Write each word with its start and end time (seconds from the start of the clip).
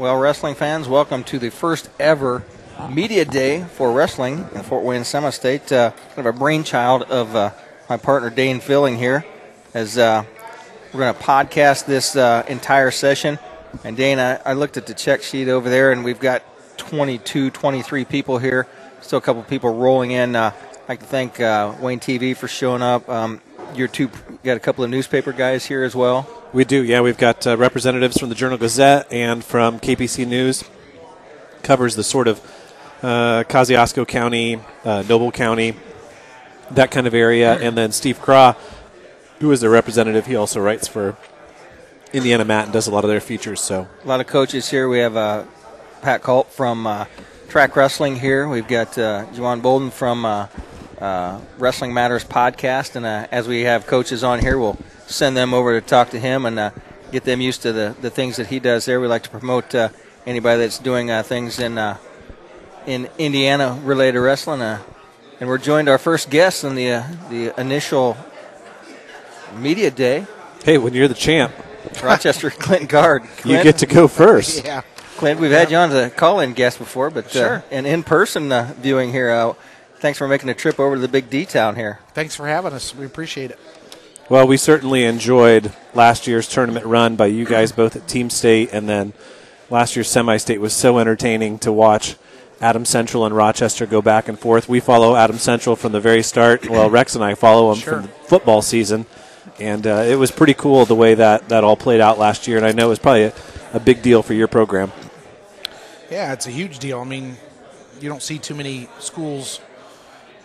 Well, 0.00 0.16
wrestling 0.16 0.54
fans, 0.54 0.88
welcome 0.88 1.24
to 1.24 1.38
the 1.38 1.50
first 1.50 1.90
ever 2.00 2.42
media 2.88 3.26
day 3.26 3.64
for 3.64 3.92
wrestling 3.92 4.48
in 4.54 4.62
Fort 4.62 4.82
Wayne 4.82 5.04
Semi 5.04 5.28
State. 5.28 5.70
Uh, 5.70 5.90
kind 5.90 6.26
of 6.26 6.34
a 6.34 6.38
brainchild 6.38 7.02
of 7.02 7.36
uh, 7.36 7.50
my 7.90 7.98
partner 7.98 8.30
Dane 8.30 8.60
Filling 8.60 8.96
here, 8.96 9.26
as 9.74 9.98
uh, 9.98 10.24
we're 10.94 11.00
going 11.00 11.14
to 11.14 11.20
podcast 11.20 11.84
this 11.84 12.16
uh, 12.16 12.46
entire 12.48 12.90
session. 12.90 13.38
And 13.84 13.94
Dane, 13.94 14.18
I, 14.18 14.36
I, 14.36 14.54
looked 14.54 14.78
at 14.78 14.86
the 14.86 14.94
check 14.94 15.20
sheet 15.20 15.48
over 15.48 15.68
there, 15.68 15.92
and 15.92 16.02
we've 16.02 16.18
got 16.18 16.44
22, 16.78 17.50
23 17.50 18.06
people 18.06 18.38
here. 18.38 18.66
Still 19.02 19.18
a 19.18 19.20
couple 19.20 19.42
people 19.42 19.74
rolling 19.74 20.12
in. 20.12 20.34
Uh, 20.34 20.52
I'd 20.84 20.88
like 20.88 21.00
to 21.00 21.04
thank 21.04 21.40
uh, 21.40 21.74
Wayne 21.78 22.00
TV 22.00 22.34
for 22.34 22.48
showing 22.48 22.80
up. 22.80 23.06
Um, 23.06 23.42
your 23.74 23.86
two 23.86 24.08
got 24.44 24.56
a 24.56 24.60
couple 24.60 24.82
of 24.82 24.88
newspaper 24.88 25.32
guys 25.34 25.66
here 25.66 25.84
as 25.84 25.94
well. 25.94 26.39
We 26.52 26.64
do, 26.64 26.82
yeah. 26.82 27.00
We've 27.00 27.16
got 27.16 27.46
uh, 27.46 27.56
representatives 27.56 28.18
from 28.18 28.28
the 28.28 28.34
Journal 28.34 28.58
Gazette 28.58 29.12
and 29.12 29.44
from 29.44 29.78
KPC 29.78 30.26
News. 30.26 30.64
Covers 31.62 31.94
the 31.94 32.02
sort 32.02 32.26
of 32.26 32.40
uh, 33.04 33.44
Kosciusko 33.44 34.08
County, 34.08 34.58
uh, 34.84 35.04
Noble 35.08 35.30
County, 35.30 35.76
that 36.72 36.90
kind 36.90 37.06
of 37.06 37.14
area. 37.14 37.54
And 37.54 37.78
then 37.78 37.92
Steve 37.92 38.20
Craw, 38.20 38.56
who 39.38 39.52
is 39.52 39.60
the 39.60 39.68
representative, 39.68 40.26
he 40.26 40.34
also 40.34 40.60
writes 40.60 40.88
for 40.88 41.16
Indiana 42.12 42.44
Mat 42.44 42.64
and 42.64 42.72
does 42.72 42.88
a 42.88 42.90
lot 42.90 43.04
of 43.04 43.10
their 43.10 43.20
features. 43.20 43.60
So 43.60 43.86
a 44.04 44.08
lot 44.08 44.18
of 44.18 44.26
coaches 44.26 44.68
here. 44.68 44.88
We 44.88 44.98
have 44.98 45.16
uh, 45.16 45.44
Pat 46.02 46.24
Culp 46.24 46.50
from 46.50 46.84
uh, 46.84 47.04
Track 47.48 47.76
Wrestling 47.76 48.16
here. 48.16 48.48
We've 48.48 48.66
got 48.66 48.98
uh, 48.98 49.26
Juwan 49.26 49.62
Bolden 49.62 49.92
from 49.92 50.24
uh, 51.00 51.40
Wrestling 51.58 51.94
Matters 51.94 52.24
podcast, 52.24 52.96
and 52.96 53.06
uh, 53.06 53.26
as 53.30 53.48
we 53.48 53.62
have 53.62 53.86
coaches 53.86 54.22
on 54.22 54.38
here, 54.38 54.58
we'll 54.58 54.78
send 55.06 55.36
them 55.36 55.54
over 55.54 55.80
to 55.80 55.86
talk 55.86 56.10
to 56.10 56.20
him 56.20 56.44
and 56.44 56.58
uh, 56.58 56.70
get 57.10 57.24
them 57.24 57.40
used 57.40 57.62
to 57.62 57.72
the, 57.72 57.96
the 58.00 58.10
things 58.10 58.36
that 58.36 58.48
he 58.48 58.60
does 58.60 58.84
there. 58.84 59.00
We 59.00 59.06
like 59.06 59.22
to 59.24 59.30
promote 59.30 59.74
uh, 59.74 59.88
anybody 60.26 60.60
that's 60.60 60.78
doing 60.78 61.10
uh, 61.10 61.22
things 61.22 61.58
in 61.58 61.78
uh, 61.78 61.96
in 62.86 63.08
Indiana 63.18 63.80
related 63.84 64.20
wrestling. 64.20 64.62
and 64.62 65.48
we're 65.48 65.58
joined 65.58 65.88
our 65.88 65.98
first 65.98 66.30
guest 66.30 66.64
in 66.64 66.74
the 66.74 67.02
the 67.30 67.58
initial 67.60 68.16
media 69.56 69.90
day. 69.90 70.26
Hey, 70.64 70.76
when 70.76 70.92
you're 70.92 71.08
the 71.08 71.14
champ, 71.14 71.52
Rochester 72.02 72.50
Clint 72.50 72.88
Guard, 72.88 73.22
Clint, 73.22 73.46
you 73.58 73.62
get 73.62 73.78
to 73.78 73.86
go 73.86 74.06
first. 74.06 74.64
yeah. 74.64 74.82
Clint, 75.16 75.38
we've 75.38 75.50
had 75.50 75.70
you 75.70 75.76
on 75.76 75.90
as 75.90 76.06
a 76.06 76.08
call-in 76.08 76.54
guest 76.54 76.78
before, 76.78 77.10
but 77.10 77.30
sure. 77.30 77.62
an 77.70 77.84
in-person 77.84 78.50
viewing 78.80 79.12
here 79.12 79.28
thanks 80.00 80.18
for 80.18 80.26
making 80.26 80.46
the 80.46 80.54
trip 80.54 80.80
over 80.80 80.96
to 80.96 81.00
the 81.00 81.08
Big 81.08 81.30
D 81.30 81.44
town 81.44 81.76
here. 81.76 82.00
Thanks 82.14 82.34
for 82.34 82.46
having 82.46 82.72
us. 82.72 82.94
We 82.94 83.04
appreciate 83.04 83.50
it. 83.50 83.58
Well, 84.28 84.46
we 84.46 84.56
certainly 84.56 85.04
enjoyed 85.04 85.72
last 85.92 86.26
year's 86.26 86.48
tournament 86.48 86.86
run 86.86 87.16
by 87.16 87.26
you 87.26 87.44
guys 87.44 87.72
both 87.72 87.96
at 87.96 88.08
Team 88.08 88.30
State, 88.30 88.70
and 88.72 88.88
then 88.88 89.12
last 89.68 89.96
year's 89.96 90.08
semi 90.08 90.36
state 90.38 90.60
was 90.60 90.72
so 90.72 90.98
entertaining 90.98 91.58
to 91.60 91.72
watch. 91.72 92.16
Adams 92.60 92.90
Central 92.90 93.24
and 93.24 93.34
Rochester 93.34 93.86
go 93.86 94.02
back 94.02 94.28
and 94.28 94.38
forth. 94.38 94.68
We 94.68 94.80
follow 94.80 95.16
Adams 95.16 95.42
Central 95.42 95.76
from 95.76 95.92
the 95.92 96.00
very 96.00 96.22
start. 96.22 96.68
Well, 96.68 96.90
Rex 96.98 97.14
and 97.14 97.24
I 97.24 97.34
follow 97.34 97.72
them 97.72 97.82
sure. 97.82 97.92
from 97.94 98.02
the 98.02 98.08
football 98.08 98.62
season, 98.62 99.06
and 99.58 99.86
uh, 99.86 100.04
it 100.06 100.16
was 100.16 100.30
pretty 100.30 100.54
cool 100.54 100.84
the 100.84 100.94
way 100.94 101.14
that 101.14 101.48
that 101.48 101.64
all 101.64 101.76
played 101.76 102.00
out 102.00 102.18
last 102.18 102.46
year. 102.46 102.56
And 102.56 102.66
I 102.66 102.72
know 102.72 102.86
it 102.86 102.90
was 102.90 102.98
probably 102.98 103.24
a, 103.24 103.34
a 103.72 103.80
big 103.80 104.02
deal 104.02 104.22
for 104.22 104.34
your 104.34 104.48
program. 104.48 104.92
Yeah, 106.10 106.32
it's 106.32 106.46
a 106.46 106.50
huge 106.50 106.78
deal. 106.78 107.00
I 107.00 107.04
mean, 107.04 107.36
you 108.00 108.08
don't 108.08 108.22
see 108.22 108.38
too 108.38 108.54
many 108.54 108.88
schools 108.98 109.60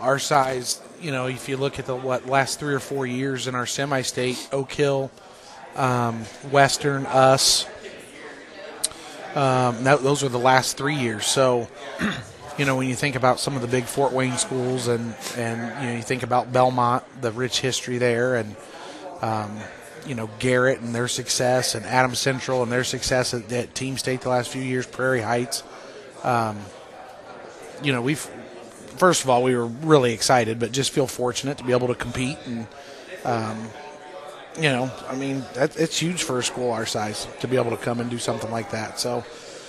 our 0.05 0.19
size, 0.19 0.79
you 1.01 1.11
know, 1.11 1.25
if 1.25 1.49
you 1.49 1.57
look 1.57 1.79
at 1.79 1.87
the 1.87 1.95
what 1.95 2.27
last 2.27 2.59
three 2.59 2.75
or 2.75 2.79
four 2.79 3.07
years 3.07 3.47
in 3.47 3.55
our 3.55 3.65
semi-state, 3.65 4.47
Oak 4.51 4.71
Hill, 4.71 5.09
um, 5.75 6.19
Western, 6.51 7.07
us, 7.07 7.65
um, 9.33 9.83
that, 9.83 10.03
those 10.03 10.23
are 10.23 10.29
the 10.29 10.39
last 10.39 10.77
three 10.77 10.95
years. 10.95 11.25
So, 11.25 11.67
you 12.57 12.65
know, 12.65 12.77
when 12.77 12.87
you 12.87 12.93
think 12.93 13.15
about 13.15 13.39
some 13.39 13.55
of 13.55 13.63
the 13.63 13.67
big 13.67 13.85
Fort 13.85 14.13
Wayne 14.13 14.37
schools, 14.37 14.87
and 14.87 15.15
and 15.35 15.83
you 15.83 15.89
know, 15.89 15.95
you 15.95 16.03
think 16.03 16.21
about 16.21 16.53
Belmont, 16.53 17.03
the 17.21 17.31
rich 17.31 17.59
history 17.59 17.97
there, 17.97 18.35
and 18.35 18.55
um, 19.21 19.57
you 20.05 20.13
know 20.13 20.29
Garrett 20.37 20.81
and 20.81 20.93
their 20.93 21.07
success, 21.07 21.73
and 21.73 21.83
Adams 21.83 22.19
Central 22.19 22.61
and 22.61 22.71
their 22.71 22.83
success 22.83 23.33
at, 23.33 23.51
at 23.51 23.73
Team 23.73 23.97
State 23.97 24.21
the 24.21 24.29
last 24.29 24.49
few 24.49 24.61
years, 24.61 24.85
Prairie 24.85 25.21
Heights. 25.21 25.63
Um, 26.23 26.59
you 27.83 27.91
know, 27.91 28.01
we've 28.01 28.29
first 28.97 29.23
of 29.23 29.29
all, 29.29 29.43
we 29.43 29.55
were 29.55 29.65
really 29.65 30.13
excited, 30.13 30.59
but 30.59 30.71
just 30.71 30.91
feel 30.91 31.07
fortunate 31.07 31.57
to 31.57 31.63
be 31.63 31.71
able 31.71 31.87
to 31.87 31.95
compete. 31.95 32.37
And, 32.45 32.67
um, 33.23 33.69
you 34.57 34.69
know, 34.69 34.91
I 35.09 35.15
mean, 35.15 35.43
that, 35.53 35.77
it's 35.77 35.99
huge 35.99 36.23
for 36.23 36.39
a 36.39 36.43
school 36.43 36.71
our 36.71 36.85
size 36.85 37.27
to 37.41 37.47
be 37.47 37.57
able 37.57 37.71
to 37.71 37.77
come 37.77 37.99
and 37.99 38.09
do 38.09 38.17
something 38.17 38.51
like 38.51 38.71
that. 38.71 38.99
So, 38.99 39.23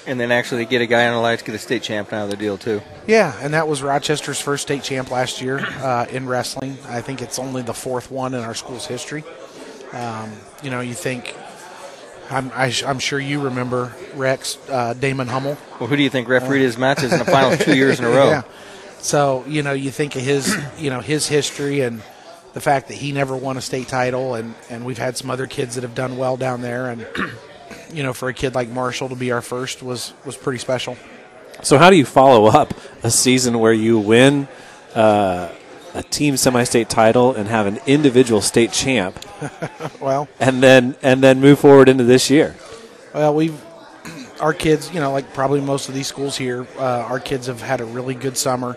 and 0.06 0.20
then 0.20 0.30
actually 0.30 0.64
get 0.66 0.80
a 0.82 0.86
guy 0.86 1.06
on 1.08 1.14
the 1.14 1.20
line 1.20 1.36
to 1.36 1.44
get 1.44 1.54
a 1.54 1.58
state 1.58 1.82
champ 1.82 2.12
out 2.12 2.24
of 2.24 2.30
the 2.30 2.36
deal 2.36 2.56
too. 2.56 2.80
Yeah, 3.06 3.36
and 3.40 3.54
that 3.54 3.66
was 3.66 3.82
Rochester's 3.82 4.40
first 4.40 4.62
state 4.62 4.84
champ 4.84 5.10
last 5.10 5.40
year 5.40 5.58
uh, 5.58 6.06
in 6.10 6.28
wrestling. 6.28 6.78
I 6.88 7.00
think 7.00 7.22
it's 7.22 7.38
only 7.38 7.62
the 7.62 7.74
fourth 7.74 8.10
one 8.10 8.34
in 8.34 8.40
our 8.40 8.54
school's 8.54 8.86
history. 8.86 9.24
Um, 9.92 10.32
you 10.62 10.70
know, 10.70 10.80
you 10.80 10.94
think 10.94 11.34
I'm, 12.30 12.50
I, 12.52 12.72
am 12.84 12.98
sure 12.98 13.18
you 13.18 13.40
remember 13.40 13.94
Rex 14.14 14.58
uh, 14.68 14.94
Damon 14.94 15.28
Hummel. 15.28 15.56
Well, 15.78 15.88
who 15.88 15.96
do 15.96 16.02
you 16.02 16.10
think 16.10 16.28
refereed 16.28 16.60
his 16.60 16.76
matches 16.76 17.12
in 17.12 17.18
the 17.18 17.24
finals 17.24 17.64
two 17.64 17.76
years 17.76 17.98
in 17.98 18.04
a 18.04 18.10
row? 18.10 18.26
Yeah. 18.30 18.42
So 18.98 19.44
you 19.46 19.62
know, 19.62 19.72
you 19.72 19.90
think 19.90 20.16
of 20.16 20.22
his, 20.22 20.56
you 20.78 20.90
know, 20.90 21.00
his 21.00 21.26
history 21.26 21.80
and 21.80 22.02
the 22.52 22.60
fact 22.60 22.88
that 22.88 22.94
he 22.94 23.12
never 23.12 23.36
won 23.36 23.56
a 23.56 23.60
state 23.60 23.88
title, 23.88 24.34
and 24.34 24.54
and 24.70 24.84
we've 24.84 24.98
had 24.98 25.16
some 25.16 25.30
other 25.30 25.46
kids 25.46 25.74
that 25.74 25.82
have 25.82 25.94
done 25.94 26.16
well 26.16 26.36
down 26.36 26.62
there, 26.62 26.88
and 26.88 27.06
you 27.92 28.02
know, 28.02 28.12
for 28.12 28.28
a 28.28 28.34
kid 28.34 28.54
like 28.54 28.68
Marshall 28.68 29.08
to 29.10 29.16
be 29.16 29.32
our 29.32 29.42
first 29.42 29.82
was 29.82 30.12
was 30.24 30.36
pretty 30.36 30.58
special. 30.58 30.96
So 31.62 31.78
how 31.78 31.90
do 31.90 31.96
you 31.96 32.04
follow 32.04 32.46
up 32.46 32.74
a 33.02 33.10
season 33.10 33.58
where 33.58 33.72
you 33.72 33.98
win? 33.98 34.48
Uh, 34.94 35.50
a 35.96 36.02
team 36.02 36.36
semi-state 36.36 36.90
title 36.90 37.34
and 37.34 37.48
have 37.48 37.66
an 37.66 37.78
individual 37.86 38.42
state 38.42 38.70
champ. 38.70 39.18
well, 40.00 40.28
and 40.38 40.62
then 40.62 40.94
and 41.02 41.22
then 41.22 41.40
move 41.40 41.58
forward 41.58 41.88
into 41.88 42.04
this 42.04 42.30
year. 42.30 42.54
Well, 43.14 43.34
we've 43.34 43.58
our 44.40 44.52
kids, 44.52 44.92
you 44.92 45.00
know, 45.00 45.10
like 45.10 45.32
probably 45.32 45.60
most 45.60 45.88
of 45.88 45.94
these 45.94 46.06
schools 46.06 46.36
here, 46.36 46.66
uh, 46.78 46.82
our 46.82 47.18
kids 47.18 47.46
have 47.46 47.62
had 47.62 47.80
a 47.80 47.84
really 47.84 48.14
good 48.14 48.36
summer. 48.36 48.76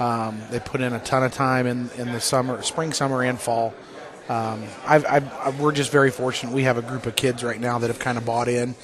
Um, 0.00 0.40
they 0.50 0.58
put 0.58 0.80
in 0.80 0.94
a 0.94 0.98
ton 0.98 1.22
of 1.22 1.32
time 1.32 1.66
in, 1.66 1.90
in 1.98 2.10
the 2.10 2.20
summer, 2.20 2.62
spring, 2.62 2.92
summer, 2.92 3.22
and 3.22 3.38
fall. 3.38 3.74
Um, 4.30 4.64
I've, 4.86 5.04
I've, 5.06 5.60
we're 5.60 5.72
just 5.72 5.92
very 5.92 6.10
fortunate. 6.10 6.54
We 6.54 6.62
have 6.62 6.78
a 6.78 6.82
group 6.82 7.04
of 7.04 7.16
kids 7.16 7.44
right 7.44 7.60
now 7.60 7.78
that 7.78 7.88
have 7.88 7.98
kind 7.98 8.16
of 8.16 8.24
bought 8.24 8.48
in 8.48 8.74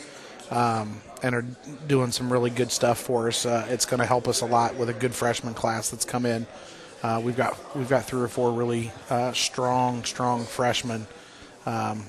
um, 0.51 1.01
and 1.23 1.35
are 1.35 1.45
doing 1.87 2.13
some 2.13 2.31
really 2.31 2.51
good 2.51 2.71
stuff 2.71 2.99
for 2.99 3.29
us. 3.29 3.47
Uh, 3.47 3.67
it's 3.71 3.87
going 3.87 4.01
to 4.01 4.07
help 4.07 4.29
us 4.29 4.43
a 4.43 4.47
lot 4.47 4.75
with 4.77 4.91
a 4.91 4.93
good 4.93 5.15
freshman 5.15 5.55
class 5.55 5.89
that's 5.89 6.05
come 6.05 6.27
in. 6.27 6.47
Uh, 7.03 7.21
we've 7.23 7.37
got 7.37 7.57
we've 7.77 7.89
got 7.89 8.05
three 8.05 8.21
or 8.21 8.29
four 8.29 8.53
really 8.53 8.91
uh, 9.09 9.33
strong, 9.33 10.05
strong 10.05 10.45
freshmen 10.45 11.07
um, 11.65 12.05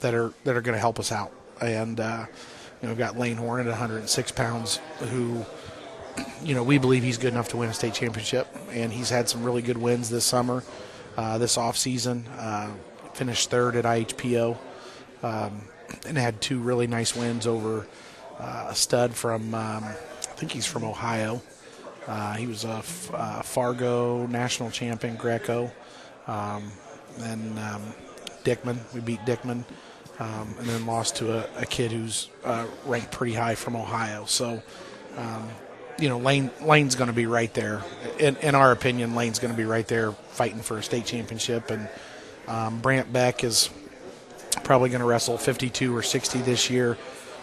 that 0.00 0.14
are 0.14 0.32
that 0.44 0.56
are 0.56 0.60
going 0.60 0.74
to 0.74 0.80
help 0.80 1.00
us 1.00 1.10
out. 1.10 1.32
And 1.60 1.98
uh, 1.98 2.26
you 2.82 2.86
know, 2.86 2.88
we've 2.88 2.98
got 2.98 3.18
Lane 3.18 3.36
Horn 3.36 3.60
at 3.60 3.66
106 3.66 4.32
pounds, 4.32 4.80
who 5.10 5.44
you 6.42 6.54
know, 6.54 6.62
we 6.62 6.78
believe 6.78 7.02
he's 7.02 7.18
good 7.18 7.32
enough 7.32 7.48
to 7.48 7.56
win 7.56 7.68
a 7.68 7.74
state 7.74 7.94
championship, 7.94 8.46
and 8.70 8.92
he's 8.92 9.10
had 9.10 9.28
some 9.28 9.42
really 9.42 9.62
good 9.62 9.78
wins 9.78 10.10
this 10.10 10.24
summer, 10.24 10.62
uh, 11.16 11.38
this 11.38 11.56
off 11.58 11.76
season. 11.76 12.26
Uh, 12.38 12.70
finished 13.14 13.50
third 13.50 13.76
at 13.76 13.84
IHPO, 13.84 14.56
um, 15.22 15.62
and 16.06 16.16
had 16.16 16.40
two 16.40 16.60
really 16.60 16.86
nice 16.86 17.16
wins 17.16 17.46
over 17.46 17.86
uh, 18.38 18.66
a 18.68 18.74
stud 18.74 19.14
from, 19.14 19.54
um, 19.54 19.84
I 19.84 19.92
think 20.36 20.52
he's 20.52 20.66
from 20.66 20.84
Ohio. 20.84 21.42
Uh, 22.06 22.34
he 22.34 22.46
was 22.46 22.64
a 22.64 22.76
F- 22.78 23.10
uh, 23.12 23.42
Fargo 23.42 24.26
national 24.26 24.70
champion, 24.70 25.16
Greco, 25.16 25.70
um, 26.26 26.70
and 27.20 27.58
um, 27.58 27.82
Dickman. 28.44 28.78
We 28.94 29.00
beat 29.00 29.20
Dickman. 29.20 29.64
Um, 30.20 30.52
and 30.58 30.66
then 30.66 30.84
lost 30.84 31.14
to 31.16 31.32
a, 31.32 31.62
a 31.62 31.64
kid 31.64 31.92
who's 31.92 32.28
uh, 32.44 32.66
ranked 32.86 33.12
pretty 33.12 33.34
high 33.34 33.54
from 33.54 33.76
Ohio. 33.76 34.24
So, 34.24 34.60
um, 35.16 35.48
you 35.98 36.08
know, 36.08 36.18
Lane 36.18 36.50
Lane's 36.60 36.94
going 36.94 37.08
to 37.08 37.14
be 37.14 37.26
right 37.26 37.52
there. 37.54 37.82
In, 38.18 38.36
in, 38.36 38.54
our 38.54 38.72
opinion, 38.72 39.14
Lane's 39.14 39.38
going 39.38 39.52
to 39.52 39.56
be 39.56 39.64
right 39.64 39.86
there 39.86 40.12
fighting 40.12 40.60
for 40.60 40.78
a 40.78 40.82
state 40.82 41.06
championship. 41.06 41.70
And 41.70 41.88
um, 42.46 42.80
Brant 42.80 43.12
Beck 43.12 43.44
is 43.44 43.70
probably 44.64 44.90
going 44.90 45.00
to 45.00 45.06
wrestle 45.06 45.38
52 45.38 45.96
or 45.96 46.02
60 46.02 46.40
this 46.40 46.70
year. 46.70 46.96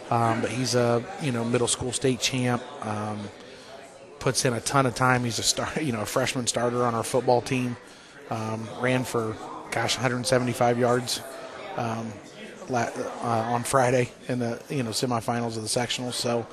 Um, 0.10 0.42
but 0.42 0.52
he's 0.52 0.76
a 0.76 1.04
you 1.22 1.32
know 1.32 1.44
middle 1.44 1.68
school 1.68 1.92
state 1.92 2.20
champ. 2.20 2.64
Um, 2.86 3.20
puts 4.20 4.44
in 4.44 4.54
a 4.54 4.62
ton 4.62 4.88
of 4.88 4.96
time. 4.96 5.24
He's 5.24 5.38
a 5.38 5.44
star, 5.44 5.72
you 5.82 5.92
know, 5.92 6.02
a 6.02 6.06
freshman 6.06 6.48
starter 6.48 6.84
on 6.84 6.96
our 6.96 7.04
football 7.04 7.42
team. 7.42 7.78
Um, 8.30 8.68
ran 8.80 9.04
for 9.04 9.36
gosh 9.70 9.96
175 9.96 10.80
yards 10.80 11.22
um, 11.78 12.12
uh, 12.72 12.90
on 13.24 13.64
Friday 13.64 14.10
in 14.28 14.40
the 14.40 14.60
you 14.70 14.82
know 14.84 14.90
semifinals 14.90 15.58
of 15.58 15.62
the 15.62 15.70
sectionals. 15.70 16.14
So 16.14 16.48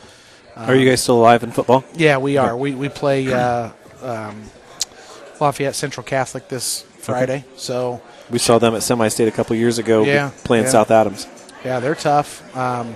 um, 0.57 0.71
Are 0.71 0.75
you 0.75 0.89
guys 0.89 1.03
still 1.03 1.19
alive 1.19 1.43
in 1.43 1.51
football? 1.51 1.85
Yeah, 1.95 2.19
we 2.19 2.37
are. 2.37 2.57
We 2.57 2.75
we 2.75 2.89
play 2.89 3.33
uh, 3.33 3.71
um, 4.03 4.45
Lafayette 5.41 5.75
Central 5.75 6.05
Catholic 6.05 6.49
this 6.49 6.83
Friday. 6.99 7.39
Okay. 7.39 7.45
So 7.57 8.03
we 8.31 8.39
saw 8.39 8.59
them 8.59 8.75
at 8.75 8.83
semi-state 8.83 9.29
a 9.29 9.33
couple 9.33 9.57
years 9.57 9.79
ago. 9.79 10.05
Yeah, 10.05 10.31
playing 10.45 10.65
yeah. 10.65 10.71
South 10.71 10.91
Adams. 10.91 11.27
Yeah, 11.65 11.81
they're 11.81 11.95
tough. 11.95 12.57
Um, 12.57 12.95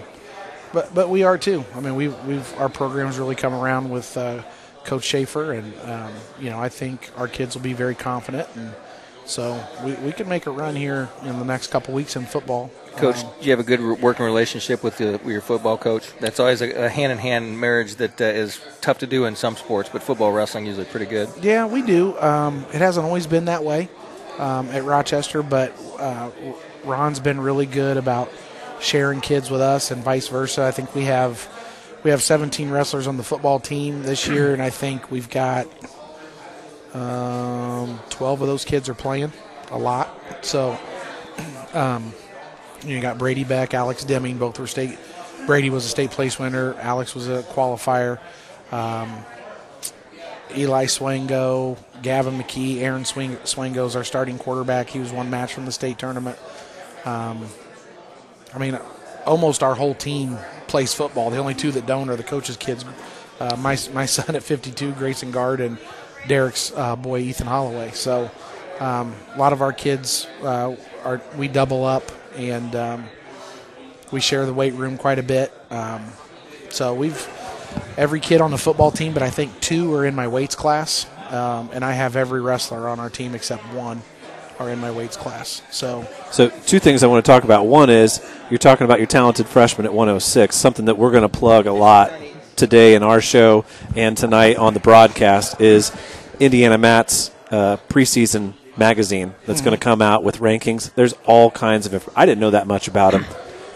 but 0.73 0.95
but 0.95 1.09
we 1.09 1.23
are 1.23 1.39
too. 1.39 1.65
I 1.75 1.81
mean, 1.81 1.95
we 1.95 2.09
we've 2.09 2.59
our 2.59 2.69
program's 2.69 3.19
really 3.19 3.35
come 3.35 3.55
around 3.55 3.91
with 3.91 4.17
uh, 4.17 4.43
Coach 4.85 5.05
Schaefer, 5.05 5.53
and 5.53 5.73
um, 5.83 6.13
you 6.41 6.51
know 6.51 6.59
I 6.59 6.69
think 6.69 7.11
our 7.17 7.29
kids 7.29 7.55
will 7.55 7.63
be 7.63 7.73
very 7.73 7.95
confident, 7.95 8.49
and 8.55 8.75
so 9.27 9.63
we, 9.85 9.95
we 9.95 10.13
can 10.13 10.29
make 10.29 10.47
a 10.47 10.51
run 10.51 10.75
here 10.77 11.09
in 11.23 11.39
the 11.39 11.45
next 11.45 11.69
couple 11.69 11.93
weeks 11.95 12.17
in 12.17 12.25
football. 12.27 12.71
Coach, 12.97 13.23
Um, 13.25 13.31
do 13.41 13.45
you 13.45 13.51
have 13.51 13.61
a 13.61 13.63
good 13.65 13.81
working 14.01 14.25
relationship 14.25 14.83
with, 14.83 14.97
the, 14.97 15.13
with 15.23 15.27
your 15.29 15.43
football 15.43 15.77
coach? 15.77 16.09
That's 16.19 16.41
always 16.41 16.63
a, 16.63 16.87
a 16.87 16.89
hand-in-hand 16.89 17.61
marriage 17.61 17.97
that 17.97 18.21
uh, 18.21 18.25
is 18.25 18.59
tough 18.81 18.99
to 18.99 19.07
do 19.07 19.27
in 19.27 19.37
some 19.37 19.57
sports, 19.57 19.91
but 19.93 20.03
football 20.03 20.33
wrestling 20.33 20.65
usually 20.67 20.87
pretty 20.87 21.07
good. 21.07 21.29
Yeah, 21.43 21.67
we 21.67 21.83
do. 21.83 22.19
Um, 22.19 22.65
it 22.73 22.79
hasn't 22.81 23.05
always 23.05 23.27
been 23.27 23.45
that 23.47 23.65
way 23.65 23.91
um, 24.39 24.69
at 24.71 24.85
Rochester, 24.85 25.43
but 25.43 25.75
uh, 25.99 26.31
Ron's 26.85 27.21
been 27.21 27.41
really 27.41 27.67
good 27.67 27.99
about 27.99 28.31
sharing 28.81 29.21
kids 29.21 29.51
with 29.51 29.61
us, 29.61 29.91
and 29.91 30.03
vice 30.03 30.29
versa. 30.29 30.65
I 30.65 30.71
think 30.71 30.95
we 30.95 31.05
have 31.05 31.49
we 32.03 32.11
have 32.11 32.23
17 32.23 32.71
wrestlers 32.71 33.07
on 33.07 33.17
the 33.17 33.23
football 33.25 33.59
team 33.59 34.05
this 34.05 34.27
year, 34.29 34.53
and 34.53 34.63
I 34.63 34.71
think 34.71 35.11
we've 35.11 35.29
got 35.29 35.67
um, 36.97 38.01
12 38.11 38.41
of 38.41 38.49
those 38.49 38.65
kids 38.65 38.89
are 38.89 38.95
playing 38.95 39.33
a 39.71 39.79
lot. 39.79 40.09
So 40.43 40.79
um, 41.75 42.13
you 42.85 43.01
got 43.01 43.19
Brady 43.19 43.45
Beck, 43.45 43.75
Alex 43.75 44.05
Deming, 44.05 44.39
both 44.39 44.59
were 44.59 44.67
state. 44.67 44.99
Brady 45.47 45.71
was 45.71 45.85
a 45.85 45.89
state 45.89 46.11
place 46.11 46.39
winner. 46.39 46.75
Alex 46.75 47.15
was 47.15 47.29
a 47.29 47.43
qualifier. 47.43 48.19
Um, 48.73 49.25
Eli 50.57 50.87
Swango, 50.87 51.77
Gavin 52.03 52.39
McKee, 52.39 52.79
Aaron 52.79 53.05
Swing, 53.05 53.37
Swango 53.39 53.87
is 53.87 53.95
our 53.95 54.05
starting 54.05 54.39
quarterback. 54.39 54.89
He 54.89 54.99
was 54.99 55.13
one 55.13 55.29
match 55.29 55.53
from 55.53 55.67
the 55.67 55.73
state 55.73 55.99
tournament. 55.99 56.39
Um, 57.05 57.47
I 58.55 58.59
mean, 58.59 58.79
almost 59.27 59.63
our 59.63 59.75
whole 59.75 59.95
team 59.95 60.39
plays 60.67 60.95
football. 60.95 61.31
The 61.31 61.39
only 61.39 61.55
two 61.55 61.73
that 61.73 61.87
don't 61.87 62.09
are 62.09 62.17
the 62.17 62.23
coaches' 62.23 62.57
kids. 62.57 62.85
Uh, 63.39 63.57
my 63.57 63.77
my 63.93 64.07
son 64.07 64.35
at 64.35 64.43
52, 64.43 64.93
Grayson 64.93 65.31
Guard, 65.31 65.61
and 65.61 65.79
Derek's 66.27 66.73
uh, 66.73 66.97
boy 66.97 67.21
Ethan 67.21 67.47
Holloway. 67.47 67.91
So 67.93 68.31
um, 68.81 69.15
a 69.35 69.39
lot 69.39 69.53
of 69.53 69.63
our 69.63 69.73
kids 69.73 70.27
uh, 70.43 70.77
are 71.05 71.21
we 71.37 71.49
double 71.49 71.85
up 71.85 72.11
and 72.37 72.75
um, 72.75 73.05
we 74.13 74.21
share 74.21 74.47
the 74.47 74.55
weight 74.55 74.75
room 74.75 74.99
quite 74.99 75.19
a 75.19 75.23
bit. 75.23 75.53
Um, 75.71 76.05
so 76.71 76.95
we've 76.95 77.29
every 77.97 78.21
kid 78.21 78.41
on 78.41 78.51
the 78.51 78.59
football 78.59 78.91
team, 78.91 79.13
but 79.13 79.23
I 79.23 79.31
think 79.31 79.59
two 79.61 79.93
are 79.95 80.05
in 80.05 80.15
my 80.15 80.29
weights 80.29 80.55
class, 80.55 81.07
um, 81.31 81.71
and 81.73 81.85
I 81.85 81.93
have 81.93 82.17
every 82.17 82.41
wrestler 82.41 82.89
on 82.89 83.01
our 83.01 83.11
team 83.11 83.35
except 83.35 83.63
one 83.73 84.03
are 84.59 84.71
in 84.71 84.79
my 84.79 84.91
weights 84.91 85.17
class. 85.17 85.63
So 85.71 86.07
So, 86.31 86.49
two 86.49 86.79
things 86.79 87.03
I 87.03 87.09
want 87.09 87.25
to 87.25 87.31
talk 87.31 87.45
about. 87.45 87.67
One 87.67 87.91
is 87.91 88.27
you're 88.51 88.59
talking 88.59 88.85
about 88.85 88.99
your 88.99 89.07
talented 89.07 89.47
freshman 89.47 89.87
at 89.87 89.93
106, 89.93 90.57
something 90.57 90.87
that 90.87 90.97
we're 90.97 91.11
going 91.11 91.23
to 91.23 91.29
plug 91.29 91.67
a 91.67 91.73
lot 91.73 92.13
today 92.57 92.95
in 92.95 93.03
our 93.03 93.21
show 93.21 93.65
and 93.95 94.17
tonight 94.17 94.57
on 94.57 94.75
the 94.75 94.81
broadcast 94.81 95.61
is 95.61 95.93
Indiana 96.41 96.79
Mat's 96.79 97.31
uh, 97.51 97.77
preseason 97.89 98.55
magazine 98.77 99.35
that's 99.47 99.61
going 99.61 99.77
to 99.77 99.83
come 99.83 100.03
out 100.03 100.25
with 100.25 100.39
rankings. 100.39 100.93
There's 100.95 101.15
all 101.25 101.51
kinds 101.51 101.87
of. 101.87 101.95
Inf- 101.95 102.09
I 102.17 102.27
didn't 102.27 102.41
know 102.41 102.51
that 102.51 102.67
much 102.67 102.89
about 102.89 103.15
him 103.15 103.25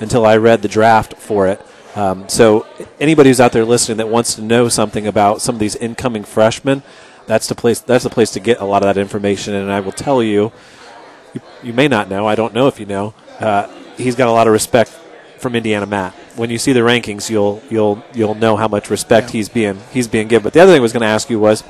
until 0.01 0.27
I 0.27 0.37
read 0.39 0.63
the 0.63 0.69
draft 0.69 1.15
for 1.15 1.47
it. 1.47 1.65
Um, 1.95 2.29
so, 2.29 2.67
anybody 3.01 3.31
who's 3.31 3.41
out 3.41 3.53
there 3.53 3.65
listening 3.65 3.99
that 3.99 4.09
wants 4.09 4.35
to 4.37 4.43
know 4.43 4.69
something 4.69 5.07
about 5.07 5.43
some 5.43 5.57
of 5.57 5.59
these 5.59 5.77
incoming 5.77 6.25
freshmen, 6.25 6.83
that's 7.27 7.49
the 7.49 7.55
place. 7.55 7.81
That's 7.81 8.05
the 8.05 8.11
place 8.11 8.31
to 8.33 8.41
get 8.41 8.61
a 8.61 8.65
lot 8.65 8.83
of 8.83 8.95
that 8.95 9.01
information. 9.01 9.55
And 9.55 9.71
I 9.71 9.81
will 9.81 9.93
tell 9.93 10.23
you, 10.23 10.53
you, 11.35 11.41
you 11.63 11.73
may 11.73 11.89
not 11.89 12.09
know. 12.09 12.27
I 12.27 12.35
don't 12.35 12.55
know 12.55 12.67
if 12.69 12.81
you 12.81 12.87
know. 12.87 13.15
Uh, 13.39 13.69
he's 13.97 14.15
got 14.15 14.29
a 14.29 14.33
lot 14.33 14.47
of 14.47 14.53
respect 14.53 14.97
from 15.41 15.57
Indiana 15.57 15.87
Mat. 15.87 16.15
When 16.37 16.51
you 16.51 16.59
see 16.59 16.73
the 16.73 16.81
rankings, 16.81 17.31
you'll 17.31 17.63
you'll 17.71 18.03
you'll 18.15 18.35
know 18.35 18.57
how 18.57 18.69
much 18.69 18.91
respect 18.91 19.29
Yeah. 19.29 19.33
he's 19.33 19.49
being 19.49 19.79
he's 19.91 20.09
being 20.09 20.29
given. 20.29 20.45
But 20.45 20.53
the 20.53 20.61
other 20.61 20.73
thing 20.73 20.81
I 20.81 20.83
was 20.83 20.93
going 20.93 21.03
to 21.03 21.07
ask 21.09 21.31
you 21.31 21.41
was, 21.41 21.65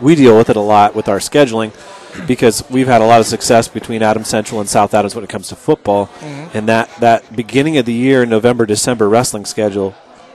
we 0.00 0.14
deal 0.14 0.36
with 0.36 0.50
it 0.50 0.56
a 0.56 0.60
lot 0.60 0.94
with 0.94 1.08
our 1.08 1.18
scheduling 1.18 1.72
because 2.26 2.68
we've 2.70 2.86
had 2.86 3.00
a 3.02 3.06
lot 3.06 3.20
of 3.20 3.26
success 3.26 3.68
between 3.68 4.02
Adams 4.02 4.28
Central 4.28 4.60
and 4.60 4.68
South 4.68 4.94
Adams 4.94 5.14
when 5.14 5.24
it 5.24 5.30
comes 5.30 5.48
to 5.48 5.56
football, 5.56 6.06
mm-hmm. 6.06 6.56
and 6.56 6.68
that 6.68 6.90
that 7.00 7.36
beginning 7.36 7.76
of 7.76 7.86
the 7.86 7.92
year 7.92 8.24
November 8.26 8.66
December 8.66 9.08
wrestling 9.08 9.44
schedule. 9.44 9.94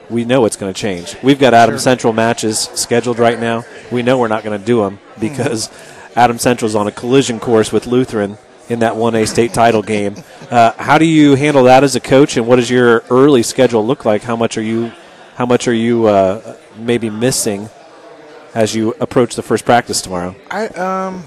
We 0.09 0.25
know 0.25 0.43
it's 0.43 0.57
going 0.57 0.73
to 0.73 0.77
change. 0.77 1.15
We've 1.23 1.39
got 1.39 1.53
Adams 1.53 1.83
Central 1.83 2.11
matches 2.11 2.59
scheduled 2.75 3.17
right 3.17 3.39
now. 3.39 3.63
We 3.93 4.03
know 4.03 4.17
we're 4.17 4.27
not 4.27 4.43
going 4.43 4.59
to 4.59 4.65
do 4.65 4.81
them 4.81 4.97
mm-hmm. 4.97 5.21
because 5.21 5.69
Adams 6.17 6.41
Central's 6.41 6.75
on 6.75 6.85
a 6.85 6.91
collision 6.91 7.39
course 7.39 7.71
with 7.71 7.87
Lutheran 7.87 8.37
in 8.71 8.79
that 8.79 8.93
1A 8.93 9.27
state 9.27 9.53
title 9.53 9.81
game. 9.81 10.15
Uh, 10.49 10.71
how 10.77 10.97
do 10.97 11.05
you 11.05 11.35
handle 11.35 11.65
that 11.65 11.83
as 11.83 11.95
a 11.95 11.99
coach, 11.99 12.37
and 12.37 12.47
what 12.47 12.55
does 12.55 12.69
your 12.69 13.03
early 13.09 13.43
schedule 13.43 13.85
look 13.85 14.05
like? 14.05 14.21
How 14.23 14.35
much 14.37 14.57
are 14.57 14.61
you, 14.63 14.91
how 15.35 15.45
much 15.45 15.67
are 15.67 15.73
you 15.73 16.07
uh, 16.07 16.55
maybe 16.77 17.09
missing 17.09 17.69
as 18.55 18.73
you 18.73 18.93
approach 19.01 19.35
the 19.35 19.41
first 19.43 19.65
practice 19.65 20.01
tomorrow? 20.01 20.35
I 20.49 20.67
um 20.67 21.23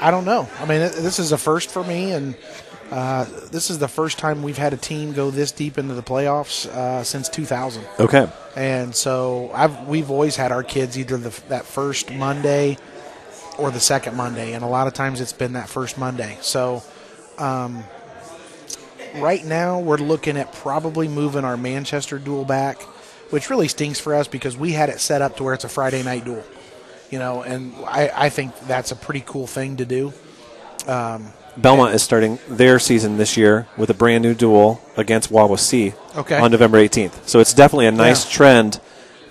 I 0.00 0.12
don't 0.12 0.24
know. 0.24 0.48
I 0.60 0.64
mean, 0.64 0.80
it- 0.82 0.92
this 0.92 1.18
is 1.18 1.32
a 1.32 1.38
first 1.38 1.70
for 1.70 1.82
me, 1.82 2.12
and 2.12 2.36
uh, 2.92 3.24
this 3.50 3.68
is 3.68 3.78
the 3.80 3.88
first 3.88 4.18
time 4.18 4.42
we've 4.44 4.56
had 4.58 4.72
a 4.72 4.76
team 4.76 5.12
go 5.12 5.30
this 5.30 5.50
deep 5.50 5.76
into 5.78 5.94
the 5.94 6.02
playoffs 6.02 6.66
uh, 6.68 7.02
since 7.02 7.28
2000. 7.28 7.84
Okay. 7.98 8.28
And 8.56 8.94
so 8.94 9.50
I've 9.52 9.88
we've 9.88 10.10
always 10.10 10.36
had 10.36 10.52
our 10.52 10.62
kids 10.62 10.96
either 10.96 11.16
the, 11.16 11.40
that 11.48 11.64
first 11.64 12.12
Monday 12.12 12.78
or 13.58 13.70
the 13.70 13.80
second 13.80 14.16
Monday, 14.16 14.52
and 14.52 14.64
a 14.64 14.68
lot 14.68 14.86
of 14.86 14.94
times 14.94 15.20
it's 15.20 15.32
been 15.32 15.54
that 15.54 15.68
first 15.68 15.98
Monday. 15.98 16.38
So 16.40 16.82
um, 17.38 17.84
right 19.16 19.44
now 19.44 19.80
we're 19.80 19.96
looking 19.96 20.36
at 20.36 20.52
probably 20.52 21.08
moving 21.08 21.44
our 21.44 21.56
Manchester 21.56 22.18
duel 22.18 22.44
back, 22.44 22.80
which 23.30 23.50
really 23.50 23.68
stinks 23.68 23.98
for 24.00 24.14
us 24.14 24.28
because 24.28 24.56
we 24.56 24.72
had 24.72 24.88
it 24.88 25.00
set 25.00 25.22
up 25.22 25.36
to 25.36 25.44
where 25.44 25.54
it's 25.54 25.64
a 25.64 25.68
Friday 25.68 26.02
night 26.02 26.24
duel. 26.24 26.44
You 27.10 27.18
know, 27.18 27.42
and 27.42 27.72
I, 27.86 28.10
I 28.14 28.28
think 28.28 28.58
that's 28.66 28.92
a 28.92 28.96
pretty 28.96 29.22
cool 29.26 29.46
thing 29.46 29.78
to 29.78 29.84
do. 29.86 30.12
Belmont 30.86 31.94
is 31.94 32.02
starting 32.02 32.38
their 32.48 32.78
season 32.78 33.16
this 33.16 33.36
year 33.36 33.66
with 33.76 33.90
a 33.90 33.94
brand 33.94 34.22
new 34.22 34.34
duel 34.34 34.80
against 34.96 35.30
Wawasee 35.30 35.94
Okay. 36.16 36.38
on 36.38 36.50
November 36.52 36.78
18th. 36.78 37.26
So 37.28 37.40
it's 37.40 37.52
definitely 37.52 37.86
a 37.86 37.92
nice 37.92 38.24
Yeah. 38.26 38.30
trend 38.30 38.80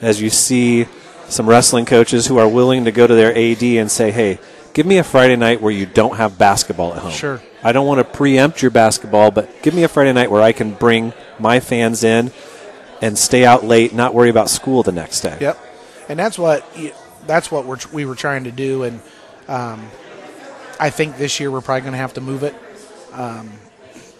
as 0.01 0.21
you 0.21 0.29
see 0.29 0.87
some 1.29 1.47
wrestling 1.47 1.85
coaches 1.85 2.27
who 2.27 2.37
are 2.37 2.47
willing 2.47 2.85
to 2.85 2.91
go 2.91 3.05
to 3.05 3.13
their 3.13 3.35
AD 3.35 3.63
and 3.63 3.91
say, 3.91 4.11
hey, 4.11 4.39
give 4.73 4.85
me 4.85 4.97
a 4.97 5.03
Friday 5.03 5.35
night 5.35 5.61
where 5.61 5.71
you 5.71 5.85
don't 5.85 6.17
have 6.17 6.37
basketball 6.37 6.93
at 6.93 6.99
home. 6.99 7.11
Sure. 7.11 7.41
I 7.63 7.71
don't 7.71 7.87
want 7.87 7.99
to 7.99 8.03
preempt 8.03 8.61
your 8.61 8.71
basketball, 8.71 9.31
but 9.31 9.61
give 9.61 9.73
me 9.73 9.83
a 9.83 9.87
Friday 9.87 10.13
night 10.13 10.31
where 10.31 10.41
I 10.41 10.51
can 10.51 10.73
bring 10.73 11.13
my 11.39 11.59
fans 11.59 12.03
in 12.03 12.31
and 13.01 13.17
stay 13.17 13.45
out 13.45 13.63
late, 13.63 13.93
not 13.93 14.13
worry 14.13 14.29
about 14.29 14.49
school 14.49 14.83
the 14.83 14.91
next 14.91 15.21
day. 15.21 15.37
Yep, 15.41 15.59
and 16.09 16.17
that's 16.17 16.37
what 16.37 16.65
that's 17.25 17.51
what 17.51 17.65
we're, 17.65 17.77
we 17.91 18.05
were 18.05 18.15
trying 18.15 18.45
to 18.45 18.51
do, 18.51 18.83
and 18.83 19.01
um, 19.47 19.87
I 20.79 20.89
think 20.89 21.17
this 21.17 21.39
year 21.39 21.51
we're 21.51 21.61
probably 21.61 21.81
going 21.81 21.93
to 21.93 21.99
have 21.99 22.13
to 22.13 22.21
move 22.21 22.43
it. 22.43 22.55
Um, 23.11 23.51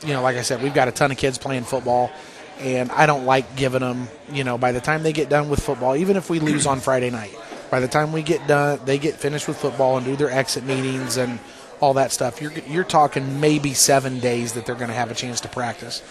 you 0.05 0.13
know, 0.13 0.21
like 0.21 0.35
I 0.35 0.41
said, 0.41 0.61
we've 0.61 0.73
got 0.73 0.87
a 0.87 0.91
ton 0.91 1.11
of 1.11 1.17
kids 1.17 1.37
playing 1.37 1.63
football, 1.63 2.11
and 2.59 2.91
I 2.91 3.05
don't 3.05 3.25
like 3.25 3.55
giving 3.55 3.81
them. 3.81 4.07
You 4.31 4.43
know, 4.43 4.57
by 4.57 4.71
the 4.71 4.81
time 4.81 5.03
they 5.03 5.13
get 5.13 5.29
done 5.29 5.49
with 5.49 5.61
football, 5.61 5.95
even 5.95 6.17
if 6.17 6.29
we 6.29 6.39
lose 6.39 6.65
on 6.65 6.79
Friday 6.79 7.09
night, 7.09 7.35
by 7.69 7.79
the 7.79 7.87
time 7.87 8.11
we 8.11 8.23
get 8.23 8.45
done, 8.47 8.79
they 8.85 8.97
get 8.97 9.15
finished 9.15 9.47
with 9.47 9.57
football 9.57 9.97
and 9.97 10.05
do 10.05 10.15
their 10.15 10.31
exit 10.31 10.63
meetings 10.63 11.17
and 11.17 11.39
all 11.79 11.93
that 11.95 12.11
stuff. 12.11 12.41
You're 12.41 12.53
you're 12.67 12.83
talking 12.83 13.39
maybe 13.39 13.73
seven 13.73 14.19
days 14.19 14.53
that 14.53 14.65
they're 14.65 14.75
going 14.75 14.89
to 14.89 14.93
have 14.93 15.11
a 15.11 15.15
chance 15.15 15.41
to 15.41 15.47
practice 15.47 16.01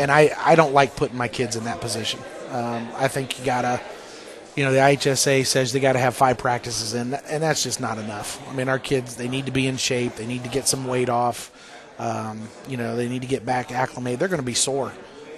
and 0.00 0.10
I, 0.10 0.30
I 0.38 0.54
don't 0.54 0.72
like 0.72 0.96
putting 0.96 1.18
my 1.18 1.28
kids 1.28 1.56
in 1.56 1.64
that 1.64 1.82
position. 1.82 2.20
Um, 2.48 2.88
I 2.96 3.08
think 3.08 3.38
you 3.38 3.44
gotta, 3.44 3.80
you 4.56 4.64
know, 4.64 4.72
the 4.72 4.78
IHSA 4.78 5.44
says 5.44 5.72
they 5.72 5.80
got 5.80 5.92
to 5.92 5.98
have 5.98 6.16
five 6.16 6.38
practices 6.38 6.94
in, 6.94 7.12
and 7.12 7.42
that's 7.42 7.62
just 7.62 7.80
not 7.80 7.98
enough. 7.98 8.40
I 8.48 8.54
mean, 8.54 8.70
our 8.70 8.78
kids 8.78 9.16
they 9.16 9.28
need 9.28 9.44
to 9.46 9.52
be 9.52 9.66
in 9.66 9.76
shape, 9.76 10.16
they 10.16 10.26
need 10.26 10.42
to 10.44 10.48
get 10.48 10.66
some 10.66 10.86
weight 10.86 11.10
off, 11.10 11.52
um, 11.98 12.48
you 12.66 12.78
know, 12.78 12.96
they 12.96 13.08
need 13.08 13.20
to 13.22 13.28
get 13.28 13.44
back 13.44 13.72
acclimated. 13.72 14.20
They're 14.20 14.28
going 14.28 14.40
to 14.40 14.46
be 14.46 14.54
sore. 14.54 14.92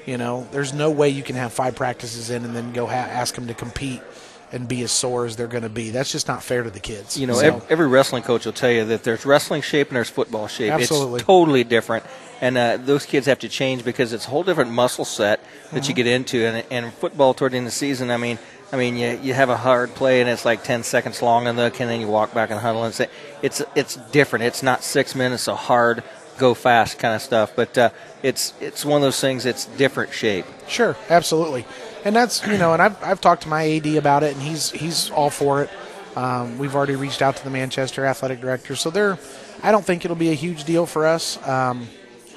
You 0.06 0.18
know, 0.18 0.46
there's 0.52 0.72
no 0.72 0.90
way 0.90 1.08
you 1.10 1.22
can 1.22 1.36
have 1.36 1.52
five 1.52 1.76
practices 1.76 2.30
in 2.30 2.44
and 2.44 2.54
then 2.56 2.72
go 2.72 2.86
ha- 2.86 2.92
ask 2.92 3.34
them 3.34 3.46
to 3.46 3.54
compete 3.54 4.02
and 4.50 4.68
be 4.68 4.82
as 4.82 4.90
sore 4.92 5.24
as 5.24 5.36
they're 5.36 5.46
going 5.46 5.62
to 5.62 5.68
be. 5.70 5.90
That's 5.90 6.12
just 6.12 6.28
not 6.28 6.42
fair 6.42 6.62
to 6.62 6.70
the 6.70 6.80
kids. 6.80 7.16
You 7.16 7.26
know, 7.26 7.34
So- 7.34 7.46
ev- 7.56 7.66
every 7.70 7.86
wrestling 7.86 8.22
coach 8.22 8.44
will 8.44 8.52
tell 8.52 8.70
you 8.70 8.84
that 8.86 9.04
there's 9.04 9.24
wrestling 9.24 9.62
shape 9.62 9.88
and 9.88 9.96
there's 9.96 10.10
football 10.10 10.48
shape. 10.48 10.72
Absolutely. 10.72 11.16
It's 11.20 11.24
totally 11.24 11.64
different. 11.64 12.04
And 12.40 12.58
uh, 12.58 12.76
those 12.78 13.06
kids 13.06 13.26
have 13.26 13.38
to 13.40 13.48
change 13.48 13.84
because 13.84 14.12
it's 14.12 14.26
a 14.26 14.30
whole 14.30 14.42
different 14.42 14.72
muscle 14.72 15.04
set 15.04 15.40
that 15.70 15.82
Mm-hmm. 15.82 15.88
you 15.88 15.94
get 15.94 16.06
into. 16.08 16.44
And, 16.44 16.66
and 16.70 16.92
football 16.94 17.32
toward 17.34 17.52
the 17.52 17.58
end 17.58 17.66
of 17.66 17.72
the 17.72 17.76
season, 17.76 18.10
I 18.10 18.16
mean, 18.16 18.38
I 18.72 18.76
mean, 18.76 18.96
you, 18.96 19.18
you 19.22 19.32
have 19.34 19.48
a 19.50 19.56
hard 19.56 19.94
play 19.94 20.20
and 20.20 20.28
it's 20.28 20.44
like 20.44 20.64
10 20.64 20.82
seconds 20.82 21.22
long 21.22 21.46
and, 21.46 21.56
the, 21.58 21.64
and 21.66 21.72
then 21.88 22.00
you 22.00 22.08
walk 22.08 22.34
back 22.34 22.50
and 22.50 22.58
huddle 22.58 22.82
and 22.84 22.92
say, 22.92 23.08
it's, 23.42 23.62
it's 23.76 23.96
different. 24.10 24.44
It's 24.46 24.62
not 24.62 24.82
six 24.82 25.14
minutes 25.14 25.46
of 25.46 25.56
hard, 25.58 26.02
go 26.38 26.54
fast 26.54 26.98
kind 26.98 27.14
of 27.14 27.22
stuff. 27.22 27.52
But 27.54 27.76
uh, 27.78 27.90
it's, 28.22 28.54
it's 28.60 28.84
one 28.84 28.96
of 28.96 29.02
those 29.02 29.20
things, 29.20 29.46
it's 29.46 29.66
different 29.66 30.12
shape. 30.12 30.46
Sure, 30.68 30.96
absolutely, 31.08 31.64
and 32.04 32.14
that's 32.14 32.46
you 32.46 32.58
know, 32.58 32.72
and 32.72 32.80
I've 32.82 33.02
I've 33.02 33.20
talked 33.20 33.42
to 33.42 33.48
my 33.48 33.68
AD 33.68 33.86
about 33.96 34.22
it, 34.22 34.34
and 34.34 34.42
he's 34.42 34.70
he's 34.70 35.10
all 35.10 35.30
for 35.30 35.62
it. 35.62 35.70
Um, 36.16 36.58
we've 36.58 36.74
already 36.74 36.96
reached 36.96 37.22
out 37.22 37.36
to 37.36 37.44
the 37.44 37.50
Manchester 37.50 38.04
athletic 38.04 38.40
director, 38.40 38.76
so 38.76 38.90
they're. 38.90 39.18
I 39.62 39.70
don't 39.70 39.84
think 39.84 40.04
it'll 40.04 40.16
be 40.16 40.30
a 40.30 40.34
huge 40.34 40.64
deal 40.64 40.86
for 40.86 41.06
us. 41.06 41.38
Um, 41.46 41.88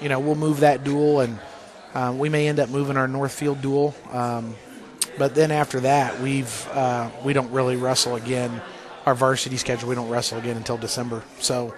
you 0.01 0.09
know, 0.09 0.19
we'll 0.19 0.35
move 0.35 0.59
that 0.61 0.83
duel, 0.83 1.21
and 1.21 1.39
Um, 1.95 2.19
we 2.19 2.27
may 2.27 2.49
end 2.49 2.59
up 2.59 2.67
moving 2.69 2.97
our 2.97 3.07
Northfield 3.07 3.61
duel, 3.61 3.95
um, 4.11 4.53
but 5.17 5.33
then 5.33 5.49
after 5.49 5.79
that, 5.79 6.19
we've 6.19 6.67
uh, 6.73 7.09
we 7.23 7.31
don't 7.31 7.49
really 7.53 7.77
wrestle 7.77 8.17
again. 8.17 8.61
Our 9.05 9.15
varsity 9.15 9.55
schedule, 9.55 9.87
we 9.87 9.95
don't 9.95 10.09
wrestle 10.09 10.37
again 10.37 10.57
until 10.57 10.77
December. 10.77 11.23
So 11.39 11.73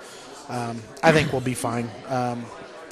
um, 0.50 0.82
I 1.04 1.12
think 1.12 1.32
we'll 1.32 1.42
be 1.42 1.54
fine. 1.54 1.90
Um, 2.08 2.46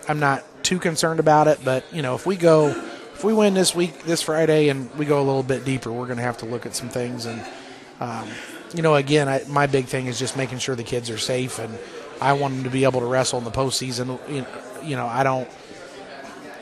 I'm 0.07 0.19
not 0.19 0.43
too 0.63 0.79
concerned 0.79 1.19
about 1.19 1.47
it, 1.47 1.59
but 1.63 1.85
you 1.93 2.01
know, 2.01 2.15
if 2.15 2.25
we 2.25 2.35
go, 2.35 2.69
if 2.69 3.23
we 3.23 3.33
win 3.33 3.53
this 3.53 3.73
week, 3.73 4.03
this 4.03 4.21
Friday, 4.21 4.69
and 4.69 4.93
we 4.95 5.05
go 5.05 5.21
a 5.21 5.23
little 5.23 5.43
bit 5.43 5.63
deeper, 5.63 5.91
we're 5.91 6.05
going 6.05 6.17
to 6.17 6.23
have 6.23 6.37
to 6.39 6.45
look 6.45 6.65
at 6.65 6.75
some 6.75 6.89
things. 6.89 7.25
And 7.25 7.43
um, 7.99 8.27
you 8.73 8.81
know, 8.81 8.95
again, 8.95 9.29
I, 9.29 9.43
my 9.47 9.67
big 9.67 9.85
thing 9.85 10.07
is 10.07 10.19
just 10.19 10.35
making 10.35 10.59
sure 10.59 10.75
the 10.75 10.83
kids 10.83 11.09
are 11.09 11.17
safe, 11.17 11.59
and 11.59 11.77
I 12.19 12.33
want 12.33 12.55
them 12.55 12.63
to 12.65 12.69
be 12.69 12.83
able 12.83 12.99
to 12.99 13.05
wrestle 13.05 13.39
in 13.39 13.45
the 13.45 13.51
postseason. 13.51 14.19
You 14.29 14.41
know, 14.41 14.47
you 14.83 14.95
know 14.95 15.07
I 15.07 15.23
don't. 15.23 15.47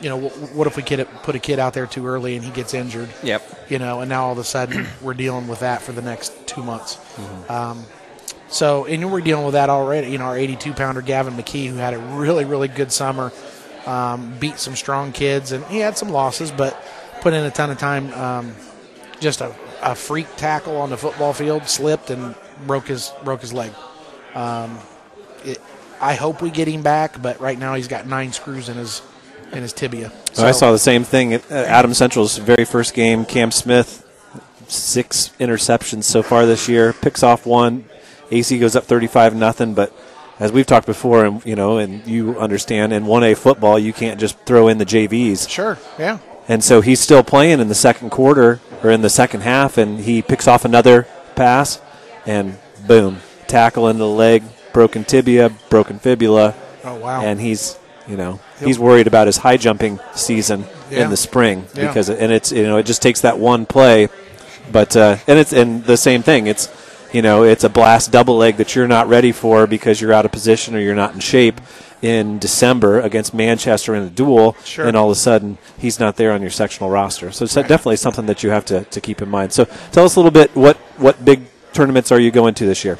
You 0.00 0.10
know, 0.10 0.28
what 0.28 0.66
if 0.66 0.76
we 0.76 0.82
kid, 0.82 1.08
put 1.22 1.34
a 1.34 1.38
kid 1.38 1.58
out 1.58 1.72
there 1.72 1.86
too 1.86 2.06
early 2.06 2.36
and 2.36 2.44
he 2.44 2.50
gets 2.50 2.74
injured? 2.74 3.08
Yep. 3.22 3.70
You 3.70 3.78
know, 3.78 4.00
and 4.00 4.08
now 4.10 4.24
all 4.24 4.32
of 4.32 4.38
a 4.38 4.44
sudden 4.44 4.86
we're 5.00 5.14
dealing 5.14 5.48
with 5.48 5.60
that 5.60 5.80
for 5.80 5.92
the 5.92 6.02
next 6.02 6.46
two 6.46 6.62
months. 6.62 6.98
Um, 7.48 7.86
so, 8.54 8.84
and 8.84 9.10
we're 9.10 9.20
dealing 9.20 9.44
with 9.44 9.54
that 9.54 9.68
already. 9.68 10.12
You 10.12 10.18
know, 10.18 10.26
our 10.26 10.38
82 10.38 10.74
pounder 10.74 11.02
Gavin 11.02 11.34
McKee, 11.34 11.66
who 11.66 11.74
had 11.74 11.92
a 11.92 11.98
really, 11.98 12.44
really 12.44 12.68
good 12.68 12.92
summer, 12.92 13.32
um, 13.84 14.38
beat 14.38 14.60
some 14.60 14.76
strong 14.76 15.10
kids, 15.10 15.50
and 15.50 15.64
he 15.64 15.78
had 15.78 15.98
some 15.98 16.10
losses, 16.10 16.52
but 16.52 16.80
put 17.20 17.34
in 17.34 17.44
a 17.44 17.50
ton 17.50 17.70
of 17.70 17.78
time. 17.78 18.12
Um, 18.14 18.54
just 19.18 19.40
a, 19.40 19.52
a 19.82 19.96
freak 19.96 20.28
tackle 20.36 20.76
on 20.76 20.90
the 20.90 20.96
football 20.96 21.32
field, 21.32 21.66
slipped 21.66 22.10
and 22.10 22.36
broke 22.64 22.86
his 22.86 23.12
broke 23.24 23.40
his 23.40 23.52
leg. 23.52 23.72
Um, 24.36 24.78
it, 25.44 25.60
I 26.00 26.14
hope 26.14 26.40
we 26.40 26.50
get 26.50 26.68
him 26.68 26.82
back, 26.82 27.20
but 27.20 27.40
right 27.40 27.58
now 27.58 27.74
he's 27.74 27.88
got 27.88 28.06
nine 28.06 28.32
screws 28.32 28.68
in 28.68 28.76
his 28.76 29.02
in 29.50 29.62
his 29.62 29.72
tibia. 29.72 30.12
So, 30.32 30.46
I 30.46 30.52
saw 30.52 30.70
the 30.70 30.78
same 30.78 31.02
thing 31.02 31.34
at 31.34 31.50
Adams 31.50 31.98
Central's 31.98 32.36
very 32.36 32.64
first 32.64 32.94
game. 32.94 33.24
Cam 33.24 33.50
Smith, 33.50 34.06
six 34.68 35.30
interceptions 35.40 36.04
so 36.04 36.22
far 36.22 36.46
this 36.46 36.68
year, 36.68 36.92
picks 36.92 37.24
off 37.24 37.46
one. 37.46 37.86
AC 38.30 38.58
goes 38.58 38.74
up 38.76 38.84
35 38.84 39.34
nothing, 39.34 39.74
but 39.74 39.92
as 40.40 40.50
we've 40.50 40.66
talked 40.66 40.86
before, 40.86 41.24
and 41.24 41.44
you 41.46 41.54
know, 41.56 41.78
and 41.78 42.06
you 42.06 42.38
understand, 42.38 42.92
in 42.92 43.04
1A 43.04 43.36
football, 43.36 43.78
you 43.78 43.92
can't 43.92 44.18
just 44.18 44.38
throw 44.40 44.68
in 44.68 44.78
the 44.78 44.86
JVs. 44.86 45.48
Sure, 45.48 45.78
yeah. 45.98 46.18
And 46.48 46.62
so 46.62 46.80
he's 46.80 47.00
still 47.00 47.22
playing 47.22 47.60
in 47.60 47.68
the 47.68 47.74
second 47.74 48.10
quarter 48.10 48.60
or 48.82 48.90
in 48.90 49.00
the 49.00 49.08
second 49.08 49.42
half, 49.42 49.78
and 49.78 50.00
he 50.00 50.20
picks 50.22 50.46
off 50.48 50.64
another 50.64 51.06
pass, 51.36 51.80
and 52.26 52.58
boom, 52.86 53.20
tackle 53.46 53.88
into 53.88 54.00
the 54.00 54.08
leg, 54.08 54.42
broken 54.72 55.04
tibia, 55.04 55.50
broken 55.70 55.98
fibula. 55.98 56.54
Oh 56.82 56.96
wow! 56.96 57.22
And 57.22 57.40
he's 57.40 57.78
you 58.06 58.16
know 58.18 58.40
he's 58.62 58.78
worried 58.78 59.06
about 59.06 59.26
his 59.28 59.38
high 59.38 59.56
jumping 59.56 59.98
season 60.14 60.64
Yeah. 60.90 61.04
in 61.04 61.10
the 61.10 61.16
spring 61.16 61.64
Yeah. 61.74 61.86
because 61.86 62.10
and 62.10 62.30
it's 62.32 62.52
you 62.52 62.64
know 62.64 62.76
it 62.76 62.84
just 62.84 63.00
takes 63.00 63.22
that 63.22 63.38
one 63.38 63.64
play, 63.64 64.08
but 64.70 64.94
uh, 64.96 65.16
and 65.26 65.38
it's 65.38 65.52
and 65.54 65.84
the 65.84 65.96
same 65.96 66.22
thing 66.22 66.46
it's 66.46 66.66
you 67.14 67.22
know 67.22 67.44
it's 67.44 67.64
a 67.64 67.68
blast 67.68 68.12
double 68.12 68.36
leg 68.36 68.56
that 68.56 68.74
you're 68.74 68.88
not 68.88 69.08
ready 69.08 69.32
for 69.32 69.66
because 69.66 70.00
you're 70.00 70.12
out 70.12 70.24
of 70.26 70.32
position 70.32 70.74
or 70.74 70.80
you're 70.80 70.94
not 70.94 71.14
in 71.14 71.20
shape 71.20 71.60
in 72.02 72.38
December 72.38 73.00
against 73.00 73.32
Manchester 73.32 73.94
in 73.94 74.02
a 74.02 74.10
duel, 74.10 74.56
Sure. 74.64 74.86
and 74.86 74.94
all 74.96 75.06
of 75.06 75.12
a 75.12 75.20
sudden 75.20 75.56
he's 75.78 75.98
not 75.98 76.16
there 76.16 76.32
on 76.32 76.42
your 76.42 76.50
sectional 76.50 76.90
roster. 76.90 77.30
So 77.32 77.44
it's 77.44 77.54
definitely 77.54 77.96
something 77.96 78.26
that 78.26 78.42
you 78.42 78.50
have 78.50 78.66
to, 78.66 78.84
to 78.84 79.00
keep 79.00 79.22
in 79.22 79.30
mind. 79.30 79.52
So 79.54 79.64
tell 79.92 80.04
us 80.04 80.16
a 80.16 80.18
little 80.18 80.30
bit 80.30 80.54
what 80.54 80.76
what 80.98 81.24
big 81.24 81.42
tournaments 81.72 82.12
are 82.12 82.20
you 82.20 82.30
going 82.30 82.54
to 82.54 82.66
this 82.66 82.84
year? 82.84 82.98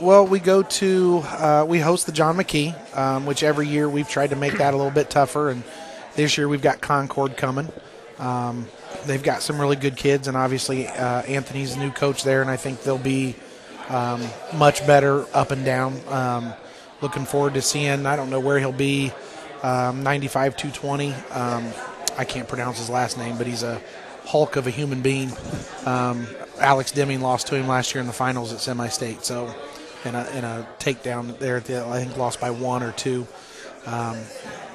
Well, 0.00 0.26
we 0.26 0.38
go 0.38 0.62
to 0.62 1.22
uh, 1.24 1.64
we 1.66 1.80
host 1.80 2.06
the 2.06 2.12
John 2.12 2.36
McKee, 2.36 2.96
um, 2.96 3.26
which 3.26 3.42
every 3.42 3.66
year 3.66 3.88
we've 3.88 4.08
tried 4.08 4.30
to 4.30 4.36
make 4.36 4.58
that 4.58 4.74
a 4.74 4.76
little 4.76 4.92
bit 4.92 5.10
tougher, 5.10 5.50
and 5.50 5.64
this 6.14 6.36
year 6.38 6.48
we've 6.48 6.62
got 6.62 6.80
Concord 6.80 7.36
coming. 7.36 7.68
Um, 8.18 8.66
they've 9.06 9.22
got 9.22 9.42
some 9.42 9.60
really 9.60 9.76
good 9.76 9.96
kids, 9.96 10.28
and 10.28 10.36
obviously 10.36 10.86
uh, 10.86 11.22
Anthony's 11.22 11.74
the 11.74 11.80
new 11.82 11.90
coach 11.90 12.22
there, 12.22 12.42
and 12.42 12.50
I 12.50 12.56
think 12.56 12.82
they'll 12.82 12.98
be 12.98 13.34
um, 13.88 14.22
much 14.54 14.86
better 14.86 15.26
up 15.34 15.50
and 15.50 15.64
down. 15.64 16.00
Um, 16.08 16.52
looking 17.00 17.24
forward 17.24 17.54
to 17.54 17.62
seeing. 17.62 18.06
I 18.06 18.16
don't 18.16 18.30
know 18.30 18.40
where 18.40 18.58
he'll 18.58 18.72
be. 18.72 19.12
Um, 19.62 20.02
95 20.02 20.56
220. 20.56 21.12
Um, 21.32 21.72
I 22.18 22.24
can't 22.24 22.48
pronounce 22.48 22.78
his 22.78 22.90
last 22.90 23.18
name, 23.18 23.38
but 23.38 23.46
he's 23.46 23.62
a 23.62 23.80
hulk 24.24 24.56
of 24.56 24.66
a 24.66 24.70
human 24.70 25.02
being. 25.02 25.30
Um, 25.84 26.26
Alex 26.58 26.92
Deming 26.92 27.20
lost 27.20 27.46
to 27.48 27.56
him 27.56 27.68
last 27.68 27.94
year 27.94 28.00
in 28.00 28.06
the 28.06 28.12
finals 28.12 28.52
at 28.52 28.60
semi-state, 28.60 29.24
so 29.24 29.54
in 30.04 30.14
a, 30.14 30.28
in 30.30 30.44
a 30.44 30.66
takedown 30.78 31.38
there, 31.38 31.60
the, 31.60 31.86
I 31.86 32.02
think 32.02 32.16
lost 32.16 32.40
by 32.40 32.50
one 32.50 32.82
or 32.82 32.92
two. 32.92 33.26
Um, 33.86 34.16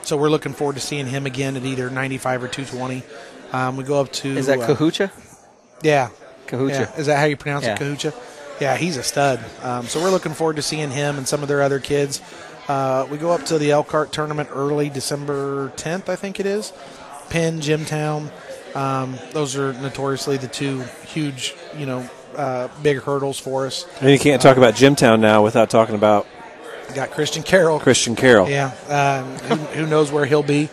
so 0.04 0.18
we're 0.18 0.30
looking 0.30 0.54
forward 0.54 0.76
to 0.76 0.80
seeing 0.80 1.06
him 1.06 1.26
again 1.26 1.56
at 1.58 1.64
either 1.64 1.90
95 1.90 2.44
or 2.44 2.48
220. 2.48 3.04
Um, 3.52 3.78
we 3.78 3.84
go 3.84 4.00
up 4.00 4.12
to 4.14 4.30
Is 4.38 4.46
that 4.48 4.60
uh, 4.60 4.68
Kahucha? 4.76 5.12
yeah, 5.84 6.10
Kahucha. 6.48 6.70
yeah. 6.70 6.96
Is 6.98 7.08
that 7.08 7.18
how 7.20 7.26
you 7.26 7.38
pronounce 7.38 7.66
Yeah. 7.66 7.76
it, 7.76 7.80
Kahucha? 7.80 8.14
Yeah, 8.62 8.78
he's 8.78 8.98
a 8.98 9.04
stud. 9.04 9.40
Um, 9.64 9.88
so 9.88 10.02
we're 10.02 10.12
looking 10.12 10.34
forward 10.34 10.56
to 10.58 10.62
seeing 10.62 10.92
him 10.92 11.18
and 11.18 11.28
some 11.28 11.42
of 11.42 11.48
their 11.50 11.62
other 11.62 11.80
kids. 11.80 12.22
Uh, 12.68 13.08
we 13.10 13.18
go 13.18 13.32
up 13.32 13.44
to 13.46 13.58
the 13.58 13.72
Elkhart 13.72 14.12
tournament 14.14 14.50
early 14.54 14.90
December 14.90 15.70
10th, 15.78 16.10
I 16.10 16.16
think 16.16 16.40
it 16.40 16.46
is. 16.46 16.72
Penn, 17.30 17.60
Jimtown. 17.60 18.32
Um, 18.76 19.18
those 19.32 19.58
are 19.58 19.74
notoriously 19.74 20.38
the 20.38 20.48
two 20.48 20.82
huge, 21.08 21.56
you 21.78 21.86
know, 21.86 22.08
uh, 22.38 22.70
big 22.82 23.00
hurdles 23.00 23.40
for 23.40 23.66
us. 23.66 23.86
And 24.00 24.10
you 24.12 24.20
can't 24.20 24.42
talk 24.42 24.58
about 24.58 24.76
Jimtown 24.76 25.20
now 25.20 25.44
without 25.44 25.70
talking 25.70 25.96
about 25.96 26.28
got 26.94 27.12
Christian 27.12 27.42
Carroll. 27.44 27.80
Christian 27.80 28.16
Carroll. 28.16 28.48
Yeah, 28.50 28.72
um, 28.88 29.38
who, 29.48 29.56
who 29.56 29.86
knows 29.88 30.12
where 30.12 30.26
he'll 30.26 30.44
be? 30.44 30.70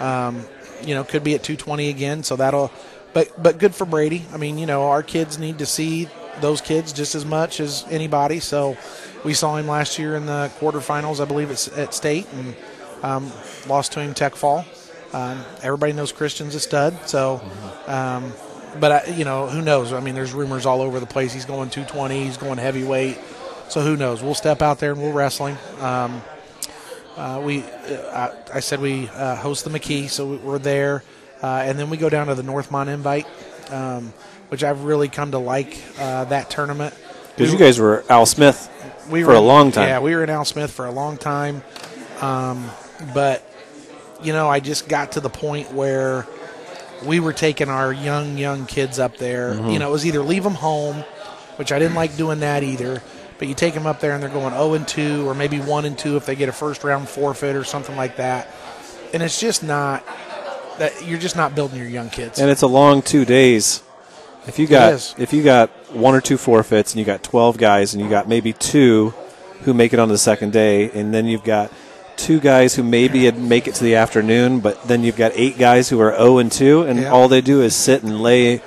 Um, 0.00 0.44
you 0.82 0.94
know, 0.94 1.04
could 1.04 1.24
be 1.24 1.34
at 1.34 1.42
220 1.42 1.88
again. 1.88 2.22
So 2.22 2.36
that'll, 2.36 2.70
but 3.12 3.42
but 3.42 3.58
good 3.58 3.74
for 3.74 3.84
Brady. 3.84 4.24
I 4.32 4.36
mean, 4.36 4.58
you 4.58 4.66
know, 4.66 4.88
our 4.88 5.02
kids 5.02 5.38
need 5.38 5.58
to 5.58 5.66
see 5.66 6.08
those 6.40 6.60
kids 6.60 6.92
just 6.92 7.14
as 7.14 7.24
much 7.24 7.60
as 7.60 7.84
anybody. 7.90 8.40
So 8.40 8.76
we 9.24 9.34
saw 9.34 9.56
him 9.56 9.66
last 9.66 9.98
year 9.98 10.16
in 10.16 10.26
the 10.26 10.50
quarterfinals, 10.58 11.20
I 11.20 11.24
believe, 11.24 11.50
it's 11.50 11.68
at 11.76 11.94
state, 11.94 12.26
and 12.32 12.54
um, 13.02 13.32
lost 13.66 13.92
to 13.92 14.00
him 14.00 14.14
Tech 14.14 14.36
Fall. 14.36 14.64
Um, 15.12 15.44
everybody 15.62 15.92
knows 15.92 16.12
Christian's 16.12 16.54
a 16.54 16.60
stud. 16.60 17.08
So. 17.08 17.40
Um, 17.86 18.32
but 18.80 18.92
I, 18.92 19.10
you 19.12 19.24
know, 19.24 19.46
who 19.46 19.62
knows? 19.62 19.92
I 19.92 20.00
mean, 20.00 20.14
there's 20.14 20.32
rumors 20.32 20.66
all 20.66 20.82
over 20.82 21.00
the 21.00 21.06
place. 21.06 21.32
He's 21.32 21.44
going 21.44 21.70
220. 21.70 22.24
He's 22.24 22.36
going 22.36 22.58
heavyweight. 22.58 23.18
So 23.68 23.80
who 23.80 23.96
knows? 23.96 24.22
We'll 24.22 24.34
step 24.34 24.62
out 24.62 24.78
there 24.78 24.92
and 24.92 25.00
we'll 25.00 25.12
wrestling. 25.12 25.56
Um, 25.80 26.22
uh, 27.16 27.40
we, 27.42 27.62
uh, 27.62 28.30
I, 28.52 28.60
said 28.60 28.80
we 28.80 29.08
uh, 29.08 29.36
host 29.36 29.64
the 29.64 29.70
McKee, 29.70 30.08
so 30.08 30.26
we- 30.26 30.36
we're 30.36 30.58
there, 30.58 31.02
uh, 31.42 31.62
and 31.64 31.78
then 31.78 31.90
we 31.90 31.96
go 31.96 32.08
down 32.08 32.26
to 32.28 32.34
the 32.34 32.42
Northmont 32.42 32.88
Invite, 32.88 33.26
um, 33.70 34.12
which 34.48 34.62
I've 34.62 34.84
really 34.84 35.08
come 35.08 35.30
to 35.32 35.38
like 35.38 35.76
uh, 35.98 36.24
that 36.26 36.50
tournament. 36.50 36.94
Because 37.36 37.52
you 37.52 37.58
guys 37.58 37.78
were 37.78 38.04
Al 38.08 38.26
Smith 38.26 38.70
we 39.10 39.22
for 39.22 39.28
were 39.28 39.34
a 39.34 39.40
long 39.40 39.72
time. 39.72 39.88
Yeah, 39.88 40.00
we 40.00 40.14
were 40.14 40.22
in 40.22 40.30
Al 40.30 40.44
Smith 40.44 40.70
for 40.70 40.86
a 40.86 40.90
long 40.90 41.16
time, 41.16 41.62
um, 42.20 42.70
but 43.14 43.42
you 44.22 44.32
know, 44.32 44.48
I 44.48 44.60
just 44.60 44.88
got 44.88 45.12
to 45.12 45.20
the 45.20 45.28
point 45.30 45.72
where 45.72 46.26
we 47.04 47.20
were 47.20 47.32
taking 47.32 47.68
our 47.68 47.92
young 47.92 48.38
young 48.38 48.66
kids 48.66 48.98
up 48.98 49.16
there. 49.18 49.54
Mm-hmm. 49.54 49.70
You 49.70 49.78
know, 49.78 49.88
it 49.88 49.92
was 49.92 50.06
either 50.06 50.22
leave 50.22 50.42
them 50.42 50.54
home, 50.54 50.96
which 51.56 51.72
I 51.72 51.78
didn't 51.78 51.94
like 51.94 52.16
doing 52.16 52.40
that 52.40 52.62
either. 52.62 53.02
But 53.38 53.48
you 53.48 53.54
take 53.54 53.74
them 53.74 53.86
up 53.86 54.00
there 54.00 54.12
and 54.12 54.22
they're 54.22 54.30
going 54.30 54.52
0 54.54 54.74
and 54.74 54.88
2, 54.88 55.28
or 55.28 55.34
maybe 55.34 55.58
1 55.60 55.84
and 55.84 55.98
2 55.98 56.16
if 56.16 56.26
they 56.26 56.34
get 56.36 56.48
a 56.48 56.52
first 56.52 56.84
round 56.84 57.08
forfeit 57.08 57.54
or 57.56 57.64
something 57.64 57.96
like 57.96 58.16
that. 58.16 58.48
And 59.12 59.22
it's 59.22 59.38
just 59.40 59.62
not 59.62 60.04
that 60.78 61.04
you're 61.06 61.18
just 61.18 61.36
not 61.36 61.54
building 61.54 61.78
your 61.78 61.88
young 61.88 62.10
kids. 62.10 62.38
and 62.38 62.50
it's 62.50 62.62
a 62.62 62.66
long 62.66 63.02
two 63.02 63.24
days. 63.24 63.82
If 64.46 64.58
you 64.58 64.66
got 64.66 65.14
if 65.18 65.32
you 65.32 65.42
got 65.42 65.70
one 65.92 66.14
or 66.14 66.20
two 66.20 66.36
forfeits 66.36 66.92
and 66.92 66.98
you 67.00 67.04
got 67.04 67.22
twelve 67.22 67.56
guys 67.58 67.94
and 67.94 68.02
you 68.02 68.08
got 68.08 68.28
maybe 68.28 68.52
two 68.52 69.12
who 69.62 69.72
make 69.74 69.92
it 69.92 69.98
on 69.98 70.08
the 70.08 70.18
second 70.18 70.52
day, 70.52 70.90
and 70.90 71.12
then 71.14 71.24
you've 71.26 71.42
got 71.44 71.72
two 72.16 72.38
guys 72.40 72.74
who 72.74 72.82
maybe 72.82 73.30
make 73.32 73.66
it 73.66 73.74
to 73.76 73.84
the 73.84 73.96
afternoon, 73.96 74.60
but 74.60 74.82
then 74.84 75.02
you've 75.02 75.16
got 75.16 75.32
eight 75.34 75.58
guys 75.58 75.88
who 75.88 76.00
are 76.00 76.14
zero 76.16 76.38
and 76.38 76.52
two, 76.52 76.82
and 76.82 77.00
Yeah. 77.00 77.10
all 77.10 77.26
they 77.28 77.40
do 77.40 77.60
is 77.62 77.74
sit 77.74 78.02
and 78.02 78.20
lay 78.22 78.60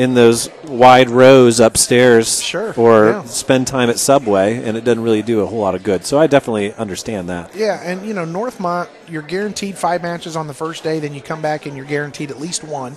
in 0.00 0.14
those 0.14 0.48
wide 0.64 1.10
rows 1.10 1.60
upstairs, 1.60 2.40
Sure, 2.42 2.72
or 2.78 3.10
yeah. 3.10 3.22
spend 3.24 3.66
time 3.66 3.90
at 3.90 3.98
Subway, 3.98 4.56
and 4.64 4.76
it 4.76 4.82
doesn't 4.84 5.02
really 5.02 5.20
do 5.20 5.40
a 5.40 5.46
whole 5.46 5.58
lot 5.60 5.74
of 5.74 5.82
good. 5.82 6.06
So 6.06 6.18
I 6.18 6.26
definitely 6.26 6.72
understand 6.74 7.28
that. 7.28 7.54
Yeah, 7.54 7.80
and 7.84 8.06
you 8.06 8.14
know 8.14 8.24
Northmont, 8.24 8.88
you're 9.08 9.20
guaranteed 9.20 9.76
five 9.76 10.02
matches 10.02 10.36
on 10.36 10.46
the 10.46 10.54
first 10.54 10.82
day. 10.82 11.00
Then 11.00 11.12
you 11.12 11.20
come 11.20 11.42
back 11.42 11.66
and 11.66 11.76
you're 11.76 11.84
guaranteed 11.86 12.30
at 12.30 12.40
least 12.40 12.64
one. 12.64 12.96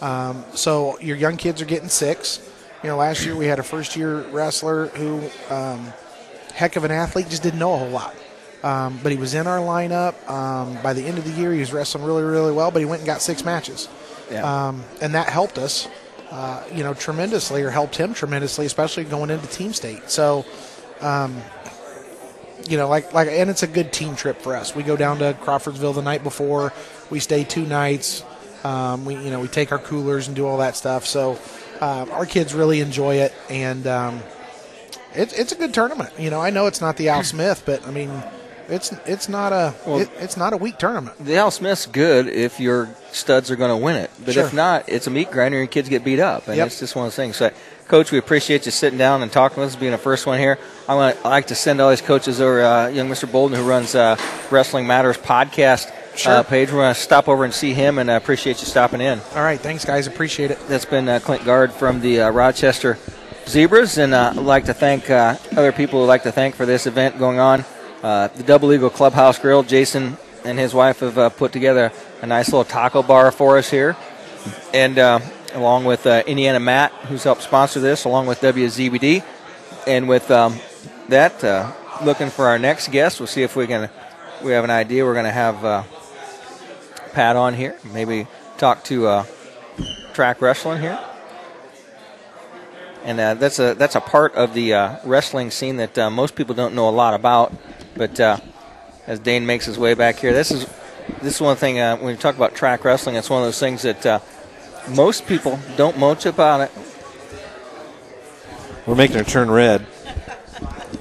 Um, 0.00 0.44
so 0.54 0.98
your 0.98 1.16
young 1.16 1.36
kids 1.36 1.62
are 1.62 1.66
getting 1.66 1.88
six. 1.88 2.40
You 2.82 2.90
know, 2.90 2.96
last 2.96 3.24
year 3.24 3.36
we 3.36 3.46
had 3.46 3.58
a 3.58 3.62
first 3.62 3.94
year 3.96 4.22
wrestler 4.30 4.88
who, 4.88 5.22
um, 5.50 5.92
heck 6.52 6.74
of 6.76 6.84
an 6.84 6.90
athlete, 6.90 7.28
just 7.30 7.42
didn't 7.44 7.58
know 7.60 7.74
a 7.74 7.78
whole 7.78 7.88
lot. 7.90 8.14
Um, 8.64 8.98
but 9.02 9.12
he 9.12 9.18
was 9.18 9.34
in 9.34 9.46
our 9.46 9.58
lineup. 9.58 10.14
Um, 10.28 10.76
by 10.82 10.92
the 10.94 11.02
end 11.02 11.16
of 11.18 11.24
the 11.24 11.30
year, 11.40 11.52
he 11.52 11.60
was 11.60 11.72
wrestling 11.72 12.02
really, 12.04 12.22
really 12.24 12.52
well. 12.52 12.70
But 12.70 12.80
he 12.80 12.86
went 12.86 13.00
and 13.00 13.06
got 13.06 13.22
six 13.22 13.44
matches, 13.44 13.88
Yeah. 14.32 14.42
um, 14.68 14.82
and 15.00 15.14
that 15.14 15.28
helped 15.28 15.58
us, 15.58 15.86
you 16.72 16.82
know, 16.82 16.94
tremendously, 16.94 17.62
or 17.62 17.70
helped 17.70 17.96
him 17.96 18.14
tremendously, 18.14 18.66
especially 18.66 19.04
going 19.04 19.30
into 19.30 19.46
team 19.46 19.72
state. 19.72 20.10
So 20.10 20.44
you 22.68 22.76
know, 22.76 22.88
like 22.88 23.12
like, 23.12 23.28
and 23.28 23.50
it's 23.50 23.62
a 23.62 23.66
good 23.66 23.92
team 23.92 24.16
trip 24.16 24.40
for 24.40 24.56
us. 24.56 24.74
We 24.74 24.82
go 24.82 24.96
down 24.96 25.18
to 25.18 25.34
Crawfordsville 25.40 25.92
the 25.94 26.02
night 26.02 26.22
before. 26.22 26.72
We 27.10 27.14
we 27.14 27.20
stay 27.20 27.44
two 27.44 27.64
nights. 27.64 28.24
Um, 28.64 29.04
we 29.04 29.14
you 29.14 29.30
know 29.30 29.40
we 29.40 29.48
take 29.48 29.70
our 29.72 29.78
coolers 29.78 30.26
and 30.26 30.36
do 30.36 30.46
all 30.46 30.58
that 30.58 30.76
stuff. 30.76 31.06
So 31.06 31.38
uh, 31.80 32.06
our 32.10 32.26
kids 32.26 32.54
really 32.54 32.80
enjoy 32.80 33.16
it, 33.16 33.32
and 33.48 33.86
um, 33.86 34.20
it's 35.14 35.32
it's 35.32 35.52
a 35.52 35.56
good 35.56 35.74
tournament. 35.74 36.12
You 36.18 36.30
know, 36.30 36.40
I 36.40 36.50
know 36.50 36.66
it's 36.66 36.80
not 36.80 36.96
the 36.96 37.10
Al 37.10 37.22
Smith, 37.22 37.62
but 37.66 37.86
I 37.86 37.90
mean, 37.90 38.10
it's 38.68 38.92
it's 39.06 39.28
not 39.28 39.52
a 39.52 39.74
Well- 39.86 40.00
it, 40.00 40.10
it's 40.20 40.36
not 40.36 40.52
a 40.52 40.56
weak 40.56 40.78
tournament. 40.78 41.16
The 41.24 41.36
Al 41.36 41.50
Smith's 41.50 41.86
good 41.86 42.26
if 42.28 42.58
your 42.60 42.88
studs 43.12 43.50
are 43.50 43.56
going 43.56 43.70
to 43.70 43.76
win 43.76 43.96
it, 43.96 44.10
but 44.24 44.34
Sure. 44.34 44.44
if 44.46 44.52
not, 44.52 44.84
it's 44.88 45.06
a 45.06 45.10
meat 45.10 45.30
grinder 45.30 45.60
and 45.60 45.70
kids 45.70 45.88
get 45.88 46.04
beat 46.04 46.20
up, 46.20 46.48
and 46.48 46.56
Yep. 46.56 46.66
it's 46.66 46.80
just 46.80 46.96
one 46.96 47.06
of 47.06 47.12
those 47.12 47.16
things. 47.16 47.36
So, 47.36 47.50
Coach, 47.88 48.10
we 48.10 48.18
appreciate 48.18 48.64
you 48.66 48.72
sitting 48.72 48.98
down 48.98 49.22
and 49.22 49.30
talking 49.30 49.60
with 49.62 49.70
us, 49.70 49.76
being 49.76 49.92
the 49.92 49.98
first 49.98 50.26
one 50.26 50.38
here. 50.38 50.58
I 50.88 50.94
want 50.94 51.16
I 51.24 51.28
like 51.28 51.46
to 51.48 51.54
send 51.54 51.80
all 51.80 51.90
these 51.90 52.00
coaches 52.00 52.40
over, 52.40 52.62
uh, 52.64 52.88
young 52.88 53.08
Mr. 53.08 53.30
Bolden, 53.30 53.58
who 53.58 53.64
runs 53.68 53.94
uh, 53.94 54.16
Wrestling 54.50 54.86
Matters 54.86 55.18
podcast 55.18 55.90
Sure. 56.16 56.32
uh, 56.32 56.42
page. 56.44 56.70
We're 56.70 56.78
going 56.82 56.94
to 56.94 57.00
stop 57.00 57.28
over 57.28 57.44
and 57.44 57.52
see 57.52 57.74
him, 57.74 57.98
and 57.98 58.08
I 58.10 58.14
appreciate 58.14 58.60
you 58.60 58.66
stopping 58.66 59.00
in. 59.00 59.20
All 59.34 59.42
right, 59.42 59.58
thanks 59.60 59.84
guys, 59.84 60.06
appreciate 60.06 60.50
it. 60.52 60.58
That's 60.68 60.84
been 60.84 61.08
uh, 61.08 61.18
Clint 61.18 61.44
Guard 61.44 61.72
from 61.72 62.00
the 62.00 62.20
uh, 62.22 62.30
Rochester 62.30 62.96
Zebras, 63.46 63.98
and 63.98 64.14
uh, 64.14 64.30
I'd 64.30 64.36
like 64.36 64.64
to 64.66 64.74
thank 64.74 65.10
uh, 65.10 65.36
other 65.56 65.72
people 65.72 66.00
who'd 66.00 66.06
like 66.08 66.22
to 66.22 66.32
thank 66.32 66.54
for 66.54 66.66
this 66.66 66.86
event 66.86 67.18
going 67.18 67.38
on. 67.40 67.64
Uh, 68.04 68.28
the 68.28 68.42
Double 68.42 68.70
Eagle 68.70 68.90
Clubhouse 68.90 69.38
Grill, 69.38 69.62
Jason 69.62 70.18
and 70.44 70.58
his 70.58 70.74
wife 70.74 71.00
have 71.00 71.16
uh, 71.16 71.30
put 71.30 71.52
together 71.52 71.90
a 72.20 72.26
nice 72.26 72.48
little 72.48 72.62
taco 72.62 73.02
bar 73.02 73.32
for 73.32 73.56
us 73.56 73.70
here, 73.70 73.96
and 74.74 74.98
uh, 74.98 75.20
along 75.54 75.86
with 75.86 76.06
uh, 76.06 76.22
Indiana 76.26 76.60
Mat, 76.60 76.92
who's 77.08 77.24
helped 77.24 77.40
sponsor 77.40 77.80
this, 77.80 78.04
along 78.04 78.26
with 78.26 78.42
WZBD, 78.42 79.24
and 79.86 80.06
with 80.06 80.30
um, 80.30 80.60
that, 81.08 81.42
uh, 81.42 81.72
looking 82.04 82.28
for 82.28 82.46
our 82.46 82.58
next 82.58 82.90
guest. 82.90 83.20
We'll 83.20 83.26
see 83.26 83.42
if 83.42 83.56
we 83.56 83.66
can. 83.66 83.88
We 84.42 84.52
have 84.52 84.64
an 84.64 84.70
idea. 84.70 85.06
We're 85.06 85.14
going 85.14 85.24
to 85.24 85.30
have 85.30 85.64
uh, 85.64 85.84
Pat 87.14 87.36
on 87.36 87.54
here. 87.54 87.78
Maybe 87.90 88.26
talk 88.58 88.84
to 88.84 89.24
track 90.12 90.42
wrestling 90.42 90.82
here 90.82 91.02
and 93.04 93.20
uh, 93.20 93.34
that's 93.34 93.58
a 93.58 93.74
that's 93.74 93.94
a 93.94 94.00
part 94.00 94.34
of 94.34 94.54
the 94.54 94.74
uh, 94.74 94.96
wrestling 95.04 95.50
scene 95.50 95.76
that 95.76 95.96
uh, 95.98 96.10
most 96.10 96.34
people 96.34 96.54
don't 96.54 96.74
know 96.74 96.88
a 96.88 96.90
lot 96.90 97.14
about. 97.14 97.52
But 97.96 98.18
uh, 98.18 98.38
as 99.06 99.20
Dane 99.20 99.46
makes 99.46 99.66
his 99.66 99.78
way 99.78 99.94
back 99.94 100.16
here, 100.16 100.32
this 100.32 100.50
is 100.50 100.66
this 101.22 101.36
is 101.36 101.40
one 101.40 101.56
thing 101.56 101.78
uh, 101.78 101.98
when 101.98 102.14
you 102.14 102.16
talk 102.16 102.34
about 102.34 102.54
track 102.54 102.84
wrestling. 102.84 103.16
It's 103.16 103.28
one 103.28 103.42
of 103.42 103.46
those 103.46 103.60
things 103.60 103.82
that 103.82 104.06
uh, 104.06 104.20
most 104.88 105.26
people 105.26 105.60
don't 105.76 105.98
much 105.98 106.24
about 106.24 106.62
it. 106.62 106.72
We're 108.86 108.94
making 108.94 109.18
her 109.18 109.24
turn 109.24 109.50
red. 109.50 109.86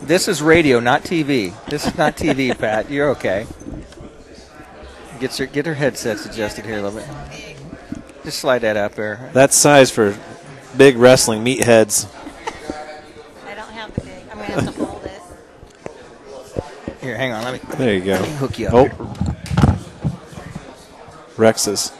This 0.01 0.27
is 0.27 0.41
radio, 0.41 0.81
not 0.81 1.03
TV. 1.03 1.53
This 1.67 1.87
is 1.87 1.97
not 1.97 2.17
TV, 2.17 2.57
Pat. 2.59 2.91
You're 2.91 3.09
okay. 3.11 3.47
Get 5.21 5.37
her 5.37 5.45
get 5.45 5.65
her 5.65 5.73
headsets 5.73 6.25
adjusted 6.25 6.65
here 6.65 6.79
a 6.79 6.81
little 6.81 6.99
bit. 6.99 7.09
Just 8.25 8.39
slide 8.39 8.59
that 8.59 8.75
up 8.75 8.95
there. 8.95 9.29
That's 9.31 9.55
size 9.55 9.89
for 9.89 10.17
big 10.77 10.97
wrestling 10.97 11.43
meatheads. 11.43 12.07
I 13.45 13.55
don't 13.55 13.69
have 13.71 13.93
the 13.93 14.01
big. 14.01 14.23
I'm 14.31 14.37
gonna 14.37 14.43
have 14.43 14.75
to 14.75 14.85
hold 14.85 15.03
it. 15.05 15.21
Here, 17.01 17.17
hang 17.17 17.31
on. 17.31 17.43
Let 17.43 17.53
me 17.53 17.75
There 17.77 17.93
you 17.93 18.01
go. 18.01 18.17
hook 18.17 18.59
you 18.59 18.67
up. 18.67 18.73
Oh. 18.75 19.23
Rex 21.37 21.67
is 21.67 21.91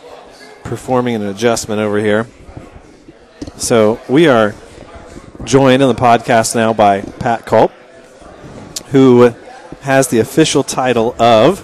performing 0.63 1.15
an 1.15 1.23
adjustment 1.23 1.81
over 1.81 1.97
here. 1.97 2.27
So 3.57 3.99
we 4.07 4.27
are 4.27 4.55
joined 5.43 5.81
in 5.81 5.89
the 5.89 5.95
podcast 5.95 6.55
now 6.55 6.73
by 6.73 7.01
Pat 7.01 7.45
Culp, 7.45 7.71
who 8.87 9.33
has 9.81 10.07
the 10.07 10.19
official 10.19 10.63
title 10.63 11.15
of. 11.21 11.61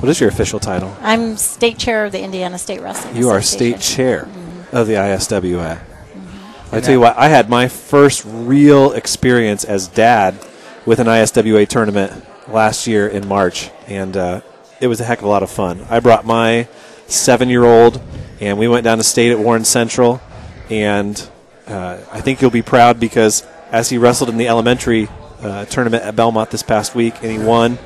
What 0.00 0.10
is 0.10 0.20
your 0.20 0.28
official 0.28 0.60
title? 0.60 0.94
I'm 1.00 1.36
state 1.36 1.78
chair 1.78 2.04
of 2.04 2.12
the 2.12 2.22
Indiana 2.22 2.58
State 2.58 2.80
Wrestling. 2.80 3.16
You 3.16 3.30
are 3.30 3.40
state 3.40 3.80
chair 3.80 4.24
mm-hmm. 4.24 4.45
Of 4.72 4.86
the 4.86 4.94
ISWA. 4.94 5.80
I 6.72 6.80
tell 6.80 6.92
you 6.92 7.00
what, 7.00 7.16
I 7.16 7.28
had 7.28 7.48
my 7.48 7.68
first 7.68 8.24
real 8.26 8.92
experience 8.92 9.64
as 9.64 9.88
dad 9.88 10.34
with 10.84 10.98
an 10.98 11.06
ISWA 11.06 11.66
tournament 11.68 12.12
last 12.48 12.86
year 12.86 13.06
in 13.06 13.26
March, 13.26 13.70
and 13.86 14.16
uh, 14.16 14.40
it 14.80 14.88
was 14.88 15.00
a 15.00 15.04
heck 15.04 15.18
of 15.18 15.24
a 15.24 15.28
lot 15.28 15.42
of 15.42 15.50
fun. 15.50 15.86
I 15.88 16.00
brought 16.00 16.26
my 16.26 16.68
seven-year-old, 17.06 18.00
and 18.40 18.58
we 18.58 18.68
went 18.68 18.84
down 18.84 18.98
to 18.98 19.04
state 19.04 19.30
at 19.30 19.38
Warren 19.38 19.64
Central, 19.64 20.20
and 20.68 21.28
uh, 21.66 21.98
I 22.12 22.20
think 22.20 22.42
you'll 22.42 22.50
be 22.50 22.62
proud 22.62 23.00
because 23.00 23.46
as 23.70 23.88
he 23.88 23.98
wrestled 23.98 24.30
in 24.30 24.36
the 24.36 24.48
elementary 24.48 25.08
uh, 25.42 25.64
tournament 25.66 26.02
at 26.04 26.16
Belmont 26.16 26.50
this 26.50 26.62
past 26.62 26.94
week, 26.94 27.14
and 27.22 27.30
he 27.30 27.38
won. 27.38 27.78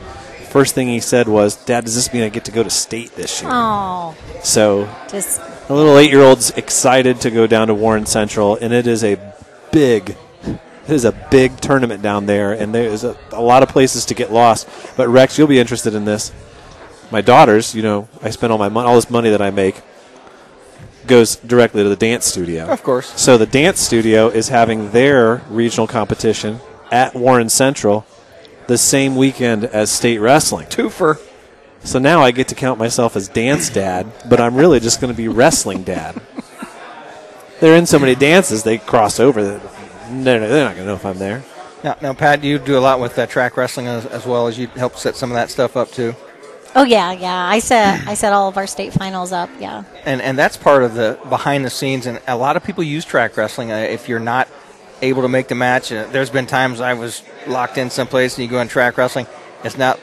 First 0.50 0.74
thing 0.74 0.88
he 0.88 1.00
said 1.00 1.28
was, 1.28 1.56
"Dad, 1.56 1.84
does 1.84 1.94
this 1.94 2.12
mean 2.12 2.22
I 2.22 2.28
get 2.28 2.44
to 2.46 2.52
go 2.52 2.62
to 2.62 2.70
state 2.70 3.14
this 3.14 3.40
year?" 3.40 3.50
Oh, 3.52 4.16
So 4.42 4.88
just 5.08 5.40
a 5.70 5.74
little 5.74 5.96
eight 5.98 6.10
year 6.10 6.22
old's 6.22 6.50
excited 6.50 7.20
to 7.20 7.30
go 7.30 7.46
down 7.46 7.68
to 7.68 7.74
Warren 7.74 8.04
Central, 8.04 8.56
and 8.56 8.72
it 8.72 8.86
is 8.86 9.04
a 9.04 9.16
big. 9.70 10.16
It 10.44 10.94
is 10.94 11.04
a 11.04 11.12
big 11.30 11.60
tournament 11.60 12.02
down 12.02 12.26
there, 12.26 12.52
and 12.52 12.74
there's 12.74 13.04
a, 13.04 13.16
a 13.30 13.40
lot 13.40 13.62
of 13.62 13.68
places 13.68 14.06
to 14.06 14.14
get 14.14 14.32
lost. 14.32 14.68
But 14.96 15.08
Rex, 15.08 15.38
you'll 15.38 15.46
be 15.46 15.60
interested 15.60 15.94
in 15.94 16.04
this. 16.04 16.32
My 17.12 17.20
daughters, 17.20 17.74
you 17.74 17.82
know, 17.82 18.08
I 18.22 18.30
spend 18.30 18.50
all 18.52 18.58
my 18.58 18.68
mon- 18.68 18.86
all 18.86 18.96
this 18.96 19.08
money 19.08 19.30
that 19.30 19.40
I 19.40 19.50
make 19.50 19.80
goes 21.06 21.36
directly 21.36 21.84
to 21.84 21.88
the 21.88 21.96
dance 21.96 22.26
studio. 22.26 22.66
Of 22.66 22.82
course. 22.82 23.20
So 23.20 23.38
the 23.38 23.46
dance 23.46 23.78
studio 23.78 24.28
is 24.28 24.48
having 24.48 24.90
their 24.90 25.42
regional 25.48 25.86
competition 25.86 26.58
at 26.90 27.14
Warren 27.14 27.48
Central 27.48 28.04
the 28.66 28.78
same 28.78 29.14
weekend 29.14 29.64
as 29.64 29.92
state 29.92 30.18
wrestling. 30.18 30.66
Twofer. 30.66 31.20
So 31.82 31.98
now 31.98 32.22
I 32.22 32.30
get 32.30 32.48
to 32.48 32.54
count 32.54 32.78
myself 32.78 33.16
as 33.16 33.28
dance 33.28 33.70
dad, 33.70 34.06
but 34.28 34.40
I'm 34.40 34.54
really 34.54 34.80
just 34.80 35.00
going 35.00 35.12
to 35.12 35.16
be 35.16 35.28
wrestling 35.28 35.82
dad. 35.82 36.20
They're 37.60 37.76
in 37.76 37.86
so 37.86 37.98
many 37.98 38.14
dances, 38.14 38.62
they 38.62 38.78
cross 38.78 39.20
over. 39.20 39.42
that 39.42 39.62
They're 40.10 40.40
they're 40.40 40.64
not 40.64 40.74
going 40.76 40.84
to 40.84 40.84
know 40.86 40.94
if 40.94 41.04
I'm 41.04 41.18
there. 41.18 41.42
Now, 41.82 41.96
now, 42.02 42.12
Pat, 42.12 42.44
you 42.44 42.58
do 42.58 42.76
a 42.76 42.80
lot 42.80 43.00
with 43.00 43.18
uh, 43.18 43.26
track 43.26 43.56
wrestling 43.56 43.86
as, 43.86 44.04
as 44.06 44.26
well 44.26 44.46
as 44.46 44.58
you 44.58 44.66
help 44.68 44.96
set 44.96 45.16
some 45.16 45.30
of 45.30 45.34
that 45.34 45.50
stuff 45.50 45.76
up 45.76 45.90
too. 45.90 46.14
oh 46.74 46.84
yeah, 46.84 47.12
yeah. 47.12 47.46
I 47.46 47.58
set 47.58 48.06
I 48.06 48.14
set 48.14 48.32
all 48.34 48.48
of 48.48 48.56
our 48.58 48.66
state 48.66 48.92
finals 48.92 49.32
up. 49.32 49.48
Yeah. 49.58 49.84
and 50.04 50.20
and 50.20 50.38
that's 50.38 50.56
part 50.58 50.82
of 50.82 50.94
the 50.94 51.18
behind 51.28 51.64
the 51.64 51.70
scenes. 51.70 52.06
And 52.06 52.20
a 52.28 52.36
lot 52.36 52.56
of 52.56 52.64
people 52.64 52.84
use 52.84 53.04
track 53.06 53.36
wrestling. 53.36 53.72
Uh, 53.72 53.76
if 53.76 54.08
you're 54.08 54.20
not 54.20 54.48
able 55.00 55.22
to 55.22 55.28
make 55.28 55.48
the 55.48 55.54
match, 55.54 55.90
uh, 55.90 56.06
there's 56.12 56.28
been 56.30 56.46
times 56.46 56.80
I 56.82 56.92
was 56.94 57.22
locked 57.46 57.78
in 57.78 57.88
someplace 57.88 58.36
and 58.36 58.44
you 58.44 58.50
go 58.50 58.60
in 58.60 58.68
track 58.68 58.98
wrestling. 58.98 59.26
It's 59.64 59.78
not. 59.78 59.98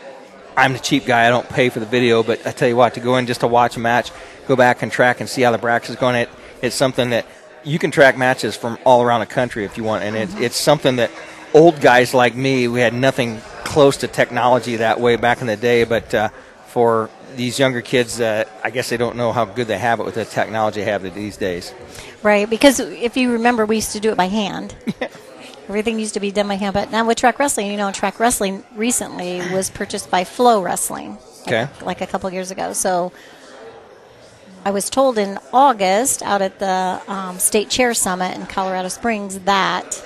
I'm 0.58 0.74
the 0.74 0.80
cheap 0.80 1.06
guy. 1.06 1.26
I 1.26 1.30
don't 1.30 1.48
pay 1.48 1.70
for 1.70 1.80
the 1.80 1.86
video, 1.86 2.24
but 2.24 2.46
I 2.46 2.52
tell 2.52 2.67
you 2.67 2.76
what, 2.76 2.96
to 2.96 3.00
go 3.00 3.15
in 3.17 3.28
just 3.28 3.41
to 3.41 3.48
watch 3.48 3.78
a 3.78 3.80
match, 3.80 4.12
go 4.48 4.56
back 4.56 4.82
and 4.82 4.91
track 4.91 5.20
and 5.22 5.30
see 5.30 5.43
how 5.43 5.52
the 5.52 5.58
brackets 5.58 5.91
is 5.91 5.96
going. 5.96 6.15
It 6.15 6.30
it's 6.62 6.76
something 6.76 7.12
that 7.12 7.26
you 7.63 7.78
can 7.78 7.91
track 7.91 8.17
matches 8.17 8.58
from 8.58 8.78
all 8.84 9.04
around 9.04 9.20
the 9.20 9.28
country 9.28 9.63
if 9.63 9.78
you 9.78 9.84
want, 9.84 10.04
and 10.04 10.15
it, 10.15 10.30
it's 10.41 10.58
something 10.58 10.98
that 10.98 11.12
old 11.54 11.80
guys 11.80 12.13
like 12.13 12.36
me, 12.36 12.67
we 12.67 12.80
had 12.80 12.93
nothing 12.93 13.39
close 13.63 13.98
to 13.98 14.08
technology 14.08 14.78
that 14.78 15.00
way 15.00 15.15
back 15.15 15.39
in 15.41 15.48
the 15.48 15.56
day, 15.56 15.86
but. 15.86 16.13
Uh, 16.13 16.30
for 16.78 17.10
these 17.36 17.58
younger 17.58 17.82
kids, 17.82 18.22
uh, 18.22 18.43
I 18.63 18.70
guess 18.70 18.89
they 18.89 18.98
don't 18.98 19.15
know 19.15 19.32
how 19.32 19.46
good 19.46 19.65
they 19.65 19.80
have 19.80 20.00
it 20.00 20.04
with 20.06 20.13
the 20.13 20.26
technology 20.26 20.82
they 20.82 20.91
have 20.91 21.02
these 21.15 21.36
days. 21.36 21.74
Right. 22.22 22.48
Because 22.48 22.80
if 22.80 23.17
you 23.17 23.32
remember, 23.34 23.65
we 23.65 23.78
used 23.78 23.93
to 23.93 24.00
do 24.00 24.12
it 24.12 24.15
by 24.15 24.28
hand. 24.28 24.76
Everything 25.67 25.99
used 25.99 26.13
to 26.13 26.19
be 26.19 26.32
done 26.32 26.47
by 26.47 26.56
hand. 26.56 26.73
But 26.73 26.91
now 26.91 27.06
with 27.06 27.17
track 27.17 27.39
wrestling, 27.39 27.71
you 27.71 27.77
know, 27.77 27.91
track 27.91 28.19
wrestling 28.19 28.63
recently 28.75 29.39
was 29.51 29.69
purchased 29.69 30.10
by 30.10 30.23
Flow 30.23 30.62
Wrestling. 30.62 31.17
Okay. 31.41 31.67
Like 31.82 32.01
a 32.01 32.08
couple 32.08 32.30
years 32.32 32.51
ago. 32.51 32.73
So 32.73 33.12
I 34.65 34.71
was 34.71 34.89
told 34.89 35.17
in 35.17 35.39
August 35.53 36.21
out 36.23 36.41
at 36.41 36.60
the 36.60 37.01
um, 37.08 37.39
State 37.39 37.69
Chair 37.69 37.93
Summit 37.93 38.36
in 38.36 38.45
Colorado 38.45 38.89
Springs 38.89 39.39
that 39.39 40.03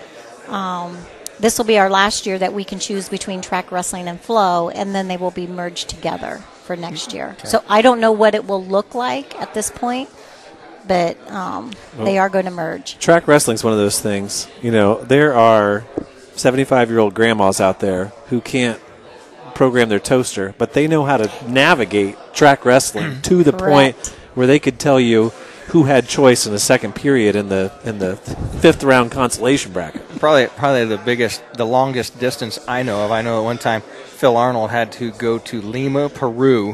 um, 0.48 0.98
this 1.40 1.58
will 1.58 1.66
be 1.66 1.80
our 1.80 1.90
last 1.90 2.28
year 2.28 2.38
that 2.38 2.54
we 2.54 2.64
can 2.64 2.78
choose 2.78 3.10
between 3.10 3.42
track 3.42 3.72
wrestling 3.72 4.08
and 4.08 4.22
flow, 4.22 4.70
and 4.70 4.94
then 4.94 5.08
they 5.08 5.18
will 5.18 5.32
be 5.32 5.48
merged 5.48 5.90
together 5.90 6.38
for 6.64 6.76
next 6.76 7.14
year. 7.14 7.36
So 7.44 7.64
I 7.68 7.82
don't 7.82 8.00
know 8.00 8.12
what 8.12 8.36
it 8.36 8.46
will 8.46 8.64
look 8.64 8.94
like 8.94 9.40
at 9.42 9.56
this 9.56 9.72
point, 9.72 10.10
but 10.88 11.18
um, 11.32 11.72
they 11.98 12.18
are 12.18 12.30
going 12.30 12.46
to 12.46 12.52
merge. 12.52 12.98
Track 13.00 13.28
wrestling 13.28 13.56
is 13.56 13.64
one 13.64 13.74
of 13.74 13.80
those 13.80 14.00
things. 14.00 14.48
You 14.62 14.72
know, 14.72 15.02
there 15.04 15.34
are 15.34 15.86
75 16.36 16.90
year 16.90 17.00
old 17.00 17.14
grandmas 17.14 17.62
out 17.62 17.80
there 17.80 18.06
who 18.28 18.42
can't 18.42 18.80
program 19.54 19.90
their 19.90 20.00
toaster, 20.00 20.56
but 20.58 20.74
they 20.74 20.88
know 20.88 21.06
how 21.06 21.18
to 21.18 21.50
navigate 21.50 22.18
track 22.34 22.66
wrestling 22.66 23.22
to 23.24 23.44
the 23.44 23.54
point 23.54 23.96
where 24.34 24.48
they 24.48 24.60
could 24.60 24.80
tell 24.80 25.00
you 25.00 25.32
who 25.68 25.84
had 25.84 26.08
choice 26.08 26.46
in 26.46 26.52
the 26.52 26.60
second 26.60 26.94
period 26.96 27.36
in 27.36 27.48
the 27.48 27.72
in 27.86 28.00
the 28.00 28.18
fifth 28.18 28.84
round 28.84 29.12
consolation 29.12 29.72
bracket. 29.72 30.02
Probably, 30.20 30.48
probably 30.48 30.86
the 30.86 30.98
biggest, 30.98 31.42
the 31.54 31.66
longest 31.66 32.20
distance 32.20 32.60
I 32.68 32.84
know 32.84 33.06
of. 33.06 33.12
I 33.12 33.22
know 33.22 33.40
at 33.40 33.44
one 33.46 33.58
time 33.58 33.82
Phil 33.82 34.36
Arnold 34.36 34.72
had 34.72 34.92
to 34.94 35.12
go 35.12 35.38
to 35.38 35.62
Lima, 35.62 36.10
Peru, 36.10 36.74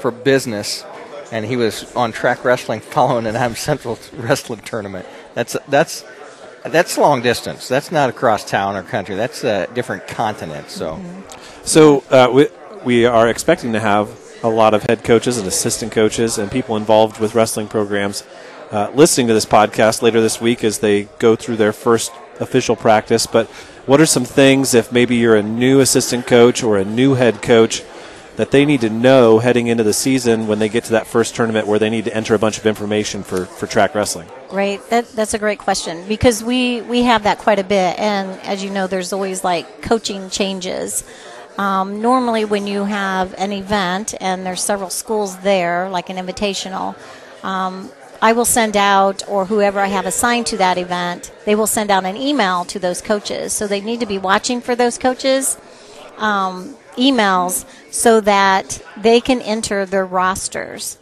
for 0.00 0.10
business, 0.10 0.84
and 1.32 1.46
he 1.46 1.56
was 1.56 1.92
on 1.96 2.12
track 2.12 2.44
wrestling 2.44 2.78
following 2.78 3.26
an 3.26 3.34
Am 3.34 3.56
Central 3.56 3.98
wrestling 4.12 4.60
tournament. 4.60 5.06
That's 5.34 5.56
that's 5.66 6.04
that's 6.64 6.96
long 6.96 7.22
distance. 7.22 7.66
That's 7.66 7.90
not 7.90 8.08
across 8.08 8.48
town 8.48 8.76
or 8.76 8.84
country. 8.84 9.16
That's 9.16 9.42
a 9.42 9.66
different 9.74 10.06
continent. 10.06 10.70
So 10.70 11.00
So 11.64 12.04
uh, 12.10 12.28
we, 12.32 12.48
we 12.84 13.04
are 13.06 13.28
expecting 13.28 13.72
to 13.72 13.80
have 13.80 14.20
a 14.44 14.48
lot 14.48 14.74
of 14.74 14.84
head 14.84 15.02
coaches 15.02 15.38
and 15.38 15.48
assistant 15.48 15.90
coaches 15.90 16.38
and 16.38 16.50
people 16.50 16.76
involved 16.76 17.18
with 17.18 17.34
wrestling 17.34 17.68
programs 17.68 18.24
uh, 18.70 18.90
listening 18.94 19.28
to 19.28 19.34
this 19.34 19.46
podcast 19.46 20.02
later 20.02 20.20
this 20.20 20.40
week 20.40 20.64
as 20.64 20.78
they 20.78 21.04
go 21.18 21.36
through 21.36 21.56
their 21.56 21.72
first 21.72 22.12
official 22.40 22.74
practice. 22.74 23.26
But 23.26 23.46
what 23.86 24.00
are 24.00 24.06
some 24.06 24.24
things, 24.24 24.74
if 24.74 24.90
maybe 24.90 25.16
you're 25.16 25.36
a 25.36 25.42
new 25.42 25.80
assistant 25.80 26.26
coach 26.26 26.62
or 26.62 26.78
a 26.78 26.84
new 26.84 27.14
head 27.14 27.42
coach, 27.42 27.82
that 28.36 28.50
they 28.50 28.64
need 28.64 28.80
to 28.80 28.90
know 28.90 29.38
heading 29.38 29.66
into 29.66 29.84
the 29.84 29.92
season 29.92 30.46
when 30.46 30.58
they 30.58 30.68
get 30.68 30.84
to 30.84 30.92
that 30.92 31.06
first 31.06 31.34
tournament 31.34 31.66
where 31.66 31.78
they 31.78 31.90
need 31.90 32.04
to 32.06 32.14
enter 32.14 32.34
a 32.34 32.38
bunch 32.38 32.58
of 32.58 32.66
information 32.66 33.22
for, 33.22 33.44
for 33.44 33.66
track 33.66 33.94
wrestling? 33.94 34.28
Right. 34.50 34.80
That, 34.90 35.08
that's 35.10 35.34
a 35.34 35.38
great 35.38 35.58
question 35.58 36.06
because 36.08 36.42
we, 36.42 36.80
we 36.82 37.02
have 37.02 37.24
that 37.24 37.38
quite 37.38 37.58
a 37.58 37.64
bit. 37.64 37.98
And 37.98 38.40
as 38.42 38.64
you 38.64 38.70
know, 38.70 38.86
there's 38.86 39.12
always 39.12 39.44
like 39.44 39.82
coaching 39.82 40.30
changes. 40.30 41.04
Um, 41.58 42.00
normally, 42.00 42.46
when 42.46 42.66
you 42.66 42.84
have 42.84 43.34
an 43.36 43.52
event 43.52 44.14
and 44.20 44.46
there's 44.46 44.62
several 44.62 44.88
schools 44.88 45.36
there, 45.38 45.90
like 45.90 46.08
an 46.08 46.16
invitational, 46.16 46.96
um, 47.44 47.90
I 48.22 48.34
will 48.34 48.44
send 48.44 48.76
out, 48.76 49.28
or 49.28 49.46
whoever 49.46 49.80
I 49.80 49.88
have 49.88 50.06
assigned 50.06 50.46
to 50.46 50.56
that 50.58 50.78
event, 50.78 51.32
they 51.44 51.56
will 51.56 51.66
send 51.66 51.90
out 51.90 52.04
an 52.04 52.16
email 52.16 52.64
to 52.66 52.78
those 52.78 53.02
coaches. 53.02 53.52
So 53.52 53.66
they 53.66 53.80
need 53.80 53.98
to 54.00 54.06
be 54.06 54.16
watching 54.16 54.60
for 54.60 54.76
those 54.76 54.96
coaches. 54.96 55.58
Um, 56.18 56.76
emails 56.96 57.64
so 57.90 58.20
that 58.20 58.82
they 58.96 59.20
can 59.20 59.40
enter 59.40 59.86
their 59.86 60.06
rosters. 60.06 60.98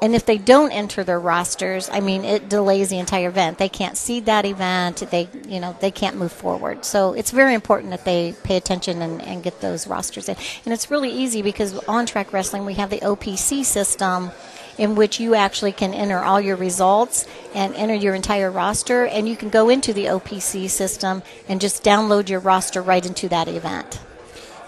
And 0.00 0.16
if 0.16 0.26
they 0.26 0.36
don't 0.36 0.72
enter 0.72 1.04
their 1.04 1.20
rosters, 1.20 1.88
I 1.88 2.00
mean, 2.00 2.24
it 2.24 2.48
delays 2.48 2.88
the 2.88 2.98
entire 2.98 3.28
event. 3.28 3.58
They 3.58 3.68
can't 3.68 3.96
see 3.96 4.18
that 4.20 4.44
event. 4.44 4.96
They, 5.12 5.28
you 5.46 5.60
know, 5.60 5.76
they 5.78 5.92
can't 5.92 6.16
move 6.16 6.32
forward. 6.32 6.84
So 6.84 7.12
it's 7.12 7.30
very 7.30 7.54
important 7.54 7.90
that 7.90 8.04
they 8.04 8.34
pay 8.42 8.56
attention 8.56 9.00
and, 9.00 9.22
and 9.22 9.44
get 9.44 9.60
those 9.60 9.86
rosters 9.86 10.28
in. 10.28 10.36
And 10.64 10.74
it's 10.74 10.90
really 10.90 11.10
easy 11.10 11.40
because 11.40 11.78
on 11.84 12.06
track 12.06 12.32
wrestling 12.32 12.66
we 12.66 12.74
have 12.74 12.90
the 12.90 12.98
OPC 12.98 13.64
system, 13.64 14.32
in 14.76 14.96
which 14.96 15.20
you 15.20 15.36
actually 15.36 15.70
can 15.70 15.94
enter 15.94 16.18
all 16.18 16.40
your 16.40 16.56
results 16.56 17.26
and 17.54 17.72
enter 17.76 17.94
your 17.94 18.14
entire 18.16 18.50
roster, 18.50 19.06
and 19.06 19.28
you 19.28 19.36
can 19.36 19.50
go 19.50 19.68
into 19.68 19.92
the 19.92 20.06
OPC 20.06 20.68
system 20.68 21.22
and 21.48 21.60
just 21.60 21.84
download 21.84 22.28
your 22.28 22.40
roster 22.40 22.82
right 22.82 23.06
into 23.06 23.28
that 23.28 23.46
event. 23.46 24.00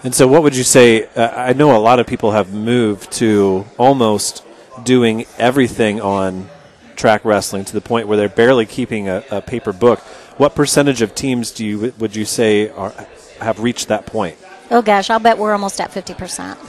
And 0.05 0.13
so, 0.13 0.27
what 0.27 0.43
would 0.43 0.55
you 0.55 0.63
say? 0.63 1.07
Uh, 1.07 1.29
I 1.35 1.53
know 1.53 1.75
a 1.75 1.81
lot 1.81 1.99
of 1.99 2.05
people 2.05 2.29
have 2.29 2.53
moved 2.53 3.11
to 3.13 3.65
almost 3.79 4.45
doing 4.83 5.25
everything 5.39 5.99
on 5.99 6.47
track 6.95 7.25
wrestling 7.25 7.65
to 7.65 7.73
the 7.73 7.81
point 7.81 8.07
where 8.07 8.15
they're 8.15 8.29
barely 8.29 8.67
keeping 8.67 9.09
a, 9.09 9.23
a 9.31 9.41
paper 9.41 9.73
book. 9.73 9.97
What 10.37 10.53
percentage 10.53 11.01
of 11.01 11.15
teams 11.15 11.49
do 11.49 11.65
you 11.65 11.91
would 11.97 12.15
you 12.15 12.23
say 12.23 12.69
are, 12.69 12.93
have 13.41 13.59
reached 13.61 13.87
that 13.87 14.05
point? 14.05 14.37
Oh 14.69 14.83
gosh, 14.83 15.09
I'll 15.09 15.17
bet 15.17 15.39
we're 15.39 15.53
almost 15.53 15.81
at 15.81 15.91
fifty 15.91 16.13
percent. 16.13 16.59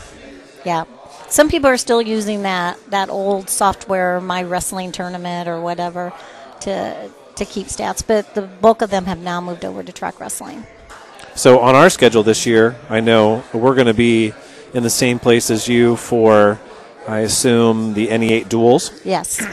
Yeah, 0.65 0.85
some 1.29 1.51
people 1.51 1.69
are 1.69 1.77
still 1.77 2.01
using 2.01 2.41
that 2.45 2.79
that 2.89 3.11
old 3.11 3.51
software, 3.51 4.19
My 4.19 4.45
Wrestling 4.45 4.93
Tournament 4.93 5.47
or 5.47 5.61
whatever, 5.61 6.15
to 6.61 7.11
to 7.35 7.45
keep 7.45 7.67
stats, 7.67 8.03
but 8.05 8.35
the 8.35 8.41
bulk 8.41 8.81
of 8.81 8.89
them 8.89 9.05
have 9.05 9.19
now 9.19 9.43
moved 9.43 9.67
over 9.67 9.83
to 9.83 9.93
track 9.93 10.21
wrestling. 10.21 10.67
So 11.37 11.61
on 11.61 11.75
our 11.75 11.91
schedule 11.91 12.23
this 12.23 12.47
year, 12.47 12.77
I 12.89 13.01
know 13.01 13.45
we're 13.53 13.75
going 13.75 13.87
to 13.89 13.95
be 13.95 14.33
in 14.73 14.83
the 14.83 14.91
same 14.91 15.19
place 15.19 15.51
as 15.51 15.69
you 15.69 15.97
for, 15.97 16.59
I 17.07 17.21
assume, 17.21 17.95
the 17.95 18.09
NE8 18.09 18.49
duels. 18.49 18.91
Yes, 19.05 19.45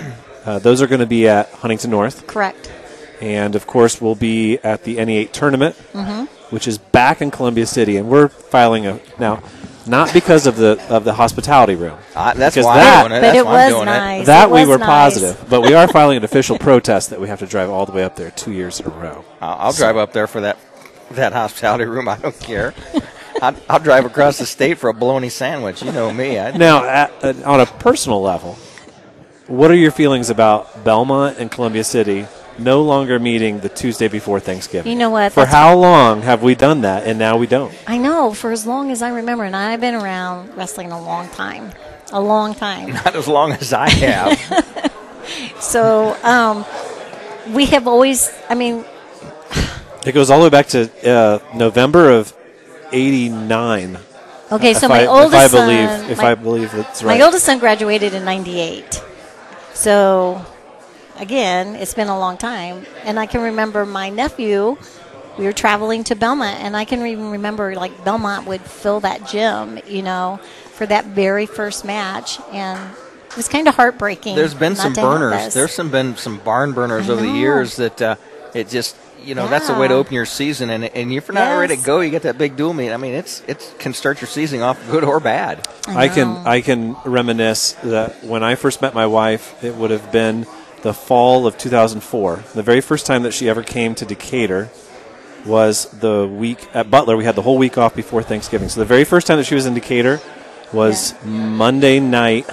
Uh, 0.45 0.59
those 0.59 0.81
are 0.81 0.87
going 0.87 0.99
to 0.99 1.05
be 1.05 1.25
at 1.29 1.49
Huntington 1.51 1.89
North. 1.89 2.27
correct. 2.27 2.69
And 3.21 3.55
of 3.55 3.65
course, 3.65 4.01
we'll 4.01 4.15
be 4.15 4.57
at 4.59 4.83
the 4.83 4.97
NE8 4.97 5.31
tournament, 5.31 5.75
which 6.49 6.67
is 6.67 6.77
back 6.77 7.21
in 7.21 7.31
Columbia 7.31 7.65
City. 7.65 7.95
And 7.95 8.09
we're 8.09 8.27
filing 8.27 8.85
a 8.85 8.99
now, 9.17 9.41
not 9.87 10.11
because 10.11 10.45
of 10.45 10.57
the 10.57 10.77
of 10.89 11.05
the 11.05 11.13
hospitality 11.13 11.75
room. 11.75 11.97
I, 12.13 12.33
that's 12.33 12.55
Because 12.55 12.65
why 12.65 12.77
that- 12.79 13.05
I'm 13.05 13.09
doing 13.11 13.23
it. 13.23 13.27
But 13.27 13.35
it 13.37 13.45
why 13.45 13.51
I'm 13.51 13.65
was 13.67 13.73
doing 13.73 13.85
nice. 13.85 14.25
that 14.25 14.49
It 14.49 14.51
we 14.53 14.65
were 14.65 14.77
nice. 14.77 14.87
positive, 14.87 15.45
but 15.49 15.61
we 15.61 15.73
are 15.73 15.87
filing 15.87 16.17
an 16.17 16.25
official 16.25 16.57
protest 16.59 17.11
that 17.11 17.21
we 17.21 17.29
have 17.29 17.39
to 17.39 17.45
drive 17.45 17.69
all 17.69 17.85
the 17.85 17.93
way 17.93 18.03
up 18.03 18.17
there 18.17 18.31
two 18.31 18.51
years 18.51 18.81
in 18.81 18.87
a 18.87 18.89
row. 18.89 19.23
I'll, 19.39 19.57
I'll 19.67 19.71
drive 19.73 19.95
up 19.95 20.11
there 20.11 20.27
for 20.27 20.41
that 20.41 20.57
that 21.17 21.33
hospitality 21.33 21.85
room. 21.85 22.07
I 22.07 22.17
don't 22.17 22.39
care. 22.39 22.73
I'll, 23.41 23.55
I'll 23.69 23.79
drive 23.79 24.05
across 24.05 24.37
the 24.37 24.45
state 24.45 24.77
for 24.77 24.89
a 24.89 24.93
bologna 24.93 25.29
sandwich. 25.29 25.81
You 25.83 25.91
know 25.91 26.11
me. 26.13 26.39
I, 26.39 26.55
Now, 26.55 26.83
at, 26.85 27.11
uh, 27.23 27.33
on 27.45 27.59
a 27.59 27.65
personal 27.65 28.21
level, 28.21 28.53
what 29.47 29.71
are 29.71 29.75
your 29.75 29.91
feelings 29.91 30.29
about 30.29 30.83
Belmont 30.83 31.37
and 31.39 31.51
Columbia 31.51 31.83
City 31.83 32.25
no 32.57 32.83
longer 32.83 33.19
meeting 33.19 33.59
the 33.59 33.69
Tuesday 33.69 34.07
before 34.07 34.39
Thanksgiving? 34.39 34.91
You 34.91 34.97
know 34.97 35.09
what? 35.09 35.33
For 35.33 35.41
That's- 35.41 35.53
how 35.53 35.75
long 35.75 36.21
have 36.21 36.43
we 36.43 36.55
done 36.55 36.81
that, 36.81 37.05
and 37.05 37.17
now 37.19 37.37
we 37.37 37.47
don't? 37.47 37.73
I 37.87 37.97
know 37.97 38.33
for 38.33 38.51
as 38.51 38.65
long 38.65 38.91
as 38.91 39.01
I 39.01 39.09
remember, 39.09 39.43
and 39.43 39.55
I've 39.55 39.81
been 39.81 39.95
around 39.95 40.55
wrestling 40.55 40.91
a 40.91 41.01
long 41.01 41.27
time, 41.29 41.71
a 42.11 42.21
long 42.21 42.53
time. 42.53 42.93
not 43.05 43.15
as 43.15 43.27
long 43.27 43.51
as 43.53 43.73
I 43.73 43.89
have. 43.89 44.91
So 45.59 46.15
um, 46.23 46.65
we 47.55 47.65
have 47.67 47.87
always, 47.87 48.29
I 48.49 48.55
mean, 48.55 48.83
It 50.05 50.11
goes 50.11 50.29
all 50.29 50.39
the 50.39 50.45
way 50.45 50.49
back 50.49 50.67
to 50.67 51.09
uh, 51.09 51.39
November 51.55 52.09
of 52.11 52.33
'89. 52.91 53.97
okay. 54.51 54.73
So 54.73 54.87
my 54.87 55.03
I, 55.03 55.05
oldest 55.05 55.33
if 55.33 55.53
I 55.53 55.65
believe, 55.65 55.89
son, 55.89 56.09
if 56.11 56.17
my, 56.17 56.31
I 56.31 56.35
believe 56.35 56.71
that's 56.71 57.03
right. 57.03 57.17
my 57.17 57.25
oldest 57.25 57.45
son 57.45 57.59
graduated 57.59 58.13
in 58.13 58.25
'98. 58.25 59.01
So 59.73 60.45
again, 61.17 61.75
it's 61.75 61.93
been 61.93 62.09
a 62.09 62.19
long 62.19 62.37
time, 62.37 62.85
and 63.03 63.19
I 63.19 63.25
can 63.25 63.41
remember 63.41 63.85
my 63.85 64.09
nephew. 64.09 64.77
We 65.37 65.45
were 65.45 65.53
traveling 65.53 66.03
to 66.05 66.15
Belmont, 66.15 66.59
and 66.59 66.77
I 66.77 66.85
can 66.85 67.05
even 67.07 67.31
remember 67.31 67.73
like 67.73 68.03
Belmont 68.03 68.45
would 68.45 68.61
fill 68.61 68.99
that 68.99 69.27
gym, 69.27 69.79
you 69.87 70.03
know, 70.03 70.39
for 70.73 70.85
that 70.85 71.05
very 71.05 71.45
first 71.47 71.85
match, 71.85 72.39
and 72.51 72.93
it 73.27 73.37
was 73.37 73.47
kind 73.47 73.67
of 73.67 73.75
heartbreaking. 73.75 74.35
There's 74.35 74.53
been 74.53 74.73
not 74.73 74.83
some 74.83 74.93
to 74.93 75.01
burners. 75.01 75.31
this. 75.31 75.53
There's 75.55 75.71
some 75.71 75.89
been 75.89 76.17
some 76.17 76.37
barn 76.39 76.73
burners 76.73 77.09
over 77.09 77.21
the 77.21 77.31
years 77.31 77.77
that 77.77 77.99
uh, 77.99 78.15
it 78.53 78.69
just 78.69 78.95
you 79.23 79.35
know 79.35 79.47
that's 79.47 79.67
the 79.67 79.73
way 79.73 79.87
to 79.87 79.93
open 79.93 80.13
your 80.13 80.25
season. 80.25 80.69
And 80.69 80.85
and 80.85 81.11
if 81.11 81.27
you're 81.27 81.35
not 81.35 81.57
ready 81.57 81.75
to 81.75 81.83
go, 81.83 82.01
you 82.01 82.09
get 82.09 82.23
that 82.23 82.37
big 82.37 82.55
dual 82.55 82.73
meet. 82.73 82.91
I 82.91 82.97
mean, 82.97 83.13
it's 83.13 83.41
it 83.47 83.75
can 83.79 83.93
start 83.93 84.21
your 84.21 84.27
season 84.27 84.61
off 84.61 84.79
good 84.89 85.03
or 85.03 85.19
bad. 85.19 85.67
I 85.87 86.07
can. 86.07 86.27
I 86.45 86.61
can 86.61 86.95
reminisce 87.05 87.73
that 87.83 88.23
when 88.23 88.43
I 88.43 88.55
first 88.55 88.81
met 88.81 88.93
my 88.93 89.05
wife, 89.05 89.63
it 89.63 89.75
would 89.75 89.91
have 89.91 90.11
been 90.11 90.45
the 90.81 90.93
fall 90.93 91.47
of 91.47 91.57
2004. 91.57 92.43
The 92.53 92.63
very 92.63 92.81
first 92.81 93.05
time 93.05 93.23
that 93.23 93.33
she 93.33 93.49
ever 93.49 93.63
came 93.63 93.95
to 93.95 94.05
Decatur 94.05 94.69
was 95.45 95.85
the 95.85 96.27
week 96.27 96.67
at 96.73 96.89
Butler. 96.89 97.17
We 97.17 97.25
had 97.25 97.35
the 97.35 97.41
whole 97.41 97.57
week 97.57 97.77
off 97.77 97.95
before 97.95 98.23
Thanksgiving. 98.23 98.69
So 98.69 98.79
the 98.79 98.85
very 98.85 99.03
first 99.03 99.27
time 99.27 99.37
that 99.37 99.45
she 99.45 99.55
was 99.55 99.65
in 99.65 99.73
Decatur 99.73 100.21
was 100.71 101.13
Monday 101.23 101.99
night 101.99 102.49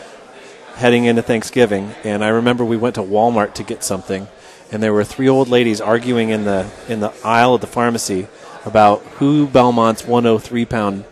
heading 0.81 1.05
into 1.05 1.23
Thanksgiving, 1.23 1.93
and 2.05 2.25
I 2.25 2.29
remember 2.29 2.65
we 2.65 2.79
went 2.79 2.95
to 2.95 3.03
Walmart 3.03 3.55
to 3.55 3.63
get 3.63 3.85
something, 3.85 4.29
and 4.73 4.83
there 4.83 4.93
were 4.93 5.05
three 5.05 5.29
old 5.29 5.49
ladies 5.49 5.81
arguing 5.81 6.31
in 6.31 6.45
the 6.45 6.71
in 6.89 7.01
the 7.01 7.13
aisle 7.25 7.55
of 7.55 7.61
the 7.61 7.67
pharmacy 7.67 8.29
about 8.65 9.01
who 9.19 9.47
Belmont's 9.47 10.05
103 10.07 10.65
pound 10.67 11.05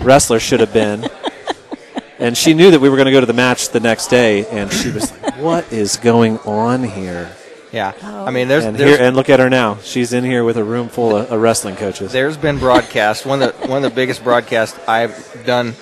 wrestler 0.00 0.40
should 0.40 0.60
have 0.60 0.72
been. 0.72 1.08
And 2.18 2.36
she 2.36 2.54
knew 2.54 2.70
that 2.70 2.80
we 2.80 2.88
were 2.88 2.96
going 2.96 3.06
to 3.06 3.12
go 3.12 3.20
to 3.20 3.26
the 3.26 3.34
match 3.34 3.68
the 3.70 3.80
next 3.80 4.06
day, 4.06 4.46
and 4.46 4.72
she 4.72 4.90
was 4.90 5.12
like, 5.22 5.36
"What 5.36 5.70
is 5.70 5.98
going 5.98 6.38
on 6.40 6.82
here?" 6.82 7.30
Yeah. 7.72 7.92
I 8.02 8.30
mean, 8.30 8.48
there's 8.48 8.64
And 8.64 8.74
there's, 8.74 8.96
here, 8.96 9.06
and 9.06 9.14
look 9.14 9.28
at 9.28 9.38
her 9.38 9.50
now. 9.50 9.76
She's 9.82 10.14
in 10.14 10.24
here 10.24 10.42
with 10.42 10.56
a 10.56 10.64
room 10.64 10.88
full 10.88 11.14
of, 11.14 11.30
of 11.30 11.40
wrestling 11.40 11.76
coaches. 11.76 12.12
there's 12.12 12.38
been 12.38 12.58
broadcasts. 12.58 13.26
one 13.26 13.42
of 13.42 13.60
the 13.60 13.68
one 13.68 13.84
of 13.84 13.90
the 13.90 13.94
biggest 13.94 14.24
broadcasts 14.24 14.78
I've 14.88 15.42
done 15.44 15.74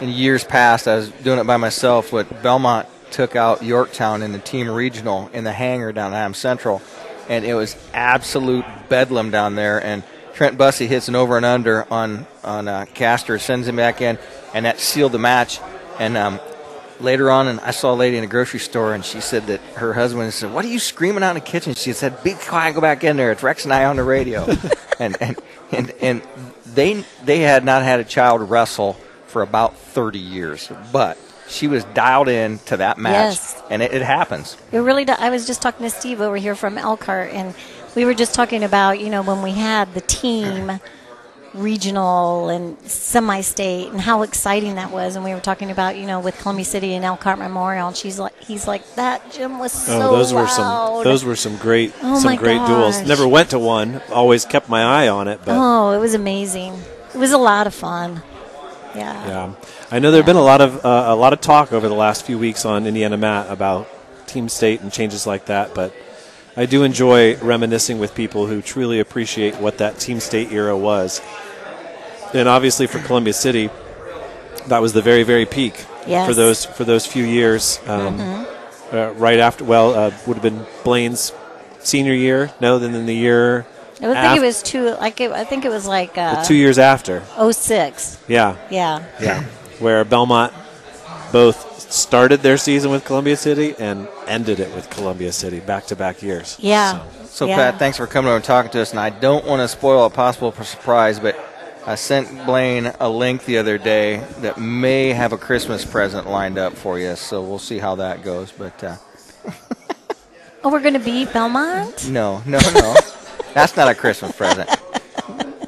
in 0.00 0.08
years 0.08 0.42
past. 0.42 0.88
I 0.88 0.96
was 0.96 1.10
doing 1.10 1.38
it 1.38 1.44
by 1.44 1.58
myself. 1.58 2.12
with 2.14 2.42
Belmont 2.42 2.88
took 3.10 3.36
out 3.36 3.62
Yorktown 3.62 4.22
in 4.22 4.32
the 4.32 4.38
team 4.38 4.70
regional 4.70 5.30
in 5.32 5.44
the 5.44 5.52
hangar 5.52 5.92
down 5.92 6.12
at 6.12 6.24
Am 6.24 6.34
Central, 6.34 6.82
and 7.28 7.44
it 7.44 7.54
was 7.54 7.76
absolute 7.92 8.64
bedlam 8.88 9.30
down 9.30 9.54
there. 9.54 9.82
And 9.82 10.02
Trent 10.34 10.56
Bussey 10.56 10.86
hits 10.86 11.08
an 11.08 11.16
over 11.16 11.36
and 11.36 11.44
under 11.44 11.92
on 11.92 12.26
on 12.44 12.68
uh, 12.68 12.86
Caster, 12.94 13.38
sends 13.38 13.66
him 13.68 13.76
back 13.76 14.00
in, 14.00 14.18
and 14.54 14.66
that 14.66 14.80
sealed 14.80 15.12
the 15.12 15.18
match. 15.18 15.60
And 15.98 16.16
um, 16.16 16.40
later 17.00 17.30
on, 17.30 17.48
and 17.48 17.60
I 17.60 17.72
saw 17.72 17.92
a 17.92 17.96
lady 17.96 18.16
in 18.16 18.24
a 18.24 18.28
grocery 18.28 18.60
store, 18.60 18.94
and 18.94 19.04
she 19.04 19.20
said 19.20 19.46
that 19.48 19.60
her 19.74 19.92
husband 19.92 20.32
said, 20.32 20.52
"What 20.52 20.64
are 20.64 20.68
you 20.68 20.78
screaming 20.78 21.22
out 21.22 21.30
in 21.30 21.42
the 21.42 21.48
kitchen?" 21.48 21.74
She 21.74 21.92
said, 21.92 22.22
"Be 22.22 22.34
quiet, 22.34 22.74
go 22.74 22.80
back 22.80 23.04
in 23.04 23.16
there. 23.16 23.32
It's 23.32 23.42
Rex 23.42 23.64
and 23.64 23.72
I 23.72 23.84
on 23.84 23.96
the 23.96 24.04
radio." 24.04 24.44
and, 24.98 25.16
and 25.20 25.38
and 25.72 25.90
and 26.00 26.22
they 26.66 27.04
they 27.24 27.40
had 27.40 27.64
not 27.64 27.82
had 27.82 28.00
a 28.00 28.04
child 28.04 28.48
wrestle 28.48 28.94
for 29.26 29.42
about 29.42 29.76
thirty 29.76 30.18
years, 30.18 30.70
but 30.92 31.18
she 31.48 31.66
was 31.66 31.84
dialed 31.94 32.28
in 32.28 32.58
to 32.66 32.76
that 32.76 32.98
match, 32.98 33.34
Yes. 33.34 33.62
and 33.70 33.82
it, 33.82 33.92
it 33.92 34.02
happens. 34.02 34.56
It 34.72 34.78
really 34.78 35.04
does. 35.04 35.18
I 35.18 35.30
was 35.30 35.46
just 35.46 35.62
talking 35.62 35.84
to 35.84 35.90
Steve 35.90 36.20
over 36.20 36.36
here 36.36 36.54
from 36.54 36.76
Elkhart, 36.78 37.32
and 37.32 37.54
we 37.96 38.04
were 38.04 38.14
just 38.14 38.34
talking 38.34 38.62
about, 38.64 39.00
you 39.00 39.08
know, 39.10 39.22
when 39.22 39.42
we 39.42 39.52
had 39.52 39.94
the 39.94 40.00
team 40.02 40.80
regional 41.54 42.48
and 42.50 42.78
semi 42.88 43.40
state 43.40 43.88
and 43.90 44.00
how 44.00 44.22
exciting 44.22 44.74
that 44.76 44.90
was. 44.90 45.16
And 45.16 45.24
we 45.24 45.32
were 45.34 45.40
talking 45.40 45.70
about, 45.70 45.96
you 45.96 46.06
know, 46.06 46.20
with 46.20 46.38
Columbia 46.38 46.64
City 46.64 46.94
and 46.94 47.04
Elkhart 47.04 47.38
Memorial. 47.38 47.88
And 47.88 47.96
she's 47.96 48.18
like, 48.18 48.38
he's 48.42 48.66
like, 48.68 48.94
that 48.96 49.32
gym 49.32 49.58
was 49.58 49.74
oh, 49.88 49.98
so 49.98 50.08
Oh, 50.08 50.12
those 50.16 50.32
were 50.32 50.46
some 50.46 51.04
those 51.04 51.24
were 51.24 51.36
some 51.36 51.56
great 51.56 51.92
Oh 52.02 52.18
some 52.18 52.32
my 52.32 52.36
great 52.36 52.64
duels. 52.66 53.00
Never 53.06 53.26
went 53.26 53.50
to 53.50 53.58
one. 53.58 54.00
Always 54.12 54.44
kept 54.44 54.68
my 54.68 54.82
eye 54.82 55.08
on 55.08 55.26
it, 55.28 55.40
but 55.44 55.56
Oh, 55.58 55.90
it 55.92 55.98
was 55.98 56.14
amazing. 56.14 56.74
It 57.14 57.18
was 57.18 57.32
a 57.32 57.38
lot 57.38 57.66
of 57.66 57.74
fun. 57.74 58.22
Yeah. 58.96 59.28
Yeah, 59.28 59.54
I 59.90 59.98
know 59.98 60.10
there've 60.10 60.26
been 60.26 60.36
a 60.36 60.42
lot 60.42 60.60
of 60.60 60.84
uh, 60.84 61.04
a 61.08 61.14
lot 61.16 61.32
of 61.32 61.40
talk 61.40 61.72
over 61.72 61.88
the 61.88 61.94
last 61.94 62.24
few 62.24 62.38
weeks 62.38 62.64
on 62.64 62.86
Indiana 62.86 63.16
Mat 63.16 63.46
about 63.50 63.88
team 64.26 64.48
state 64.48 64.80
and 64.80 64.92
changes 64.92 65.26
like 65.26 65.46
that, 65.46 65.74
but 65.74 65.92
I 66.56 66.66
do 66.66 66.82
enjoy 66.82 67.36
reminiscing 67.36 67.98
with 67.98 68.14
people 68.14 68.46
who 68.46 68.60
truly 68.62 68.98
appreciate 69.00 69.56
what 69.56 69.78
that 69.78 69.98
team 69.98 70.20
state 70.20 70.52
era 70.52 70.76
was. 70.76 71.20
And 72.34 72.48
obviously 72.48 72.86
for 72.86 72.98
Columbia 73.00 73.32
City, 73.32 73.70
that 74.66 74.80
was 74.82 74.92
the 74.92 75.02
very 75.02 75.22
very 75.22 75.46
peak 75.46 75.84
Yes. 76.06 76.26
for 76.26 76.34
those 76.34 76.64
for 76.64 76.84
those 76.84 77.06
few 77.06 77.24
years. 77.24 77.80
Um, 77.86 78.46
uh, 78.92 79.12
right 79.16 79.38
after, 79.38 79.64
well, 79.64 79.94
uh, 79.94 80.10
would 80.26 80.38
have 80.38 80.42
been 80.42 80.64
Blaine's 80.82 81.32
senior 81.80 82.14
year. 82.14 82.50
No, 82.58 82.78
then 82.78 82.94
in 82.94 83.04
the 83.04 83.14
year 83.14 83.66
I 84.00 84.06
would 84.08 84.14
think 84.14 84.26
af- 84.32 84.36
it 84.38 84.40
was 84.42 84.62
two. 84.62 84.84
Like 84.90 85.20
it, 85.20 85.30
I 85.32 85.44
think 85.44 85.64
it 85.64 85.70
was 85.70 85.86
like 85.86 86.16
uh, 86.18 86.44
two 86.44 86.54
years 86.54 86.78
after. 86.78 87.22
06. 87.52 88.18
Yeah, 88.28 88.56
Yeah. 88.70 89.04
yeah, 89.20 89.42
where 89.80 90.04
Belmont 90.04 90.52
both 91.32 91.66
started 91.92 92.40
their 92.40 92.56
season 92.58 92.90
with 92.90 93.04
Columbia 93.04 93.36
City 93.36 93.74
and 93.78 94.06
ended 94.26 94.60
it 94.60 94.74
with 94.74 94.88
Columbia 94.90 95.32
City 95.32 95.60
back 95.60 95.86
to 95.86 95.96
back 95.96 96.22
years. 96.22 96.56
Yeah. 96.60 97.02
So, 97.26 97.46
yeah. 97.46 97.56
Pat, 97.56 97.78
thanks 97.78 97.96
for 97.96 98.06
coming 98.06 98.28
over 98.28 98.36
and 98.36 98.44
talking 98.44 98.70
to 98.72 98.80
us. 98.82 98.90
And 98.90 99.00
I 99.00 99.10
don't 99.10 99.44
want 99.46 99.60
to 99.62 99.68
spoil 99.68 100.04
a 100.06 100.10
possible 100.10 100.52
surprise, 100.52 101.18
but 101.20 101.38
I 101.86 101.94
sent 101.94 102.44
Blaine 102.46 102.92
a 103.00 103.08
link 103.08 103.44
the 103.46 103.58
other 103.58 103.78
day 103.78 104.22
that 104.40 104.58
may 104.58 105.10
have 105.12 105.32
a 105.32 105.38
Christmas 105.38 105.84
present 105.84 106.28
lined 106.28 106.58
up 106.58 106.74
for 106.74 106.98
you. 106.98 107.16
So 107.16 107.42
we'll 107.42 107.58
see 107.58 107.78
how 107.78 107.94
that 107.96 108.22
goes. 108.22 108.52
But 108.52 108.82
uh, 108.84 108.96
Oh, 110.64 110.70
we're 110.72 110.80
going 110.80 110.94
to 110.94 111.00
beat 111.00 111.32
Belmont? 111.32 112.08
no, 112.10 112.42
no, 112.44 112.58
no, 112.74 112.94
that's 113.54 113.76
not 113.76 113.88
a 113.88 113.94
Christmas 113.94 114.32
present. 114.36 114.68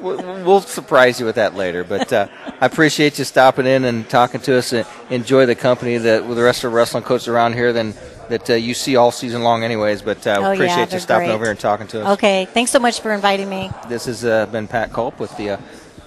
We'll, 0.01 0.61
surprise 0.61 1.19
you 1.19 1.27
with 1.27 1.35
that 1.35 1.53
later. 1.55 1.83
But 1.83 2.11
uh, 2.11 2.27
I 2.59 2.65
appreciate 2.65 3.19
you 3.19 3.25
stopping 3.25 3.67
in 3.67 3.85
and 3.85 4.09
talking 4.09 4.41
to 4.41 4.57
us. 4.57 4.73
And 4.73 4.87
enjoy 5.11 5.45
the 5.45 5.55
company 5.55 5.97
that 5.97 6.25
with 6.25 6.37
the 6.37 6.43
rest 6.43 6.63
of 6.63 6.71
the 6.71 6.75
wrestling 6.77 7.03
coaches 7.03 7.27
around 7.27 7.53
here. 7.53 7.71
Then 7.71 7.93
that 8.29 8.49
uh, 8.49 8.53
you 8.53 8.73
see 8.73 8.95
all 8.95 9.11
season 9.11 9.43
long, 9.43 9.63
anyways. 9.63 10.01
But 10.01 10.25
uh, 10.25 10.37
Oh, 10.39 10.41
yeah, 10.41 10.53
appreciate 10.53 10.93
you 10.93 10.99
stopping 10.99 11.27
great. 11.27 11.35
over 11.35 11.43
here 11.45 11.51
and 11.51 11.59
talking 11.59 11.87
to 11.87 12.01
us. 12.01 12.17
Okay. 12.17 12.45
Thanks 12.45 12.71
so 12.71 12.79
much 12.79 13.01
for 13.01 13.13
inviting 13.13 13.49
me. 13.49 13.69
This 13.87 14.05
has 14.05 14.25
uh, 14.25 14.47
been 14.47 14.67
Pat 14.67 14.91
Culp 14.91 15.19
with 15.19 15.35
the 15.37 15.51
uh, 15.51 15.57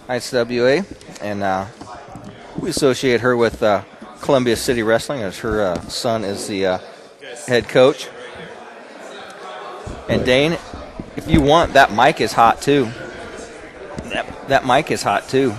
ISWA, 0.09 0.85
and 1.23 1.43
uh, 1.43 1.67
we 2.59 2.71
associate 2.71 3.21
her 3.21 3.37
with 3.37 3.63
uh, 3.63 3.83
Columbia 4.21 4.57
City 4.57 4.83
Wrestling, 4.83 5.23
as 5.23 5.39
her 5.39 5.63
uh, 5.63 5.81
son 5.83 6.25
is 6.25 6.49
the 6.49 6.67
uh, 6.67 6.79
head 7.47 7.69
coach. 7.69 8.09
And 10.09 10.25
Dane, 10.25 10.59
if 11.17 11.29
you 11.29 11.41
want, 11.41 11.75
that 11.75 11.93
mic 11.93 12.21
is 12.21 12.33
hot 12.33 12.61
too. 12.61 12.85
That, 14.05 14.49
that 14.49 14.67
mic 14.67 14.91
is 14.91 15.03
hot 15.03 15.29
too. 15.29 15.55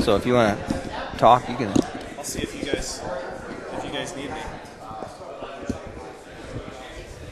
So 0.00 0.16
if 0.16 0.26
you 0.26 0.34
want 0.34 0.58
to 0.58 1.18
talk, 1.18 1.48
you 1.48 1.56
can. 1.56 1.68
I'll 2.18 2.24
see 2.24 2.42
if 2.42 2.54
you 2.54 2.70
guys 2.70 3.02
if 3.72 3.84
you 3.84 3.90
guys 3.90 4.16
need 4.16 4.30
me. 4.30 4.36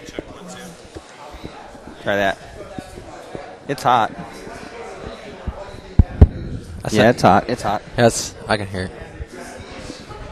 Check 0.06 0.24
one 0.34 0.48
two. 0.48 2.02
Try 2.02 2.16
that. 2.16 2.38
It's 3.68 3.82
hot. 3.82 4.12
I 6.82 6.88
Yeah, 6.90 7.10
it's 7.10 7.22
hot. 7.22 7.48
It's 7.48 7.62
hot. 7.62 7.82
Yes, 7.98 8.34
I 8.48 8.56
can 8.56 8.66
hear 8.66 8.84
it. 8.84 8.92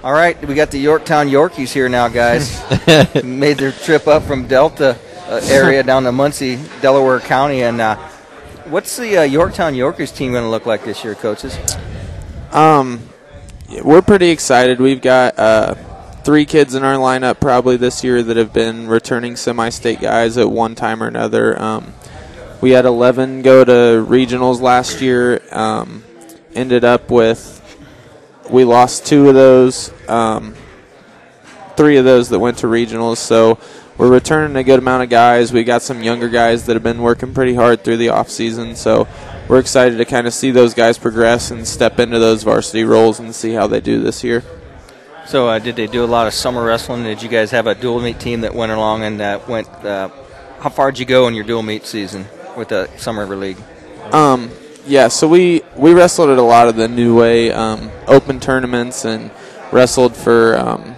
All 0.02 0.12
right, 0.12 0.40
we 0.46 0.54
got 0.54 0.70
the 0.70 0.78
Yorktown 0.78 1.28
Yorkies 1.28 1.72
here 1.72 1.88
now, 1.88 2.08
guys. 2.08 2.62
Made 3.24 3.58
their 3.58 3.72
trip 3.72 4.06
up 4.06 4.22
from 4.22 4.46
Delta 4.46 4.96
area 5.28 5.82
down 5.82 6.04
to 6.04 6.12
Muncie, 6.12 6.58
Delaware 6.80 7.20
County, 7.20 7.62
and 7.62 7.80
uh, 7.80 7.96
what's 8.66 8.96
the 8.96 9.18
uh, 9.18 9.22
Yorktown 9.22 9.74
Yorkers 9.74 10.12
team 10.12 10.32
going 10.32 10.44
to 10.44 10.50
look 10.50 10.66
like 10.66 10.84
this 10.84 11.04
year, 11.04 11.14
coaches? 11.14 11.58
Um, 12.52 13.00
we're 13.82 14.02
pretty 14.02 14.30
excited. 14.30 14.80
We've 14.80 15.02
got 15.02 15.38
uh, 15.38 15.74
three 16.24 16.44
kids 16.44 16.74
in 16.74 16.82
our 16.82 16.96
lineup 16.96 17.40
probably 17.40 17.76
this 17.76 18.02
year 18.02 18.22
that 18.22 18.36
have 18.36 18.52
been 18.52 18.88
returning 18.88 19.36
semi-state 19.36 20.00
guys 20.00 20.36
at 20.38 20.50
one 20.50 20.74
time 20.74 21.02
or 21.02 21.06
another. 21.08 21.60
Um, 21.60 21.92
we 22.60 22.70
had 22.70 22.86
11 22.86 23.42
go 23.42 23.64
to 23.64 24.04
regionals 24.08 24.60
last 24.60 25.00
year. 25.00 25.42
Um, 25.52 26.04
ended 26.54 26.84
up 26.84 27.10
with 27.10 27.54
we 28.50 28.64
lost 28.64 29.06
two 29.06 29.28
of 29.28 29.34
those, 29.34 29.92
um, 30.08 30.54
three 31.76 31.98
of 31.98 32.04
those 32.04 32.30
that 32.30 32.38
went 32.38 32.58
to 32.58 32.66
regionals. 32.66 33.18
So 33.18 33.58
we're 33.98 34.10
returning 34.10 34.56
a 34.56 34.62
good 34.62 34.78
amount 34.78 35.02
of 35.02 35.10
guys. 35.10 35.52
We 35.52 35.64
got 35.64 35.82
some 35.82 36.02
younger 36.02 36.28
guys 36.28 36.66
that 36.66 36.74
have 36.74 36.84
been 36.84 37.02
working 37.02 37.34
pretty 37.34 37.54
hard 37.54 37.82
through 37.82 37.96
the 37.96 38.10
off 38.10 38.30
season. 38.30 38.76
So 38.76 39.08
we're 39.48 39.58
excited 39.58 39.98
to 39.98 40.04
kind 40.04 40.26
of 40.26 40.32
see 40.32 40.52
those 40.52 40.72
guys 40.72 40.96
progress 40.96 41.50
and 41.50 41.66
step 41.66 41.98
into 41.98 42.18
those 42.20 42.44
varsity 42.44 42.84
roles 42.84 43.18
and 43.18 43.34
see 43.34 43.52
how 43.52 43.66
they 43.66 43.80
do 43.80 44.00
this 44.00 44.22
year. 44.22 44.44
So, 45.26 45.48
uh, 45.48 45.58
did 45.58 45.76
they 45.76 45.86
do 45.86 46.02
a 46.04 46.06
lot 46.06 46.26
of 46.26 46.32
summer 46.32 46.64
wrestling? 46.64 47.02
Did 47.02 47.22
you 47.22 47.28
guys 47.28 47.50
have 47.50 47.66
a 47.66 47.74
dual 47.74 48.00
meet 48.00 48.18
team 48.18 48.40
that 48.42 48.54
went 48.54 48.72
along 48.72 49.02
and 49.02 49.20
uh, 49.20 49.40
went? 49.46 49.68
Uh, 49.84 50.08
how 50.60 50.70
far 50.70 50.90
did 50.90 51.00
you 51.00 51.04
go 51.04 51.28
in 51.28 51.34
your 51.34 51.44
dual 51.44 51.62
meet 51.62 51.84
season 51.84 52.24
with 52.56 52.68
the 52.68 52.88
summer 52.96 53.26
league? 53.36 53.58
Um, 54.10 54.50
yeah, 54.86 55.08
so 55.08 55.28
we 55.28 55.60
we 55.76 55.92
wrestled 55.92 56.30
at 56.30 56.38
a 56.38 56.42
lot 56.42 56.68
of 56.68 56.76
the 56.76 56.88
New 56.88 57.14
Way 57.14 57.52
um, 57.52 57.90
Open 58.06 58.40
tournaments 58.40 59.04
and 59.04 59.30
wrestled 59.70 60.16
for 60.16 60.56
um, 60.56 60.96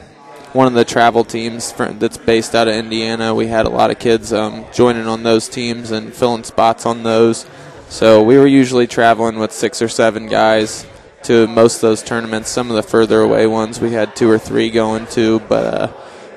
one 0.52 0.66
of 0.66 0.74
the 0.74 0.84
travel 0.84 1.24
teams 1.24 1.70
for, 1.72 1.86
that's 1.86 2.16
based 2.16 2.54
out 2.54 2.68
of 2.68 2.74
Indiana. 2.74 3.34
We 3.34 3.46
had 3.46 3.66
a 3.66 3.70
lot 3.70 3.90
of 3.90 3.98
kids 3.98 4.32
um, 4.32 4.64
joining 4.72 5.06
on 5.06 5.22
those 5.22 5.48
teams 5.48 5.90
and 5.90 6.12
filling 6.12 6.44
spots 6.44 6.86
on 6.86 7.02
those. 7.02 7.46
So 7.88 8.22
we 8.22 8.38
were 8.38 8.46
usually 8.46 8.86
traveling 8.86 9.38
with 9.38 9.52
six 9.52 9.82
or 9.82 9.88
seven 9.88 10.26
guys 10.26 10.86
to 11.24 11.46
most 11.48 11.76
of 11.76 11.80
those 11.82 12.02
tournaments. 12.02 12.48
Some 12.48 12.70
of 12.70 12.76
the 12.76 12.82
further 12.82 13.20
away 13.20 13.46
ones 13.46 13.80
we 13.80 13.92
had 13.92 14.16
two 14.16 14.30
or 14.30 14.38
three 14.38 14.70
going 14.70 15.06
to, 15.08 15.40
but 15.40 15.74
uh, 15.74 15.92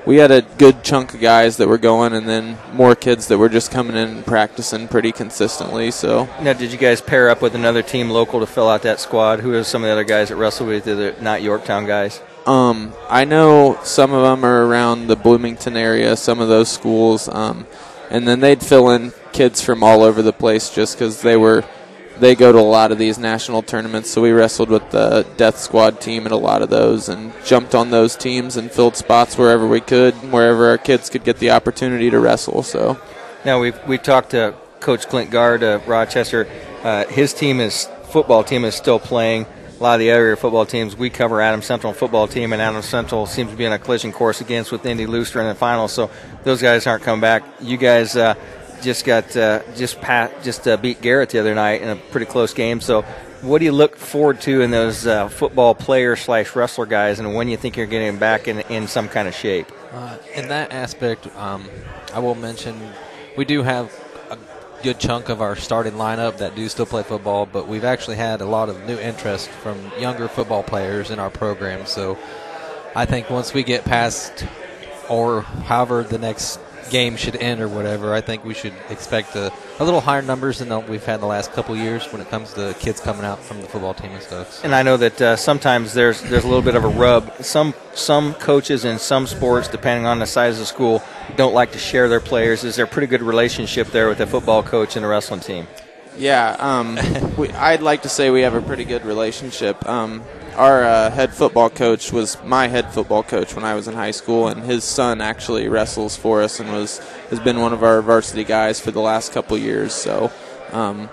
we 0.06 0.16
had 0.16 0.30
a 0.30 0.42
good 0.42 0.84
chunk 0.84 1.14
of 1.14 1.20
guys 1.20 1.56
that 1.56 1.68
were 1.68 1.78
going, 1.78 2.12
and 2.12 2.28
then 2.28 2.58
more 2.72 2.94
kids 2.94 3.28
that 3.28 3.38
were 3.38 3.48
just 3.48 3.70
coming 3.70 3.96
in 3.96 4.08
and 4.08 4.26
practicing 4.26 4.86
pretty 4.86 5.12
consistently. 5.12 5.90
So 5.90 6.28
Now, 6.42 6.52
did 6.52 6.72
you 6.72 6.78
guys 6.78 7.00
pair 7.00 7.30
up 7.30 7.40
with 7.40 7.54
another 7.54 7.82
team 7.82 8.10
local 8.10 8.40
to 8.40 8.46
fill 8.46 8.68
out 8.68 8.82
that 8.82 9.00
squad? 9.00 9.40
Who 9.40 9.54
are 9.54 9.64
some 9.64 9.82
of 9.82 9.86
the 9.86 9.92
other 9.92 10.04
guys 10.04 10.28
that 10.28 10.36
wrestled 10.36 10.68
with 10.68 10.86
you 10.86 11.00
are 11.00 11.14
not 11.22 11.42
Yorktown 11.42 11.86
guys? 11.86 12.20
Um, 12.46 12.92
I 13.08 13.24
know 13.24 13.78
some 13.84 14.12
of 14.12 14.22
them 14.22 14.44
are 14.44 14.66
around 14.66 15.06
the 15.06 15.16
Bloomington 15.16 15.76
area, 15.76 16.16
some 16.16 16.40
of 16.40 16.48
those 16.48 16.68
schools, 16.70 17.28
um, 17.28 17.66
and 18.10 18.28
then 18.28 18.40
they'd 18.40 18.62
fill 18.62 18.90
in 18.90 19.12
kids 19.32 19.62
from 19.62 19.82
all 19.82 20.02
over 20.02 20.20
the 20.20 20.32
place 20.32 20.70
just 20.70 20.96
because 20.96 21.22
they 21.22 21.36
were 21.36 21.64
they 22.18 22.34
go 22.34 22.52
to 22.52 22.58
a 22.58 22.60
lot 22.60 22.92
of 22.92 22.98
these 22.98 23.18
national 23.18 23.62
tournaments. 23.62 24.10
So 24.10 24.22
we 24.22 24.30
wrestled 24.30 24.68
with 24.68 24.88
the 24.90 25.26
Death 25.36 25.58
Squad 25.58 26.00
team 26.00 26.26
at 26.26 26.32
a 26.32 26.36
lot 26.36 26.62
of 26.62 26.70
those 26.70 27.08
and 27.08 27.32
jumped 27.44 27.74
on 27.74 27.90
those 27.90 28.14
teams 28.14 28.56
and 28.56 28.70
filled 28.70 28.96
spots 28.96 29.36
wherever 29.36 29.66
we 29.66 29.80
could, 29.80 30.14
wherever 30.30 30.68
our 30.68 30.78
kids 30.78 31.10
could 31.10 31.24
get 31.24 31.38
the 31.38 31.50
opportunity 31.50 32.10
to 32.10 32.20
wrestle. 32.20 32.62
So 32.62 33.00
Now 33.44 33.58
we've 33.60 33.78
we 33.86 33.98
talked 33.98 34.30
to 34.30 34.54
Coach 34.80 35.08
Clint 35.08 35.30
Guard 35.30 35.62
of 35.62 35.88
Rochester. 35.88 36.46
Uh, 36.82 37.04
his 37.06 37.34
team 37.34 37.58
is 37.58 37.88
football 38.10 38.44
team 38.44 38.64
is 38.64 38.74
still 38.74 38.98
playing. 39.00 39.46
Lot 39.84 39.96
of 39.96 40.00
the 40.00 40.12
other 40.12 40.34
football 40.34 40.64
teams 40.64 40.96
we 40.96 41.10
cover 41.10 41.42
Adams 41.42 41.66
Central 41.66 41.92
football 41.92 42.26
team, 42.26 42.54
and 42.54 42.62
Adams 42.62 42.86
Central 42.86 43.26
seems 43.26 43.50
to 43.50 43.56
be 43.58 43.66
in 43.66 43.72
a 43.74 43.78
collision 43.78 44.12
course 44.12 44.40
against 44.40 44.72
with 44.72 44.86
Indy 44.86 45.04
Looster 45.04 45.42
in 45.42 45.46
the 45.46 45.54
finals. 45.54 45.92
So 45.92 46.10
those 46.42 46.62
guys 46.62 46.86
aren't 46.86 47.02
coming 47.02 47.20
back. 47.20 47.44
You 47.60 47.76
guys 47.76 48.16
uh, 48.16 48.34
just 48.80 49.04
got 49.04 49.36
uh, 49.36 49.60
just 49.76 50.00
pat 50.00 50.42
just 50.42 50.66
uh, 50.66 50.78
beat 50.78 51.02
Garrett 51.02 51.28
the 51.28 51.38
other 51.38 51.54
night 51.54 51.82
in 51.82 51.90
a 51.90 51.96
pretty 51.96 52.24
close 52.24 52.54
game. 52.54 52.80
So 52.80 53.02
what 53.42 53.58
do 53.58 53.66
you 53.66 53.72
look 53.72 53.96
forward 53.96 54.40
to 54.40 54.62
in 54.62 54.70
those 54.70 55.06
uh, 55.06 55.28
football 55.28 55.74
player 55.74 56.16
slash 56.16 56.56
wrestler 56.56 56.86
guys, 56.86 57.20
and 57.20 57.34
when 57.34 57.48
you 57.48 57.58
think 57.58 57.76
you're 57.76 57.84
getting 57.86 58.18
back 58.18 58.48
in 58.48 58.60
in 58.70 58.88
some 58.88 59.06
kind 59.06 59.28
of 59.28 59.34
shape? 59.34 59.70
Uh, 59.92 60.16
in 60.34 60.48
that 60.48 60.72
aspect, 60.72 61.26
um, 61.36 61.68
I 62.14 62.20
will 62.20 62.36
mention 62.36 62.74
we 63.36 63.44
do 63.44 63.62
have 63.62 63.92
good 64.84 65.00
chunk 65.00 65.30
of 65.30 65.40
our 65.40 65.56
starting 65.56 65.94
lineup 65.94 66.36
that 66.36 66.54
do 66.54 66.68
still 66.68 66.84
play 66.84 67.02
football, 67.02 67.46
but 67.46 67.66
we've 67.66 67.84
actually 67.84 68.16
had 68.16 68.42
a 68.42 68.44
lot 68.44 68.68
of 68.68 68.84
new 68.84 68.98
interest 68.98 69.48
from 69.48 69.80
younger 69.98 70.28
football 70.28 70.62
players 70.62 71.10
in 71.10 71.18
our 71.18 71.30
program. 71.30 71.86
So 71.86 72.18
I 72.94 73.06
think 73.06 73.30
once 73.30 73.54
we 73.54 73.62
get 73.62 73.86
past, 73.86 74.46
or 75.08 75.40
however 75.40 76.02
the 76.02 76.18
next 76.18 76.60
game 76.90 77.16
should 77.16 77.36
end 77.36 77.60
or 77.60 77.68
whatever, 77.68 78.14
I 78.14 78.20
think 78.20 78.44
we 78.44 78.54
should 78.54 78.74
expect 78.90 79.36
a, 79.36 79.52
a 79.78 79.84
little 79.84 80.00
higher 80.00 80.22
numbers 80.22 80.58
than 80.58 80.86
we've 80.86 81.04
had 81.04 81.20
the 81.20 81.26
last 81.26 81.52
couple 81.52 81.76
years 81.76 82.04
when 82.12 82.20
it 82.20 82.28
comes 82.30 82.52
to 82.54 82.74
kids 82.78 83.00
coming 83.00 83.24
out 83.24 83.40
from 83.42 83.60
the 83.60 83.66
football 83.66 83.94
team 83.94 84.12
and 84.12 84.22
stuff. 84.22 84.64
And 84.64 84.74
I 84.74 84.82
know 84.82 84.96
that 84.96 85.20
uh, 85.20 85.36
sometimes 85.36 85.94
there's 85.94 86.22
there's 86.22 86.44
a 86.44 86.48
little 86.48 86.62
bit 86.62 86.74
of 86.74 86.84
a 86.84 86.88
rub. 86.88 87.32
Some 87.40 87.74
some 87.94 88.34
coaches 88.34 88.84
in 88.84 88.98
some 88.98 89.26
sports, 89.26 89.68
depending 89.68 90.06
on 90.06 90.18
the 90.18 90.26
size 90.26 90.54
of 90.54 90.60
the 90.60 90.66
school, 90.66 91.02
don't 91.36 91.54
like 91.54 91.72
to 91.72 91.78
share 91.78 92.08
their 92.08 92.20
players. 92.20 92.64
Is 92.64 92.76
there 92.76 92.84
a 92.84 92.88
pretty 92.88 93.06
good 93.06 93.22
relationship 93.22 93.88
there 93.88 94.08
with 94.08 94.18
the 94.18 94.26
football 94.26 94.62
coach 94.62 94.96
and 94.96 95.04
the 95.04 95.08
wrestling 95.08 95.40
team? 95.40 95.66
Yeah, 96.16 96.56
um, 96.58 96.98
we, 97.36 97.50
I'd 97.50 97.82
like 97.82 98.02
to 98.02 98.08
say 98.08 98.30
we 98.30 98.42
have 98.42 98.54
a 98.54 98.62
pretty 98.62 98.84
good 98.84 99.04
relationship. 99.04 99.86
Um, 99.88 100.22
our 100.56 100.84
uh, 100.84 101.10
head 101.10 101.34
football 101.34 101.68
coach 101.68 102.12
was 102.12 102.42
my 102.44 102.68
head 102.68 102.92
football 102.92 103.24
coach 103.24 103.56
when 103.56 103.64
I 103.64 103.74
was 103.74 103.88
in 103.88 103.94
high 103.94 104.12
school, 104.12 104.48
and 104.48 104.62
his 104.62 104.84
son 104.84 105.20
actually 105.20 105.68
wrestles 105.68 106.16
for 106.16 106.42
us 106.42 106.60
and 106.60 106.70
was 106.72 106.98
has 107.30 107.40
been 107.40 107.60
one 107.60 107.72
of 107.72 107.82
our 107.82 108.00
varsity 108.00 108.44
guys 108.44 108.80
for 108.80 108.92
the 108.92 109.00
last 109.00 109.32
couple 109.32 109.58
years. 109.58 109.92
So 109.92 110.30
um, 110.72 111.10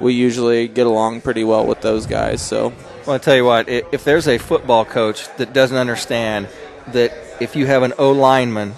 we 0.00 0.12
usually 0.12 0.68
get 0.68 0.86
along 0.86 1.22
pretty 1.22 1.44
well 1.44 1.66
with 1.66 1.80
those 1.80 2.06
guys. 2.06 2.42
So 2.42 2.74
Well, 3.06 3.16
I 3.16 3.18
tell 3.18 3.36
you 3.36 3.46
what, 3.46 3.68
if 3.68 4.04
there's 4.04 4.28
a 4.28 4.36
football 4.36 4.84
coach 4.84 5.34
that 5.38 5.54
doesn't 5.54 5.76
understand 5.76 6.48
that 6.88 7.12
if 7.40 7.56
you 7.56 7.66
have 7.66 7.82
an 7.82 7.94
O 7.98 8.10
lineman 8.12 8.74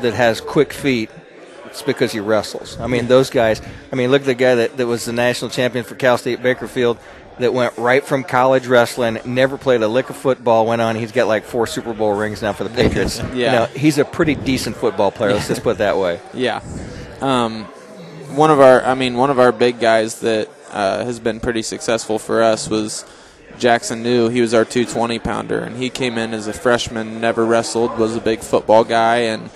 that 0.00 0.14
has 0.14 0.40
quick 0.40 0.72
feet, 0.72 1.10
it's 1.70 1.82
because 1.82 2.12
he 2.12 2.20
wrestles. 2.20 2.78
I 2.78 2.86
mean, 2.86 3.06
those 3.06 3.30
guys. 3.30 3.62
I 3.92 3.96
mean, 3.96 4.10
look 4.10 4.22
at 4.22 4.26
the 4.26 4.34
guy 4.34 4.56
that, 4.56 4.76
that 4.76 4.86
was 4.86 5.04
the 5.04 5.12
national 5.12 5.50
champion 5.50 5.84
for 5.84 5.94
Cal 5.94 6.18
State 6.18 6.42
Bakersfield 6.42 6.98
that 7.38 7.54
went 7.54 7.76
right 7.78 8.04
from 8.04 8.22
college 8.22 8.66
wrestling, 8.66 9.18
never 9.24 9.58
played 9.58 9.82
a 9.82 9.88
lick 9.88 10.10
of 10.10 10.16
football, 10.16 10.66
went 10.66 10.82
on. 10.82 10.96
He's 10.96 11.12
got 11.12 11.26
like 11.26 11.44
four 11.44 11.66
Super 11.66 11.92
Bowl 11.92 12.12
rings 12.14 12.42
now 12.42 12.52
for 12.52 12.64
the 12.64 12.70
Patriots. 12.70 13.20
Yeah. 13.30 13.34
You 13.34 13.58
know, 13.58 13.64
he's 13.66 13.98
a 13.98 14.04
pretty 14.04 14.34
decent 14.34 14.76
football 14.76 15.10
player. 15.10 15.32
Let's 15.32 15.48
just 15.48 15.62
put 15.62 15.72
it 15.72 15.78
that 15.78 15.96
way. 15.96 16.20
Yeah. 16.34 16.62
Um, 17.20 17.64
one 18.34 18.50
of 18.50 18.60
our, 18.60 18.82
I 18.82 18.94
mean, 18.94 19.16
one 19.16 19.30
of 19.30 19.38
our 19.38 19.52
big 19.52 19.78
guys 19.80 20.20
that 20.20 20.48
uh, 20.70 21.04
has 21.04 21.20
been 21.20 21.40
pretty 21.40 21.62
successful 21.62 22.18
for 22.18 22.42
us 22.42 22.68
was 22.68 23.04
Jackson 23.58 24.02
New. 24.02 24.28
He 24.28 24.40
was 24.40 24.54
our 24.54 24.64
220 24.64 25.18
pounder, 25.18 25.60
and 25.60 25.76
he 25.76 25.90
came 25.90 26.18
in 26.18 26.32
as 26.32 26.46
a 26.46 26.52
freshman, 26.52 27.20
never 27.20 27.44
wrestled, 27.44 27.98
was 27.98 28.16
a 28.16 28.20
big 28.20 28.40
football 28.40 28.84
guy, 28.84 29.18
and 29.18 29.50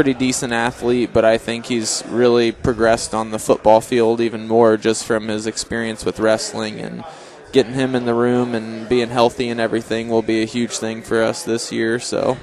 pretty 0.00 0.14
decent 0.14 0.52
athlete. 0.52 1.10
But 1.12 1.24
I 1.24 1.36
think 1.38 1.66
he's 1.66 2.02
really 2.08 2.52
progressed 2.52 3.14
on 3.14 3.30
the 3.30 3.38
football 3.38 3.80
field 3.80 4.20
even 4.20 4.48
more 4.48 4.76
just 4.76 5.04
from 5.04 5.28
his 5.28 5.46
experience 5.46 6.04
with 6.04 6.18
wrestling 6.18 6.80
and. 6.80 7.04
Getting 7.52 7.74
him 7.74 7.96
in 7.96 8.04
the 8.04 8.14
room 8.14 8.54
and 8.54 8.88
being 8.88 9.08
healthy 9.08 9.48
and 9.48 9.58
everything 9.58 10.08
will 10.08 10.22
be 10.22 10.40
a 10.40 10.44
huge 10.44 10.78
thing 10.78 11.02
for 11.02 11.20
us 11.20 11.42
this 11.42 11.72
year. 11.72 11.98
So, 11.98 12.38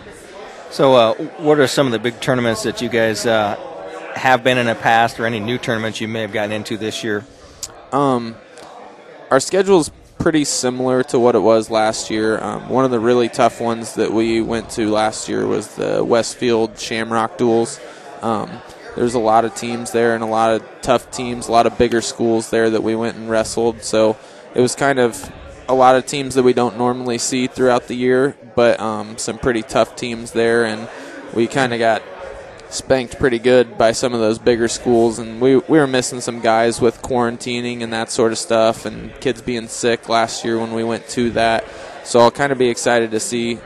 So, 0.70 0.96
uh, 0.96 1.13
what 1.38 1.60
are 1.60 1.67
some 1.67 1.86
of 1.86 1.93
the 1.93 2.00
big 2.00 2.20
tournaments 2.20 2.63
that 2.63 2.82
you 2.82 2.89
guys 2.89 3.26
uh, 3.26 3.56
have 4.15 4.43
been 4.43 4.58
in 4.58 4.65
the 4.65 4.76
past, 4.76 5.20
or 5.20 5.26
any 5.26 5.39
new 5.39 5.58
tournaments 5.58 6.02
you 6.02 6.08
may 6.08 6.22
have 6.22 6.34
gotten 6.34 6.52
into 6.52 6.78
this 6.78 7.04
year? 7.04 7.24
Um, 7.93 8.36
our 9.32 9.39
schedule's 9.39 9.89
pretty 10.19 10.43
similar 10.45 11.03
to 11.03 11.19
what 11.19 11.36
it 11.36 11.39
was 11.39 11.69
last 11.69 12.10
year. 12.10 12.41
Um, 12.41 12.69
one 12.69 12.86
of 12.86 12.91
the 12.91 12.99
really 12.99 13.30
tough 13.30 13.62
ones 13.62 13.95
that 13.95 14.12
we 14.12 14.41
went 14.41 14.69
to 14.71 14.89
last 14.89 15.30
year 15.30 15.45
was 15.45 15.75
the 15.75 16.03
Westfield 16.03 16.80
Shamrock 16.80 17.38
Duels. 17.38 17.80
Um, 18.21 18.49
there's 18.95 19.13
a 19.13 19.19
lot 19.19 19.45
of 19.45 19.53
teams 19.53 19.91
there 19.91 20.15
and 20.15 20.23
a 20.23 20.27
lot 20.27 20.53
of 20.53 20.65
tough 20.82 21.12
teams, 21.12 21.47
a 21.47 21.51
lot 21.51 21.67
of 21.67 21.77
bigger 21.77 22.01
schools 22.01 22.49
there 22.49 22.69
that 22.71 22.82
we 22.82 22.95
went 22.95 23.15
and 23.15 23.30
wrestled. 23.30 23.84
So 23.84 24.17
it 24.56 24.62
was 24.62 24.75
kind 24.75 24.99
of 24.99 25.32
a 25.69 25.73
lot 25.73 25.95
of 25.95 26.06
teams 26.06 26.36
that 26.36 26.43
we 26.43 26.53
don't 26.53 26.77
normally 26.77 27.17
see 27.17 27.47
throughout 27.47 27.88
the 27.88 27.95
year, 27.95 28.36
but 28.56 28.80
um, 28.80 29.17
some 29.17 29.38
pretty 29.38 29.62
tough 29.62 29.95
teams 29.95 30.32
there, 30.32 30.65
and 30.65 30.89
we 31.34 31.45
kind 31.45 31.73
of 31.73 31.80
got 31.80 32.01
spanked 32.69 33.17
pretty 33.17 33.39
good 33.39 33.77
by 33.77 33.91
some 33.91 34.13
of 34.13 34.19
those 34.19 34.39
bigger 34.39 34.67
schools, 34.67 35.19
and 35.19 35.39
we 35.41 35.58
we 35.58 35.80
were 35.80 35.88
missing 35.88 36.21
some 36.21 36.39
guys 36.39 36.82
with 36.82 37.01
quarantining 37.01 37.82
and 37.82 37.93
that 37.93 38.12
sort 38.12 38.32
of 38.32 38.38
stuff, 38.38 38.86
and 38.86 39.13
kids 39.19 39.41
being 39.41 39.67
sick 39.67 40.10
last 40.10 40.43
year 40.45 40.60
when 40.60 40.73
we 40.73 40.84
went 40.84 41.08
to 41.10 41.32
that. 41.32 41.65
So 42.03 42.19
I'll 42.19 42.32
kind 42.32 42.51
of 42.51 42.58
be 42.58 42.69
excited 42.69 43.12
to 43.12 43.19
see 43.19 43.60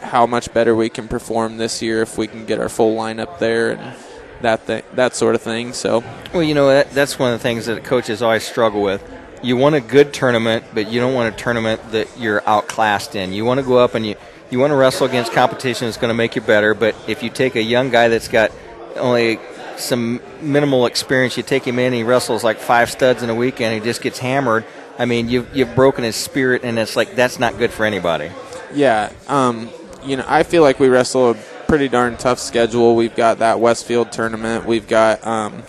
how 0.00 0.26
much 0.26 0.52
better 0.52 0.74
we 0.74 0.88
can 0.88 1.08
perform 1.08 1.58
this 1.58 1.82
year 1.82 2.02
if 2.02 2.16
we 2.16 2.26
can 2.26 2.46
get 2.46 2.58
our 2.58 2.68
full 2.68 2.96
lineup 2.96 3.38
there 3.38 3.72
and 3.72 3.96
that 4.42 4.66
that 4.66 5.14
sort 5.14 5.34
of 5.34 5.42
thing. 5.42 5.72
So 5.72 6.02
Well, 6.32 6.42
you 6.42 6.54
know 6.54 6.68
that, 6.68 6.90
that's 6.90 7.18
one 7.18 7.32
of 7.32 7.38
the 7.38 7.42
things 7.42 7.66
that 7.66 7.84
coaches 7.84 8.22
always 8.22 8.44
struggle 8.44 8.82
with. 8.82 9.02
You 9.42 9.56
want 9.56 9.74
a 9.74 9.80
good 9.80 10.12
tournament, 10.12 10.64
but 10.74 10.90
you 10.90 11.00
don't 11.00 11.14
want 11.14 11.34
a 11.34 11.38
tournament 11.38 11.92
that 11.92 12.08
you're 12.18 12.42
outclassed 12.42 13.14
in. 13.14 13.32
You 13.32 13.44
want 13.44 13.58
to 13.60 13.66
go 13.66 13.78
up 13.78 13.94
and 13.94 14.06
you 14.06 14.16
you 14.50 14.58
want 14.58 14.72
to 14.72 14.76
wrestle 14.76 15.06
against 15.06 15.32
competition 15.32 15.86
that's 15.86 15.96
going 15.96 16.10
to 16.10 16.14
make 16.14 16.36
you 16.36 16.42
better. 16.42 16.74
But 16.74 16.94
if 17.06 17.22
you 17.22 17.30
take 17.30 17.56
a 17.56 17.62
young 17.62 17.90
guy 17.90 18.08
that's 18.08 18.28
got 18.28 18.50
only 18.96 19.38
some 19.76 20.20
minimal 20.40 20.86
experience, 20.86 21.36
you 21.36 21.42
take 21.42 21.64
him 21.64 21.78
in, 21.78 21.92
he 21.92 22.02
wrestles 22.02 22.44
like 22.44 22.58
five 22.58 22.90
studs 22.90 23.22
in 23.22 23.30
a 23.30 23.34
weekend, 23.34 23.74
he 23.74 23.80
just 23.80 24.02
gets 24.02 24.18
hammered. 24.18 24.64
I 24.98 25.06
mean, 25.06 25.30
you've 25.30 25.56
you've 25.56 25.74
broken 25.74 26.04
his 26.04 26.16
spirit, 26.16 26.62
and 26.62 26.78
it's 26.78 26.94
like 26.94 27.14
that's 27.14 27.38
not 27.38 27.56
good 27.56 27.70
for 27.70 27.86
anybody. 27.86 28.30
Yeah, 28.74 29.10
um, 29.28 29.70
you 30.04 30.18
know, 30.18 30.24
I 30.28 30.42
feel 30.42 30.62
like 30.62 30.78
we 30.78 30.88
wrestle 30.88 31.30
a 31.30 31.34
pretty 31.66 31.88
darn 31.88 32.18
tough 32.18 32.38
schedule. 32.38 32.94
We've 32.94 33.14
got 33.16 33.38
that 33.38 33.60
Westfield 33.60 34.12
tournament. 34.12 34.66
We've 34.66 34.86
got 34.86 35.26
um, 35.26 35.62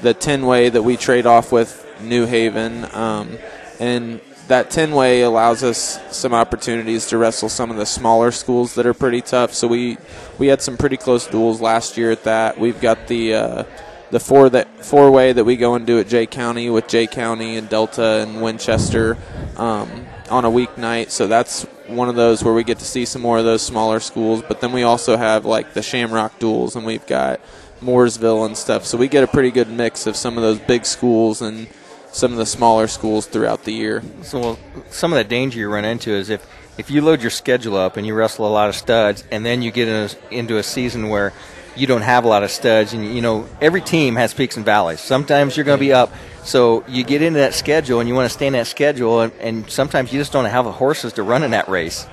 the 0.00 0.14
ten 0.14 0.46
way 0.46 0.68
that 0.68 0.82
we 0.82 0.96
trade 0.96 1.26
off 1.26 1.50
with 1.50 1.84
New 2.00 2.26
Haven, 2.26 2.86
um, 2.94 3.36
and 3.80 4.20
that 4.48 4.70
ten 4.70 4.92
way 4.92 5.22
allows 5.22 5.62
us 5.62 6.00
some 6.14 6.34
opportunities 6.34 7.06
to 7.06 7.18
wrestle 7.18 7.48
some 7.48 7.70
of 7.70 7.76
the 7.76 7.86
smaller 7.86 8.30
schools 8.30 8.74
that 8.74 8.86
are 8.86 8.94
pretty 8.94 9.20
tough. 9.20 9.54
So 9.54 9.68
we 9.68 9.98
we 10.38 10.48
had 10.48 10.60
some 10.60 10.76
pretty 10.76 10.96
close 10.96 11.26
duels 11.26 11.60
last 11.60 11.96
year 11.96 12.10
at 12.10 12.24
that. 12.24 12.58
We've 12.58 12.80
got 12.80 13.06
the 13.08 13.34
uh, 13.34 13.64
the 14.10 14.20
four 14.20 14.48
that 14.50 14.84
four 14.84 15.10
way 15.10 15.32
that 15.32 15.44
we 15.44 15.56
go 15.56 15.74
and 15.74 15.86
do 15.86 15.98
at 15.98 16.08
Jay 16.08 16.26
County 16.26 16.70
with 16.70 16.88
Jay 16.88 17.06
County 17.06 17.56
and 17.56 17.68
Delta 17.68 18.22
and 18.22 18.42
Winchester 18.42 19.18
um, 19.56 20.06
on 20.30 20.44
a 20.44 20.50
weeknight. 20.50 21.10
So 21.10 21.26
that's 21.26 21.64
one 21.86 22.08
of 22.08 22.16
those 22.16 22.42
where 22.42 22.54
we 22.54 22.64
get 22.64 22.78
to 22.78 22.84
see 22.84 23.04
some 23.04 23.22
more 23.22 23.38
of 23.38 23.44
those 23.44 23.62
smaller 23.62 24.00
schools. 24.00 24.42
But 24.46 24.60
then 24.60 24.72
we 24.72 24.82
also 24.82 25.16
have 25.16 25.44
like 25.44 25.74
the 25.74 25.82
Shamrock 25.82 26.38
duels, 26.38 26.74
and 26.74 26.86
we've 26.86 27.06
got 27.06 27.40
Mooresville 27.82 28.46
and 28.46 28.56
stuff. 28.56 28.86
So 28.86 28.96
we 28.96 29.08
get 29.08 29.24
a 29.24 29.28
pretty 29.28 29.50
good 29.50 29.68
mix 29.68 30.06
of 30.06 30.16
some 30.16 30.38
of 30.38 30.42
those 30.42 30.58
big 30.58 30.86
schools 30.86 31.42
and 31.42 31.68
some 32.12 32.32
of 32.32 32.38
the 32.38 32.46
smaller 32.46 32.86
schools 32.86 33.26
throughout 33.26 33.64
the 33.64 33.72
year. 33.72 34.02
So 34.22 34.40
well, 34.40 34.58
some 34.90 35.12
of 35.12 35.16
the 35.16 35.24
danger 35.24 35.58
you 35.58 35.68
run 35.68 35.84
into 35.84 36.10
is 36.10 36.30
if 36.30 36.46
if 36.78 36.90
you 36.90 37.02
load 37.02 37.20
your 37.20 37.30
schedule 37.30 37.76
up 37.76 37.96
and 37.96 38.06
you 38.06 38.14
wrestle 38.14 38.46
a 38.46 38.48
lot 38.48 38.68
of 38.68 38.76
studs, 38.76 39.24
and 39.30 39.44
then 39.44 39.62
you 39.62 39.70
get 39.70 39.88
in 39.88 40.08
a, 40.08 40.34
into 40.34 40.58
a 40.58 40.62
season 40.62 41.08
where 41.08 41.32
you 41.76 41.86
don't 41.86 42.02
have 42.02 42.24
a 42.24 42.28
lot 42.28 42.42
of 42.42 42.50
studs, 42.50 42.92
and 42.92 43.14
you 43.14 43.20
know 43.20 43.46
every 43.60 43.80
team 43.80 44.16
has 44.16 44.32
peaks 44.32 44.56
and 44.56 44.64
valleys. 44.64 45.00
Sometimes 45.00 45.56
you're 45.56 45.64
going 45.64 45.78
to 45.78 45.84
be 45.84 45.92
up, 45.92 46.12
so 46.44 46.84
you 46.88 47.04
get 47.04 47.22
into 47.22 47.40
that 47.40 47.54
schedule 47.54 48.00
and 48.00 48.08
you 48.08 48.14
want 48.14 48.26
to 48.26 48.34
stay 48.34 48.46
in 48.46 48.52
that 48.54 48.66
schedule, 48.66 49.20
and, 49.20 49.32
and 49.40 49.70
sometimes 49.70 50.12
you 50.12 50.20
just 50.20 50.32
don't 50.32 50.44
have 50.44 50.64
the 50.64 50.72
horses 50.72 51.12
to 51.14 51.22
run 51.22 51.42
in 51.42 51.50
that 51.50 51.68
race. 51.68 52.06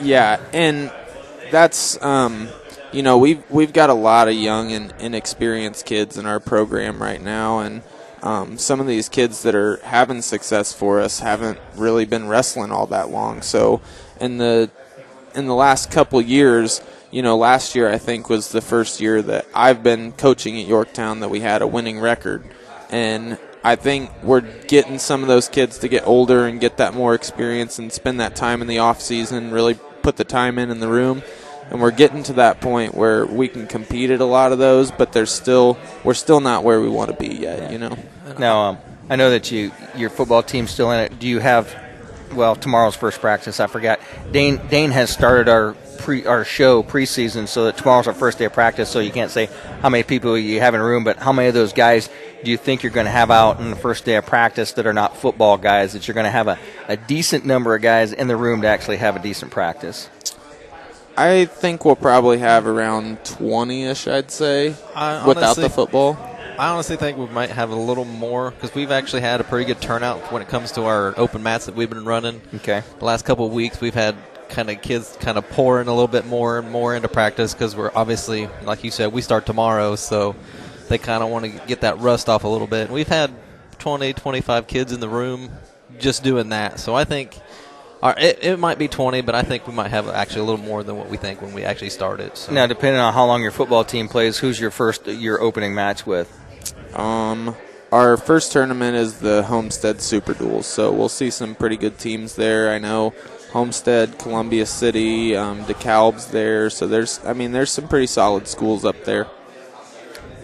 Yeah, 0.00 0.40
and 0.52 0.92
that's 1.50 2.00
um, 2.02 2.48
you 2.92 3.02
know 3.02 3.18
we've 3.18 3.42
we've 3.50 3.72
got 3.72 3.90
a 3.90 3.94
lot 3.94 4.28
of 4.28 4.34
young 4.34 4.72
and 4.72 4.92
inexperienced 4.98 5.86
kids 5.86 6.16
in 6.16 6.26
our 6.26 6.40
program 6.40 7.00
right 7.00 7.20
now, 7.20 7.60
and 7.60 7.82
um, 8.22 8.58
some 8.58 8.80
of 8.80 8.86
these 8.86 9.08
kids 9.08 9.42
that 9.42 9.54
are 9.54 9.76
having 9.84 10.22
success 10.22 10.72
for 10.72 11.00
us 11.00 11.20
haven't 11.20 11.58
really 11.76 12.04
been 12.04 12.28
wrestling 12.28 12.70
all 12.70 12.86
that 12.86 13.10
long. 13.10 13.42
So 13.42 13.80
in 14.20 14.38
the 14.38 14.70
in 15.34 15.46
the 15.46 15.54
last 15.54 15.90
couple 15.90 16.20
years, 16.20 16.80
you 17.10 17.22
know, 17.22 17.36
last 17.36 17.74
year 17.74 17.88
I 17.88 17.98
think 17.98 18.28
was 18.28 18.50
the 18.50 18.60
first 18.60 19.00
year 19.00 19.22
that 19.22 19.46
I've 19.54 19.82
been 19.82 20.12
coaching 20.12 20.60
at 20.60 20.66
Yorktown 20.66 21.20
that 21.20 21.28
we 21.28 21.40
had 21.40 21.62
a 21.62 21.66
winning 21.66 22.00
record, 22.00 22.42
and 22.90 23.38
I 23.62 23.76
think 23.76 24.10
we're 24.22 24.40
getting 24.40 24.98
some 24.98 25.22
of 25.22 25.28
those 25.28 25.48
kids 25.48 25.78
to 25.78 25.88
get 25.88 26.06
older 26.06 26.46
and 26.46 26.60
get 26.60 26.76
that 26.78 26.94
more 26.94 27.14
experience 27.14 27.78
and 27.78 27.92
spend 27.92 28.20
that 28.20 28.36
time 28.36 28.62
in 28.62 28.68
the 28.68 28.78
off 28.78 29.00
season, 29.00 29.50
really 29.50 29.74
put 30.02 30.16
the 30.16 30.24
time 30.24 30.58
in 30.58 30.70
in 30.70 30.80
the 30.80 30.88
room. 30.88 31.22
And 31.70 31.80
we're 31.80 31.90
getting 31.90 32.22
to 32.24 32.34
that 32.34 32.60
point 32.60 32.94
where 32.94 33.26
we 33.26 33.48
can 33.48 33.66
compete 33.66 34.10
at 34.10 34.20
a 34.20 34.24
lot 34.24 34.52
of 34.52 34.58
those, 34.58 34.90
but 34.90 35.12
there's 35.12 35.30
still 35.30 35.78
we're 36.02 36.14
still 36.14 36.40
not 36.40 36.64
where 36.64 36.80
we 36.80 36.88
want 36.88 37.10
to 37.10 37.16
be 37.16 37.34
yet. 37.34 37.70
You 37.70 37.78
know. 37.78 37.98
Now, 38.38 38.60
um, 38.60 38.78
I 39.10 39.16
know 39.16 39.30
that 39.30 39.50
you 39.50 39.72
your 39.94 40.10
football 40.10 40.42
team's 40.42 40.70
still 40.70 40.90
in 40.92 41.00
it. 41.00 41.18
Do 41.18 41.28
you 41.28 41.40
have? 41.40 41.74
Well, 42.32 42.56
tomorrow's 42.56 42.94
first 42.94 43.20
practice. 43.20 43.58
I 43.58 43.66
forgot. 43.66 44.00
Dane 44.32 44.60
Dane 44.68 44.90
has 44.90 45.10
started 45.10 45.48
our 45.48 45.74
pre 45.98 46.24
our 46.24 46.44
show 46.44 46.82
preseason, 46.82 47.48
so 47.48 47.66
that 47.66 47.76
tomorrow's 47.76 48.06
our 48.06 48.14
first 48.14 48.38
day 48.38 48.46
of 48.46 48.52
practice. 48.52 48.88
So 48.88 49.00
you 49.00 49.10
can't 49.10 49.30
say 49.30 49.50
how 49.82 49.90
many 49.90 50.04
people 50.04 50.38
you 50.38 50.60
have 50.60 50.74
in 50.74 50.80
a 50.80 50.84
room, 50.84 51.04
but 51.04 51.18
how 51.18 51.32
many 51.32 51.48
of 51.48 51.54
those 51.54 51.72
guys 51.72 52.08
do 52.44 52.50
you 52.50 52.56
think 52.56 52.82
you're 52.82 52.92
going 52.92 53.06
to 53.06 53.10
have 53.10 53.30
out 53.30 53.60
in 53.60 53.70
the 53.70 53.76
first 53.76 54.04
day 54.04 54.14
of 54.14 54.24
practice 54.24 54.72
that 54.72 54.86
are 54.86 54.92
not 54.92 55.16
football 55.16 55.58
guys? 55.58 55.92
That 55.92 56.06
you're 56.06 56.14
going 56.14 56.24
to 56.24 56.30
have 56.30 56.48
a, 56.48 56.58
a 56.86 56.96
decent 56.96 57.44
number 57.44 57.74
of 57.74 57.82
guys 57.82 58.12
in 58.12 58.28
the 58.28 58.36
room 58.36 58.62
to 58.62 58.68
actually 58.68 58.98
have 58.98 59.16
a 59.16 59.18
decent 59.18 59.50
practice. 59.50 60.08
I 61.18 61.46
think 61.46 61.84
we'll 61.84 61.96
probably 61.96 62.38
have 62.38 62.66
around 62.66 63.18
20ish, 63.24 64.10
I'd 64.10 64.30
say, 64.30 64.76
I 64.94 65.26
without 65.26 65.44
honestly- 65.44 65.62
the 65.64 65.70
football. 65.70 66.16
I 66.58 66.70
honestly 66.70 66.96
think 66.96 67.18
we 67.18 67.26
might 67.26 67.50
have 67.50 67.70
a 67.70 67.76
little 67.76 68.04
more 68.04 68.50
because 68.50 68.74
we've 68.74 68.90
actually 68.90 69.22
had 69.22 69.40
a 69.40 69.44
pretty 69.44 69.64
good 69.64 69.80
turnout 69.80 70.32
when 70.32 70.42
it 70.42 70.48
comes 70.48 70.72
to 70.72 70.84
our 70.84 71.14
open 71.16 71.42
mats 71.42 71.66
that 71.66 71.76
we've 71.76 71.88
been 71.88 72.04
running. 72.04 72.40
Okay. 72.56 72.82
The 72.98 73.04
last 73.04 73.24
couple 73.24 73.46
of 73.46 73.52
weeks, 73.52 73.80
we've 73.80 73.94
had 73.94 74.16
kind 74.48 74.68
of 74.70 74.82
kids 74.82 75.16
kind 75.20 75.38
of 75.38 75.48
pouring 75.50 75.86
a 75.86 75.92
little 75.92 76.08
bit 76.08 76.26
more 76.26 76.58
and 76.58 76.70
more 76.70 76.96
into 76.96 77.06
practice 77.08 77.52
because 77.52 77.76
we're 77.76 77.92
obviously, 77.94 78.48
like 78.64 78.82
you 78.82 78.90
said, 78.90 79.12
we 79.12 79.22
start 79.22 79.46
tomorrow, 79.46 79.94
so 79.94 80.34
they 80.88 80.98
kind 80.98 81.22
of 81.22 81.30
want 81.30 81.44
to 81.44 81.50
get 81.66 81.82
that 81.82 81.98
rust 82.00 82.28
off 82.28 82.42
a 82.44 82.48
little 82.48 82.66
bit. 82.66 82.90
We've 82.90 83.06
had 83.08 83.30
20, 83.78 84.12
25 84.14 84.66
kids 84.66 84.92
in 84.92 84.98
the 84.98 85.08
room 85.08 85.50
just 86.00 86.24
doing 86.24 86.48
that. 86.48 86.80
So 86.80 86.94
I 86.94 87.04
think 87.04 87.38
our, 88.02 88.14
it, 88.18 88.38
it 88.42 88.58
might 88.58 88.78
be 88.78 88.88
20, 88.88 89.22
but 89.22 89.34
I 89.34 89.42
think 89.42 89.66
we 89.66 89.74
might 89.74 89.90
have 89.90 90.08
actually 90.08 90.42
a 90.42 90.44
little 90.44 90.64
more 90.64 90.82
than 90.82 90.96
what 90.96 91.08
we 91.08 91.16
think 91.16 91.42
when 91.42 91.52
we 91.52 91.64
actually 91.64 91.90
start 91.90 92.20
it. 92.20 92.36
So. 92.36 92.52
Now, 92.52 92.66
depending 92.66 93.00
on 93.00 93.12
how 93.12 93.26
long 93.26 93.42
your 93.42 93.50
football 93.50 93.84
team 93.84 94.08
plays, 94.08 94.38
who's 94.38 94.60
your 94.60 94.70
first 94.70 95.06
your 95.06 95.40
opening 95.40 95.74
match 95.74 96.06
with? 96.06 96.32
Um, 96.94 97.56
our 97.90 98.16
first 98.16 98.52
tournament 98.52 98.96
is 98.96 99.18
the 99.18 99.42
Homestead 99.42 100.00
Super 100.00 100.34
Duels, 100.34 100.66
so 100.66 100.92
we'll 100.92 101.08
see 101.08 101.30
some 101.30 101.54
pretty 101.54 101.76
good 101.76 101.98
teams 101.98 102.36
there. 102.36 102.70
I 102.70 102.78
know 102.78 103.14
Homestead, 103.52 104.18
Columbia 104.18 104.66
City, 104.66 105.34
um, 105.34 105.64
DeKalb's 105.64 106.26
there, 106.26 106.70
so 106.70 106.86
there's, 106.86 107.24
I 107.24 107.32
mean, 107.32 107.52
there's 107.52 107.70
some 107.70 107.88
pretty 107.88 108.06
solid 108.06 108.46
schools 108.46 108.84
up 108.84 109.04
there. 109.04 109.26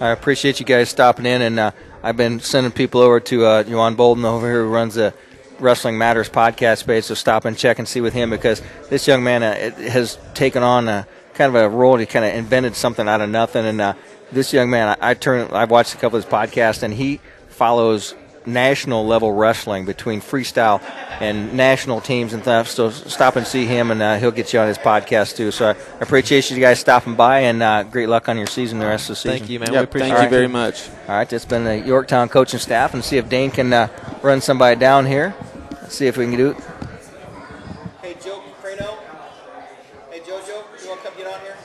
I 0.00 0.08
appreciate 0.08 0.58
you 0.58 0.66
guys 0.66 0.88
stopping 0.88 1.26
in, 1.26 1.42
and 1.42 1.60
uh, 1.60 1.70
I've 2.02 2.16
been 2.16 2.40
sending 2.40 2.72
people 2.72 3.00
over 3.00 3.20
to 3.20 3.44
uh, 3.44 3.62
Juwan 3.62 3.96
Bolden 3.96 4.24
over 4.24 4.46
here, 4.46 4.64
who 4.64 4.70
runs 4.70 4.94
the 4.94 5.14
Wrestling 5.60 5.98
Matters 5.98 6.28
podcast 6.28 6.86
page, 6.86 7.04
so 7.04 7.14
stop 7.14 7.44
and 7.44 7.56
check 7.56 7.78
and 7.78 7.86
see 7.86 8.00
with 8.00 8.12
him 8.12 8.30
because 8.30 8.62
this 8.90 9.06
young 9.06 9.22
man 9.22 9.42
uh, 9.42 9.70
has 9.90 10.18
taken 10.34 10.62
on 10.62 10.88
a 10.88 11.06
kind 11.34 11.54
of 11.54 11.62
a 11.62 11.68
role. 11.68 11.96
He 11.96 12.06
kind 12.06 12.24
of 12.24 12.34
invented 12.34 12.76
something 12.76 13.08
out 13.08 13.20
of 13.20 13.30
nothing, 13.30 13.64
and 13.66 13.80
uh, 13.80 13.94
this 14.32 14.52
young 14.52 14.70
man, 14.70 14.96
I, 15.00 15.10
I 15.10 15.14
turn, 15.14 15.50
I've 15.52 15.70
watched 15.70 15.94
a 15.94 15.98
couple 15.98 16.18
of 16.18 16.24
his 16.24 16.32
podcasts, 16.32 16.82
and 16.82 16.92
he 16.92 17.20
follows 17.48 18.14
national 18.46 19.06
level 19.06 19.32
wrestling 19.32 19.84
between 19.84 20.20
freestyle 20.20 20.82
and 21.20 21.54
national 21.54 22.00
teams 22.00 22.32
and 22.32 22.42
stuff. 22.42 22.68
So 22.68 22.90
stop 22.90 23.36
and 23.36 23.46
see 23.46 23.66
him, 23.66 23.90
and 23.90 24.02
uh, 24.02 24.16
he'll 24.18 24.30
get 24.30 24.52
you 24.52 24.60
on 24.60 24.68
his 24.68 24.78
podcast 24.78 25.36
too. 25.36 25.50
So 25.50 25.70
I 25.70 25.76
appreciate 26.00 26.50
you 26.50 26.58
guys 26.60 26.80
stopping 26.80 27.14
by, 27.14 27.40
and 27.40 27.62
uh, 27.62 27.84
great 27.84 28.08
luck 28.08 28.28
on 28.28 28.36
your 28.36 28.46
season 28.46 28.78
the 28.78 28.86
rest 28.86 29.04
of 29.04 29.16
the 29.16 29.16
season. 29.16 29.38
Thank 29.38 29.50
you, 29.50 29.60
man. 29.60 29.72
Yep, 29.72 29.80
we 29.80 29.84
appreciate 29.84 30.08
thank 30.10 30.20
you 30.20 30.26
it. 30.26 30.30
very 30.30 30.48
much. 30.48 30.88
All 31.08 31.16
right, 31.16 31.28
that's 31.28 31.44
been 31.44 31.64
the 31.64 31.78
Yorktown 31.78 32.28
coaching 32.28 32.60
staff, 32.60 32.94
and 32.94 33.04
see 33.04 33.16
if 33.16 33.28
Dane 33.28 33.50
can 33.50 33.72
uh, 33.72 33.88
run 34.22 34.40
somebody 34.40 34.78
down 34.78 35.06
here. 35.06 35.34
Let's 35.82 35.94
see 35.96 36.06
if 36.06 36.16
we 36.16 36.26
can 36.26 36.36
do 36.36 36.50
it. 36.50 36.56
Hey, 38.02 38.14
Joe 38.22 38.42
Caprino. 38.62 38.98
Hey, 40.10 40.20
JoJo, 40.20 40.82
you 40.82 40.88
want 40.88 41.00
to 41.02 41.08
come 41.08 41.16
get 41.16 41.26
on 41.26 41.40
here? 41.40 41.56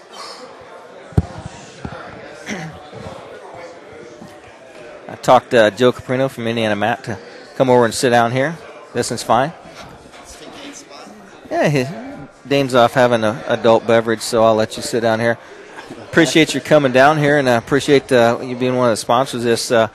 I 5.08 5.16
talked 5.30 5.52
to 5.52 5.70
Joe 5.70 5.92
Caprino 5.92 6.28
from 6.28 6.48
Indiana 6.48 6.76
Mat 6.76 7.04
to 7.04 7.16
come 7.56 7.70
over 7.70 7.86
and 7.86 7.94
sit 7.94 8.10
down 8.10 8.32
here. 8.32 8.58
This 8.96 9.12
is 9.12 9.22
fine. 9.22 9.54
Yeah, 11.52 11.70
he, 11.70 11.86
Dane's 12.50 12.74
off 12.74 12.96
having 12.96 13.24
an 13.24 13.38
adult 13.46 13.86
beverage, 13.86 14.22
so 14.22 14.44
I'll 14.44 14.56
let 14.56 14.76
you 14.76 14.82
sit 14.82 15.02
down 15.02 15.20
here. 15.20 15.38
Appreciate 16.02 16.56
you 16.56 16.62
coming 16.62 16.92
down 16.92 17.20
here, 17.20 17.38
and 17.38 17.48
I 17.48 17.58
appreciate 17.58 18.12
uh, 18.12 18.40
you 18.42 18.56
being 18.56 18.76
one 18.76 18.88
of 18.88 18.94
the 18.94 18.98
sponsors 18.98 19.42
of 19.42 19.44
this 19.44 19.70
uh, 19.70 19.90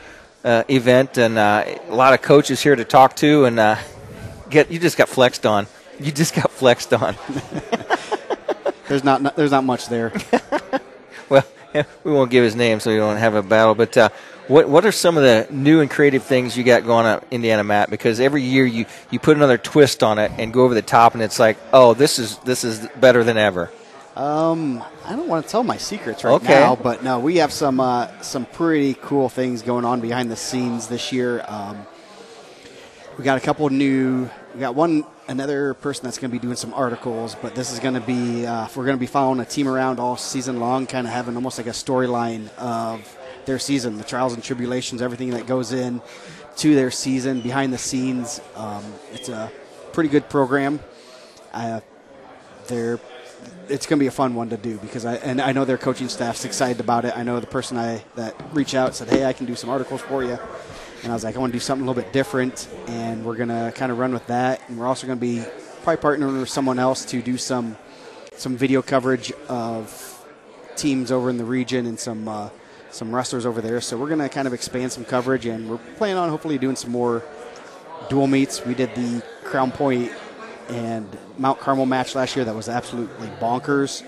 uh, 0.44 0.62
event. 0.70 1.18
And 1.18 1.36
uh, 1.36 1.64
a 1.88 1.92
lot 1.92 2.14
of 2.14 2.22
coaches 2.22 2.62
here 2.62 2.76
to 2.76 2.84
talk 2.84 3.16
to, 3.16 3.46
and 3.46 3.58
uh, 3.58 3.76
get 4.50 4.70
you 4.70 4.78
just 4.78 4.96
got 4.96 5.08
flexed 5.08 5.44
on. 5.44 5.66
You 5.98 6.12
just 6.12 6.36
got 6.36 6.52
flexed 6.52 6.92
on. 6.92 7.16
There's 8.86 9.02
not, 9.02 9.34
there's 9.34 9.50
not 9.50 9.64
much 9.64 9.88
there. 9.88 10.12
well, 11.28 11.42
we 12.04 12.12
won't 12.12 12.30
give 12.30 12.44
his 12.44 12.54
name 12.56 12.80
so 12.80 12.90
we 12.90 12.96
don't 12.96 13.16
have 13.16 13.34
a 13.34 13.42
battle. 13.42 13.74
But 13.74 13.96
uh, 13.96 14.08
what 14.48 14.68
what 14.68 14.84
are 14.84 14.92
some 14.92 15.16
of 15.16 15.22
the 15.22 15.46
new 15.50 15.80
and 15.80 15.90
creative 15.90 16.22
things 16.22 16.56
you 16.56 16.64
got 16.64 16.84
going 16.84 17.06
on, 17.06 17.22
Indiana 17.30 17.64
Mat? 17.64 17.90
Because 17.90 18.20
every 18.20 18.42
year 18.42 18.64
you, 18.64 18.86
you 19.10 19.18
put 19.18 19.36
another 19.36 19.58
twist 19.58 20.02
on 20.02 20.18
it 20.18 20.32
and 20.38 20.52
go 20.52 20.64
over 20.64 20.74
the 20.74 20.82
top, 20.82 21.14
and 21.14 21.22
it's 21.22 21.38
like, 21.38 21.56
oh, 21.72 21.94
this 21.94 22.18
is 22.18 22.38
this 22.38 22.64
is 22.64 22.86
better 23.00 23.24
than 23.24 23.36
ever. 23.36 23.70
Um, 24.16 24.84
I 25.04 25.16
don't 25.16 25.26
want 25.26 25.44
to 25.44 25.50
tell 25.50 25.64
my 25.64 25.76
secrets 25.76 26.22
right 26.22 26.34
Okay. 26.34 26.46
now, 26.46 26.76
but 26.76 27.02
no, 27.02 27.18
we 27.18 27.36
have 27.38 27.52
some 27.52 27.80
uh, 27.80 28.08
some 28.20 28.46
pretty 28.46 28.94
cool 28.94 29.28
things 29.28 29.62
going 29.62 29.84
on 29.84 30.00
behind 30.00 30.30
the 30.30 30.36
scenes 30.36 30.86
this 30.86 31.10
year. 31.12 31.44
Um, 31.48 31.84
we 33.18 33.24
got 33.24 33.38
a 33.38 33.40
couple 33.40 33.68
new. 33.70 34.30
We 34.54 34.60
got 34.60 34.76
one 34.76 35.04
another 35.26 35.74
person 35.74 36.04
that's 36.04 36.18
going 36.18 36.30
to 36.30 36.32
be 36.32 36.38
doing 36.38 36.54
some 36.54 36.72
articles, 36.74 37.34
but 37.42 37.56
this 37.56 37.72
is 37.72 37.80
going 37.80 37.94
to 37.94 38.00
be 38.00 38.46
uh, 38.46 38.68
we're 38.76 38.84
going 38.84 38.96
to 38.96 39.00
be 39.00 39.08
following 39.08 39.40
a 39.40 39.44
team 39.44 39.66
around 39.66 39.98
all 39.98 40.16
season 40.16 40.60
long, 40.60 40.86
kind 40.86 41.08
of 41.08 41.12
having 41.12 41.34
almost 41.34 41.58
like 41.58 41.66
a 41.66 41.70
storyline 41.70 42.48
of 42.56 43.18
their 43.46 43.58
season, 43.58 43.98
the 43.98 44.04
trials 44.04 44.32
and 44.32 44.44
tribulations, 44.44 45.02
everything 45.02 45.30
that 45.30 45.48
goes 45.48 45.72
in 45.72 46.00
to 46.58 46.74
their 46.76 46.92
season 46.92 47.40
behind 47.40 47.72
the 47.72 47.78
scenes. 47.78 48.40
Um, 48.54 48.84
it's 49.12 49.28
a 49.28 49.50
pretty 49.92 50.08
good 50.08 50.28
program. 50.28 50.78
Uh, 51.52 51.80
they're 52.68 53.00
it's 53.68 53.86
going 53.86 53.98
to 53.98 54.02
be 54.02 54.06
a 54.06 54.12
fun 54.12 54.36
one 54.36 54.50
to 54.50 54.56
do 54.56 54.78
because 54.78 55.04
I 55.04 55.16
and 55.16 55.40
I 55.40 55.50
know 55.50 55.64
their 55.64 55.78
coaching 55.78 56.08
staff's 56.08 56.44
excited 56.44 56.78
about 56.78 57.04
it. 57.04 57.16
I 57.16 57.24
know 57.24 57.40
the 57.40 57.48
person 57.48 57.76
I 57.76 58.04
that 58.14 58.40
reached 58.52 58.74
out 58.74 58.94
said, 58.94 59.08
"Hey, 59.08 59.24
I 59.24 59.32
can 59.32 59.46
do 59.46 59.56
some 59.56 59.68
articles 59.68 60.00
for 60.02 60.22
you," 60.22 60.38
and 61.04 61.12
I 61.12 61.14
was 61.14 61.22
like, 61.22 61.36
"I 61.36 61.38
want 61.38 61.52
to 61.52 61.56
do 61.56 61.60
something 61.60 61.86
a 61.86 61.88
little 61.88 62.02
bit 62.02 62.12
different," 62.12 62.66
and 62.88 63.24
we're 63.24 63.36
to 63.50 63.72
kind 63.76 63.92
of 63.92 63.98
run 63.98 64.12
with 64.12 64.26
that. 64.26 64.62
And 64.68 64.78
we're 64.78 64.86
also 64.86 65.06
to 65.18 65.20
be 65.20 65.44
probably 65.82 66.02
partnering 66.02 66.40
with 66.40 66.48
someone 66.48 66.78
else 66.78 67.04
to 67.06 67.22
do 67.22 67.36
some 67.36 67.76
some 68.36 68.56
video 68.56 68.82
coverage 68.82 69.32
of 69.48 70.26
teams 70.76 71.12
over 71.12 71.30
in 71.30 71.36
the 71.36 71.44
region 71.44 71.86
and 71.86 72.00
some 72.00 72.26
uh, 72.26 72.48
some 72.90 73.14
wrestlers 73.14 73.44
over 73.46 73.60
there. 73.60 73.80
So 73.80 73.96
we're 73.96 74.08
to 74.20 74.28
kind 74.28 74.46
of 74.46 74.54
expand 74.54 74.92
some 74.92 75.04
coverage, 75.04 75.46
and 75.46 75.68
we're 75.68 75.78
planning 75.96 76.16
on 76.16 76.30
hopefully 76.30 76.58
doing 76.58 76.76
some 76.76 76.90
more 76.90 77.22
dual 78.08 78.26
meets. 78.26 78.64
We 78.64 78.74
did 78.74 78.94
the 78.94 79.22
Crown 79.44 79.72
Point 79.72 80.10
and 80.68 81.06
Mount 81.36 81.60
Carmel 81.60 81.86
match 81.86 82.14
last 82.14 82.34
year 82.34 82.44
that 82.46 82.54
was 82.54 82.68
absolutely 82.68 83.28
bonkers, 83.40 84.02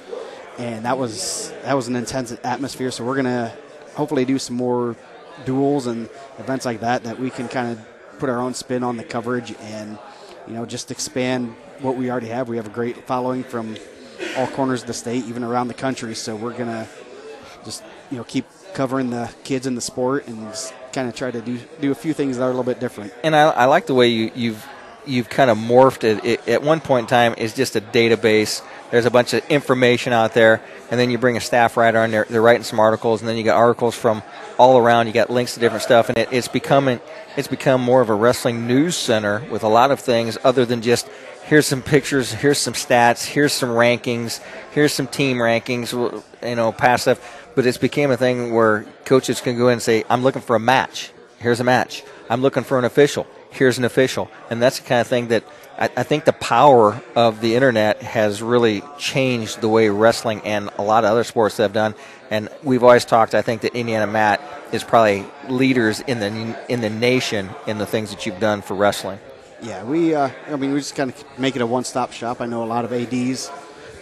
and 0.59 0.84
that 0.86 0.97
was 0.97 1.53
that 1.62 1.74
was 1.74 1.88
an 1.88 1.97
intense 1.97 2.32
atmosphere. 2.42 2.90
So 2.90 3.05
we're 3.05 3.16
gonna 3.16 3.53
hopefully 3.94 4.24
do 4.24 4.38
some 4.38 4.57
more 4.57 4.97
duels 5.44 5.86
and 5.86 6.09
events 6.39 6.64
like 6.64 6.80
that 6.80 7.05
that 7.05 7.18
we 7.18 7.30
can 7.30 7.49
kind 7.49 7.72
of 7.72 8.18
put 8.18 8.28
our 8.28 8.39
own 8.39 8.55
spin 8.55 8.82
on 8.82 8.97
the 8.97 9.05
coverage 9.05 9.55
and 9.61 9.99
you 10.47 10.55
know 10.55 10.64
just 10.64 10.91
expand 10.91 11.55
what 11.80 11.97
we 11.97 12.11
already 12.11 12.28
have. 12.28 12.49
We 12.49 12.57
have 12.57 12.66
a 12.66 12.70
great 12.70 13.07
following 13.07 13.45
from 13.45 13.76
all 14.37 14.47
corners 14.49 14.82
of 14.82 14.87
the 14.87 14.95
state, 14.95 15.24
even 15.24 15.45
around 15.45 15.68
the 15.68 15.74
country. 15.74 16.14
So 16.14 16.37
we're 16.37 16.57
gonna 16.57 16.89
just 17.64 17.82
you 18.11 18.16
know 18.18 18.24
keep 18.24 18.47
covering 18.74 19.11
the 19.11 19.32
kids 19.45 19.66
in 19.66 19.74
the 19.74 19.80
sport 19.80 20.26
and 20.28 20.55
kind 20.93 21.09
of 21.09 21.14
try 21.14 21.30
to 21.30 21.41
do 21.41 21.59
do 21.80 21.91
a 21.91 21.95
few 21.95 22.12
things 22.12 22.39
that 22.39 22.45
are 22.45 22.47
a 22.47 22.51
little 22.51 22.64
bit 22.64 22.80
different. 22.80 23.12
and 23.22 23.37
I, 23.37 23.51
I 23.51 23.64
like 23.66 23.87
the 23.87 23.95
way 23.95 24.09
you, 24.09 24.30
you've 24.34 24.66
you've 25.07 25.28
kind 25.28 25.51
of 25.51 25.59
morphed 25.59 26.05
it. 26.05 26.24
it. 26.24 26.49
At 26.49 26.62
one 26.62 26.80
point 26.80 27.05
in 27.05 27.09
time, 27.09 27.34
it's 27.39 27.55
just 27.55 27.76
a 27.76 27.80
database. 27.80 28.62
There's 28.91 29.07
a 29.07 29.11
bunch 29.11 29.34
of 29.34 29.49
information 29.49 30.12
out 30.12 30.34
there, 30.34 30.62
and 30.91 30.99
then 30.99 31.11
you 31.11 31.18
bring 31.18 31.37
a 31.37 31.41
staff 31.41 31.76
writer 31.76 31.99
on 31.99 32.11
there. 32.11 32.26
They're 32.28 32.43
writing 32.43 32.64
some 32.64 32.80
articles, 32.80 33.20
and 33.20 33.28
then 33.28 33.37
you 33.37 33.43
get 33.43 33.55
articles 33.55 33.95
from 33.95 34.22
all 34.59 34.78
around. 34.78 35.07
You 35.07 35.12
got 35.12 35.30
links 35.30 35.54
to 35.54 35.61
different 35.61 35.82
stuff, 35.82 36.09
and 36.09 36.18
it, 36.18 36.28
it's 36.32 36.48
becoming 36.48 37.00
it's 37.36 37.48
become 37.48 37.80
more 37.80 38.00
of 38.00 38.09
a 38.09 38.14
wrestling 38.14 38.66
news 38.66 38.96
center 38.96 39.44
with 39.50 39.62
a 39.62 39.68
lot 39.68 39.90
of 39.90 40.00
things 40.00 40.38
other 40.44 40.64
than 40.64 40.82
just 40.82 41.09
here's 41.44 41.66
some 41.66 41.82
pictures, 41.82 42.32
here's 42.32 42.59
some 42.59 42.74
stats, 42.74 43.24
here's 43.24 43.52
some 43.52 43.68
rankings, 43.70 44.40
here's 44.72 44.92
some 44.92 45.07
team 45.07 45.36
rankings, 45.36 45.92
you 46.42 46.54
know, 46.54 46.72
past 46.72 47.02
stuff. 47.02 47.50
But 47.54 47.66
it's 47.66 47.78
became 47.78 48.11
a 48.11 48.16
thing 48.16 48.52
where 48.52 48.84
coaches 49.04 49.40
can 49.40 49.57
go 49.57 49.68
in 49.68 49.74
and 49.74 49.82
say, 49.82 50.04
"I'm 50.11 50.22
looking 50.22 50.42
for 50.42 50.57
a 50.57 50.61
match. 50.61 51.12
Here's 51.38 51.61
a 51.61 51.64
match. 51.64 52.02
I'm 52.28 52.42
looking 52.42 52.64
for 52.64 52.78
an 52.78 52.84
official. 52.84 53.26
Here's 53.50 53.78
an 53.78 53.84
official." 53.84 54.30
And 54.50 54.61
that's 54.61 54.78
the 54.78 54.86
kind 54.86 55.00
of 55.00 55.07
thing 55.07 55.28
that 55.28 55.44
I, 55.78 55.90
I 55.96 56.02
think 56.02 56.24
the 56.24 56.32
power 56.32 57.00
of 57.14 57.40
the 57.40 57.54
internet 57.54 58.02
has 58.02 58.42
really 58.42 58.82
changed 58.98 59.60
the 59.60 59.68
way 59.68 59.88
wrestling 59.88 60.40
and 60.44 60.70
a 60.78 60.82
lot 60.82 61.04
of 61.04 61.10
other 61.10 61.24
sports 61.24 61.58
have 61.58 61.72
done. 61.72 61.94
And 62.30 62.48
we've 62.62 62.82
always 62.82 63.04
talked. 63.04 63.34
I 63.34 63.42
think 63.42 63.62
that 63.62 63.74
Indiana 63.74 64.06
Mat 64.06 64.40
is 64.72 64.82
probably 64.82 65.24
leaders 65.48 66.00
in 66.00 66.18
the 66.18 66.56
in 66.68 66.80
the 66.80 66.90
nation 66.90 67.50
in 67.66 67.78
the 67.78 67.86
things 67.86 68.10
that 68.10 68.26
you've 68.26 68.40
done 68.40 68.62
for 68.62 68.74
wrestling. 68.74 69.18
Yeah, 69.62 69.84
we. 69.84 70.14
Uh, 70.14 70.30
I 70.48 70.56
mean, 70.56 70.72
we 70.72 70.80
just 70.80 70.96
kind 70.96 71.10
of 71.10 71.38
make 71.38 71.56
it 71.56 71.62
a 71.62 71.66
one-stop 71.66 72.12
shop. 72.12 72.40
I 72.40 72.46
know 72.46 72.62
a 72.62 72.66
lot 72.66 72.84
of 72.84 72.92
ads 72.92 73.50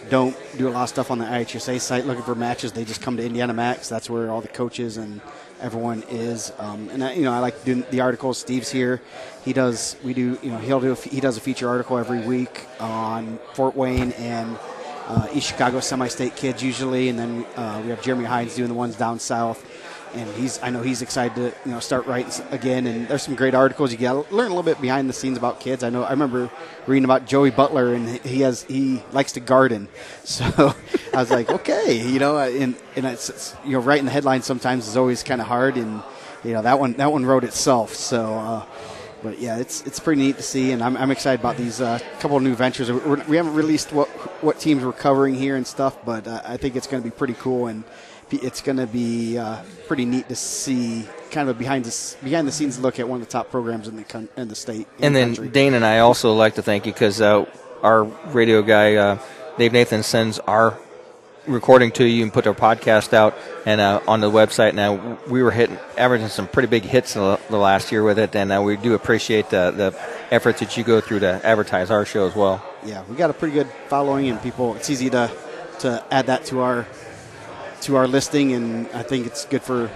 don't 0.09 0.35
do 0.57 0.67
a 0.67 0.71
lot 0.71 0.83
of 0.83 0.89
stuff 0.89 1.11
on 1.11 1.17
the 1.17 1.25
IHSA 1.25 1.79
site 1.79 2.05
looking 2.05 2.23
for 2.23 2.35
matches. 2.35 2.71
They 2.71 2.85
just 2.85 3.01
come 3.01 3.17
to 3.17 3.25
Indiana 3.25 3.53
Mat. 3.53 3.83
That's 3.83 4.09
where 4.09 4.29
all 4.31 4.41
the 4.41 4.47
coaches 4.47 4.97
and 4.97 5.21
everyone 5.65 6.03
is. 6.09 6.53
Um, 6.59 6.89
and 6.89 7.03
I, 7.03 7.13
you 7.13 7.23
know, 7.23 7.33
I 7.33 7.39
like 7.39 7.63
doing 7.65 7.83
the 7.89 8.01
articles. 8.01 8.37
Steve's 8.37 8.69
here. 8.71 9.01
He 9.43 9.51
does. 9.51 9.97
We 10.03 10.13
do. 10.13 10.37
You 10.43 10.51
know, 10.51 10.59
he'll 10.59 10.79
do. 10.79 10.91
A, 10.91 10.95
he 10.95 11.19
does 11.19 11.37
a 11.37 11.41
feature 11.41 11.67
article 11.67 11.97
every 11.97 12.21
week 12.21 12.67
on 12.79 13.39
Fort 13.53 13.75
Wayne 13.75 14.11
and 14.13 14.57
uh, 15.07 15.27
East 15.33 15.47
Chicago 15.47 15.79
semi-state 15.79 16.35
kids 16.35 16.63
usually, 16.63 17.09
and 17.09 17.17
then 17.17 17.45
uh, 17.55 17.81
we 17.83 17.89
have 17.89 18.01
Jeremy 18.01 18.25
Hines 18.25 18.55
doing 18.55 18.69
the 18.69 18.75
ones 18.75 18.95
down 18.95 19.19
south. 19.19 19.65
And 20.15 20.33
he's, 20.35 20.61
I 20.63 20.69
know 20.69 20.81
he's 20.81 21.01
excited 21.01 21.35
to, 21.35 21.53
you 21.65 21.71
know, 21.71 21.79
start 21.79 22.07
writing 22.07 22.31
again. 22.51 22.87
And 22.87 23.07
there's 23.07 23.23
some 23.23 23.35
great 23.35 23.53
articles. 23.53 23.91
You 23.91 23.97
got 23.97 24.31
learn 24.31 24.45
a 24.45 24.49
little 24.49 24.63
bit 24.63 24.79
behind 24.79 25.09
the 25.09 25.13
scenes 25.13 25.37
about 25.37 25.59
kids. 25.59 25.83
I 25.83 25.89
know. 25.89 26.03
I 26.03 26.11
remember 26.11 26.49
reading 26.87 27.03
about 27.03 27.25
Joey 27.25 27.51
Butler, 27.51 27.93
and 27.93 28.07
he 28.25 28.41
has, 28.41 28.63
he 28.63 29.03
likes 29.11 29.33
to 29.33 29.39
garden. 29.39 29.87
So 30.25 30.73
I 31.13 31.17
was 31.17 31.29
like, 31.29 31.49
okay, 31.49 32.01
you 32.09 32.19
know, 32.19 32.37
and 32.39 32.75
and 32.95 33.05
it's, 33.05 33.29
it's 33.29 33.55
you 33.63 33.73
know, 33.73 33.79
writing 33.79 34.05
the 34.05 34.11
headlines 34.11 34.45
sometimes 34.45 34.87
is 34.87 34.97
always 34.97 35.21
kind 35.21 35.39
of 35.39 35.47
hard. 35.47 35.77
And 35.77 36.01
you 36.43 36.53
know, 36.53 36.63
that 36.63 36.79
one, 36.79 36.93
that 36.93 37.11
one 37.11 37.25
wrote 37.25 37.43
itself. 37.43 37.93
So. 37.93 38.33
Uh, 38.33 38.65
but 39.25 39.39
yeah, 39.39 39.57
it's 39.57 39.81
it's 39.87 39.99
pretty 39.99 40.21
neat 40.21 40.37
to 40.37 40.43
see, 40.43 40.71
and 40.71 40.83
I'm, 40.83 40.95
I'm 40.97 41.09
excited 41.09 41.39
about 41.39 41.57
these 41.57 41.81
uh, 41.81 41.97
couple 42.19 42.37
of 42.37 42.43
new 42.43 42.53
ventures. 42.53 42.91
We're, 42.91 43.23
we 43.23 43.37
haven't 43.37 43.55
released 43.55 43.91
what 43.91 44.07
what 44.43 44.59
teams 44.59 44.83
we're 44.83 44.93
covering 44.93 45.33
here 45.33 45.55
and 45.55 45.65
stuff, 45.65 45.97
but 46.05 46.27
uh, 46.27 46.41
I 46.45 46.57
think 46.57 46.75
it's 46.75 46.85
going 46.85 47.01
to 47.01 47.09
be 47.09 47.15
pretty 47.15 47.33
cool, 47.33 47.65
and 47.65 47.83
it's 48.31 48.61
going 48.61 48.77
to 48.77 48.87
be 48.87 49.37
uh, 49.37 49.61
pretty 49.87 50.05
neat 50.05 50.27
to 50.29 50.35
see 50.35 51.07
kind 51.31 51.49
of 51.49 51.55
a 51.55 51.59
behind 51.59 51.85
the 51.85 52.15
behind 52.23 52.47
the 52.47 52.51
scenes 52.51 52.79
look 52.79 52.99
at 52.99 53.07
one 53.07 53.21
of 53.21 53.27
the 53.27 53.31
top 53.31 53.51
programs 53.51 53.87
in 53.87 53.95
the 53.95 54.03
con- 54.03 54.29
in 54.37 54.47
the 54.47 54.55
state. 54.55 54.87
in 54.99 55.05
And 55.05 55.15
the 55.15 55.19
then 55.19 55.35
country. 55.35 55.49
Dane 55.49 55.73
and 55.73 55.85
I 55.85 55.99
also 55.99 56.33
like 56.33 56.55
to 56.55 56.61
thank 56.61 56.85
you 56.85 56.93
because 56.93 57.21
uh, 57.21 57.45
our 57.83 58.03
radio 58.03 58.61
guy 58.61 58.95
uh, 58.95 59.19
Dave 59.57 59.73
Nathan 59.73 60.03
sends 60.03 60.39
our 60.39 60.77
recording 61.47 61.91
to 61.91 62.03
you 62.05 62.23
and 62.23 62.33
put 62.33 62.47
our 62.47 62.55
podcast 62.55 63.13
out 63.13 63.35
and 63.67 63.79
uh, 63.79 64.01
on 64.07 64.19
the 64.19 64.31
website. 64.31 64.73
Now 64.73 65.19
we 65.29 65.43
were 65.43 65.51
hitting 65.51 65.77
averaging 65.97 66.29
some 66.29 66.47
pretty 66.47 66.67
big 66.67 66.83
hits 66.83 67.13
the, 67.13 67.39
the 67.49 67.57
last 67.57 67.91
year 67.91 68.01
with 68.03 68.17
it, 68.17 68.35
and 68.35 68.51
uh, 68.51 68.61
we 68.63 68.77
do 68.77 68.95
appreciate 68.95 69.49
the, 69.51 69.71
the 69.71 69.95
efforts 70.33 70.59
that 70.61 70.75
you 70.77 70.83
go 70.83 70.99
through 71.01 71.19
to 71.19 71.39
advertise 71.45 71.91
our 71.91 72.03
show 72.05 72.27
as 72.27 72.35
well. 72.35 72.63
yeah, 72.83 73.03
we 73.09 73.15
got 73.15 73.29
a 73.29 73.33
pretty 73.33 73.53
good 73.53 73.67
following, 73.87 74.29
and 74.29 74.41
people. 74.41 74.73
It's 74.75 74.89
easy 74.89 75.09
to 75.11 75.29
to 75.79 76.03
add 76.09 76.27
that 76.27 76.45
to 76.45 76.61
our 76.61 76.87
to 77.85 77.95
our 77.97 78.07
listing, 78.07 78.53
and 78.53 78.87
I 78.93 79.03
think 79.03 79.27
it's 79.27 79.45
good 79.45 79.61
for 79.61 79.87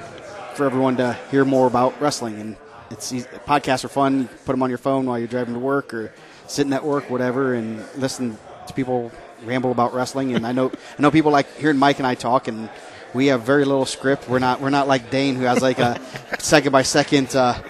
for 0.53 0.65
everyone 0.65 0.97
to 0.97 1.17
hear 1.31 1.43
more 1.43 1.65
about 1.65 1.99
wrestling. 1.99 2.39
And 2.39 2.55
it's 2.91 3.11
easy. 3.11 3.27
podcasts 3.47 3.83
are 3.83 3.89
fun. 3.89 4.21
You 4.21 4.27
put 4.45 4.53
them 4.53 4.61
on 4.61 4.69
your 4.69 4.77
phone 4.77 5.05
while 5.05 5.17
you're 5.17 5.27
driving 5.27 5.55
to 5.55 5.59
work 5.59 5.93
or 5.93 6.13
sitting 6.47 6.71
at 6.73 6.83
work, 6.83 7.09
whatever, 7.09 7.55
and 7.55 7.83
listen 7.97 8.37
to 8.67 8.73
people 8.73 9.11
ramble 9.43 9.71
about 9.71 9.93
wrestling. 9.93 10.35
And 10.35 10.45
I 10.45 10.51
know 10.51 10.71
I 10.99 11.01
know 11.01 11.09
people 11.09 11.31
like 11.31 11.51
hearing 11.57 11.77
Mike 11.77 11.97
and 11.97 12.05
I 12.05 12.13
talk, 12.13 12.47
and 12.47 12.69
we 13.15 13.27
have 13.27 13.41
very 13.41 13.65
little 13.65 13.85
script. 13.85 14.29
We're 14.29 14.39
not 14.39 14.61
we're 14.61 14.69
not 14.69 14.87
like 14.87 15.09
Dane 15.09 15.35
who 15.35 15.45
has 15.45 15.61
like 15.61 15.79
a 15.79 15.99
second 16.37 16.71
by 16.71 16.83
second. 16.83 17.35
Uh, 17.35 17.61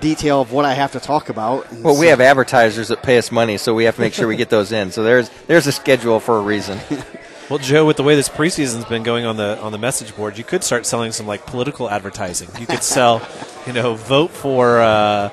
detail 0.00 0.42
of 0.42 0.52
what 0.52 0.66
I 0.66 0.74
have 0.74 0.92
to 0.92 1.00
talk 1.00 1.30
about. 1.30 1.72
And 1.72 1.82
Well, 1.82 1.98
we 1.98 2.08
have 2.08 2.20
advertisers 2.20 2.88
that 2.88 3.02
pay 3.02 3.16
us 3.16 3.32
money, 3.32 3.56
so 3.56 3.72
we 3.72 3.84
have 3.84 3.94
to 3.94 4.02
make 4.02 4.12
sure 4.12 4.28
we 4.28 4.36
get 4.36 4.50
those 4.50 4.70
in. 4.70 4.92
So 4.92 5.02
there's 5.02 5.30
there's 5.46 5.66
a 5.66 5.72
schedule 5.72 6.20
for 6.20 6.36
a 6.36 6.42
reason. 6.42 6.78
Well, 7.50 7.58
Joe, 7.58 7.84
with 7.84 7.98
the 7.98 8.02
way 8.02 8.16
this 8.16 8.30
preseason's 8.30 8.86
been 8.86 9.02
going 9.02 9.26
on 9.26 9.36
the 9.36 9.60
on 9.60 9.70
the 9.70 9.76
message 9.76 10.16
board, 10.16 10.38
you 10.38 10.44
could 10.44 10.64
start 10.64 10.86
selling 10.86 11.12
some 11.12 11.26
like 11.26 11.44
political 11.44 11.90
advertising. 11.90 12.48
You 12.58 12.66
could 12.66 12.82
sell, 12.82 13.20
you 13.66 13.74
know, 13.74 13.96
vote 13.96 14.30
for 14.30 14.80
uh, 14.80 15.28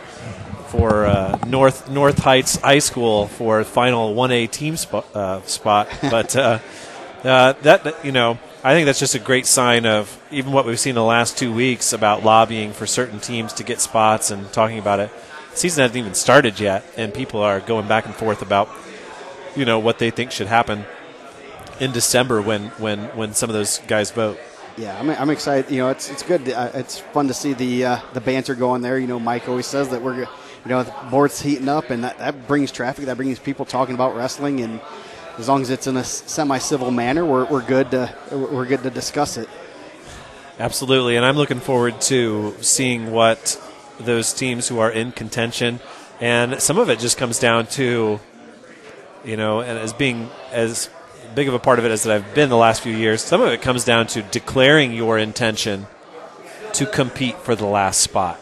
for 0.67 1.05
uh, 1.05 1.39
North 1.47 1.89
North 1.89 2.19
Heights 2.19 2.57
High 2.57 2.79
School 2.79 3.27
for 3.27 3.63
final 3.63 4.13
one 4.13 4.31
A 4.31 4.45
team 4.47 4.75
spot. 4.75 5.05
Uh, 5.15 5.41
spot. 5.43 5.87
But 6.01 6.35
uh, 6.35 6.59
uh, 7.23 7.53
that 7.61 8.03
you 8.03 8.11
know, 8.11 8.37
I 8.61 8.73
think 8.73 8.87
that's 8.87 8.99
just 8.99 9.15
a 9.15 9.19
great 9.19 9.45
sign 9.45 9.85
of 9.85 10.21
even 10.31 10.51
what 10.51 10.65
we've 10.65 10.79
seen 10.79 10.91
in 10.91 10.95
the 10.95 11.03
last 11.03 11.37
two 11.37 11.53
weeks 11.53 11.93
about 11.93 12.25
lobbying 12.25 12.73
for 12.73 12.85
certain 12.85 13.21
teams 13.21 13.53
to 13.53 13.63
get 13.63 13.79
spots 13.79 14.31
and 14.31 14.51
talking 14.51 14.79
about 14.79 14.99
it. 14.99 15.11
Season 15.53 15.81
hasn't 15.81 15.97
even 15.97 16.13
started 16.13 16.59
yet, 16.59 16.83
and 16.97 17.13
people 17.13 17.41
are 17.41 17.61
going 17.61 17.87
back 17.87 18.05
and 18.05 18.13
forth 18.13 18.41
about 18.41 18.67
you 19.55 19.63
know 19.63 19.79
what 19.79 19.97
they 19.97 20.09
think 20.09 20.31
should 20.31 20.47
happen 20.47 20.85
in 21.81 21.91
December 21.91 22.41
when 22.41 22.67
when 22.77 22.99
when 23.17 23.33
some 23.33 23.49
of 23.49 23.55
those 23.55 23.79
guys 23.79 24.11
vote. 24.11 24.39
Yeah, 24.77 24.97
I'm, 24.97 25.09
I'm 25.09 25.29
excited. 25.29 25.69
You 25.69 25.79
know, 25.79 25.89
it's 25.89 26.09
it's 26.09 26.23
good. 26.23 26.47
Uh, 26.49 26.71
it's 26.75 26.99
fun 26.99 27.27
to 27.27 27.33
see 27.33 27.53
the 27.53 27.85
uh, 27.85 27.99
the 28.13 28.21
banter 28.21 28.55
going 28.55 28.81
there. 28.81 28.97
You 28.97 29.07
know, 29.07 29.19
Mike 29.19 29.49
always 29.49 29.65
says 29.65 29.89
that 29.89 30.01
we're, 30.01 30.21
you 30.21 30.27
know, 30.65 30.83
the 30.83 30.93
board's 31.09 31.41
heating 31.41 31.67
up, 31.67 31.89
and 31.89 32.05
that, 32.05 32.19
that 32.19 32.47
brings 32.47 32.71
traffic. 32.71 33.05
That 33.05 33.17
brings 33.17 33.39
people 33.39 33.65
talking 33.65 33.95
about 33.95 34.15
wrestling, 34.15 34.61
and 34.61 34.79
as 35.37 35.49
long 35.49 35.61
as 35.61 35.71
it's 35.71 35.87
in 35.87 35.97
a 35.97 36.03
semi 36.03 36.59
civil 36.59 36.91
manner, 36.91 37.25
we're, 37.25 37.45
we're 37.45 37.65
good 37.65 37.91
to 37.91 38.15
we're 38.31 38.67
good 38.67 38.83
to 38.83 38.89
discuss 38.91 39.37
it. 39.37 39.49
Absolutely, 40.59 41.15
and 41.15 41.25
I'm 41.25 41.35
looking 41.35 41.59
forward 41.59 41.99
to 42.01 42.55
seeing 42.61 43.11
what 43.11 43.59
those 43.99 44.31
teams 44.33 44.67
who 44.67 44.79
are 44.79 44.91
in 44.91 45.11
contention, 45.11 45.79
and 46.21 46.61
some 46.61 46.77
of 46.77 46.89
it 46.89 46.99
just 46.99 47.17
comes 47.17 47.39
down 47.39 47.65
to, 47.67 48.19
you 49.25 49.35
know, 49.35 49.61
and 49.61 49.79
as 49.79 49.91
being 49.91 50.29
as 50.51 50.89
big 51.35 51.47
of 51.47 51.53
a 51.53 51.59
part 51.59 51.79
of 51.79 51.85
it 51.85 51.91
as 51.91 52.03
that 52.03 52.15
I've 52.15 52.33
been 52.33 52.49
the 52.49 52.57
last 52.57 52.81
few 52.81 52.95
years, 52.95 53.21
some 53.21 53.41
of 53.41 53.51
it 53.51 53.61
comes 53.61 53.83
down 53.83 54.07
to 54.07 54.21
declaring 54.21 54.93
your 54.93 55.17
intention 55.17 55.87
to 56.73 56.85
compete 56.85 57.37
for 57.37 57.55
the 57.55 57.65
last 57.65 58.01
spot, 58.01 58.39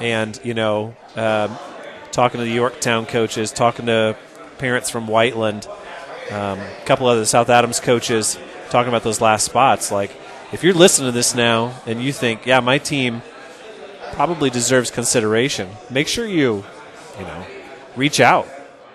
and 0.00 0.38
you 0.44 0.54
know, 0.54 0.94
um, 1.16 1.56
talking 2.12 2.38
to 2.38 2.44
the 2.44 2.52
Yorktown 2.52 3.06
coaches, 3.06 3.50
talking 3.50 3.86
to 3.86 4.16
parents 4.58 4.90
from 4.90 5.06
Whiteland, 5.06 5.66
um, 6.30 6.58
a 6.60 6.84
couple 6.86 7.08
of 7.08 7.18
the 7.18 7.26
South 7.26 7.48
Adams 7.50 7.80
coaches 7.80 8.38
talking 8.70 8.88
about 8.88 9.02
those 9.02 9.20
last 9.20 9.44
spots. 9.44 9.90
Like, 9.90 10.10
if 10.52 10.62
you're 10.62 10.74
listening 10.74 11.08
to 11.08 11.12
this 11.12 11.34
now 11.34 11.80
and 11.86 12.02
you 12.02 12.12
think, 12.12 12.46
yeah, 12.46 12.60
my 12.60 12.78
team 12.78 13.22
probably 14.12 14.50
deserves 14.50 14.90
consideration, 14.90 15.68
make 15.90 16.08
sure 16.08 16.26
you, 16.26 16.64
you 17.18 17.24
know, 17.24 17.46
reach 17.96 18.20
out. 18.20 18.48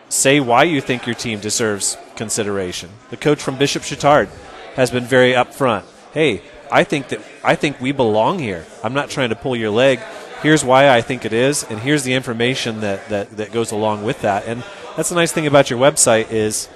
Say 0.10 0.40
why 0.40 0.64
you 0.64 0.82
think 0.82 1.06
your 1.06 1.16
team 1.16 1.40
deserves 1.40 1.98
consideration. 2.16 2.90
The 3.12 3.18
coach 3.18 3.42
from 3.42 3.58
Bishop 3.58 3.84
Chatard 3.84 4.28
has 4.76 4.90
been 4.90 5.06
very 5.06 5.34
upfront. 5.34 5.84
Hey, 6.14 6.42
I 6.72 6.84
think 6.84 7.10
that 7.10 7.22
I 7.44 7.56
think 7.56 7.80
we 7.80 7.92
belong 7.92 8.40
here. 8.40 8.66
I'm 8.84 8.94
not 8.94 9.10
trying 9.10 9.30
to 9.30 9.36
pull 9.36 9.56
your 9.56 9.70
leg. 9.70 10.00
Here's 10.42 10.64
why 10.64 10.90
I 10.90 11.02
think 11.02 11.26
it 11.26 11.34
is, 11.34 11.64
and 11.64 11.80
here's 11.80 12.04
the 12.04 12.14
information 12.14 12.82
that, 12.82 13.10
that, 13.10 13.38
that 13.38 13.52
goes 13.52 13.72
along 13.72 14.04
with 14.04 14.22
that. 14.22 14.48
And 14.48 14.64
that's 14.96 15.10
the 15.10 15.16
nice 15.16 15.32
thing 15.32 15.48
about 15.48 15.70
your 15.70 15.80
website 15.80 16.32
is 16.32 16.70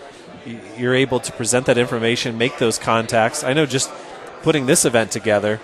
you're 0.78 0.94
able 0.94 1.20
to 1.22 1.32
present 1.32 1.66
that 1.68 1.78
information, 1.78 2.38
make 2.38 2.58
those 2.58 2.78
contacts. 2.78 3.44
I 3.44 3.54
know 3.54 3.66
just 3.66 3.90
putting 4.42 4.66
this 4.66 4.84
event 4.84 5.12
together, 5.12 5.62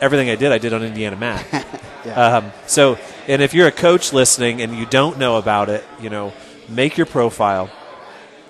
everything 0.00 0.28
I 0.28 0.34
did, 0.34 0.50
I 0.50 0.58
did 0.58 0.72
on 0.72 0.82
Indiana 0.82 1.16
Mat. 1.16 1.66
um, 2.14 2.52
so, 2.66 2.98
and 3.28 3.40
if 3.40 3.54
you're 3.54 3.68
a 3.68 3.72
coach 3.72 4.12
listening 4.12 4.60
and 4.60 4.76
you 4.76 4.84
don't 4.84 5.16
know 5.16 5.36
about 5.36 5.68
it, 5.68 5.84
you 6.00 6.10
know, 6.10 6.32
make 6.70 6.96
your 6.96 7.06
profile. 7.06 7.70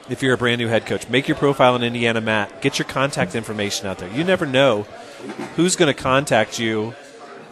If 0.09 0.23
you're 0.23 0.35
a 0.35 0.39
brand 0.39 0.61
new 0.61 0.69
head 0.69 0.87
coach, 0.87 1.09
make 1.09 1.29
your 1.29 1.37
profile 1.37 1.75
on 1.75 1.83
Indiana 1.83 2.21
Mat. 2.21 2.61
Get 2.61 2.79
your 2.79 2.87
contact 2.87 3.35
information 3.35 3.87
out 3.87 3.99
there. 3.99 4.11
You 4.11 4.25
never 4.25 4.45
know 4.45 4.83
who's 5.57 5.77
going 5.77 5.95
to 5.95 6.01
contact 6.01 6.59
you 6.59 6.95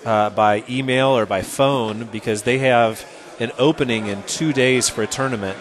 uh, 0.05 0.31
by 0.31 0.65
email 0.69 1.09
or 1.09 1.27
by 1.27 1.43
phone 1.43 2.05
because 2.07 2.43
they 2.43 2.59
have 2.59 3.07
an 3.39 3.53
opening 3.59 4.07
in 4.07 4.23
two 4.25 4.53
days 4.53 4.89
for 4.89 5.03
a 5.03 5.07
tournament, 5.07 5.57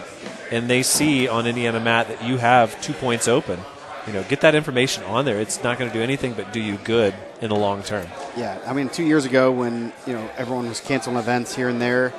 and 0.50 0.68
they 0.68 0.82
see 0.82 1.28
on 1.28 1.46
Indiana 1.46 1.78
Mat 1.78 2.08
that 2.08 2.24
you 2.24 2.38
have 2.38 2.80
two 2.82 2.92
points 2.92 3.28
open. 3.28 3.60
You 4.06 4.14
know, 4.14 4.24
get 4.24 4.40
that 4.40 4.54
information 4.54 5.04
on 5.04 5.24
there. 5.24 5.38
It's 5.38 5.62
not 5.62 5.78
going 5.78 5.90
to 5.90 5.96
do 5.96 6.02
anything 6.02 6.32
but 6.32 6.52
do 6.52 6.60
you 6.60 6.78
good 6.78 7.14
in 7.40 7.50
the 7.50 7.56
long 7.56 7.82
term. 7.82 8.06
Yeah, 8.36 8.58
I 8.66 8.72
mean, 8.72 8.88
two 8.88 9.04
years 9.04 9.24
ago 9.24 9.52
when 9.52 9.92
you 10.06 10.14
know 10.14 10.28
everyone 10.36 10.68
was 10.68 10.80
canceling 10.80 11.16
events 11.16 11.54
here 11.54 11.68
and 11.68 11.80
there 11.80 12.12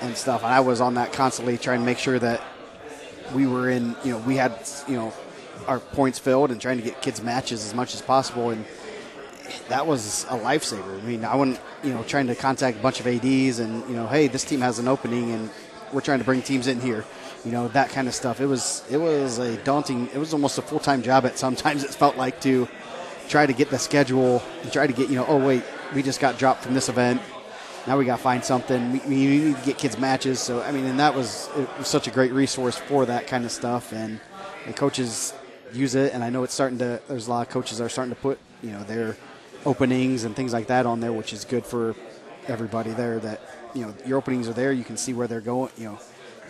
and 0.00 0.16
stuff, 0.16 0.42
and 0.42 0.52
I 0.52 0.60
was 0.60 0.80
on 0.80 0.94
that 0.94 1.12
constantly 1.12 1.58
trying 1.58 1.80
to 1.80 1.86
make 1.86 1.98
sure 1.98 2.18
that 2.18 2.42
we 3.34 3.46
were 3.46 3.70
in. 3.70 3.96
You 4.04 4.12
know, 4.12 4.18
we 4.18 4.36
had 4.36 4.52
you 4.88 4.96
know 4.96 5.12
our 5.66 5.78
points 5.78 6.18
filled 6.18 6.50
and 6.50 6.60
trying 6.60 6.78
to 6.78 6.82
get 6.82 7.02
kids 7.02 7.22
matches 7.22 7.64
as 7.64 7.74
much 7.74 7.94
as 7.94 8.02
possible, 8.02 8.50
and 8.50 8.64
that 9.68 9.86
was 9.86 10.24
a 10.24 10.38
lifesaver. 10.38 10.98
I 10.98 11.02
mean, 11.02 11.24
I 11.24 11.34
wouldn't 11.36 11.60
you 11.82 11.92
know 11.92 12.02
trying 12.04 12.26
to 12.28 12.34
contact 12.34 12.78
a 12.78 12.80
bunch 12.80 13.00
of 13.00 13.06
ads 13.06 13.58
and 13.58 13.88
you 13.88 13.94
know, 13.94 14.06
hey, 14.06 14.28
this 14.28 14.44
team 14.44 14.60
has 14.60 14.78
an 14.78 14.88
opening 14.88 15.32
and 15.32 15.50
we're 15.92 16.00
trying 16.00 16.20
to 16.20 16.24
bring 16.24 16.42
teams 16.42 16.66
in 16.66 16.80
here. 16.80 17.04
You 17.44 17.52
know 17.52 17.68
that 17.68 17.90
kind 17.90 18.06
of 18.06 18.14
stuff. 18.14 18.40
It 18.40 18.46
was 18.46 18.84
it 18.90 18.98
was 18.98 19.38
a 19.38 19.56
daunting. 19.58 20.08
It 20.14 20.18
was 20.18 20.32
almost 20.32 20.58
a 20.58 20.62
full 20.62 20.80
time 20.80 21.02
job 21.02 21.24
at 21.24 21.38
sometimes. 21.38 21.84
It 21.90 21.94
felt 21.94 22.16
like 22.16 22.40
to 22.42 22.68
try 23.30 23.46
to 23.46 23.52
get 23.52 23.70
the 23.70 23.78
schedule 23.78 24.42
and 24.62 24.72
try 24.72 24.88
to 24.88 24.92
get 24.92 25.08
you 25.08 25.14
know 25.14 25.24
oh 25.28 25.38
wait 25.38 25.62
we 25.94 26.02
just 26.02 26.18
got 26.18 26.36
dropped 26.36 26.64
from 26.64 26.74
this 26.74 26.88
event 26.88 27.22
now 27.86 27.96
we 27.98 28.04
got 28.04 28.16
to 28.16 28.22
find 28.22 28.44
something. 28.44 28.92
We, 28.92 28.98
we 29.00 29.26
need 29.26 29.56
to 29.56 29.62
get 29.64 29.78
kids 29.78 29.98
matches. 29.98 30.40
So 30.40 30.62
i 30.62 30.72
mean 30.72 30.84
and 30.86 30.98
that 31.00 31.14
was 31.14 31.48
was 31.78 31.88
such 31.88 32.06
a 32.06 32.10
great 32.10 32.32
resource 32.32 32.76
for 32.76 33.06
that 33.06 33.26
kind 33.26 33.44
of 33.44 33.52
stuff. 33.52 33.92
And 33.92 34.20
the 34.66 34.72
coaches 34.72 35.32
use 35.72 35.94
it 35.94 36.12
and 36.12 36.24
i 36.24 36.30
know 36.30 36.42
it's 36.42 36.52
starting 36.52 36.78
to 36.78 37.00
there's 37.06 37.28
a 37.28 37.30
lot 37.30 37.46
of 37.46 37.52
coaches 37.52 37.80
are 37.80 37.88
starting 37.88 38.12
to 38.12 38.20
put 38.20 38.40
you 38.60 38.70
know 38.70 38.82
their 38.82 39.16
openings 39.64 40.24
and 40.24 40.34
things 40.34 40.52
like 40.52 40.66
that 40.66 40.84
on 40.84 40.98
there 40.98 41.12
which 41.12 41.32
is 41.32 41.44
good 41.44 41.64
for 41.64 41.94
everybody 42.48 42.90
there 42.90 43.20
that 43.20 43.40
you 43.74 43.86
know 43.86 43.94
your 44.06 44.18
openings 44.18 44.48
are 44.48 44.52
there. 44.52 44.72
You 44.72 44.84
can 44.84 44.96
see 44.96 45.12
where 45.12 45.26
they're 45.26 45.40
going 45.40 45.70
you 45.76 45.84
know 45.84 45.98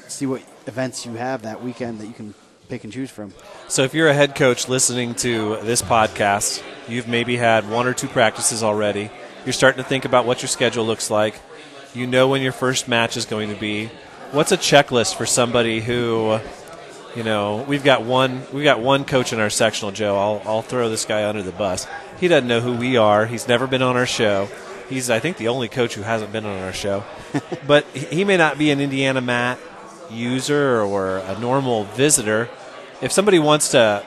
see 0.08 0.26
what 0.26 0.42
events 0.66 1.06
you 1.06 1.12
have 1.14 1.42
that 1.42 1.62
weekend 1.62 2.00
that 2.00 2.06
you 2.06 2.12
can 2.12 2.34
pick 2.68 2.84
and 2.84 2.92
choose 2.92 3.10
from. 3.10 3.32
So 3.68 3.82
if 3.82 3.94
you're 3.94 4.08
a 4.08 4.14
head 4.14 4.34
coach 4.34 4.68
listening 4.68 5.14
to 5.16 5.56
this 5.62 5.82
podcast, 5.82 6.62
you've 6.88 7.08
maybe 7.08 7.36
had 7.36 7.68
one 7.68 7.86
or 7.86 7.94
two 7.94 8.08
practices 8.08 8.62
already. 8.62 9.10
You're 9.44 9.54
starting 9.54 9.82
to 9.82 9.88
think 9.88 10.04
about 10.04 10.26
what 10.26 10.42
your 10.42 10.48
schedule 10.48 10.84
looks 10.84 11.10
like. 11.10 11.34
You 11.94 12.06
know 12.06 12.28
when 12.28 12.42
your 12.42 12.52
first 12.52 12.88
match 12.88 13.16
is 13.16 13.24
going 13.24 13.48
to 13.48 13.56
be. 13.58 13.90
What's 14.32 14.52
a 14.52 14.56
checklist 14.56 15.16
for 15.16 15.24
somebody 15.24 15.80
who, 15.80 16.38
you 17.16 17.24
know, 17.24 17.64
we've 17.66 17.82
got 17.82 18.02
one 18.02 18.42
we've 18.52 18.64
got 18.64 18.80
one 18.80 19.04
coach 19.04 19.32
in 19.32 19.40
our 19.40 19.50
sectional, 19.50 19.92
Joe. 19.92 20.16
I'll 20.16 20.42
I'll 20.44 20.62
throw 20.62 20.88
this 20.90 21.04
guy 21.04 21.28
under 21.28 21.42
the 21.42 21.52
bus. 21.52 21.86
He 22.20 22.28
doesn't 22.28 22.46
know 22.46 22.60
who 22.60 22.76
we 22.76 22.96
are. 22.96 23.26
He's 23.26 23.48
never 23.48 23.66
been 23.66 23.82
on 23.82 23.96
our 23.96 24.06
show. 24.06 24.48
He's 24.88 25.08
I 25.08 25.20
think 25.20 25.38
the 25.38 25.48
only 25.48 25.68
coach 25.68 25.94
who 25.94 26.02
hasn't 26.02 26.32
been 26.32 26.44
on 26.44 26.62
our 26.62 26.72
show. 26.72 27.04
but 27.66 27.86
he 27.94 28.16
he 28.16 28.24
may 28.24 28.36
not 28.36 28.58
be 28.58 28.70
an 28.70 28.80
Indiana 28.80 29.20
mat 29.20 29.58
user 30.10 30.82
or 30.82 31.18
a 31.18 31.38
normal 31.38 31.84
visitor 31.84 32.48
if 33.00 33.10
somebody 33.10 33.38
wants 33.38 33.70
to 33.70 34.04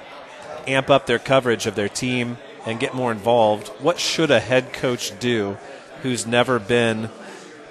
amp 0.68 0.90
up 0.90 1.06
their 1.06 1.20
coverage 1.20 1.66
of 1.66 1.76
their 1.76 1.90
team 1.90 2.38
and 2.66 2.80
get 2.80 2.94
more 2.94 3.12
involved, 3.12 3.68
what 3.80 4.00
should 4.00 4.32
a 4.32 4.40
head 4.40 4.74
coach 4.74 5.18
do 5.20 5.58
who's 6.02 6.26
never 6.26 6.60
been 6.60 7.10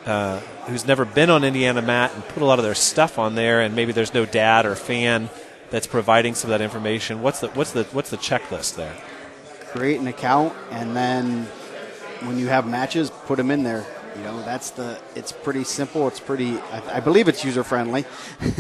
uh, 0.07 0.41
who's 0.67 0.87
never 0.87 1.05
been 1.05 1.31
on 1.31 1.45
Indiana 1.45 1.81
mat 1.81 2.13
and 2.15 2.27
put 2.29 2.43
a 2.43 2.47
lot 2.47 2.59
of 2.59 2.65
their 2.65 2.75
stuff 2.75 3.19
on 3.19 3.35
there, 3.35 3.61
and 3.61 3.77
maybe 3.77 3.93
there's 3.93 4.15
no 4.15 4.27
dad 4.27 4.67
or 4.67 4.75
fan 4.75 5.31
that's 5.71 5.87
providing 5.87 6.35
some 6.35 6.51
of 6.51 6.59
that 6.59 6.65
information? 6.65 7.23
What's 7.23 7.41
the 7.41 7.49
what's 7.49 7.73
the 7.73 7.85
what's 7.85 8.11
the 8.11 8.17
checklist 8.17 8.77
there? 8.77 8.97
create 9.73 9.99
an 9.99 10.07
account 10.07 10.53
and 10.71 10.95
then 10.95 11.45
when 12.27 12.39
you 12.39 12.47
have 12.47 12.69
matches 12.69 13.09
put 13.25 13.37
them 13.39 13.51
in 13.51 13.63
there 13.63 13.87
you 14.15 14.23
know 14.23 14.43
that's 14.43 14.69
the 14.71 15.01
it's 15.15 15.33
pretty 15.33 15.65
simple 15.65 16.07
it's 16.07 16.21
pretty 16.21 16.59
i, 16.71 16.97
I 16.97 17.01
believe 17.01 17.27
it's 17.27 17.43
user 17.43 17.65
friendly 17.65 18.05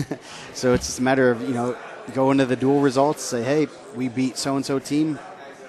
so 0.54 0.72
it's 0.72 0.86
just 0.86 1.00
a 1.00 1.02
matter 1.02 1.30
of 1.30 1.42
you 1.42 1.52
know 1.52 1.76
go 2.14 2.30
into 2.30 2.46
the 2.46 2.56
dual 2.56 2.80
results 2.80 3.22
say 3.22 3.42
hey 3.42 3.68
we 3.94 4.08
beat 4.08 4.38
so 4.38 4.56
and 4.56 4.64
so 4.64 4.78
team 4.78 5.18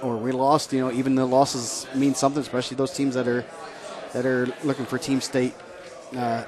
or 0.04 0.18
we 0.18 0.32
lost 0.32 0.74
you 0.74 0.80
know 0.82 0.92
even 0.92 1.16
the 1.16 1.26
losses 1.26 1.88
mean 1.96 2.14
something 2.14 2.42
especially 2.42 2.76
those 2.78 2.94
teams 2.94 3.14
that 3.16 3.28
are 3.28 3.44
that 4.14 4.26
are 4.26 4.48
looking 4.64 4.86
for 4.86 4.98
team 4.98 5.20
state 5.22 5.54
uh, 6.18 6.44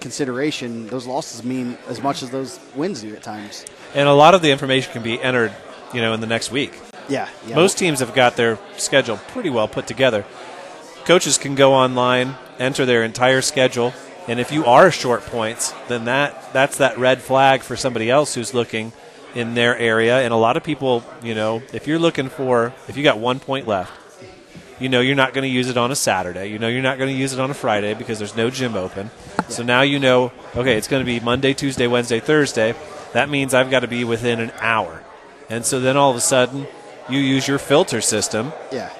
consideration 0.00 0.86
those 0.88 1.06
losses 1.06 1.42
mean 1.44 1.78
as 1.88 2.02
much 2.02 2.22
as 2.22 2.30
those 2.30 2.60
wins 2.74 3.00
do 3.00 3.14
at 3.14 3.22
times 3.22 3.64
And 3.94 4.08
a 4.08 4.12
lot 4.12 4.34
of 4.34 4.42
the 4.42 4.50
information 4.50 4.92
can 4.92 5.02
be 5.02 5.20
entered, 5.22 5.52
you 5.94 6.00
know, 6.02 6.12
in 6.12 6.20
the 6.20 6.26
next 6.26 6.50
week. 6.50 6.72
yeah, 7.08 7.28
yeah 7.46 7.54
Most 7.56 7.78
teams 7.78 8.00
have 8.00 8.12
got 8.14 8.36
their 8.36 8.58
schedule 8.76 9.16
pretty 9.28 9.48
well 9.50 9.68
put 9.68 9.86
together. 9.86 10.24
coaches 11.06 11.38
can 11.38 11.54
go 11.54 11.72
online, 11.72 12.34
enter 12.58 12.84
their 12.84 13.02
entire 13.04 13.40
schedule, 13.40 13.94
and 14.28 14.38
if 14.40 14.52
you 14.52 14.64
are 14.66 14.90
short 14.90 15.22
points, 15.22 15.72
then 15.88 16.04
that 16.04 16.52
that's 16.52 16.76
that 16.78 16.98
red 16.98 17.22
flag 17.22 17.62
for 17.62 17.76
somebody 17.76 18.10
else 18.10 18.34
who's 18.34 18.52
looking 18.52 18.92
in 19.36 19.54
their 19.54 19.76
area. 19.78 20.18
And 20.22 20.32
a 20.32 20.36
lot 20.36 20.56
of 20.56 20.64
people, 20.64 21.04
you 21.22 21.34
know, 21.34 21.62
if 21.72 21.86
you're 21.86 21.98
looking 21.98 22.28
for 22.28 22.72
if 22.88 22.96
you 22.96 23.02
got 23.04 23.18
one 23.18 23.38
point 23.38 23.68
left, 23.68 23.92
you 24.80 24.88
know 24.88 25.00
you're 25.00 25.16
not 25.16 25.32
going 25.32 25.42
to 25.42 25.54
use 25.54 25.68
it 25.70 25.76
on 25.76 25.90
a 25.90 25.96
Saturday. 25.96 26.48
You 26.48 26.58
know 26.58 26.68
you're 26.68 26.82
not 26.82 26.98
going 26.98 27.14
to 27.14 27.18
use 27.18 27.32
it 27.32 27.40
on 27.40 27.50
a 27.50 27.54
Friday 27.54 27.94
because 27.94 28.18
there's 28.18 28.36
no 28.36 28.50
gym 28.50 28.74
open. 28.74 29.10
So 29.48 29.62
now 29.62 29.82
you 29.82 29.98
know, 29.98 30.32
okay, 30.56 30.76
it's 30.76 30.88
going 30.88 31.00
to 31.00 31.06
be 31.06 31.20
Monday, 31.20 31.54
Tuesday, 31.54 31.86
Wednesday, 31.86 32.18
Thursday. 32.20 32.74
That 33.12 33.30
means 33.30 33.54
I've 33.54 33.70
got 33.70 33.80
to 33.80 33.88
be 33.88 34.04
within 34.04 34.40
an 34.40 34.52
hour. 34.60 35.02
And 35.48 35.64
so 35.64 35.80
then 35.80 35.96
all 35.96 36.10
of 36.10 36.16
a 36.16 36.20
sudden, 36.20 36.66
you 37.08 37.20
use 37.20 37.46
your 37.46 37.58
filter 37.58 38.00
system 38.00 38.52
Yeah. 38.72 38.90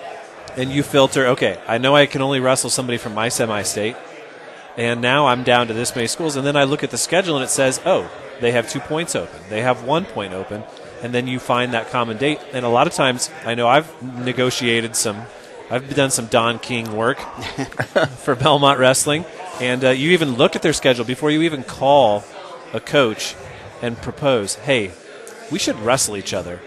and 0.57 0.71
you 0.71 0.83
filter, 0.83 1.27
okay, 1.29 1.59
I 1.67 1.79
know 1.79 1.97
I 1.97 2.07
can 2.07 2.23
only 2.23 2.39
wrestle 2.41 2.71
somebody 2.71 2.99
from 2.99 3.15
my 3.15 3.29
semi 3.29 3.63
state, 3.63 3.97
and 4.77 5.01
now 5.03 5.27
I'm 5.27 5.43
down 5.43 5.67
to 5.67 5.75
this 5.75 5.95
many 5.97 6.07
schools. 6.07 6.37
And 6.37 6.47
then 6.47 6.57
I 6.57 6.65
look 6.65 6.85
at 6.85 6.91
the 6.91 6.99
schedule 6.99 7.35
and 7.37 7.45
it 7.45 7.49
says, 7.51 7.81
oh, 7.85 8.09
they 8.41 8.53
have 8.53 8.71
two 8.71 8.81
points 8.81 9.15
open, 9.15 9.41
they 9.49 9.63
have 9.63 9.85
one 9.85 10.05
point 10.05 10.33
open, 10.33 10.63
and 11.03 11.13
then 11.15 11.27
you 11.27 11.39
find 11.39 11.75
that 11.75 11.91
common 11.91 12.17
date. 12.17 12.41
And 12.53 12.65
a 12.65 12.69
lot 12.69 12.87
of 12.87 12.93
times, 12.93 13.31
I 13.45 13.55
know 13.55 13.69
I've 13.69 14.03
negotiated 14.03 14.97
some, 14.97 15.23
I've 15.71 15.95
done 15.95 16.11
some 16.11 16.27
Don 16.27 16.59
King 16.59 16.97
work 16.97 17.19
for 18.19 18.35
Belmont 18.35 18.79
Wrestling, 18.79 19.25
and 19.61 19.85
uh, 19.85 19.91
you 19.91 20.13
even 20.13 20.35
look 20.37 20.57
at 20.57 20.63
their 20.63 20.73
schedule 20.73 21.05
before 21.05 21.31
you 21.31 21.43
even 21.43 21.63
call 21.63 22.25
a 22.73 22.81
coach 22.81 23.35
and 23.83 23.97
propose, 23.97 24.55
hey, 24.55 24.93
we 25.51 25.59
should 25.59 25.79
wrestle 25.81 26.17
each 26.17 26.35
other 26.35 26.61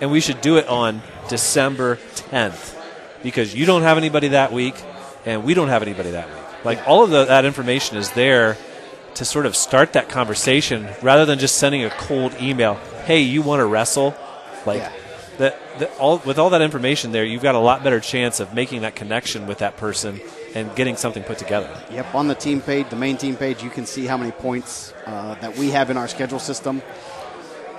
and 0.00 0.10
we 0.10 0.20
should 0.20 0.40
do 0.40 0.56
it 0.56 0.66
on 0.66 1.02
December 1.28 1.96
10th 2.14 2.76
because 3.22 3.54
you 3.54 3.66
don't 3.66 3.82
have 3.82 3.98
anybody 3.98 4.28
that 4.28 4.52
week 4.52 4.74
and 5.26 5.44
we 5.44 5.54
don't 5.54 5.68
have 5.68 5.82
anybody 5.82 6.12
that 6.12 6.28
week. 6.28 6.64
Like 6.64 6.88
all 6.88 7.04
of 7.04 7.10
the, 7.10 7.26
that 7.26 7.44
information 7.44 7.96
is 7.96 8.10
there 8.12 8.56
to 9.16 9.24
sort 9.24 9.46
of 9.46 9.54
start 9.56 9.92
that 9.94 10.08
conversation 10.08 10.88
rather 11.02 11.24
than 11.24 11.38
just 11.38 11.56
sending 11.56 11.84
a 11.84 11.90
cold 11.90 12.34
email. 12.40 12.74
Hey, 13.04 13.20
you 13.20 13.42
want 13.42 13.60
to 13.60 13.66
wrestle? 13.66 14.14
Like 14.66 14.78
Yeah. 14.78 14.92
that, 15.38 15.78
that 15.78 15.90
all 15.98 16.18
with 16.24 16.38
all 16.38 16.50
that 16.50 16.62
information 16.62 17.12
there, 17.12 17.24
you've 17.24 17.42
got 17.42 17.54
a 17.54 17.58
lot 17.58 17.82
better 17.82 18.00
chance 18.00 18.40
of 18.40 18.54
making 18.54 18.82
that 18.82 18.94
connection 18.94 19.46
with 19.46 19.58
that 19.58 19.76
person 19.76 20.20
and 20.54 20.74
getting 20.74 20.96
something 20.96 21.22
put 21.22 21.38
together. 21.38 21.70
Yep, 21.90 22.14
on 22.14 22.28
the 22.28 22.34
team 22.34 22.60
page, 22.60 22.88
the 22.90 22.96
main 22.96 23.16
team 23.16 23.36
page, 23.36 23.62
you 23.62 23.70
can 23.70 23.86
see 23.86 24.04
how 24.06 24.16
many 24.16 24.32
points 24.32 24.92
uh, 25.06 25.34
that 25.36 25.56
we 25.56 25.70
have 25.70 25.90
in 25.90 25.96
our 25.96 26.08
schedule 26.08 26.38
system. 26.40 26.82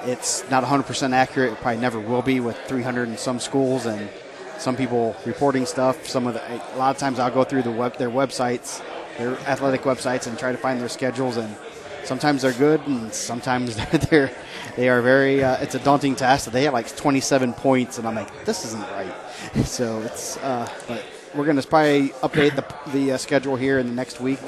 It's 0.05 0.49
not 0.49 0.63
100% 0.63 1.13
accurate. 1.13 1.53
It 1.53 1.59
probably 1.59 1.79
never 1.82 1.99
will 1.99 2.21
be 2.23 2.39
with 2.39 2.57
300 2.67 3.07
and 3.09 3.19
some 3.19 3.39
schools 3.39 3.86
and 3.86 4.09
some 4.57 4.75
people 4.75 5.15
reporting 5.25 5.65
stuff. 5.65 6.07
Some 6.07 6.25
of 6.27 6.34
the, 6.34 6.75
a 6.75 6.77
lot 6.77 6.91
of 6.95 6.97
times 6.97 7.19
I'll 7.19 7.29
go 7.32 7.43
through 7.43 7.63
the 7.63 7.71
web, 7.71 7.97
their 7.97 8.09
websites, 8.09 8.82
their 9.22 9.38
athletic 9.47 9.82
websites, 9.82 10.28
and 10.28 10.38
try 10.38 10.51
to 10.51 10.57
find 10.57 10.80
their 10.80 10.89
schedules. 10.89 11.38
And 11.38 11.55
sometimes 12.03 12.41
they're 12.41 12.53
good, 12.53 12.82
and 12.88 13.13
sometimes 13.13 13.76
they're 14.09 14.32
they 14.76 14.89
are 14.89 15.01
very. 15.01 15.43
Uh, 15.43 15.61
it's 15.61 15.76
a 15.76 15.80
daunting 15.80 16.15
task. 16.15 16.49
They 16.51 16.63
have 16.63 16.74
like 16.74 16.95
27 16.95 17.53
points, 17.53 17.97
and 17.97 18.07
I'm 18.07 18.15
like, 18.15 18.45
this 18.45 18.65
isn't 18.65 18.82
right. 18.82 19.13
So 19.65 19.99
it's, 20.01 20.38
uh, 20.38 20.69
but 20.88 21.03
we're 21.34 21.45
going 21.45 21.59
to 21.59 21.67
probably 21.67 22.09
update 22.22 22.55
the 22.55 22.91
the 22.91 23.13
uh, 23.13 23.17
schedule 23.17 23.55
here 23.55 23.80
in 23.80 23.88
the 23.88 23.93
next 23.93 24.22
week. 24.22 24.39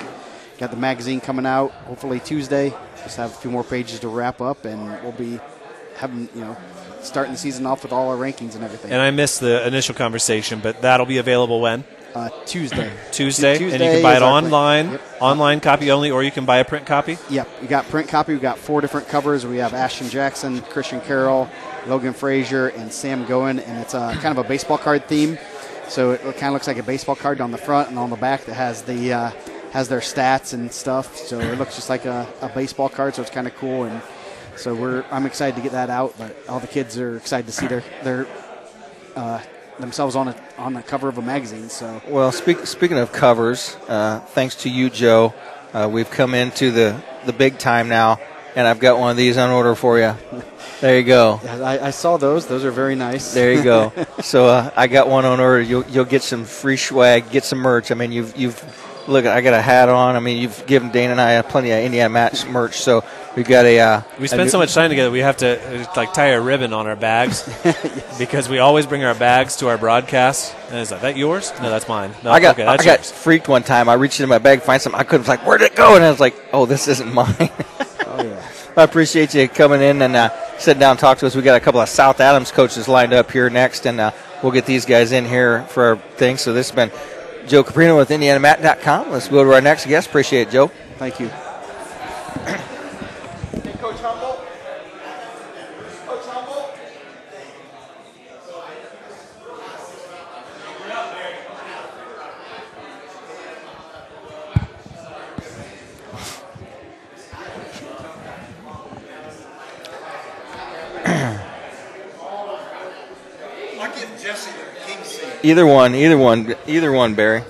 Got 0.59 0.71
the 0.71 0.77
magazine 0.77 1.19
coming 1.19 1.45
out 1.45 1.71
hopefully 1.71 2.19
Tuesday. 2.19 2.73
Just 2.97 3.17
have 3.17 3.31
a 3.31 3.33
few 3.35 3.49
more 3.49 3.63
pages 3.63 3.99
to 4.01 4.07
wrap 4.07 4.39
up, 4.39 4.65
and 4.65 5.01
we'll 5.01 5.11
be 5.13 5.39
having 5.95 6.29
you 6.35 6.41
know 6.41 6.57
starting 7.01 7.33
the 7.33 7.39
season 7.39 7.65
off 7.65 7.83
with 7.83 7.91
all 7.91 8.09
our 8.09 8.17
rankings 8.17 8.55
and 8.55 8.63
everything. 8.63 8.91
And 8.91 9.01
I 9.01 9.11
missed 9.11 9.39
the 9.39 9.65
initial 9.67 9.95
conversation, 9.95 10.59
but 10.59 10.81
that'll 10.81 11.05
be 11.05 11.17
available 11.17 11.59
when? 11.59 11.83
Uh, 12.15 12.29
Tuesday. 12.45 12.91
Tuesday, 13.11 13.57
Tuesday 13.57 13.75
and 13.75 13.83
you 13.83 13.91
can 13.91 14.01
buy 14.03 14.15
it 14.15 14.21
online, 14.21 14.91
Yep. 14.91 15.01
online 15.19 15.59
copy 15.59 15.91
only, 15.91 16.11
or 16.11 16.23
you 16.23 16.31
can 16.31 16.45
buy 16.45 16.57
a 16.57 16.65
print 16.65 16.85
copy. 16.85 17.17
Yep, 17.29 17.47
we 17.61 17.67
got 17.67 17.85
print 17.89 18.07
copy. 18.07 18.33
We 18.33 18.39
got 18.39 18.57
four 18.57 18.81
different 18.81 19.07
covers. 19.07 19.45
We 19.45 19.57
have 19.57 19.73
Ashton 19.73 20.09
Jackson, 20.09 20.61
Christian 20.61 21.01
Carroll, 21.01 21.49
Logan 21.87 22.13
Frazier, 22.13 22.67
and 22.69 22.91
Sam 22.91 23.25
Goen, 23.25 23.59
and 23.59 23.79
it's 23.79 23.93
a 23.93 24.13
kind 24.21 24.37
of 24.37 24.43
a 24.45 24.47
baseball 24.47 24.77
card 24.77 25.07
theme. 25.07 25.37
So 25.87 26.11
it 26.11 26.21
kind 26.21 26.45
of 26.45 26.53
looks 26.53 26.67
like 26.67 26.77
a 26.77 26.83
baseball 26.83 27.15
card 27.15 27.41
on 27.41 27.51
the 27.51 27.57
front 27.57 27.89
and 27.89 27.99
on 27.99 28.09
the 28.09 28.15
back 28.15 28.45
that 28.45 28.53
has 28.55 28.83
the 28.83 29.13
uh, 29.13 29.29
has 29.71 29.89
their 29.89 29.99
stats 29.99 30.53
and 30.53 30.71
stuff. 30.71 31.17
So 31.17 31.39
it 31.39 31.57
looks 31.59 31.75
just 31.75 31.89
like 31.89 32.05
a, 32.05 32.27
a 32.41 32.49
baseball 32.49 32.89
card. 32.89 33.15
So 33.15 33.21
it's 33.21 33.31
kind 33.31 33.47
of 33.47 33.55
cool, 33.55 33.83
and 33.83 34.01
so 34.55 34.73
we're 34.73 35.03
I'm 35.11 35.25
excited 35.25 35.55
to 35.57 35.61
get 35.61 35.71
that 35.73 35.89
out. 35.89 36.13
But 36.17 36.35
all 36.47 36.59
the 36.59 36.67
kids 36.67 36.97
are 36.97 37.17
excited 37.17 37.47
to 37.47 37.51
see 37.51 37.67
their 37.67 37.83
their 38.03 38.27
uh, 39.15 39.41
themselves 39.79 40.15
on 40.15 40.29
a 40.29 40.35
on 40.57 40.73
the 40.73 40.81
cover 40.81 41.09
of 41.09 41.17
a 41.17 41.21
magazine. 41.21 41.69
So 41.69 42.01
Well, 42.07 42.31
speak, 42.31 42.65
speaking 42.65 42.97
of 42.97 43.11
covers, 43.11 43.75
uh, 43.87 44.19
thanks 44.19 44.55
to 44.63 44.69
you, 44.69 44.89
Joe, 44.89 45.33
uh, 45.73 45.89
we've 45.91 46.09
come 46.09 46.33
into 46.33 46.71
the, 46.71 47.01
the 47.25 47.33
big 47.33 47.57
time 47.57 47.89
now, 47.89 48.19
and 48.55 48.67
I've 48.67 48.79
got 48.79 48.99
one 48.99 49.11
of 49.11 49.17
these 49.17 49.37
on 49.37 49.49
order 49.49 49.75
for 49.75 49.99
you. 49.99 50.15
There 50.81 50.97
you 50.97 51.05
go. 51.05 51.39
I, 51.45 51.79
I 51.79 51.89
saw 51.91 52.17
those. 52.17 52.45
Those 52.45 52.65
are 52.65 52.71
very 52.71 52.95
nice. 52.95 53.33
There 53.33 53.53
you 53.53 53.63
go. 53.63 53.93
so 54.21 54.47
uh, 54.47 54.69
I 54.75 54.87
got 54.87 55.07
one 55.07 55.23
on 55.23 55.39
order. 55.39 55.61
You'll 55.61 55.85
you'll 55.85 56.03
get 56.03 56.23
some 56.23 56.43
free 56.43 56.75
swag, 56.75 57.31
get 57.31 57.45
some 57.45 57.59
merch. 57.59 57.89
I 57.89 57.95
mean, 57.95 58.11
you've 58.11 58.35
you've 58.35 58.61
look. 59.07 59.25
I 59.25 59.41
got 59.41 59.53
a 59.53 59.61
hat 59.61 59.89
on. 59.89 60.15
I 60.15 60.19
mean, 60.19 60.41
you've 60.41 60.65
given 60.65 60.91
Dana 60.91 61.11
and 61.11 61.21
I 61.21 61.41
plenty 61.41 61.71
of 61.71 61.79
Indiana 61.79 62.09
Mat 62.09 62.45
merch. 62.49 62.75
So 62.77 63.03
we've 63.35 63.47
got 63.47 63.65
a. 63.65 63.79
Uh, 63.79 64.01
We 64.19 64.27
spend 64.27 64.43
new- 64.43 64.49
so 64.49 64.57
much 64.57 64.73
time 64.73 64.89
together, 64.89 65.11
we 65.11 65.19
have 65.19 65.37
to 65.37 65.81
uh, 65.81 65.93
like 65.95 66.13
tie 66.13 66.27
a 66.27 66.41
ribbon 66.41 66.73
on 66.73 66.87
our 66.87 66.95
bags 66.95 67.47
because 68.19 68.49
we 68.49 68.59
always 68.59 68.85
bring 68.85 69.03
our 69.03 69.15
bags 69.15 69.55
to 69.57 69.69
our 69.69 69.77
broadcast. 69.77 70.55
And 70.69 70.77
it's 70.79 70.91
like, 70.91 71.01
that 71.01 71.17
yours? 71.17 71.51
No, 71.61 71.69
that's 71.69 71.87
mine. 71.87 72.11
No, 72.23 72.31
I 72.31 72.39
got 72.39 72.55
okay, 72.55 72.65
that's 72.65 72.81
I 72.81 72.85
got 72.85 73.05
freaked 73.05 73.47
one 73.47 73.63
time. 73.63 73.89
I 73.89 73.93
reached 73.93 74.19
into 74.19 74.27
my 74.27 74.39
bag, 74.39 74.61
find 74.61 74.81
something. 74.81 74.99
I 74.99 75.03
couldn't. 75.03 75.27
Like, 75.27 75.45
where'd 75.45 75.61
it 75.61 75.75
go? 75.75 75.95
And 75.95 76.03
I 76.03 76.09
was 76.09 76.19
like, 76.19 76.35
oh, 76.51 76.65
this 76.65 76.87
isn't 76.87 77.13
mine. 77.13 77.35
Oh 78.05 78.21
yeah. 78.21 78.47
I 78.77 78.83
appreciate 78.83 79.33
you 79.33 79.47
coming 79.47 79.81
in 79.81 79.99
and 80.03 80.15
uh, 80.15 80.29
sitting 80.59 80.79
down 80.79 80.91
and 80.91 80.99
talk 80.99 81.17
to 81.19 81.25
us. 81.25 81.35
We 81.35 81.41
got 81.41 81.55
a 81.57 81.59
couple 81.59 81.81
of 81.81 81.89
South 81.89 82.19
Adams 82.19 82.51
coaches 82.51 82.87
lined 82.87 83.11
up 83.11 83.31
here 83.31 83.49
next, 83.49 83.87
and 83.87 83.99
uh, 83.99 84.11
we'll 84.43 84.51
get 84.51 84.67
these 84.67 84.85
guys 84.85 85.11
in 85.11 85.25
here 85.25 85.63
for 85.63 85.83
our 85.83 85.95
thing. 85.97 86.37
So 86.37 86.53
this 86.53 86.69
has 86.69 86.75
been 86.75 86.91
Joe 87.47 87.63
Caprino 87.63 87.97
with 87.97 88.09
IndianaMat.com. 88.09 89.11
Let's 89.11 89.27
go 89.27 89.43
to 89.43 89.53
our 89.53 89.61
next 89.61 89.85
guest. 89.85 90.07
Appreciate 90.07 90.47
it, 90.47 90.51
Joe. 90.51 90.67
Thank 90.97 91.19
you. 91.19 91.29
Either 115.45 115.65
one, 115.65 115.93
either 115.93 116.17
one, 116.17 116.55
either 116.67 116.89
one, 116.89 117.15
Barry. 117.15 117.43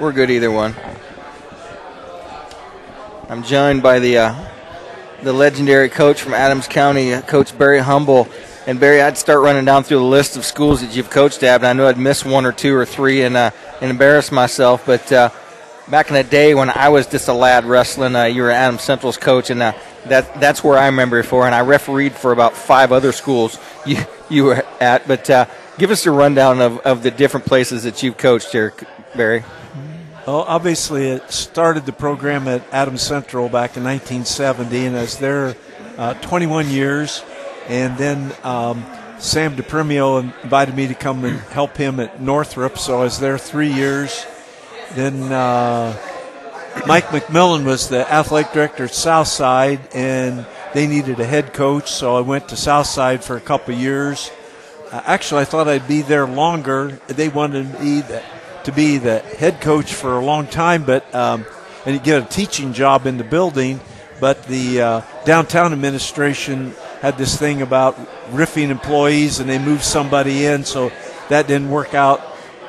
We're 0.00 0.12
good 0.12 0.30
either 0.30 0.50
one. 0.50 0.74
I'm 3.28 3.42
joined 3.42 3.82
by 3.82 3.98
the 3.98 4.16
uh, 4.16 4.48
the 5.22 5.34
legendary 5.34 5.90
coach 5.90 6.22
from 6.22 6.32
Adams 6.32 6.66
County, 6.66 7.12
uh, 7.12 7.20
Coach 7.20 7.56
Barry 7.58 7.80
Humble. 7.80 8.26
And 8.66 8.80
Barry, 8.80 9.02
I'd 9.02 9.18
start 9.18 9.42
running 9.42 9.66
down 9.66 9.84
through 9.84 9.98
the 9.98 10.04
list 10.04 10.38
of 10.38 10.46
schools 10.46 10.80
that 10.80 10.96
you've 10.96 11.10
coached 11.10 11.42
at, 11.42 11.56
and 11.56 11.66
I 11.66 11.74
know 11.74 11.88
I'd 11.88 11.98
miss 11.98 12.24
one 12.24 12.46
or 12.46 12.52
two 12.52 12.74
or 12.74 12.86
three 12.86 13.20
and 13.20 13.36
uh, 13.36 13.50
and 13.82 13.90
embarrass 13.90 14.32
myself. 14.32 14.86
But 14.86 15.12
uh, 15.12 15.28
back 15.88 16.08
in 16.08 16.14
the 16.14 16.24
day 16.24 16.54
when 16.54 16.70
I 16.70 16.88
was 16.88 17.06
just 17.06 17.28
a 17.28 17.34
lad 17.34 17.66
wrestling, 17.66 18.16
uh, 18.16 18.24
you 18.24 18.40
were 18.40 18.50
Adams 18.50 18.80
Central's 18.80 19.18
coach, 19.18 19.50
and 19.50 19.60
uh, 19.60 19.74
that 20.06 20.40
that's 20.40 20.64
where 20.64 20.78
I 20.78 20.86
remember 20.86 21.18
you 21.18 21.22
for. 21.22 21.44
And 21.44 21.54
I 21.54 21.60
refereed 21.60 22.14
for 22.14 22.32
about 22.32 22.54
five 22.54 22.92
other 22.92 23.12
schools 23.12 23.58
you 23.84 23.98
you 24.30 24.44
were 24.44 24.64
at. 24.80 25.06
But 25.06 25.28
uh, 25.28 25.44
give 25.78 25.90
us 25.90 26.06
a 26.06 26.10
rundown 26.10 26.60
of, 26.60 26.78
of 26.80 27.02
the 27.02 27.10
different 27.10 27.46
places 27.46 27.84
that 27.84 28.02
you've 28.02 28.16
coached 28.16 28.52
here, 28.52 28.72
Barry. 29.14 29.44
Well, 30.26 30.42
obviously, 30.42 31.08
it 31.08 31.30
started 31.30 31.86
the 31.86 31.92
program 31.92 32.46
at 32.46 32.62
Adams 32.72 33.02
Central 33.02 33.48
back 33.48 33.76
in 33.76 33.84
1970, 33.84 34.86
and 34.86 34.96
I 34.96 35.00
was 35.00 35.18
there 35.18 35.56
uh, 35.96 36.14
21 36.14 36.68
years. 36.68 37.22
And 37.68 37.96
then 37.98 38.32
um, 38.42 38.84
Sam 39.18 39.56
DePrimio 39.56 40.20
invited 40.42 40.74
me 40.74 40.88
to 40.88 40.94
come 40.94 41.24
and 41.24 41.38
help 41.38 41.76
him 41.76 42.00
at 42.00 42.20
Northrop, 42.20 42.78
so 42.78 43.00
I 43.00 43.04
was 43.04 43.18
there 43.18 43.38
three 43.38 43.72
years. 43.72 44.26
Then 44.94 45.32
uh, 45.32 45.96
Mike 46.86 47.06
McMillan 47.06 47.64
was 47.64 47.88
the 47.88 48.10
athletic 48.10 48.52
director 48.52 48.84
at 48.84 48.94
Southside, 48.94 49.80
and 49.94 50.46
they 50.74 50.86
needed 50.86 51.20
a 51.20 51.26
head 51.26 51.52
coach, 51.52 51.90
so 51.90 52.16
I 52.16 52.20
went 52.20 52.48
to 52.48 52.56
Southside 52.56 53.22
for 53.22 53.36
a 53.36 53.40
couple 53.40 53.74
years. 53.74 54.30
Uh, 54.92 55.00
actually, 55.06 55.42
I 55.42 55.44
thought 55.44 55.68
I'd 55.68 55.86
be 55.86 56.02
there 56.02 56.26
longer. 56.26 56.98
They 57.06 57.28
wanted 57.28 57.80
me 57.80 58.00
the, 58.00 58.22
to 58.64 58.72
be 58.72 58.98
the 58.98 59.20
head 59.20 59.60
coach 59.60 59.94
for 59.94 60.18
a 60.18 60.24
long 60.24 60.48
time, 60.48 60.84
but 60.84 61.14
um, 61.14 61.46
and 61.86 62.02
get 62.02 62.22
a 62.22 62.26
teaching 62.26 62.72
job 62.72 63.06
in 63.06 63.16
the 63.16 63.24
building. 63.24 63.80
But 64.20 64.42
the 64.44 64.80
uh, 64.82 65.02
downtown 65.24 65.72
administration 65.72 66.74
had 67.00 67.16
this 67.16 67.36
thing 67.38 67.62
about 67.62 67.96
riffing 68.32 68.70
employees, 68.70 69.38
and 69.38 69.48
they 69.48 69.58
moved 69.58 69.84
somebody 69.84 70.44
in, 70.44 70.64
so 70.64 70.90
that 71.28 71.46
didn't 71.46 71.70
work 71.70 71.94
out 71.94 72.20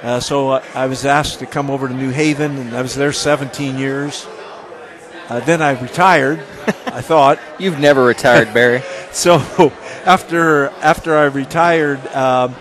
Uh, 0.01 0.19
so 0.19 0.49
uh, 0.49 0.63
I 0.74 0.88
was 0.88 1.05
asked 1.05 1.39
to 1.39 1.45
come 1.45 1.69
over 1.69 1.88
to 1.88 1.93
New 1.93 2.09
Haven, 2.09 2.57
and 2.57 2.76
I 2.76 2.82
was 2.82 2.95
there 2.95 3.13
17 3.13 3.78
years. 3.78 4.28
Uh, 5.30 5.39
then 5.41 5.61
I 5.61 5.80
retired. 5.80 6.39
I 6.88 7.01
thought 7.01 7.38
You've 7.59 7.80
never 7.80 8.03
retired, 8.03 8.53
Barry. 8.53 8.82
so. 9.11 9.38
After 10.05 10.69
after 10.81 11.15
I 11.15 11.25
retired, 11.25 12.05
um, 12.07 12.55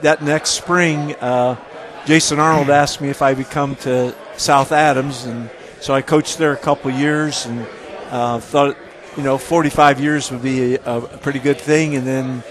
that 0.00 0.22
next 0.22 0.50
spring, 0.50 1.14
uh, 1.16 1.56
Jason 2.06 2.38
Arnold 2.38 2.70
asked 2.82 3.02
me 3.02 3.10
if 3.10 3.20
I 3.20 3.34
would 3.34 3.50
come 3.50 3.76
to 3.76 4.14
South 4.38 4.72
Adams, 4.72 5.26
and 5.26 5.50
so 5.80 5.92
I 5.92 6.00
coached 6.00 6.38
there 6.38 6.52
a 6.52 6.56
couple 6.56 6.90
years, 6.90 7.44
and 7.44 7.66
uh, 8.10 8.40
thought 8.40 8.78
you 9.14 9.22
know 9.22 9.36
45 9.36 10.00
years 10.00 10.30
would 10.30 10.42
be 10.42 10.76
a, 10.76 10.96
a 10.96 11.18
pretty 11.18 11.38
good 11.38 11.60
thing, 11.60 11.96
and 11.96 12.06
then 12.06 12.42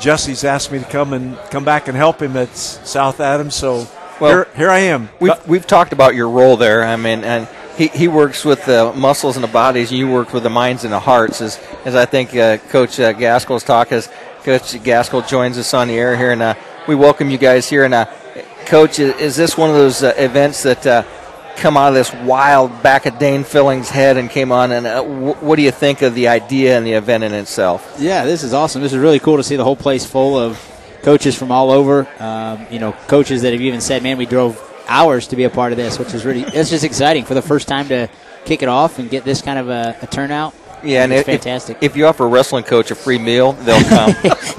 Jesse's 0.00 0.44
asked 0.44 0.70
me 0.70 0.80
to 0.80 0.84
come 0.84 1.14
and 1.14 1.38
come 1.50 1.64
back 1.64 1.88
and 1.88 1.96
help 1.96 2.20
him 2.20 2.36
at 2.36 2.54
South 2.54 3.20
Adams, 3.20 3.54
so 3.54 3.88
Well, 4.20 4.30
here, 4.30 4.48
here 4.54 4.70
I 4.70 4.80
am. 4.80 5.08
We've, 5.18 5.48
we've 5.48 5.66
talked 5.66 5.94
about 5.94 6.14
your 6.14 6.28
role 6.28 6.58
there. 6.58 6.84
I 6.84 6.96
mean, 6.96 7.24
and 7.24 7.48
he, 7.76 7.88
he 7.88 8.08
works 8.08 8.44
with 8.44 8.64
the 8.64 8.92
muscles 8.94 9.36
and 9.36 9.44
the 9.44 9.48
bodies, 9.48 9.90
and 9.90 9.98
you 9.98 10.10
work 10.10 10.32
with 10.32 10.42
the 10.42 10.50
minds 10.50 10.84
and 10.84 10.92
the 10.92 11.00
hearts, 11.00 11.40
as, 11.40 11.60
as 11.84 11.94
I 11.94 12.04
think 12.04 12.34
uh, 12.34 12.58
Coach 12.58 13.00
uh, 13.00 13.12
Gaskell's 13.12 13.64
talk 13.64 13.92
as 13.92 14.08
Coach 14.42 14.82
Gaskell 14.82 15.22
joins 15.22 15.58
us 15.58 15.74
on 15.74 15.88
the 15.88 15.94
air 15.94 16.16
here. 16.16 16.32
And 16.32 16.42
uh, 16.42 16.54
we 16.86 16.94
welcome 16.94 17.30
you 17.30 17.38
guys 17.38 17.68
here. 17.68 17.84
And, 17.84 17.94
uh, 17.94 18.06
Coach, 18.66 18.98
is, 18.98 19.14
is 19.16 19.36
this 19.36 19.56
one 19.56 19.70
of 19.70 19.76
those 19.76 20.02
uh, 20.02 20.14
events 20.16 20.62
that 20.62 20.86
uh, 20.86 21.02
come 21.56 21.76
out 21.76 21.88
of 21.88 21.94
this 21.94 22.12
wild 22.24 22.82
back 22.82 23.06
of 23.06 23.18
Dane 23.18 23.44
Filling's 23.44 23.90
head 23.90 24.16
and 24.16 24.30
came 24.30 24.52
on? 24.52 24.72
And 24.72 24.86
wh- 24.86 25.42
what 25.42 25.56
do 25.56 25.62
you 25.62 25.70
think 25.70 26.02
of 26.02 26.14
the 26.14 26.28
idea 26.28 26.76
and 26.76 26.86
the 26.86 26.92
event 26.92 27.24
in 27.24 27.34
itself? 27.34 27.96
Yeah, 27.98 28.24
this 28.24 28.42
is 28.42 28.52
awesome. 28.52 28.82
This 28.82 28.92
is 28.92 28.98
really 28.98 29.18
cool 29.18 29.36
to 29.36 29.42
see 29.42 29.56
the 29.56 29.64
whole 29.64 29.76
place 29.76 30.04
full 30.04 30.38
of 30.38 30.60
coaches 31.02 31.36
from 31.36 31.50
all 31.50 31.70
over. 31.70 32.08
Um, 32.18 32.66
you 32.70 32.78
know, 32.78 32.92
coaches 33.08 33.42
that 33.42 33.52
have 33.52 33.60
even 33.60 33.80
said, 33.80 34.02
"Man, 34.02 34.16
we 34.16 34.26
drove 34.26 34.58
hours 34.88 35.28
to 35.28 35.36
be 35.36 35.44
a 35.44 35.50
part 35.50 35.72
of 35.72 35.78
this," 35.78 35.98
which 35.98 36.14
is 36.14 36.24
really 36.24 36.42
it's 36.42 36.70
just 36.70 36.84
exciting 36.84 37.24
for 37.24 37.34
the 37.34 37.42
first 37.42 37.68
time 37.68 37.88
to 37.88 38.08
kick 38.44 38.62
it 38.62 38.68
off 38.68 38.98
and 38.98 39.10
get 39.10 39.24
this 39.24 39.42
kind 39.42 39.58
of 39.58 39.68
a, 39.68 39.96
a 40.02 40.06
turnout. 40.06 40.54
Yeah, 40.82 41.04
and 41.04 41.12
it's 41.12 41.20
if, 41.20 41.26
fantastic. 41.26 41.78
If 41.80 41.96
you 41.96 42.06
offer 42.06 42.24
a 42.24 42.28
wrestling 42.28 42.64
coach 42.64 42.90
a 42.90 42.94
free 42.94 43.18
meal, 43.18 43.52
they'll 43.52 43.82
come. 43.88 44.14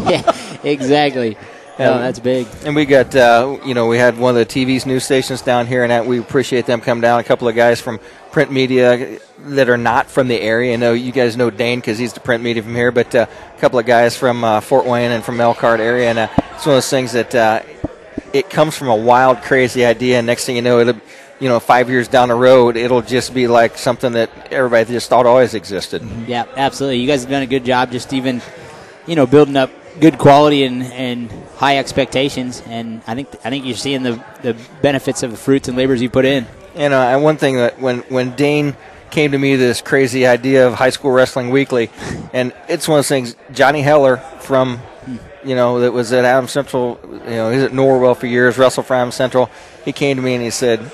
yeah, 0.09 0.35
exactly. 0.63 1.37
Yeah. 1.77 1.97
that's 1.97 2.19
big. 2.19 2.47
And 2.63 2.75
we 2.75 2.85
got, 2.85 3.15
uh, 3.15 3.57
you 3.65 3.73
know, 3.73 3.87
we 3.87 3.97
had 3.97 4.17
one 4.17 4.35
of 4.35 4.47
the 4.47 4.65
TV's 4.65 4.85
news 4.85 5.03
stations 5.03 5.41
down 5.41 5.67
here, 5.67 5.83
and 5.83 5.91
that 5.91 6.05
we 6.05 6.19
appreciate 6.19 6.65
them 6.65 6.81
coming 6.81 7.01
down. 7.01 7.19
A 7.19 7.23
couple 7.23 7.47
of 7.47 7.55
guys 7.55 7.81
from 7.81 7.99
print 8.31 8.51
media 8.51 9.19
that 9.39 9.69
are 9.69 9.77
not 9.77 10.07
from 10.07 10.27
the 10.27 10.39
area. 10.39 10.73
I 10.73 10.75
know 10.77 10.93
you 10.93 11.11
guys 11.11 11.37
know 11.37 11.49
Dane 11.49 11.79
because 11.79 11.97
he's 11.97 12.13
the 12.13 12.19
print 12.19 12.43
media 12.43 12.63
from 12.63 12.75
here, 12.75 12.91
but 12.91 13.13
uh, 13.13 13.25
a 13.55 13.59
couple 13.59 13.79
of 13.79 13.85
guys 13.85 14.17
from 14.17 14.43
uh, 14.43 14.61
Fort 14.61 14.85
Wayne 14.85 15.11
and 15.11 15.23
from 15.23 15.39
Elkhart 15.39 15.79
area. 15.79 16.09
And 16.09 16.19
uh, 16.19 16.27
it's 16.37 16.65
one 16.65 16.75
of 16.75 16.77
those 16.77 16.89
things 16.89 17.11
that 17.13 17.35
uh, 17.35 17.61
it 18.35 18.49
comes 18.49 18.77
from 18.77 18.89
a 18.89 18.95
wild, 18.95 19.41
crazy 19.41 19.85
idea, 19.85 20.17
and 20.17 20.27
next 20.27 20.45
thing 20.45 20.57
you 20.57 20.61
know, 20.61 20.79
it'll, 20.79 20.99
you 21.39 21.47
know, 21.47 21.59
five 21.59 21.89
years 21.89 22.09
down 22.09 22.27
the 22.29 22.35
road, 22.35 22.75
it'll 22.75 23.01
just 23.01 23.33
be 23.33 23.47
like 23.47 23.77
something 23.77 24.11
that 24.11 24.29
everybody 24.51 24.91
just 24.91 25.09
thought 25.09 25.25
always 25.25 25.53
existed. 25.53 26.01
Mm-hmm. 26.01 26.29
Yeah, 26.29 26.45
absolutely. 26.57 26.99
You 26.99 27.07
guys 27.07 27.21
have 27.21 27.31
done 27.31 27.43
a 27.43 27.47
good 27.47 27.63
job 27.63 27.91
just 27.91 28.11
even, 28.11 28.41
you 29.07 29.15
know, 29.15 29.25
building 29.25 29.55
up 29.55 29.71
good 30.01 30.17
quality 30.17 30.65
and, 30.65 30.83
and 30.83 31.31
high 31.55 31.77
expectations. 31.77 32.61
And 32.67 33.01
I 33.07 33.15
think 33.15 33.29
I 33.45 33.49
think 33.49 33.65
you're 33.65 33.77
seeing 33.77 34.03
the, 34.03 34.21
the 34.41 34.57
benefits 34.81 35.23
of 35.23 35.31
the 35.31 35.37
fruits 35.37 35.69
and 35.69 35.77
labors 35.77 36.01
you 36.01 36.09
put 36.09 36.25
in. 36.25 36.45
You 36.75 36.85
uh, 36.85 36.87
know, 36.89 37.01
and 37.01 37.23
one 37.23 37.37
thing 37.37 37.55
that 37.55 37.79
when 37.79 37.99
when 38.09 38.35
Dane 38.35 38.75
came 39.11 39.31
to 39.31 39.37
me 39.37 39.55
this 39.55 39.81
crazy 39.81 40.27
idea 40.27 40.67
of 40.67 40.73
high 40.73 40.89
school 40.89 41.11
wrestling 41.11 41.49
weekly, 41.49 41.89
and 42.33 42.53
it's 42.67 42.85
one 42.85 42.99
of 42.99 43.05
those 43.05 43.09
things. 43.09 43.35
Johnny 43.53 43.81
Heller 43.81 44.17
from, 44.17 44.77
hmm. 44.77 45.15
You 45.45 45.55
know, 45.55 45.79
that 45.81 45.93
was 45.93 46.11
at 46.11 46.25
Adams 46.25 46.51
Central. 46.51 46.99
You 47.03 47.29
know, 47.29 47.51
he's 47.51 47.63
at 47.63 47.71
Norwell 47.71 48.17
for 48.17 48.27
years, 48.27 48.57
wrestled 48.57 48.87
for 48.87 48.95
Adams 48.95 49.15
Central. 49.15 49.49
He 49.83 49.93
came 49.93 50.17
to 50.17 50.23
me 50.23 50.33
and 50.33 50.43
he 50.43 50.49
said, 50.49 50.91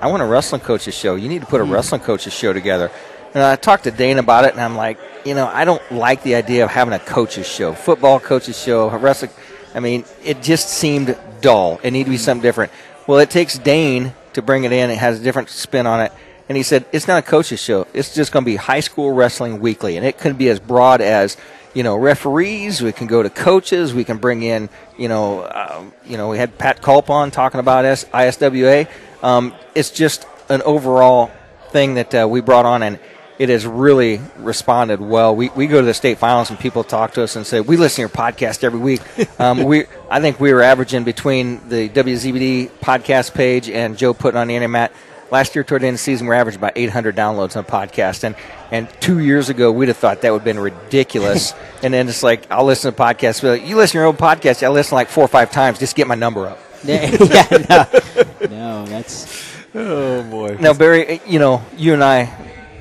"I 0.00 0.08
want 0.08 0.22
a 0.22 0.26
wrestling 0.26 0.60
coach's 0.60 0.94
show. 0.94 1.14
You 1.14 1.28
need 1.28 1.40
to 1.40 1.46
put 1.46 1.60
a 1.60 1.64
hmm. 1.64 1.72
wrestling 1.72 2.00
coach's 2.00 2.32
show 2.32 2.52
together." 2.52 2.90
And 3.34 3.42
I 3.42 3.56
talked 3.56 3.84
to 3.84 3.90
Dane 3.90 4.18
about 4.18 4.44
it, 4.44 4.52
and 4.52 4.60
I'm 4.60 4.76
like, 4.76 4.98
you 5.24 5.34
know, 5.34 5.46
I 5.46 5.64
don't 5.64 5.82
like 5.92 6.22
the 6.22 6.34
idea 6.34 6.64
of 6.64 6.70
having 6.70 6.94
a 6.94 6.98
coach's 6.98 7.46
show, 7.46 7.74
football 7.74 8.18
coach's 8.18 8.60
show, 8.60 8.90
wrestling. 8.90 9.30
I 9.74 9.80
mean, 9.80 10.04
it 10.24 10.42
just 10.42 10.68
seemed 10.68 11.16
dull. 11.40 11.78
It 11.82 11.92
needed 11.92 12.04
to 12.04 12.10
be 12.10 12.16
hmm. 12.16 12.22
something 12.22 12.42
different. 12.42 12.72
Well, 13.06 13.18
it 13.18 13.30
takes 13.30 13.56
Dane 13.56 14.14
to 14.32 14.42
bring 14.42 14.64
it 14.64 14.72
in. 14.72 14.90
It 14.90 14.98
has 14.98 15.20
a 15.20 15.22
different 15.22 15.48
spin 15.48 15.86
on 15.86 16.00
it. 16.00 16.12
And 16.48 16.56
he 16.56 16.62
said, 16.62 16.84
it's 16.92 17.08
not 17.08 17.18
a 17.18 17.22
coach's 17.22 17.60
show. 17.60 17.86
It's 17.92 18.14
just 18.14 18.32
going 18.32 18.44
to 18.44 18.46
be 18.46 18.56
high 18.56 18.80
school 18.80 19.12
wrestling 19.12 19.60
weekly. 19.60 19.96
And 19.96 20.06
it 20.06 20.18
could 20.18 20.38
be 20.38 20.48
as 20.48 20.60
broad 20.60 21.00
as, 21.00 21.36
you 21.76 21.82
know, 21.82 21.94
referees. 21.94 22.80
We 22.80 22.92
can 22.92 23.06
go 23.06 23.22
to 23.22 23.28
coaches. 23.28 23.92
We 23.92 24.02
can 24.02 24.16
bring 24.16 24.42
in, 24.42 24.70
you 24.96 25.08
know, 25.08 25.40
uh, 25.40 25.84
you 26.06 26.16
know, 26.16 26.30
we 26.30 26.38
had 26.38 26.56
Pat 26.56 26.80
Culp 26.80 27.10
on 27.10 27.30
talking 27.30 27.60
about 27.60 27.84
S- 27.84 28.06
ISWA. 28.06 28.88
Um, 29.22 29.54
it's 29.74 29.90
just 29.90 30.26
an 30.48 30.62
overall 30.62 31.30
thing 31.68 31.96
that 31.96 32.14
uh, 32.14 32.26
we 32.30 32.40
brought 32.40 32.64
on, 32.64 32.82
and 32.82 32.98
it 33.38 33.50
has 33.50 33.66
really 33.66 34.22
responded 34.38 35.02
well. 35.02 35.36
We, 35.36 35.50
we 35.50 35.66
go 35.66 35.80
to 35.80 35.84
the 35.86 35.92
state 35.92 36.16
finals, 36.16 36.48
and 36.48 36.58
people 36.58 36.82
talk 36.82 37.12
to 37.12 37.22
us 37.22 37.36
and 37.36 37.46
say, 37.46 37.60
"We 37.60 37.76
listen 37.76 37.96
to 37.96 38.00
your 38.00 38.08
podcast 38.08 38.64
every 38.64 38.80
week." 38.80 39.02
Um, 39.38 39.64
we 39.64 39.84
I 40.08 40.18
think 40.20 40.40
we 40.40 40.54
were 40.54 40.62
averaging 40.62 41.04
between 41.04 41.68
the 41.68 41.90
WZBD 41.90 42.70
podcast 42.80 43.34
page 43.34 43.68
and 43.68 43.98
Joe 43.98 44.14
putting 44.14 44.40
on 44.40 44.48
the 44.48 44.54
internet. 44.54 44.92
Last 45.30 45.54
year, 45.54 45.64
toward 45.64 45.82
the 45.82 45.88
end 45.88 45.94
of 45.94 46.00
the 46.00 46.04
season, 46.04 46.26
we 46.26 46.34
are 46.34 46.38
averaging 46.38 46.60
about 46.60 46.72
800 46.76 47.16
downloads 47.16 47.56
on 47.56 47.64
a 47.64 47.66
podcast, 47.66 48.22
and 48.22 48.36
and 48.70 48.88
two 49.00 49.18
years 49.18 49.48
ago, 49.48 49.72
we'd 49.72 49.88
have 49.88 49.96
thought 49.96 50.22
that 50.22 50.32
would 50.32 50.40
have 50.40 50.44
been 50.44 50.58
ridiculous. 50.58 51.52
and 51.82 51.92
then 51.92 52.08
it's 52.08 52.22
like, 52.22 52.50
I'll 52.50 52.64
listen 52.64 52.92
to 52.92 53.00
podcasts. 53.00 53.42
But 53.42 53.62
you 53.62 53.76
listen 53.76 53.92
to 53.92 53.98
your 53.98 54.06
own 54.06 54.16
podcast, 54.16 54.62
I 54.62 54.68
listen 54.68 54.94
like 54.94 55.08
four 55.08 55.24
or 55.24 55.28
five 55.28 55.50
times 55.50 55.78
just 55.78 55.96
get 55.96 56.06
my 56.06 56.14
number 56.14 56.46
up. 56.46 56.58
Yeah, 56.84 57.10
yeah, 57.20 57.46
no, 57.68 58.48
no, 58.48 58.86
that's 58.86 59.46
Oh 59.76 60.22
boy. 60.22 60.56
Now, 60.58 60.72
Barry, 60.72 61.06
eh, 61.06 61.18
you 61.26 61.38
know, 61.38 61.62
you 61.76 61.92
and 61.92 62.02
I, 62.02 62.32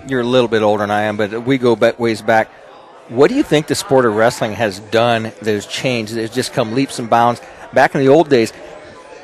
you're 0.07 0.21
a 0.21 0.25
little 0.25 0.47
bit 0.47 0.61
older 0.61 0.83
than 0.83 0.91
I 0.91 1.03
am, 1.03 1.17
but 1.17 1.43
we 1.45 1.57
go 1.57 1.75
back 1.75 1.99
ways 1.99 2.21
back. 2.21 2.49
What 3.09 3.27
do 3.29 3.35
you 3.35 3.43
think 3.43 3.67
the 3.67 3.75
sport 3.75 4.05
of 4.05 4.15
wrestling 4.15 4.53
has 4.53 4.79
done 4.79 5.23
that 5.23 5.45
has 5.45 5.65
changed, 5.65 6.13
that 6.13 6.21
has 6.21 6.33
just 6.33 6.53
come 6.53 6.73
leaps 6.73 6.97
and 6.97 7.09
bounds? 7.09 7.41
Back 7.73 7.95
in 7.95 8.01
the 8.01 8.07
old 8.07 8.29
days, 8.29 8.53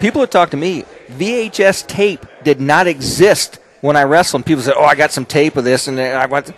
people 0.02 0.20
would 0.22 0.32
talk 0.32 0.50
to 0.50 0.58
me, 0.58 0.84
VHS 1.12 1.88
tape 1.88 2.26
did 2.44 2.60
not 2.60 2.88
exist 2.88 3.60
when 3.80 3.96
I 3.96 4.04
wrestled. 4.04 4.46
People 4.46 4.64
said, 4.64 4.74
oh, 4.76 4.84
I 4.84 4.96
got 4.96 5.12
some 5.12 5.26
tape 5.26 5.56
of 5.56 5.64
this, 5.64 5.88
and 5.88 6.00
I 6.00 6.26
want. 6.26 6.52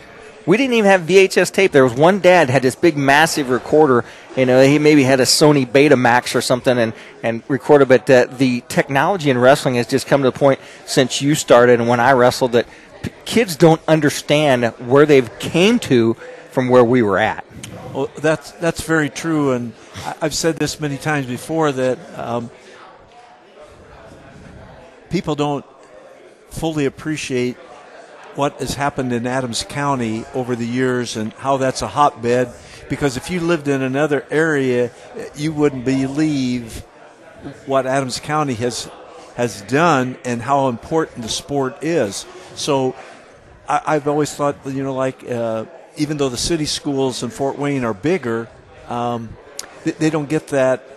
We 0.45 0.57
didn't 0.57 0.73
even 0.73 0.91
have 0.91 1.01
VHS 1.01 1.53
tape. 1.53 1.71
There 1.71 1.85
was 1.85 1.93
one 1.93 2.19
dad 2.19 2.49
had 2.49 2.63
this 2.63 2.75
big, 2.75 2.97
massive 2.97 3.49
recorder. 3.49 4.03
You 4.35 4.45
know, 4.45 4.61
he 4.61 4.77
maybe 4.77 5.03
had 5.03 5.21
a 5.21 5.23
Sony 5.23 5.65
Betamax 5.65 6.35
or 6.35 6.41
something, 6.41 6.77
and 6.77 6.93
and 7.21 7.43
recorded. 7.47 7.87
But 7.87 8.09
uh, 8.09 8.25
the 8.25 8.61
technology 8.67 9.29
in 9.29 9.37
wrestling 9.37 9.75
has 9.75 9.87
just 9.87 10.07
come 10.07 10.21
to 10.23 10.31
the 10.31 10.37
point 10.37 10.59
since 10.85 11.21
you 11.21 11.35
started 11.35 11.79
and 11.79 11.87
when 11.87 12.01
I 12.01 12.11
wrestled 12.11 12.53
that 12.53 12.65
p- 13.03 13.11
kids 13.23 13.55
don't 13.55 13.81
understand 13.87 14.65
where 14.89 15.05
they've 15.05 15.29
came 15.39 15.79
to 15.79 16.15
from 16.51 16.67
where 16.67 16.83
we 16.83 17.01
were 17.01 17.19
at. 17.19 17.45
Well, 17.93 18.09
that's 18.17 18.51
that's 18.53 18.81
very 18.81 19.09
true, 19.09 19.53
and 19.53 19.71
I've 20.21 20.33
said 20.33 20.57
this 20.57 20.79
many 20.81 20.97
times 20.97 21.25
before 21.25 21.71
that 21.71 22.19
um, 22.19 22.51
people 25.13 25.35
don't 25.35 25.63
fully 26.49 26.85
appreciate 26.87 27.55
what 28.33 28.59
has 28.59 28.73
happened 28.73 29.13
in 29.13 29.27
Adams 29.27 29.63
County 29.69 30.25
over 30.33 30.55
the 30.55 30.65
years 30.65 31.15
and 31.17 31.31
how 31.33 31.57
that's 31.57 31.83
a 31.83 31.87
hotbed. 31.87 32.51
Because 32.89 33.15
if 33.15 33.29
you 33.29 33.39
lived 33.39 33.67
in 33.67 33.83
another 33.83 34.25
area, 34.31 34.89
you 35.35 35.53
wouldn't 35.53 35.85
believe 35.85 36.79
what 37.67 37.85
Adams 37.85 38.19
County 38.19 38.55
has 38.55 38.89
has 39.35 39.61
done 39.61 40.17
and 40.25 40.41
how 40.41 40.67
important 40.67 41.21
the 41.21 41.29
sport 41.29 41.83
is. 41.83 42.25
So 42.55 42.95
I, 43.69 43.81
I've 43.85 44.07
always 44.07 44.33
thought, 44.33 44.55
you 44.65 44.83
know, 44.83 44.95
like 44.95 45.29
uh, 45.29 45.65
even 45.95 46.17
though 46.17 46.29
the 46.29 46.37
city 46.37 46.65
schools 46.65 47.21
in 47.21 47.29
Fort 47.29 47.59
Wayne 47.59 47.83
are 47.83 47.93
bigger, 47.93 48.49
um, 48.89 49.37
they, 49.83 49.91
they 49.91 50.09
don't 50.09 50.27
get 50.27 50.47
that 50.47 50.92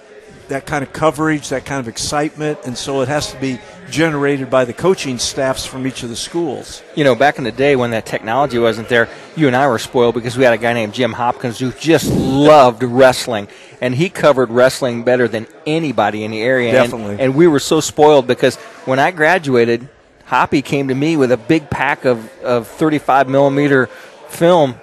that 0.48 0.66
kind 0.66 0.82
of 0.84 0.92
coverage, 0.92 1.48
that 1.48 1.64
kind 1.64 1.80
of 1.80 1.88
excitement, 1.88 2.58
and 2.64 2.76
so 2.76 3.00
it 3.00 3.08
has 3.08 3.32
to 3.32 3.40
be 3.40 3.58
generated 3.90 4.50
by 4.50 4.64
the 4.64 4.72
coaching 4.72 5.18
staffs 5.18 5.66
from 5.66 5.86
each 5.86 6.02
of 6.02 6.08
the 6.08 6.16
schools. 6.16 6.82
You 6.94 7.04
know, 7.04 7.14
back 7.14 7.38
in 7.38 7.44
the 7.44 7.52
day 7.52 7.76
when 7.76 7.90
that 7.90 8.06
technology 8.06 8.58
wasn't 8.58 8.88
there, 8.88 9.08
you 9.36 9.46
and 9.46 9.56
I 9.56 9.66
were 9.68 9.78
spoiled 9.78 10.14
because 10.14 10.36
we 10.36 10.44
had 10.44 10.54
a 10.54 10.58
guy 10.58 10.72
named 10.72 10.94
Jim 10.94 11.12
Hopkins 11.12 11.58
who 11.58 11.72
just 11.72 12.10
loved 12.10 12.82
wrestling, 12.82 13.48
and 13.80 13.94
he 13.94 14.08
covered 14.08 14.50
wrestling 14.50 15.02
better 15.02 15.28
than 15.28 15.46
anybody 15.66 16.24
in 16.24 16.30
the 16.30 16.40
area. 16.42 16.68
And- 16.68 16.90
Definitely. 16.90 17.24
And, 17.24 17.34
we 17.34 17.46
were 17.46 17.60
so 17.60 17.80
spoiled 17.80 18.26
because 18.26 18.56
when 18.86 18.98
I 18.98 19.10
graduated, 19.10 19.88
Hoppy 20.26 20.62
came 20.62 20.88
to 20.88 20.94
me 20.94 21.16
with 21.16 21.30
a 21.30 21.36
big 21.36 21.70
pack 21.70 22.04
of, 22.04 22.32
of 22.42 22.66
35 22.66 23.28
millimeter 23.28 23.86
film. 24.28 24.74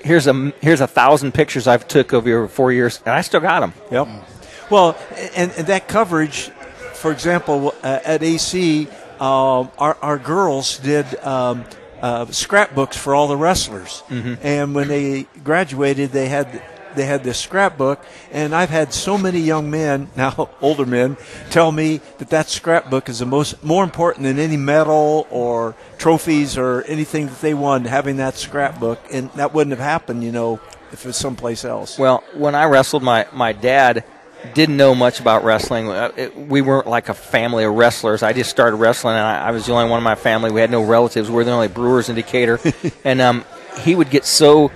Here's 0.00 0.26
a 0.26 0.52
here's 0.60 0.80
a 0.80 0.86
thousand 0.86 1.32
pictures 1.32 1.66
I've 1.68 1.86
took 1.86 2.12
over 2.12 2.48
four 2.48 2.72
years, 2.72 3.00
and 3.06 3.14
I 3.14 3.20
still 3.22 3.40
got 3.40 3.60
them. 3.60 3.72
Yep. 3.90 4.08
Well, 4.72 4.96
and, 5.36 5.52
and 5.58 5.66
that 5.66 5.86
coverage, 5.86 6.48
for 6.94 7.12
example, 7.12 7.74
uh, 7.82 8.00
at 8.06 8.22
AC, 8.22 8.88
um, 9.20 9.70
our, 9.76 9.98
our 10.00 10.16
girls 10.16 10.78
did 10.78 11.14
um, 11.16 11.66
uh, 12.00 12.24
scrapbooks 12.26 12.96
for 12.96 13.14
all 13.14 13.28
the 13.28 13.36
wrestlers. 13.36 14.02
And 14.42 14.74
when 14.74 14.88
they 14.88 15.26
graduated, 15.44 16.12
they 16.12 16.28
had 16.28 16.62
they 16.94 17.04
had 17.04 17.22
this 17.22 17.38
scrapbook, 17.38 18.02
and 18.32 18.54
I've 18.54 18.70
had 18.70 18.94
so 18.94 19.18
many 19.18 19.40
young 19.40 19.70
men 19.70 20.10
now, 20.16 20.48
older 20.62 20.86
men, 20.86 21.18
tell 21.50 21.70
me 21.70 22.00
that 22.16 22.30
that 22.30 22.48
scrapbook 22.48 23.10
is 23.10 23.18
the 23.18 23.26
most 23.26 23.62
more 23.62 23.84
important 23.84 24.24
than 24.24 24.38
any 24.38 24.56
medal 24.56 25.26
or 25.30 25.74
trophies 25.98 26.56
or 26.56 26.82
anything 26.84 27.26
that 27.26 27.40
they 27.42 27.52
won. 27.52 27.84
Having 27.84 28.16
that 28.18 28.36
scrapbook, 28.36 29.00
and 29.12 29.30
that 29.32 29.52
wouldn't 29.52 29.76
have 29.76 29.84
happened, 29.84 30.24
you 30.24 30.32
know, 30.32 30.60
if 30.92 31.04
it 31.04 31.06
was 31.06 31.16
someplace 31.16 31.62
else. 31.64 31.98
Well, 31.98 32.24
when 32.34 32.54
I 32.54 32.64
wrestled, 32.64 33.02
my, 33.02 33.26
my 33.32 33.52
dad 33.52 34.04
didn't 34.54 34.76
know 34.76 34.94
much 34.94 35.20
about 35.20 35.44
wrestling. 35.44 35.88
Uh, 35.88 36.12
it, 36.16 36.36
we 36.36 36.62
weren't 36.62 36.86
like 36.86 37.08
a 37.08 37.14
family 37.14 37.64
of 37.64 37.74
wrestlers. 37.74 38.22
I 38.22 38.32
just 38.32 38.50
started 38.50 38.76
wrestling, 38.76 39.14
and 39.14 39.24
I, 39.24 39.48
I, 39.48 39.50
was 39.50 39.66
the 39.66 39.72
only 39.72 39.88
one 39.90 39.98
in 39.98 40.04
my 40.04 40.14
family. 40.14 40.50
We 40.50 40.60
had 40.60 40.70
no 40.70 40.82
relatives. 40.82 41.28
We 41.28 41.36
were 41.36 41.44
the 41.44 41.52
only 41.52 41.68
brewers 41.68 42.08
in 42.08 42.16
Decatur. 42.16 42.58
and 43.04 43.20
um, 43.20 43.44
he 43.80 43.94
would 43.94 44.10
get 44.10 44.24
so 44.24 44.70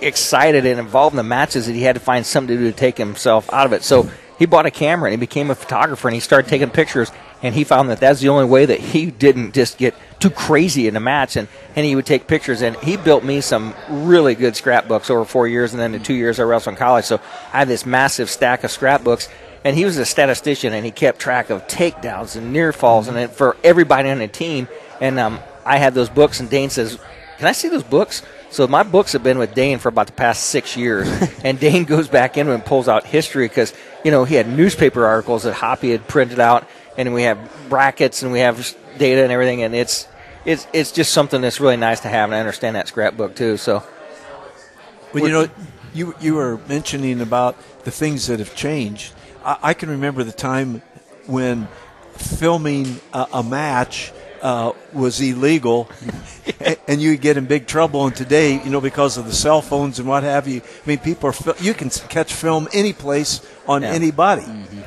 excited 0.00 0.66
and 0.66 0.78
involved 0.78 1.14
in 1.14 1.16
the 1.16 1.22
matches 1.22 1.66
that 1.66 1.72
he 1.72 1.82
had 1.82 1.94
to 1.94 2.00
find 2.00 2.24
something 2.26 2.56
to 2.56 2.62
do 2.62 2.70
to 2.70 2.76
take 2.76 2.98
himself 2.98 3.52
out 3.52 3.66
of 3.66 3.72
it. 3.72 3.82
So 3.82 4.10
he 4.38 4.46
bought 4.46 4.66
a 4.66 4.70
camera 4.70 5.10
and 5.10 5.20
he 5.20 5.26
became 5.26 5.50
a 5.50 5.54
photographer 5.54 6.08
and 6.08 6.14
he 6.14 6.20
started 6.20 6.48
taking 6.48 6.70
pictures 6.70 7.10
and 7.44 7.54
he 7.54 7.62
found 7.62 7.90
that 7.90 8.00
that's 8.00 8.20
the 8.20 8.30
only 8.30 8.46
way 8.46 8.64
that 8.64 8.80
he 8.80 9.10
didn't 9.10 9.52
just 9.52 9.76
get 9.76 9.94
too 10.18 10.30
crazy 10.30 10.88
in 10.88 10.94
the 10.94 11.00
match. 11.00 11.36
And, 11.36 11.46
and 11.76 11.84
he 11.84 11.94
would 11.94 12.06
take 12.06 12.26
pictures. 12.26 12.62
And 12.62 12.74
he 12.76 12.96
built 12.96 13.22
me 13.22 13.42
some 13.42 13.74
really 13.90 14.34
good 14.34 14.56
scrapbooks 14.56 15.10
over 15.10 15.26
four 15.26 15.46
years 15.46 15.74
and 15.74 15.80
then 15.80 15.92
the 15.92 15.98
two 15.98 16.14
years 16.14 16.40
I 16.40 16.44
wrestled 16.44 16.72
in 16.72 16.78
college. 16.78 17.04
So 17.04 17.20
I 17.52 17.58
have 17.58 17.68
this 17.68 17.84
massive 17.84 18.30
stack 18.30 18.64
of 18.64 18.70
scrapbooks. 18.70 19.28
And 19.62 19.76
he 19.76 19.84
was 19.84 19.98
a 19.98 20.06
statistician 20.06 20.72
and 20.72 20.86
he 20.86 20.90
kept 20.90 21.18
track 21.18 21.50
of 21.50 21.68
takedowns 21.68 22.34
and 22.34 22.50
near 22.50 22.72
falls 22.72 23.08
and 23.08 23.30
for 23.30 23.58
everybody 23.62 24.08
on 24.08 24.20
the 24.20 24.28
team. 24.28 24.66
And 25.02 25.20
um, 25.20 25.38
I 25.66 25.76
had 25.76 25.92
those 25.92 26.08
books 26.08 26.40
and 26.40 26.48
Dane 26.48 26.70
says 26.70 26.98
can 27.38 27.48
I 27.48 27.52
see 27.52 27.68
those 27.68 27.82
books? 27.82 28.22
So 28.50 28.66
my 28.68 28.84
books 28.84 29.12
have 29.12 29.22
been 29.22 29.38
with 29.38 29.54
Dane 29.54 29.78
for 29.78 29.88
about 29.88 30.06
the 30.06 30.12
past 30.12 30.44
six 30.44 30.76
years, 30.76 31.08
and 31.44 31.58
Dane 31.58 31.84
goes 31.84 32.08
back 32.08 32.36
in 32.36 32.48
and 32.48 32.64
pulls 32.64 32.88
out 32.88 33.04
history 33.04 33.48
because 33.48 33.74
you 34.04 34.10
know 34.10 34.24
he 34.24 34.36
had 34.36 34.48
newspaper 34.48 35.04
articles 35.04 35.42
that 35.42 35.54
Hoppy 35.54 35.90
had 35.90 36.06
printed 36.06 36.38
out, 36.38 36.68
and 36.96 37.12
we 37.12 37.22
have 37.22 37.38
brackets 37.68 38.22
and 38.22 38.32
we 38.32 38.40
have 38.40 38.76
data 38.98 39.22
and 39.22 39.32
everything, 39.32 39.62
and 39.62 39.74
it's 39.74 40.08
it's 40.44 40.66
it's 40.72 40.92
just 40.92 41.12
something 41.12 41.40
that's 41.40 41.60
really 41.60 41.76
nice 41.76 42.00
to 42.00 42.08
have, 42.08 42.28
and 42.28 42.34
I 42.34 42.40
understand 42.40 42.76
that 42.76 42.88
scrapbook 42.88 43.34
too. 43.34 43.56
So, 43.56 43.82
well, 45.12 45.24
you 45.24 45.30
know, 45.30 45.48
you 45.92 46.14
you 46.20 46.34
were 46.34 46.58
mentioning 46.68 47.20
about 47.20 47.56
the 47.84 47.90
things 47.90 48.26
that 48.26 48.38
have 48.38 48.54
changed. 48.54 49.12
I, 49.44 49.58
I 49.62 49.74
can 49.74 49.90
remember 49.90 50.24
the 50.24 50.32
time 50.32 50.82
when 51.26 51.68
filming 52.16 53.00
a, 53.12 53.26
a 53.34 53.42
match 53.42 54.12
uh, 54.42 54.72
was 54.92 55.20
illegal, 55.20 55.88
and 56.88 57.00
you 57.00 57.12
would 57.12 57.22
get 57.22 57.36
in 57.36 57.46
big 57.46 57.66
trouble. 57.66 58.06
And 58.06 58.14
today, 58.14 58.62
you 58.62 58.70
know, 58.70 58.80
because 58.80 59.16
of 59.16 59.26
the 59.26 59.32
cell 59.32 59.62
phones 59.62 59.98
and 59.98 60.06
what 60.06 60.22
have 60.22 60.46
you, 60.46 60.60
I 60.60 60.88
mean, 60.88 60.98
people 60.98 61.30
are 61.30 61.54
you 61.60 61.74
can 61.74 61.90
catch 61.90 62.34
film 62.34 62.68
any 62.72 62.92
place 62.92 63.40
on 63.66 63.82
yeah. 63.82 63.92
anybody. 63.92 64.42
Mm-hmm. 64.42 64.80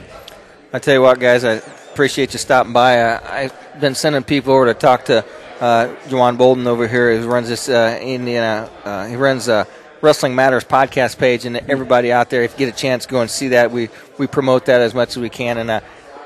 I 0.74 0.80
tell 0.80 0.94
you 0.94 1.02
what, 1.02 1.20
guys, 1.20 1.44
I 1.44 1.62
appreciate 1.98 2.32
you 2.32 2.38
stopping 2.38 2.74
by. 2.74 3.16
I, 3.16 3.50
have 3.50 3.82
been 3.82 3.96
sending 3.96 4.22
people 4.22 4.54
over 4.54 4.68
to 4.68 4.76
talk 4.76 5.06
to 5.06 5.26
uh, 5.60 5.88
Juwan 6.10 6.38
Bolden 6.38 6.68
over 6.68 6.88
here, 6.88 7.20
who 7.20 7.28
runs 7.28 7.50
this 7.50 7.70
uh, 7.70 7.98
Indiana. 8.00 8.70
Uh, 8.86 9.08
he 9.08 9.16
runs 9.16 9.48
a 9.48 9.66
Wrestling 10.02 10.36
Matters 10.36 10.64
podcast 10.64 11.18
page, 11.18 11.46
and 11.46 11.58
everybody 11.58 12.12
out 12.12 12.30
there, 12.30 12.44
if 12.44 12.52
you 12.52 12.68
get 12.68 12.70
a 12.72 12.78
chance, 12.78 13.08
go 13.08 13.22
and 13.22 13.32
see 13.32 13.48
that. 13.48 13.72
We 13.72 13.90
we 14.20 14.28
promote 14.28 14.68
that 14.68 14.80
as 14.80 14.94
much 14.94 15.10
as 15.10 15.18
we 15.18 15.30
can, 15.30 15.58
and 15.58 15.72
uh, 15.72 15.80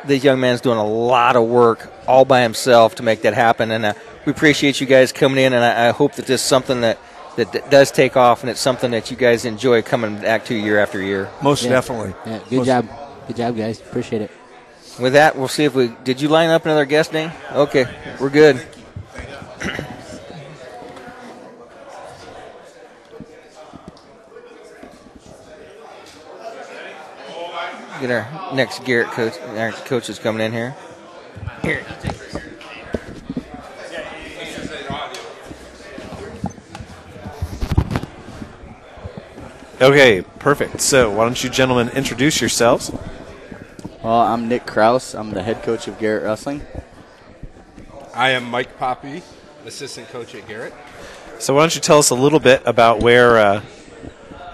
this 0.04 0.26
young 0.26 0.42
man's 0.42 0.60
doing 0.60 0.78
a 0.78 0.86
lot 0.86 1.38
of 1.38 1.48
work 1.48 1.90
all 2.06 2.26
by 2.26 2.42
himself 2.42 2.96
to 2.96 3.04
make 3.04 3.22
that 3.22 3.34
happen. 3.34 3.72
And 3.72 3.86
uh, 3.86 3.94
we 4.26 4.34
appreciate 4.34 4.82
you 4.82 4.88
guys 4.88 5.14
coming 5.14 5.42
in, 5.42 5.54
and 5.54 5.64
I, 5.64 5.88
I 5.88 5.92
hope 5.92 6.16
that 6.16 6.26
this 6.26 6.42
is 6.42 6.46
something 6.46 6.82
that, 6.82 7.00
that, 7.38 7.54
that 7.54 7.72
does 7.72 7.92
take 7.92 8.18
off, 8.18 8.44
and 8.44 8.50
it's 8.50 8.60
something 8.60 8.92
that 8.92 9.10
you 9.10 9.16
guys 9.16 9.46
enjoy 9.46 9.84
coming 9.84 10.18
back 10.18 10.44
to 10.48 10.54
year 10.54 10.80
after 10.80 11.02
year. 11.02 11.30
Most 11.42 11.64
yeah. 11.64 11.70
definitely. 11.70 12.14
Yeah, 12.26 12.40
good 12.50 12.58
Most 12.58 12.66
job. 12.66 12.90
Good 13.28 13.38
job, 13.38 13.56
guys. 13.56 13.80
Appreciate 13.80 14.24
it. 14.24 14.32
With 15.00 15.14
that, 15.14 15.36
we'll 15.36 15.48
see 15.48 15.64
if 15.64 15.74
we 15.74 15.88
did. 16.04 16.22
You 16.22 16.28
line 16.28 16.50
up 16.50 16.66
another 16.66 16.86
guest, 16.86 17.12
Dane? 17.12 17.32
Okay, 17.52 17.86
we're 18.20 18.30
good. 18.30 18.62
Get 28.00 28.10
our 28.10 28.56
next 28.56 28.84
Garrett 28.84 29.10
coach. 29.10 29.40
Our 29.40 29.72
coach 29.72 30.10
is 30.10 30.18
coming 30.18 30.46
in 30.46 30.52
here. 30.52 30.76
Here. 31.62 31.86
Okay, 39.80 40.22
perfect. 40.38 40.82
So, 40.82 41.10
why 41.12 41.26
don't 41.26 41.44
you 41.44 41.50
gentlemen 41.50 41.90
introduce 41.90 42.40
yourselves? 42.40 42.92
Well, 44.04 44.20
I'm 44.20 44.48
Nick 44.48 44.66
Kraus. 44.66 45.14
I'm 45.14 45.30
the 45.30 45.44
head 45.44 45.62
coach 45.62 45.88
of 45.88 46.00
Garrett 46.00 46.24
Wrestling. 46.24 46.64
I 48.16 48.32
am 48.32 48.50
Mike 48.50 48.80
Poppy, 48.80 49.22
assistant 49.64 50.10
coach 50.10 50.34
at 50.34 50.48
Garrett. 50.48 50.74
So, 51.38 51.54
why 51.54 51.62
don't 51.62 51.76
you 51.76 51.82
tell 51.82 52.00
us 52.00 52.10
a 52.10 52.16
little 52.16 52.40
bit 52.40 52.64
about 52.66 53.04
where? 53.04 53.38
Uh, 53.38 53.62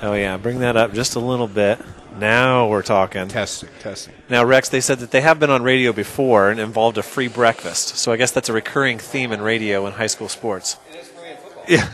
oh 0.01 0.11
yeah, 0.11 0.35
bring 0.35 0.59
that 0.59 0.75
up 0.75 0.93
just 0.93 1.15
a 1.15 1.21
little 1.21 1.47
bit. 1.47 1.79
Now 2.19 2.67
we're 2.67 2.81
talking. 2.81 3.29
Testing, 3.29 3.69
testing. 3.79 4.15
Now, 4.27 4.43
Rex, 4.43 4.67
they 4.67 4.81
said 4.81 4.99
that 4.99 5.11
they 5.11 5.21
have 5.21 5.39
been 5.39 5.49
on 5.49 5.63
radio 5.63 5.93
before 5.93 6.49
and 6.49 6.59
involved 6.59 6.97
a 6.97 7.03
free 7.03 7.29
breakfast. 7.29 7.95
So 7.95 8.11
I 8.11 8.17
guess 8.17 8.31
that's 8.31 8.49
a 8.49 8.53
recurring 8.53 8.99
theme 8.99 9.31
in 9.31 9.41
radio 9.41 9.85
and 9.85 9.95
high 9.95 10.07
school 10.07 10.27
sports. 10.27 10.75
It 10.91 10.97
is 10.97 11.07
free 11.07 11.29
in 11.29 11.37
football. 11.37 11.63
Yeah. 11.69 11.89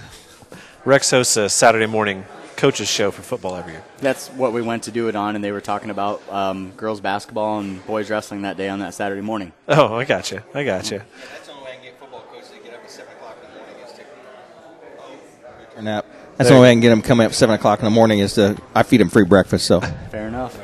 Rex 0.86 1.12
hosts 1.12 1.38
a 1.38 1.50
Saturday 1.50 1.86
morning 1.86 2.26
coaches 2.58 2.88
show 2.88 3.12
for 3.12 3.22
football 3.22 3.56
every 3.56 3.74
year. 3.74 3.84
That's 4.00 4.30
what 4.30 4.54
we 4.54 4.62
went 4.62 4.84
to 4.84 4.92
do 4.92 5.08
it 5.08 5.16
on, 5.16 5.36
and 5.36 5.44
they 5.44 5.52
were 5.52 5.62
talking 5.62 5.90
about 5.90 6.22
um, 6.32 6.72
girls 6.72 7.02
basketball 7.02 7.60
and 7.60 7.86
boys 7.86 8.10
wrestling 8.10 8.44
that 8.44 8.58
day 8.58 8.70
on 8.70 8.80
that 8.80 8.94
Saturday 8.94 9.22
morning. 9.22 9.52
Oh, 9.68 9.96
I 9.96 10.06
got 10.06 10.32
you. 10.32 10.42
I 10.54 10.64
got 10.64 10.90
you. 10.92 10.98
Yeah, 10.98 11.04
that's 11.32 11.48
the 11.48 11.54
only 11.54 11.66
way 11.66 11.72
I 11.72 11.76
can 11.76 11.84
get 11.84 12.00
football 12.00 12.22
coaches 12.32 12.50
to 12.50 12.64
get 12.64 12.74
up 12.74 12.84
at 12.84 12.92
7 12.92 13.12
o'clock 13.14 13.38
in 13.44 13.50
the 13.50 13.60
morning. 13.60 13.76
Is 13.86 15.76
to, 15.76 15.82
nap. 15.82 16.06
That's 16.38 16.50
the 16.50 16.56
only 16.56 16.66
way 16.66 16.72
I 16.72 16.74
can 16.74 16.82
get 16.82 16.90
them 16.90 17.02
coming 17.02 17.26
up 17.26 17.32
at 17.32 17.36
7 17.36 17.54
o'clock 17.56 17.80
in 17.80 17.86
the 17.86 17.92
morning 17.92 18.20
is 18.20 18.34
to 18.36 18.58
I 18.74 18.84
feed 18.84 19.02
them 19.02 19.10
free 19.10 19.26
breakfast. 19.26 19.66
So 19.66 19.82
Fair 20.12 20.28
enough. 20.28 20.58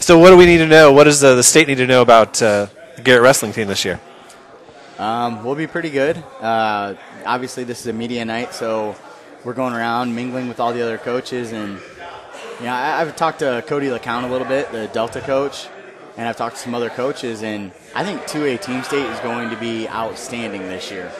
So, 0.00 0.18
what 0.18 0.30
do 0.30 0.36
we 0.36 0.46
need 0.46 0.58
to 0.58 0.66
know? 0.66 0.92
What 0.92 1.04
does 1.04 1.20
the, 1.20 1.34
the 1.34 1.42
state 1.42 1.66
need 1.68 1.78
to 1.78 1.86
know 1.86 2.02
about 2.02 2.40
uh, 2.40 2.66
the 2.94 3.02
Garrett 3.02 3.22
wrestling 3.22 3.52
team 3.52 3.66
this 3.66 3.84
year? 3.84 3.98
Um, 4.98 5.42
we'll 5.44 5.54
be 5.54 5.66
pretty 5.66 5.90
good. 5.90 6.16
Uh, 6.40 6.94
obviously, 7.24 7.64
this 7.64 7.80
is 7.80 7.86
a 7.86 7.92
media 7.92 8.24
night, 8.24 8.54
so 8.54 8.94
we're 9.46 9.54
going 9.54 9.72
around 9.72 10.12
mingling 10.12 10.48
with 10.48 10.58
all 10.58 10.72
the 10.72 10.82
other 10.82 10.98
coaches. 10.98 11.52
And 11.52 11.78
you 12.58 12.66
know, 12.66 12.72
I, 12.72 12.98
have 12.98 13.14
talked 13.14 13.38
to 13.38 13.62
Cody 13.68 13.86
LeCount 13.86 14.24
a 14.24 14.28
little 14.28 14.46
bit, 14.46 14.72
the 14.72 14.88
Delta 14.88 15.20
coach, 15.20 15.68
and 16.16 16.28
I've 16.28 16.36
talked 16.36 16.56
to 16.56 16.62
some 16.62 16.74
other 16.74 16.90
coaches. 16.90 17.44
And 17.44 17.70
I 17.94 18.02
think 18.02 18.22
2A 18.22 18.60
Team 18.60 18.82
State 18.82 19.06
is 19.06 19.20
going 19.20 19.50
to 19.50 19.56
be 19.56 19.88
outstanding 19.88 20.62
this 20.62 20.90
year. 20.90 21.12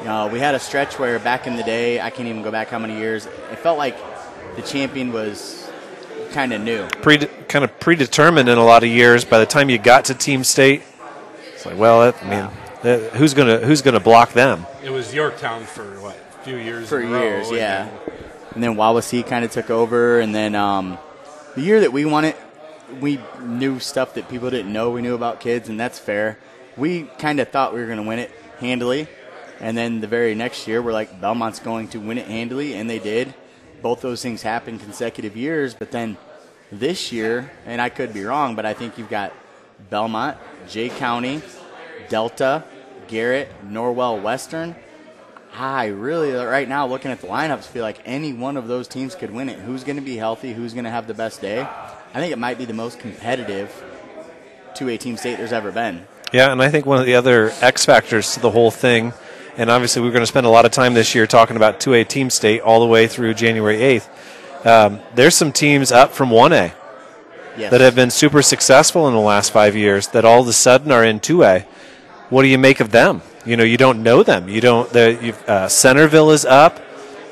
You 0.00 0.04
know, 0.04 0.26
we 0.26 0.40
had 0.40 0.54
a 0.54 0.58
stretch 0.58 0.98
where 0.98 1.18
back 1.18 1.46
in 1.46 1.56
the 1.56 1.62
day, 1.62 2.02
I 2.02 2.10
can't 2.10 2.28
even 2.28 2.42
go 2.42 2.50
back 2.50 2.68
how 2.68 2.78
many 2.78 2.98
years, 2.98 3.24
it 3.24 3.58
felt 3.58 3.78
like 3.78 3.96
the 4.56 4.62
champion 4.62 5.10
was 5.10 5.70
kind 6.32 6.52
of 6.52 6.60
new. 6.60 6.86
Pre- 7.00 7.16
kind 7.48 7.64
of 7.64 7.80
predetermined 7.80 8.50
in 8.50 8.58
a 8.58 8.64
lot 8.64 8.82
of 8.82 8.90
years. 8.90 9.24
By 9.24 9.38
the 9.38 9.46
time 9.46 9.70
you 9.70 9.78
got 9.78 10.04
to 10.06 10.14
Team 10.14 10.44
State, 10.44 10.82
it's 11.54 11.64
like, 11.64 11.78
well, 11.78 12.12
I 12.20 12.24
mean, 12.24 12.50
yeah. 12.84 12.98
who's 13.14 13.32
gonna 13.32 13.58
who's 13.60 13.80
gonna 13.80 14.00
block 14.00 14.34
them? 14.34 14.66
It 14.82 14.90
was 14.90 15.14
Yorktown 15.14 15.64
for 15.64 15.84
what 16.00 16.18
a 16.18 16.23
few 16.44 16.56
years. 16.56 16.88
For 16.88 17.00
years, 17.00 17.50
row, 17.50 17.56
yeah. 17.56 17.88
And 18.54 18.62
then, 18.62 18.70
and 18.70 18.78
Wawasee 18.78 19.26
kind 19.26 19.44
of 19.44 19.50
took 19.50 19.70
over, 19.70 20.20
and 20.20 20.34
then 20.34 20.54
um, 20.54 20.98
the 21.54 21.62
year 21.62 21.80
that 21.80 21.92
we 21.92 22.04
won 22.04 22.24
it, 22.24 22.36
we 23.00 23.18
knew 23.40 23.80
stuff 23.80 24.14
that 24.14 24.28
people 24.28 24.50
didn't 24.50 24.72
know 24.72 24.90
we 24.90 25.02
knew 25.02 25.14
about 25.14 25.40
kids, 25.40 25.68
and 25.68 25.80
that's 25.80 25.98
fair. 25.98 26.38
We 26.76 27.04
kind 27.18 27.40
of 27.40 27.48
thought 27.48 27.74
we 27.74 27.80
were 27.80 27.86
going 27.86 27.98
to 27.98 28.08
win 28.08 28.18
it 28.18 28.30
handily, 28.58 29.08
and 29.60 29.76
then 29.76 30.00
the 30.00 30.06
very 30.06 30.34
next 30.34 30.68
year, 30.68 30.82
we're 30.82 30.92
like, 30.92 31.20
Belmont's 31.20 31.58
going 31.58 31.88
to 31.88 31.98
win 31.98 32.18
it 32.18 32.26
handily, 32.26 32.74
and 32.74 32.88
they 32.88 32.98
did 32.98 33.34
both 33.82 34.00
those 34.00 34.22
things 34.22 34.42
happen 34.42 34.78
consecutive 34.78 35.36
years. 35.36 35.74
But 35.74 35.90
then 35.90 36.16
this 36.70 37.12
year, 37.12 37.50
and 37.66 37.80
I 37.80 37.88
could 37.88 38.12
be 38.12 38.24
wrong, 38.24 38.54
but 38.54 38.66
I 38.66 38.74
think 38.74 38.98
you've 38.98 39.10
got 39.10 39.32
Belmont, 39.90 40.38
Jay 40.68 40.88
County, 40.88 41.42
Delta, 42.08 42.64
Garrett, 43.08 43.50
Norwell, 43.68 44.22
Western. 44.22 44.74
I 45.56 45.86
really, 45.86 46.32
right 46.32 46.68
now, 46.68 46.86
looking 46.86 47.10
at 47.10 47.20
the 47.20 47.28
lineups, 47.28 47.64
feel 47.64 47.82
like 47.82 48.00
any 48.04 48.32
one 48.32 48.56
of 48.56 48.66
those 48.66 48.88
teams 48.88 49.14
could 49.14 49.30
win 49.30 49.48
it. 49.48 49.58
Who's 49.58 49.84
going 49.84 49.96
to 49.96 50.02
be 50.02 50.16
healthy? 50.16 50.52
Who's 50.52 50.72
going 50.72 50.84
to 50.84 50.90
have 50.90 51.06
the 51.06 51.14
best 51.14 51.40
day? 51.40 51.60
I 51.60 52.20
think 52.20 52.32
it 52.32 52.38
might 52.38 52.58
be 52.58 52.64
the 52.64 52.74
most 52.74 52.98
competitive 52.98 53.72
2A 54.74 54.98
team 54.98 55.16
state 55.16 55.38
there's 55.38 55.52
ever 55.52 55.70
been. 55.70 56.06
Yeah, 56.32 56.50
and 56.50 56.60
I 56.60 56.70
think 56.70 56.86
one 56.86 56.98
of 56.98 57.06
the 57.06 57.14
other 57.14 57.52
X 57.60 57.84
factors 57.84 58.34
to 58.34 58.40
the 58.40 58.50
whole 58.50 58.72
thing 58.72 59.12
and 59.56 59.70
obviously 59.70 60.02
we're 60.02 60.10
going 60.10 60.22
to 60.22 60.26
spend 60.26 60.46
a 60.46 60.50
lot 60.50 60.64
of 60.64 60.72
time 60.72 60.94
this 60.94 61.14
year 61.14 61.26
talking 61.26 61.56
about 61.56 61.80
2A 61.80 62.08
team 62.08 62.30
state 62.30 62.60
all 62.60 62.80
the 62.80 62.86
way 62.86 63.06
through 63.06 63.34
January 63.34 63.78
8th. 63.78 64.66
Um, 64.66 65.00
there's 65.14 65.34
some 65.34 65.52
teams 65.52 65.92
up 65.92 66.12
from 66.12 66.30
1A 66.30 66.72
yes. 67.56 67.70
that 67.70 67.80
have 67.80 67.94
been 67.94 68.10
super 68.10 68.42
successful 68.42 69.06
in 69.06 69.14
the 69.14 69.20
last 69.20 69.52
five 69.52 69.76
years 69.76 70.08
that 70.08 70.24
all 70.24 70.40
of 70.40 70.48
a 70.48 70.52
sudden 70.52 70.90
are 70.90 71.04
in 71.04 71.20
2A. 71.20 71.64
What 72.30 72.42
do 72.42 72.48
you 72.48 72.58
make 72.58 72.80
of 72.80 72.90
them? 72.90 73.22
You 73.46 73.56
know, 73.56 73.64
you 73.64 73.76
don't 73.76 74.02
know 74.02 74.22
them. 74.22 74.48
You 74.48 74.60
don't. 74.60 74.94
Uh, 74.94 75.68
Centerville 75.68 76.30
is 76.30 76.44
up. 76.44 76.80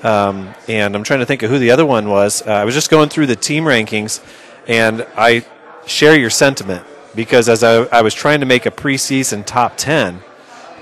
Um, 0.05 0.53
and 0.69 0.97
I'm 0.97 1.05
trying 1.05 1.21
to 1.21 1.27
think 1.27 1.43
of 1.43 1.51
who 1.51 1.59
the 1.59 1.71
other 1.71 1.87
one 1.87 2.09
was. 2.09 2.43
Uh, 2.47 2.51
I 2.51 2.65
was 2.65 2.75
just 2.75 2.91
going 2.91 3.09
through 3.09 3.27
the 3.27 3.37
team 3.37 3.65
rankings, 3.65 4.21
and 4.67 5.07
I 5.17 5.47
share 5.87 6.19
your 6.19 6.31
sentiment 6.31 6.85
because 7.15 7.49
as 7.49 7.63
I, 7.63 7.85
I 7.85 8.03
was 8.03 8.15
trying 8.15 8.41
to 8.41 8.47
make 8.47 8.67
a 8.67 8.71
preseason 8.71 9.45
top 9.47 9.75
10, 9.77 10.21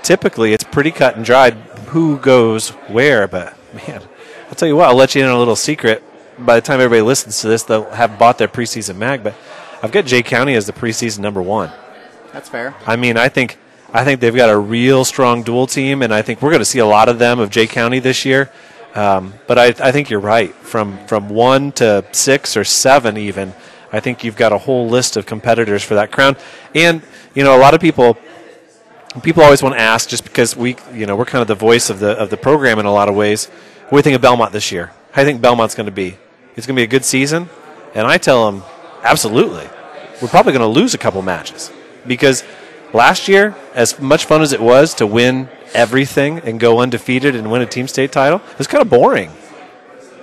typically 0.01 0.53
it's 0.53 0.63
pretty 0.63 0.91
cut 0.91 1.15
and 1.15 1.25
dried 1.25 1.53
who 1.89 2.17
goes 2.17 2.69
where. 2.89 3.27
But 3.27 3.55
man, 3.73 4.01
I'll 4.47 4.55
tell 4.55 4.67
you 4.67 4.75
what, 4.75 4.89
I'll 4.89 4.95
let 4.95 5.13
you 5.13 5.21
in 5.21 5.27
on 5.27 5.35
a 5.35 5.39
little 5.39 5.55
secret. 5.55 6.03
By 6.39 6.55
the 6.55 6.61
time 6.61 6.79
everybody 6.79 7.01
listens 7.01 7.41
to 7.41 7.47
this, 7.47 7.63
they'll 7.63 7.89
have 7.91 8.17
bought 8.17 8.39
their 8.39 8.47
preseason 8.47 8.95
mag. 8.95 9.23
But 9.23 9.35
I've 9.83 9.91
got 9.91 10.05
Jay 10.05 10.23
County 10.23 10.55
as 10.55 10.65
the 10.65 10.73
preseason 10.73 11.19
number 11.19 11.41
one. 11.41 11.71
That's 12.33 12.49
fair. 12.49 12.73
I 12.87 12.95
mean, 12.95 13.17
I 13.17 13.29
think 13.29 13.57
I 13.93 14.05
think 14.05 14.21
they've 14.21 14.35
got 14.35 14.49
a 14.49 14.57
real 14.57 15.03
strong 15.03 15.43
dual 15.43 15.67
team, 15.67 16.01
and 16.01 16.13
I 16.13 16.21
think 16.21 16.41
we're 16.41 16.51
going 16.51 16.61
to 16.61 16.65
see 16.65 16.79
a 16.79 16.85
lot 16.85 17.09
of 17.09 17.19
them 17.19 17.39
of 17.39 17.49
Jay 17.49 17.67
County 17.67 17.99
this 17.99 18.23
year. 18.23 18.49
Um, 18.95 19.33
but 19.47 19.57
I, 19.57 19.65
I 19.65 19.91
think 19.91 20.09
you're 20.09 20.21
right. 20.21 20.53
From 20.53 21.05
from 21.07 21.29
one 21.29 21.71
to 21.73 22.05
six 22.11 22.55
or 22.55 22.63
seven, 22.63 23.17
even, 23.17 23.53
I 23.91 23.99
think 23.99 24.23
you've 24.23 24.37
got 24.37 24.53
a 24.53 24.57
whole 24.57 24.87
list 24.87 25.17
of 25.17 25.25
competitors 25.25 25.83
for 25.83 25.95
that 25.95 26.11
crown. 26.11 26.37
And 26.73 27.01
you 27.33 27.43
know, 27.43 27.55
a 27.55 27.59
lot 27.59 27.73
of 27.73 27.81
people 27.81 28.17
people 29.23 29.43
always 29.43 29.61
want 29.61 29.75
to 29.75 29.81
ask, 29.81 30.07
just 30.09 30.23
because 30.23 30.55
we 30.55 30.77
you 30.93 31.05
know 31.05 31.15
we're 31.15 31.25
kind 31.25 31.41
of 31.41 31.47
the 31.47 31.55
voice 31.55 31.89
of 31.89 31.99
the 31.99 32.11
of 32.11 32.29
the 32.29 32.37
program 32.37 32.79
in 32.79 32.85
a 32.85 32.93
lot 32.93 33.09
of 33.09 33.15
ways. 33.15 33.47
What 33.89 33.91
do 33.91 33.97
you 33.97 34.03
think 34.03 34.15
of 34.15 34.21
Belmont 34.21 34.53
this 34.53 34.71
year? 34.71 34.91
How 35.11 35.21
do 35.21 35.27
you 35.27 35.33
think 35.33 35.41
Belmont's 35.41 35.75
going 35.75 35.87
to 35.87 35.91
be? 35.91 36.17
It's 36.55 36.65
going 36.65 36.75
to 36.75 36.79
be 36.79 36.83
a 36.83 36.87
good 36.87 37.03
season, 37.03 37.49
and 37.93 38.07
I 38.07 38.17
tell 38.17 38.49
them 38.49 38.63
absolutely. 39.03 39.67
We're 40.21 40.29
probably 40.29 40.53
going 40.53 40.61
to 40.61 40.79
lose 40.79 40.93
a 40.93 40.97
couple 40.97 41.21
matches 41.21 41.71
because 42.07 42.43
last 42.93 43.27
year, 43.27 43.55
as 43.73 43.99
much 43.99 44.25
fun 44.25 44.41
as 44.41 44.53
it 44.53 44.61
was 44.61 44.93
to 44.95 45.07
win 45.07 45.49
everything 45.73 46.39
and 46.39 46.59
go 46.59 46.79
undefeated 46.79 47.35
and 47.35 47.51
win 47.51 47.61
a 47.61 47.65
team 47.65 47.87
state 47.87 48.11
title, 48.11 48.41
it 48.51 48.57
was 48.57 48.67
kind 48.67 48.81
of 48.81 48.89
boring. 48.89 49.31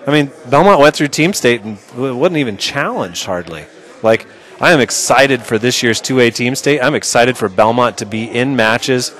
I 0.06 0.10
mean, 0.10 0.30
Belmont 0.48 0.80
went 0.80 0.94
through 0.94 1.08
team 1.08 1.32
state 1.32 1.62
and 1.62 1.78
wasn't 1.96 2.38
even 2.38 2.56
challenged 2.56 3.26
hardly. 3.26 3.66
Like, 4.02 4.26
I 4.60 4.72
am 4.72 4.80
excited 4.80 5.42
for 5.42 5.58
this 5.58 5.82
year's 5.82 6.00
2A 6.00 6.34
team 6.34 6.54
state. 6.54 6.80
I'm 6.80 6.94
excited 6.94 7.36
for 7.36 7.48
Belmont 7.48 7.98
to 7.98 8.06
be 8.06 8.24
in 8.24 8.56
matches 8.56 9.10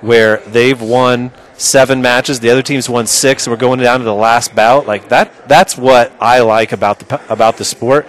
where 0.00 0.38
they've 0.48 0.80
won 0.80 1.30
seven 1.56 2.02
matches, 2.02 2.40
the 2.40 2.50
other 2.50 2.62
team's 2.62 2.88
won 2.88 3.06
six, 3.06 3.46
and 3.46 3.52
we're 3.52 3.58
going 3.58 3.80
down 3.80 4.00
to 4.00 4.04
the 4.04 4.14
last 4.14 4.54
bout. 4.54 4.86
Like 4.86 5.08
that, 5.08 5.48
that's 5.48 5.78
what 5.78 6.12
I 6.20 6.40
like 6.40 6.72
about 6.72 6.98
the 6.98 7.32
about 7.32 7.56
the 7.56 7.64
sport. 7.64 8.06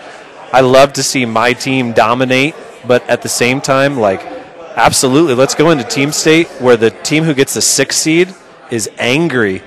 I 0.51 0.61
love 0.61 0.93
to 0.93 1.03
see 1.03 1.25
my 1.25 1.53
team 1.53 1.93
dominate, 1.93 2.55
but 2.87 3.07
at 3.09 3.21
the 3.21 3.29
same 3.29 3.61
time, 3.61 3.97
like 3.97 4.21
absolutely, 4.75 5.33
let's 5.35 5.55
go 5.55 5.71
into 5.71 5.83
team 5.83 6.11
state 6.11 6.47
where 6.59 6.77
the 6.77 6.91
team 6.91 7.23
who 7.23 7.33
gets 7.33 7.53
the 7.53 7.61
sixth 7.61 7.99
seed 7.99 8.33
is 8.71 8.89
angry 8.97 9.61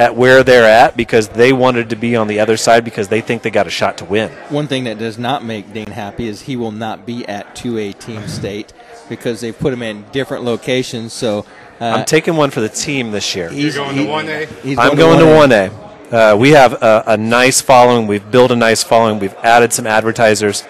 at 0.00 0.16
where 0.16 0.42
they're 0.42 0.64
at 0.64 0.96
because 0.96 1.28
they 1.28 1.52
wanted 1.52 1.90
to 1.90 1.96
be 1.96 2.16
on 2.16 2.26
the 2.26 2.40
other 2.40 2.56
side 2.56 2.84
because 2.84 3.08
they 3.08 3.20
think 3.20 3.42
they 3.42 3.50
got 3.50 3.66
a 3.66 3.70
shot 3.70 3.98
to 3.98 4.04
win. 4.04 4.30
One 4.48 4.66
thing 4.66 4.84
that 4.84 4.98
does 4.98 5.18
not 5.18 5.44
make 5.44 5.72
Dane 5.74 5.90
happy 5.90 6.26
is 6.26 6.42
he 6.42 6.56
will 6.56 6.72
not 6.72 7.04
be 7.04 7.26
at 7.28 7.54
2A 7.54 7.98
Team 7.98 8.26
State 8.26 8.72
because 9.10 9.42
they've 9.42 9.58
put 9.58 9.72
him 9.74 9.82
in 9.82 10.06
different 10.10 10.44
locations. 10.44 11.12
So 11.12 11.44
uh, 11.80 11.84
I'm 11.84 12.04
taking 12.06 12.36
one 12.36 12.50
for 12.50 12.60
the 12.60 12.68
team 12.70 13.10
this 13.10 13.34
year. 13.34 13.52
You're 13.52 13.74
going 13.74 13.96
to 13.96 14.04
1A? 14.04 14.62
he's 14.62 14.78
I'm 14.78 14.96
going 14.96 15.18
to 15.18 15.26
1A. 15.26 15.90
Uh, 16.12 16.36
we 16.36 16.50
have 16.50 16.72
a, 16.72 17.04
a 17.08 17.16
nice 17.16 17.60
following. 17.60 18.06
We've 18.06 18.28
built 18.30 18.50
a 18.50 18.56
nice 18.56 18.82
following. 18.82 19.18
We've 19.18 19.34
added 19.42 19.72
some 19.72 19.86
advertisers 19.86 20.64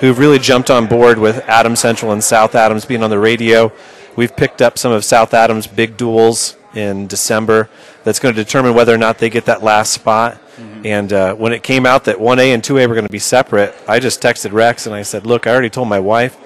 who've 0.00 0.18
really 0.18 0.38
jumped 0.38 0.70
on 0.70 0.86
board 0.86 1.18
with 1.18 1.38
Adams 1.48 1.80
Central 1.80 2.12
and 2.12 2.22
South 2.22 2.54
Adams 2.54 2.84
being 2.84 3.02
on 3.02 3.10
the 3.10 3.18
radio. 3.18 3.72
We've 4.16 4.34
picked 4.34 4.62
up 4.62 4.78
some 4.78 4.92
of 4.92 5.04
South 5.04 5.34
Adams' 5.34 5.66
big 5.66 5.96
duels 5.96 6.56
in 6.74 7.06
December 7.06 7.68
that's 8.04 8.18
going 8.18 8.34
to 8.34 8.44
determine 8.44 8.74
whether 8.74 8.94
or 8.94 8.98
not 8.98 9.18
they 9.18 9.30
get 9.30 9.46
that 9.46 9.62
last 9.62 9.92
spot. 9.92 10.40
And 10.84 11.12
uh, 11.12 11.34
when 11.34 11.52
it 11.52 11.62
came 11.62 11.86
out 11.86 12.04
that 12.04 12.18
1A 12.18 12.54
and 12.54 12.62
2A 12.62 12.86
were 12.88 12.94
going 12.94 13.06
to 13.06 13.12
be 13.12 13.18
separate, 13.18 13.74
I 13.88 13.98
just 13.98 14.22
texted 14.22 14.52
Rex 14.52 14.86
and 14.86 14.94
I 14.94 15.02
said, 15.02 15.26
Look, 15.26 15.46
I 15.46 15.50
already 15.50 15.70
told 15.70 15.88
my 15.88 15.98
wife, 15.98 16.36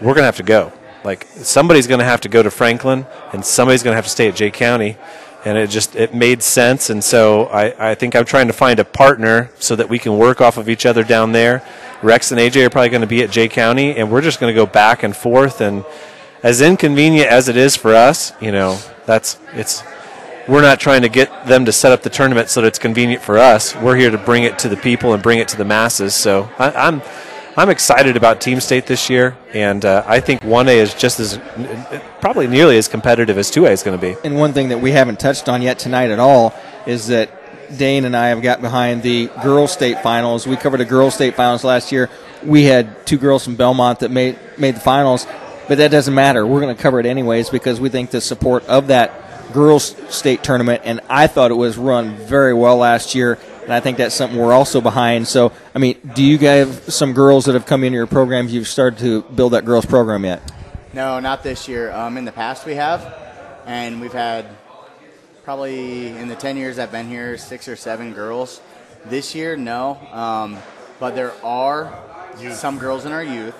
we're 0.00 0.14
going 0.14 0.18
to 0.18 0.24
have 0.24 0.36
to 0.36 0.42
go. 0.42 0.72
Like, 1.04 1.24
somebody's 1.24 1.86
going 1.86 1.98
to 1.98 2.04
have 2.04 2.20
to 2.20 2.28
go 2.28 2.42
to 2.42 2.50
Franklin 2.50 3.06
and 3.32 3.44
somebody's 3.44 3.82
going 3.82 3.92
to 3.92 3.96
have 3.96 4.04
to 4.04 4.10
stay 4.10 4.28
at 4.28 4.36
Jay 4.36 4.50
County. 4.50 4.96
And 5.44 5.58
it 5.58 5.70
just 5.70 5.96
it 5.96 6.14
made 6.14 6.40
sense, 6.40 6.88
and 6.88 7.02
so 7.02 7.46
I, 7.46 7.90
I 7.90 7.94
think 7.96 8.14
I'm 8.14 8.24
trying 8.24 8.46
to 8.46 8.52
find 8.52 8.78
a 8.78 8.84
partner 8.84 9.50
so 9.58 9.74
that 9.74 9.88
we 9.88 9.98
can 9.98 10.16
work 10.16 10.40
off 10.40 10.56
of 10.56 10.68
each 10.68 10.86
other 10.86 11.02
down 11.02 11.32
there. 11.32 11.66
Rex 12.02 12.32
and 12.32 12.40
AJ 12.40 12.66
are 12.66 12.70
probably 12.70 12.88
going 12.88 13.02
to 13.02 13.06
be 13.06 13.22
at 13.22 13.30
Jay 13.30 13.48
County, 13.48 13.96
and 13.96 14.10
we're 14.10 14.20
just 14.20 14.40
going 14.40 14.52
to 14.52 14.56
go 14.56 14.66
back 14.66 15.02
and 15.02 15.16
forth. 15.16 15.60
And 15.60 15.84
as 16.42 16.60
inconvenient 16.60 17.28
as 17.28 17.48
it 17.48 17.56
is 17.56 17.76
for 17.76 17.94
us, 17.94 18.32
you 18.40 18.52
know, 18.52 18.78
that's 19.06 19.38
it's 19.54 19.82
we're 20.48 20.62
not 20.62 20.80
trying 20.80 21.02
to 21.02 21.08
get 21.08 21.46
them 21.46 21.64
to 21.64 21.72
set 21.72 21.92
up 21.92 22.02
the 22.02 22.10
tournament 22.10 22.48
so 22.48 22.60
that 22.60 22.66
it's 22.66 22.78
convenient 22.78 23.22
for 23.22 23.38
us. 23.38 23.76
We're 23.76 23.96
here 23.96 24.10
to 24.10 24.18
bring 24.18 24.42
it 24.42 24.58
to 24.60 24.68
the 24.68 24.76
people 24.76 25.14
and 25.14 25.22
bring 25.22 25.38
it 25.38 25.48
to 25.48 25.56
the 25.56 25.64
masses. 25.64 26.14
So 26.14 26.50
I, 26.58 26.70
I'm 26.72 27.02
I'm 27.56 27.68
excited 27.68 28.16
about 28.16 28.40
Team 28.40 28.60
State 28.60 28.86
this 28.86 29.10
year, 29.10 29.36
and 29.52 29.84
uh, 29.84 30.02
I 30.06 30.20
think 30.20 30.40
1A 30.40 30.74
is 30.74 30.94
just 30.94 31.20
as 31.20 31.38
probably 32.20 32.46
nearly 32.46 32.78
as 32.78 32.88
competitive 32.88 33.36
as 33.36 33.50
2A 33.50 33.72
is 33.72 33.82
going 33.82 33.98
to 33.98 34.00
be. 34.00 34.16
And 34.24 34.38
one 34.38 34.54
thing 34.54 34.70
that 34.70 34.80
we 34.80 34.92
haven't 34.92 35.20
touched 35.20 35.50
on 35.50 35.60
yet 35.60 35.78
tonight 35.78 36.10
at 36.10 36.18
all 36.18 36.54
is 36.86 37.08
that 37.08 37.30
Dane 37.76 38.04
and 38.04 38.16
I 38.16 38.28
have 38.28 38.42
got 38.42 38.60
behind 38.60 39.02
the 39.02 39.28
girls' 39.42 39.72
state 39.72 40.02
finals. 40.02 40.46
We 40.46 40.56
covered 40.56 40.78
the 40.78 40.84
girls' 40.84 41.14
state 41.14 41.34
finals 41.34 41.64
last 41.64 41.92
year. 41.92 42.10
We 42.44 42.64
had 42.64 43.06
two 43.06 43.18
girls 43.18 43.44
from 43.44 43.56
Belmont 43.56 44.00
that 44.00 44.10
made 44.10 44.38
made 44.58 44.76
the 44.76 44.80
finals, 44.80 45.26
but 45.68 45.78
that 45.78 45.90
doesn't 45.90 46.14
matter. 46.14 46.46
We're 46.46 46.60
going 46.60 46.74
to 46.74 46.82
cover 46.82 47.00
it 47.00 47.06
anyways 47.06 47.50
because 47.50 47.80
we 47.80 47.88
think 47.88 48.10
the 48.10 48.20
support 48.20 48.66
of 48.66 48.88
that 48.88 49.52
girls' 49.52 49.94
state 50.14 50.42
tournament, 50.42 50.82
and 50.84 51.00
I 51.08 51.26
thought 51.26 51.50
it 51.50 51.54
was 51.54 51.76
run 51.76 52.16
very 52.16 52.54
well 52.54 52.76
last 52.76 53.14
year, 53.14 53.38
and 53.62 53.72
I 53.72 53.80
think 53.80 53.98
that's 53.98 54.14
something 54.14 54.38
we're 54.38 54.52
also 54.52 54.80
behind. 54.80 55.28
So, 55.28 55.52
I 55.74 55.78
mean, 55.78 55.98
do 56.14 56.24
you 56.24 56.38
guys 56.38 56.66
have 56.66 56.92
some 56.92 57.12
girls 57.12 57.44
that 57.44 57.54
have 57.54 57.66
come 57.66 57.84
into 57.84 57.96
your 57.96 58.06
programs? 58.06 58.52
You've 58.52 58.68
started 58.68 58.98
to 59.00 59.22
build 59.22 59.52
that 59.52 59.64
girls' 59.64 59.86
program 59.86 60.24
yet? 60.24 60.42
No, 60.92 61.20
not 61.20 61.42
this 61.42 61.68
year. 61.68 61.92
Um, 61.92 62.16
in 62.16 62.24
the 62.24 62.32
past, 62.32 62.66
we 62.66 62.74
have, 62.74 63.14
and 63.66 64.00
we've 64.00 64.12
had 64.12 64.46
probably 65.44 66.08
in 66.08 66.28
the 66.28 66.36
10 66.36 66.56
years 66.56 66.78
I've 66.78 66.92
been 66.92 67.08
here, 67.08 67.36
six 67.36 67.68
or 67.68 67.76
seven 67.76 68.12
girls. 68.12 68.60
This 69.06 69.34
year, 69.34 69.56
no. 69.56 69.96
Um, 70.12 70.58
but 71.00 71.14
there 71.14 71.32
are 71.44 71.92
some 72.52 72.78
girls 72.78 73.04
in 73.04 73.12
our 73.12 73.24
youth, 73.24 73.56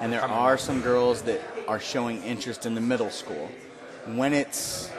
and 0.00 0.12
there 0.12 0.22
are 0.24 0.58
some 0.58 0.80
girls 0.80 1.22
that 1.22 1.40
are 1.68 1.78
showing 1.78 2.22
interest 2.22 2.66
in 2.66 2.74
the 2.74 2.80
middle 2.80 3.10
school. 3.10 3.48
When 4.06 4.32
it's 4.34 4.90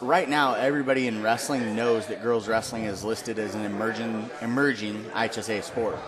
right 0.00 0.28
now, 0.28 0.54
everybody 0.54 1.06
in 1.06 1.22
wrestling 1.22 1.76
knows 1.76 2.06
that 2.06 2.22
girls 2.22 2.48
wrestling 2.48 2.84
is 2.84 3.04
listed 3.04 3.38
as 3.38 3.54
an 3.54 3.64
emerging 3.64 4.30
emerging 4.40 5.04
IHSA 5.14 5.62
sport. 5.62 5.98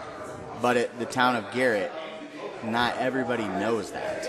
But 0.63 0.77
at 0.79 0.99
the 0.99 1.05
town 1.05 1.37
of 1.37 1.45
Garrett, 1.53 1.93
not 2.65 2.97
everybody 2.97 3.47
knows 3.47 3.91
that. 3.93 4.27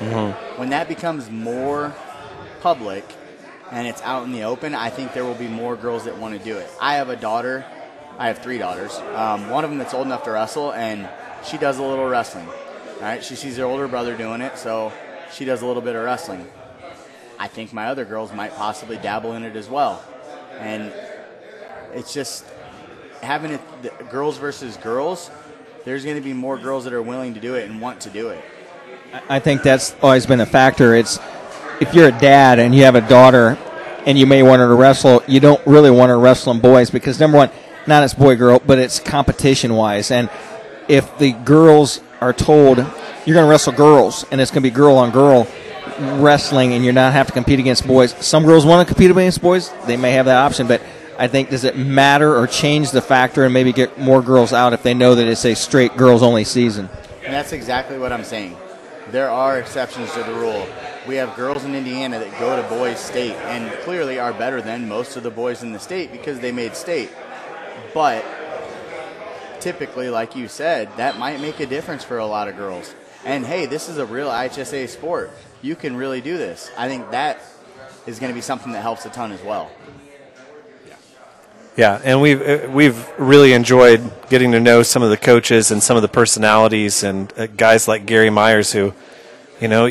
When 0.57 0.69
that 0.71 0.89
becomes 0.89 1.29
more 1.29 1.93
public 2.59 3.05
and 3.73 3.87
it's 3.87 4.03
out 4.03 4.23
in 4.23 4.31
the 4.31 4.43
open, 4.43 4.75
I 4.75 4.91
think 4.91 5.13
there 5.13 5.25
will 5.25 5.33
be 5.33 5.47
more 5.47 5.75
girls 5.75 6.05
that 6.05 6.17
want 6.19 6.37
to 6.37 6.43
do 6.43 6.57
it. 6.57 6.69
I 6.79 6.95
have 6.95 7.09
a 7.09 7.15
daughter. 7.15 7.65
I 8.19 8.27
have 8.27 8.37
three 8.37 8.59
daughters. 8.59 8.95
Um, 9.15 9.49
one 9.49 9.63
of 9.63 9.71
them 9.71 9.79
that's 9.79 9.95
old 9.95 10.05
enough 10.05 10.23
to 10.25 10.31
wrestle, 10.31 10.71
and 10.71 11.09
she 11.43 11.57
does 11.57 11.79
a 11.79 11.83
little 11.83 12.07
wrestling. 12.07 12.47
Right, 13.01 13.23
she 13.23 13.35
sees 13.35 13.57
her 13.57 13.65
older 13.65 13.87
brother 13.87 14.15
doing 14.15 14.41
it, 14.41 14.57
so 14.59 14.93
she 15.33 15.43
does 15.43 15.63
a 15.63 15.65
little 15.65 15.81
bit 15.81 15.95
of 15.95 16.05
wrestling. 16.05 16.47
I 17.39 17.47
think 17.47 17.73
my 17.73 17.87
other 17.87 18.05
girls 18.05 18.31
might 18.31 18.55
possibly 18.55 18.97
dabble 18.97 19.33
in 19.33 19.43
it 19.43 19.55
as 19.55 19.67
well, 19.67 20.01
and 20.59 20.93
it's 21.93 22.13
just 22.13 22.45
having 23.21 23.51
it 23.51 24.09
girls 24.11 24.37
versus 24.37 24.77
girls. 24.77 25.31
There's 25.83 26.03
going 26.05 26.15
to 26.15 26.21
be 26.21 26.33
more 26.33 26.59
girls 26.59 26.83
that 26.83 26.93
are 26.93 27.01
willing 27.01 27.33
to 27.33 27.39
do 27.39 27.55
it 27.55 27.69
and 27.69 27.81
want 27.81 28.01
to 28.01 28.11
do 28.11 28.29
it. 28.29 28.45
I 29.27 29.39
think 29.39 29.63
that's 29.63 29.95
always 30.01 30.25
been 30.27 30.39
a 30.39 30.45
factor. 30.45 30.95
It's 30.95 31.19
if 31.83 31.93
you're 31.93 32.07
a 32.07 32.19
dad 32.19 32.59
and 32.59 32.73
you 32.73 32.83
have 32.83 32.95
a 32.95 33.01
daughter 33.01 33.57
and 34.05 34.17
you 34.17 34.25
may 34.25 34.41
want 34.41 34.61
her 34.61 34.69
to 34.69 34.73
wrestle, 34.73 35.21
you 35.27 35.41
don't 35.41 35.65
really 35.67 35.91
want 35.91 36.09
her 36.09 36.17
wrestling 36.17 36.59
boys 36.59 36.89
because 36.89 37.19
number 37.19 37.37
one, 37.37 37.51
not 37.85 38.03
it's 38.03 38.13
boy 38.13 38.37
girl, 38.37 38.61
but 38.65 38.79
it's 38.79 39.01
competition 39.01 39.73
wise. 39.73 40.09
And 40.09 40.29
if 40.87 41.17
the 41.17 41.33
girls 41.33 41.99
are 42.21 42.31
told 42.31 42.77
you're 42.77 43.35
going 43.35 43.45
to 43.45 43.49
wrestle 43.49 43.73
girls 43.73 44.25
and 44.31 44.39
it's 44.39 44.49
going 44.49 44.63
to 44.63 44.69
be 44.69 44.73
girl 44.73 44.95
on 44.95 45.11
girl 45.11 45.45
wrestling 46.21 46.73
and 46.73 46.85
you're 46.85 46.93
not 46.93 47.11
have 47.11 47.27
to 47.27 47.33
compete 47.33 47.59
against 47.59 47.85
boys, 47.85 48.15
some 48.25 48.45
girls 48.45 48.65
want 48.65 48.87
to 48.87 48.93
compete 48.93 49.11
against 49.11 49.41
boys. 49.41 49.69
They 49.85 49.97
may 49.97 50.13
have 50.13 50.25
that 50.27 50.37
option, 50.37 50.67
but 50.67 50.81
I 51.19 51.27
think 51.27 51.49
does 51.49 51.65
it 51.65 51.77
matter 51.77 52.33
or 52.33 52.47
change 52.47 52.91
the 52.91 53.01
factor 53.01 53.43
and 53.43 53.53
maybe 53.53 53.73
get 53.73 53.99
more 53.99 54.21
girls 54.21 54.53
out 54.53 54.71
if 54.71 54.83
they 54.83 54.93
know 54.93 55.15
that 55.15 55.27
it's 55.27 55.45
a 55.45 55.53
straight 55.53 55.97
girls 55.97 56.23
only 56.23 56.45
season? 56.45 56.89
And 57.25 57.33
that's 57.33 57.51
exactly 57.51 57.99
what 57.99 58.13
I'm 58.13 58.23
saying. 58.23 58.55
There 59.11 59.29
are 59.29 59.59
exceptions 59.59 60.11
to 60.13 60.23
the 60.23 60.33
rule. 60.33 60.65
We 61.07 61.15
have 61.15 61.35
girls 61.35 61.65
in 61.65 61.75
Indiana 61.75 62.19
that 62.19 62.39
go 62.39 62.55
to 62.55 62.67
boys 62.69 62.97
state 62.97 63.33
and 63.33 63.71
clearly 63.81 64.19
are 64.19 64.33
better 64.33 64.61
than 64.61 64.87
most 64.87 65.17
of 65.17 65.23
the 65.23 65.31
boys 65.31 65.61
in 65.61 65.73
the 65.73 65.79
state 65.79 66.11
because 66.11 66.39
they 66.39 66.51
made 66.51 66.75
state. 66.75 67.11
But 67.93 68.23
typically, 69.59 70.09
like 70.09 70.35
you 70.35 70.47
said, 70.47 70.89
that 70.97 71.17
might 71.17 71.41
make 71.41 71.59
a 71.59 71.65
difference 71.65 72.03
for 72.03 72.17
a 72.17 72.25
lot 72.25 72.47
of 72.47 72.55
girls. 72.55 72.93
And 73.25 73.45
hey, 73.45 73.65
this 73.65 73.89
is 73.89 73.97
a 73.97 74.05
real 74.05 74.29
IHSA 74.29 74.89
sport. 74.89 75.31
You 75.61 75.75
can 75.75 75.95
really 75.95 76.21
do 76.21 76.37
this. 76.37 76.71
I 76.77 76.87
think 76.87 77.11
that 77.11 77.39
is 78.05 78.19
going 78.19 78.31
to 78.31 78.35
be 78.35 78.41
something 78.41 78.71
that 78.73 78.81
helps 78.81 79.05
a 79.05 79.09
ton 79.09 79.31
as 79.31 79.41
well. 79.41 79.71
Yeah, 81.75 81.99
and 82.03 82.21
we've 82.21 82.39
uh, 82.39 82.69
we've 82.69 83.09
really 83.17 83.53
enjoyed 83.53 84.29
getting 84.29 84.51
to 84.51 84.59
know 84.59 84.83
some 84.83 85.01
of 85.01 85.09
the 85.09 85.17
coaches 85.17 85.71
and 85.71 85.81
some 85.81 85.95
of 85.95 86.03
the 86.03 86.07
personalities 86.07 87.01
and 87.01 87.33
uh, 87.35 87.47
guys 87.47 87.87
like 87.87 88.05
Gary 88.05 88.29
Myers, 88.29 88.71
who, 88.71 88.93
you 89.59 89.67
know, 89.67 89.87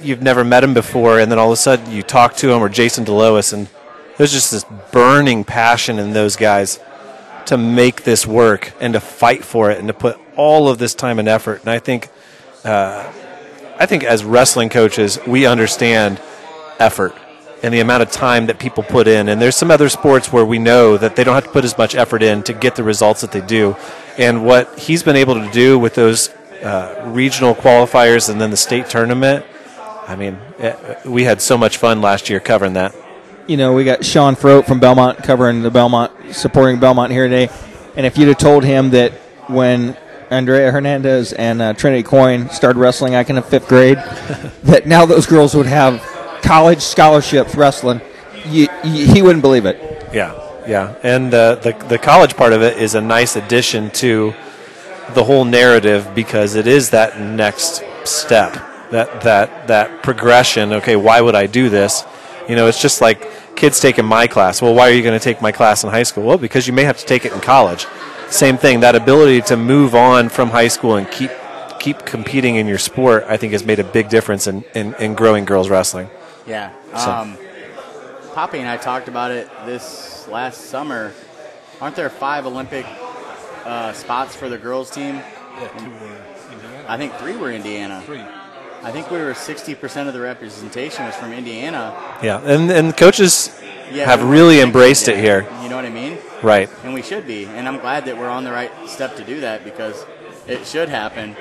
you've 0.00 0.22
never 0.22 0.44
met 0.44 0.64
him 0.64 0.74
before, 0.74 1.18
and 1.18 1.30
then 1.30 1.38
all 1.38 1.48
of 1.48 1.52
a 1.52 1.56
sudden 1.56 1.90
you 1.90 2.02
talk 2.02 2.36
to 2.36 2.50
him, 2.50 2.62
or 2.62 2.68
Jason 2.68 3.04
Delois, 3.04 3.52
and 3.52 3.68
there's 4.16 4.32
just 4.32 4.50
this 4.50 4.64
burning 4.92 5.44
passion 5.44 5.98
in 5.98 6.12
those 6.12 6.36
guys 6.36 6.80
to 7.46 7.56
make 7.56 8.02
this 8.02 8.26
work 8.26 8.72
and 8.80 8.92
to 8.92 9.00
fight 9.00 9.44
for 9.44 9.70
it 9.70 9.78
and 9.78 9.88
to 9.88 9.94
put 9.94 10.18
all 10.36 10.68
of 10.68 10.78
this 10.78 10.94
time 10.94 11.18
and 11.18 11.28
effort. 11.28 11.60
And 11.60 11.70
I 11.70 11.78
think, 11.78 12.08
uh, 12.64 13.10
I 13.78 13.86
think 13.86 14.04
as 14.04 14.24
wrestling 14.24 14.68
coaches, 14.68 15.18
we 15.26 15.46
understand 15.46 16.20
effort 16.78 17.14
and 17.62 17.74
the 17.74 17.80
amount 17.80 18.02
of 18.02 18.10
time 18.10 18.46
that 18.46 18.58
people 18.58 18.82
put 18.82 19.08
in. 19.08 19.28
And 19.28 19.40
there's 19.40 19.56
some 19.56 19.70
other 19.70 19.88
sports 19.88 20.32
where 20.32 20.44
we 20.44 20.58
know 20.58 20.96
that 20.96 21.16
they 21.16 21.24
don't 21.24 21.34
have 21.34 21.44
to 21.44 21.50
put 21.50 21.64
as 21.64 21.76
much 21.76 21.94
effort 21.94 22.22
in 22.22 22.42
to 22.44 22.52
get 22.52 22.76
the 22.76 22.84
results 22.84 23.20
that 23.22 23.32
they 23.32 23.40
do. 23.40 23.76
And 24.16 24.44
what 24.44 24.78
he's 24.78 25.02
been 25.02 25.16
able 25.16 25.34
to 25.34 25.50
do 25.50 25.78
with 25.78 25.94
those 25.94 26.28
uh, 26.62 27.02
regional 27.06 27.54
qualifiers 27.54 28.28
and 28.28 28.40
then 28.40 28.50
the 28.50 28.56
state 28.56 28.88
tournament, 28.88 29.44
I 30.08 30.16
mean, 30.16 30.38
eh, 30.58 30.74
we 31.04 31.24
had 31.24 31.40
so 31.42 31.58
much 31.58 31.76
fun 31.76 32.00
last 32.00 32.30
year 32.30 32.40
covering 32.40 32.72
that. 32.72 32.94
you 33.46 33.56
know, 33.56 33.72
we 33.74 33.84
got 33.84 34.04
Sean 34.04 34.34
Froat 34.34 34.66
from 34.66 34.80
Belmont 34.80 35.18
covering 35.22 35.62
the 35.62 35.70
Belmont, 35.70 36.12
supporting 36.34 36.80
Belmont 36.80 37.12
here 37.12 37.28
today. 37.28 37.48
And 37.96 38.04
if 38.06 38.16
you'd 38.18 38.28
have 38.28 38.38
told 38.38 38.64
him 38.64 38.90
that 38.90 39.12
when 39.48 39.96
Andrea 40.30 40.70
Hernandez 40.70 41.32
and 41.32 41.60
uh, 41.62 41.72
Trinity 41.74 42.02
Coyne 42.02 42.48
started 42.50 42.78
wrestling 42.78 43.12
back 43.12 43.28
in 43.30 43.36
the 43.36 43.42
fifth 43.42 43.68
grade, 43.68 43.96
that 44.64 44.86
now 44.86 45.04
those 45.06 45.26
girls 45.26 45.54
would 45.54 45.66
have 45.66 46.00
college 46.42 46.80
scholarships 46.80 47.54
wrestling, 47.54 48.00
you, 48.46 48.66
you, 48.84 49.06
he 49.12 49.22
wouldn't 49.22 49.42
believe 49.42 49.66
it. 49.66 49.76
Yeah, 50.12 50.34
yeah, 50.66 50.94
and 51.02 51.32
uh, 51.34 51.56
the 51.56 51.72
the 51.88 51.98
college 51.98 52.34
part 52.36 52.52
of 52.52 52.62
it 52.62 52.78
is 52.78 52.94
a 52.94 53.00
nice 53.00 53.36
addition 53.36 53.90
to 53.92 54.34
the 55.14 55.24
whole 55.24 55.44
narrative 55.44 56.14
because 56.14 56.54
it 56.54 56.66
is 56.66 56.90
that 56.90 57.18
next 57.20 57.82
step, 58.04 58.56
that 58.90 59.22
that 59.22 59.68
that 59.68 60.02
progression. 60.02 60.72
Okay, 60.74 60.96
why 60.96 61.20
would 61.20 61.34
I 61.34 61.46
do 61.46 61.68
this? 61.68 62.04
You 62.48 62.56
know, 62.56 62.66
it's 62.66 62.80
just 62.80 63.00
like 63.00 63.54
kids 63.56 63.80
taking 63.80 64.04
my 64.04 64.26
class. 64.26 64.62
Well, 64.62 64.74
why 64.74 64.88
are 64.88 64.92
you 64.92 65.02
going 65.02 65.18
to 65.18 65.22
take 65.22 65.42
my 65.42 65.52
class 65.52 65.84
in 65.84 65.90
high 65.90 66.04
school? 66.04 66.24
Well, 66.24 66.38
because 66.38 66.66
you 66.66 66.72
may 66.72 66.84
have 66.84 66.96
to 66.98 67.04
take 67.06 67.24
it 67.26 67.32
in 67.32 67.40
college. 67.40 67.86
Same 68.30 68.56
thing. 68.56 68.80
That 68.80 68.94
ability 68.94 69.42
to 69.42 69.56
move 69.56 69.94
on 69.94 70.28
from 70.28 70.48
high 70.50 70.68
school 70.68 70.96
and 70.96 71.10
keep 71.10 71.30
keep 71.78 72.04
competing 72.04 72.56
in 72.56 72.66
your 72.66 72.78
sport, 72.78 73.24
I 73.28 73.36
think, 73.36 73.52
has 73.52 73.64
made 73.64 73.78
a 73.78 73.84
big 73.84 74.08
difference 74.08 74.46
in, 74.46 74.64
in, 74.74 74.94
in 74.94 75.14
growing 75.14 75.44
girls 75.44 75.68
wrestling. 75.70 76.10
Yeah. 76.46 76.72
So- 76.96 77.10
Um, 77.10 77.38
Poppy 78.34 78.58
and 78.58 78.68
I 78.68 78.76
talked 78.76 79.08
about 79.08 79.30
it 79.32 79.48
this 79.66 80.26
last 80.28 80.66
summer. 80.66 81.12
Aren't 81.80 81.96
there 81.96 82.08
five 82.10 82.46
Olympic 82.46 82.86
uh, 83.64 83.92
spots 83.92 84.34
for 84.36 84.48
the 84.48 84.58
girls 84.58 84.90
team? 84.90 85.16
Yeah, 85.16 85.68
two 85.78 85.90
were 85.90 86.52
Indiana. 86.52 86.84
I 86.88 86.96
think 86.96 87.14
three 87.14 87.36
were 87.36 87.50
Indiana. 87.50 88.02
Three. 88.06 88.22
I 88.82 88.92
think 88.92 89.10
we 89.10 89.18
were 89.18 89.32
60% 89.32 90.06
of 90.06 90.14
the 90.14 90.20
representation 90.20 91.04
was 91.04 91.14
from 91.16 91.32
Indiana. 91.32 91.94
Yeah, 92.22 92.40
and 92.44 92.70
and 92.70 92.96
coaches 92.96 93.50
Yeah, 93.92 94.04
have 94.06 94.22
really 94.22 94.60
embraced 94.60 95.08
it 95.08 95.16
here. 95.18 95.46
You 95.62 95.68
know 95.68 95.76
what 95.76 95.84
I 95.84 95.90
mean? 95.90 96.18
Right. 96.42 96.70
And 96.84 96.94
we 96.94 97.02
should 97.02 97.26
be. 97.26 97.46
And 97.46 97.66
I'm 97.66 97.78
glad 97.78 98.04
that 98.04 98.16
we're 98.16 98.28
on 98.28 98.44
the 98.44 98.52
right 98.52 98.70
step 98.86 99.16
to 99.16 99.24
do 99.24 99.40
that 99.40 99.64
because 99.64 100.06
it 100.46 100.66
should 100.66 100.88
happen. 100.88 101.36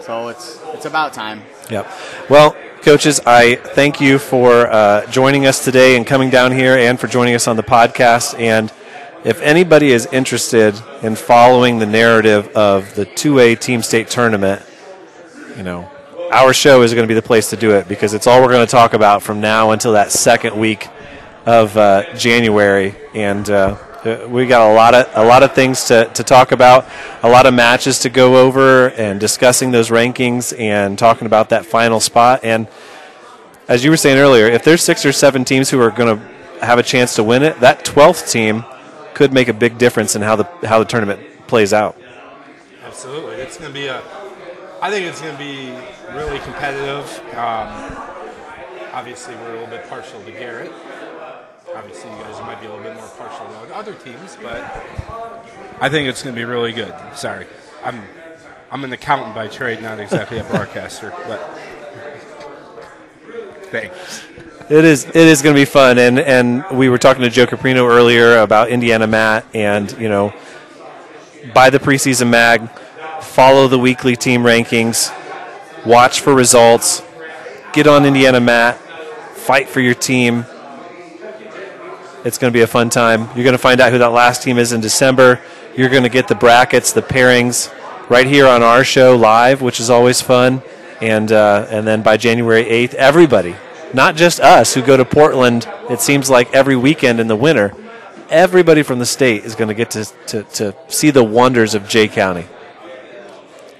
So 0.00 0.28
it's 0.28 0.60
it's 0.74 0.84
about 0.86 1.12
time. 1.12 1.42
Yep. 1.70 1.90
Well, 2.28 2.56
coaches, 2.82 3.20
I 3.24 3.54
thank 3.54 4.00
you 4.00 4.18
for 4.18 4.66
uh, 4.66 5.06
joining 5.06 5.46
us 5.46 5.64
today 5.64 5.96
and 5.96 6.06
coming 6.06 6.28
down 6.30 6.52
here 6.52 6.76
and 6.76 6.98
for 6.98 7.06
joining 7.06 7.34
us 7.34 7.46
on 7.48 7.56
the 7.56 7.62
podcast. 7.62 8.38
And 8.38 8.72
if 9.24 9.40
anybody 9.40 9.92
is 9.92 10.06
interested 10.12 10.74
in 11.02 11.14
following 11.16 11.78
the 11.78 11.86
narrative 11.86 12.48
of 12.54 12.94
the 12.94 13.06
2A 13.06 13.58
Team 13.60 13.80
State 13.80 14.08
Tournament, 14.08 14.60
you 15.56 15.62
know, 15.62 15.90
our 16.32 16.52
show 16.52 16.82
is 16.82 16.94
going 16.94 17.04
to 17.04 17.08
be 17.08 17.14
the 17.14 17.22
place 17.22 17.50
to 17.50 17.56
do 17.56 17.72
it 17.72 17.88
because 17.88 18.14
it's 18.14 18.26
all 18.26 18.42
we're 18.42 18.52
going 18.52 18.66
to 18.66 18.70
talk 18.70 18.94
about 18.94 19.22
from 19.22 19.40
now 19.40 19.70
until 19.70 19.92
that 19.92 20.12
second 20.12 20.58
week 20.58 20.88
of 21.46 21.76
uh, 21.76 22.14
January. 22.14 22.94
And 23.14 23.48
uh, 23.48 23.76
we 24.28 24.46
got 24.46 24.70
a 24.70 24.74
lot 24.74 24.94
of 24.94 25.08
a 25.14 25.24
lot 25.24 25.42
of 25.42 25.54
things 25.54 25.84
to, 25.84 26.06
to 26.14 26.22
talk 26.22 26.52
about, 26.52 26.86
a 27.22 27.28
lot 27.28 27.46
of 27.46 27.54
matches 27.54 28.00
to 28.00 28.10
go 28.10 28.36
over, 28.36 28.90
and 28.90 29.20
discussing 29.20 29.70
those 29.70 29.90
rankings 29.90 30.58
and 30.58 30.98
talking 30.98 31.26
about 31.26 31.50
that 31.50 31.66
final 31.66 32.00
spot. 32.00 32.40
And 32.44 32.68
as 33.68 33.84
you 33.84 33.90
were 33.90 33.96
saying 33.96 34.18
earlier, 34.18 34.46
if 34.46 34.62
there's 34.64 34.82
six 34.82 35.06
or 35.06 35.12
seven 35.12 35.44
teams 35.44 35.70
who 35.70 35.80
are 35.80 35.90
going 35.90 36.18
to 36.18 36.64
have 36.64 36.78
a 36.78 36.82
chance 36.82 37.14
to 37.16 37.24
win 37.24 37.42
it, 37.42 37.60
that 37.60 37.84
twelfth 37.84 38.30
team 38.30 38.64
could 39.14 39.32
make 39.32 39.48
a 39.48 39.54
big 39.54 39.78
difference 39.78 40.16
in 40.16 40.22
how 40.22 40.36
the 40.36 40.44
how 40.66 40.78
the 40.78 40.84
tournament 40.84 41.20
plays 41.46 41.72
out. 41.72 41.96
Absolutely. 42.84 43.36
It's 43.36 43.58
going 43.58 43.72
to 43.72 43.74
be 43.74 43.86
a. 43.86 44.23
I 44.84 44.90
think 44.90 45.06
it's 45.06 45.18
going 45.18 45.32
to 45.32 45.38
be 45.38 45.70
really 46.12 46.38
competitive. 46.40 47.08
Um, 47.32 47.96
obviously, 48.92 49.34
we're 49.36 49.52
a 49.52 49.52
little 49.52 49.66
bit 49.66 49.88
partial 49.88 50.22
to 50.22 50.30
Garrett. 50.30 50.70
Obviously, 51.74 52.10
you 52.10 52.16
guys 52.18 52.38
might 52.42 52.60
be 52.60 52.66
a 52.66 52.68
little 52.68 52.84
bit 52.84 52.94
more 52.94 53.08
partial 53.16 53.46
to 53.46 53.74
other 53.74 53.94
teams, 53.94 54.36
but 54.42 54.60
I 55.80 55.88
think 55.88 56.06
it's 56.06 56.22
going 56.22 56.34
to 56.34 56.38
be 56.38 56.44
really 56.44 56.72
good. 56.72 56.94
Sorry, 57.14 57.46
I'm 57.82 58.02
I'm 58.70 58.84
an 58.84 58.92
accountant 58.92 59.34
by 59.34 59.48
trade, 59.48 59.80
not 59.80 60.00
exactly 60.00 60.36
a 60.36 60.44
broadcaster, 60.50 61.14
but 61.26 61.40
thanks. 63.70 64.22
It 64.68 64.84
is. 64.84 65.06
It 65.06 65.16
is 65.16 65.40
going 65.40 65.56
to 65.56 65.60
be 65.62 65.64
fun, 65.64 65.96
and 65.96 66.18
and 66.18 66.62
we 66.70 66.90
were 66.90 66.98
talking 66.98 67.22
to 67.22 67.30
Joe 67.30 67.46
Caprino 67.46 67.88
earlier 67.88 68.36
about 68.36 68.68
Indiana 68.68 69.06
Mat, 69.06 69.46
and 69.54 69.90
you 69.92 70.10
know, 70.10 70.34
buy 71.54 71.70
the 71.70 71.78
preseason 71.78 72.28
mag, 72.28 72.68
follow 73.24 73.68
the 73.68 73.78
weekly 73.78 74.16
team 74.16 74.42
rankings, 74.42 75.12
watch 75.84 76.20
for 76.20 76.34
results, 76.34 77.02
get 77.72 77.86
on 77.86 78.04
Indiana 78.04 78.40
Mat, 78.40 78.78
fight 79.34 79.68
for 79.68 79.80
your 79.80 79.94
team. 79.94 80.46
It's 82.24 82.38
going 82.38 82.52
to 82.52 82.56
be 82.56 82.62
a 82.62 82.66
fun 82.66 82.88
time. 82.88 83.22
You're 83.34 83.44
going 83.44 83.52
to 83.52 83.58
find 83.58 83.80
out 83.80 83.92
who 83.92 83.98
that 83.98 84.12
last 84.12 84.42
team 84.42 84.58
is 84.58 84.72
in 84.72 84.80
December. 84.80 85.40
You're 85.76 85.90
going 85.90 86.04
to 86.04 86.08
get 86.08 86.28
the 86.28 86.34
brackets, 86.34 86.92
the 86.92 87.02
pairings, 87.02 87.72
right 88.08 88.26
here 88.26 88.46
on 88.46 88.62
our 88.62 88.84
show 88.84 89.16
live, 89.16 89.60
which 89.60 89.80
is 89.80 89.90
always 89.90 90.20
fun. 90.20 90.62
And 91.00 91.30
uh, 91.32 91.66
and 91.68 91.86
then 91.86 92.02
by 92.02 92.16
January 92.16 92.64
8th, 92.64 92.94
everybody, 92.94 93.56
not 93.92 94.16
just 94.16 94.40
us 94.40 94.74
who 94.74 94.82
go 94.82 94.96
to 94.96 95.04
Portland, 95.04 95.68
it 95.90 96.00
seems 96.00 96.30
like 96.30 96.54
every 96.54 96.76
weekend 96.76 97.20
in 97.20 97.26
the 97.26 97.36
winter, 97.36 97.74
everybody 98.30 98.82
from 98.82 98.98
the 98.98 99.06
state 99.06 99.44
is 99.44 99.54
going 99.54 99.68
to 99.68 99.74
get 99.74 99.90
to, 99.90 100.04
to, 100.26 100.42
to 100.42 100.74
see 100.88 101.10
the 101.10 101.24
wonders 101.24 101.74
of 101.74 101.88
Jay 101.88 102.08
County. 102.08 102.46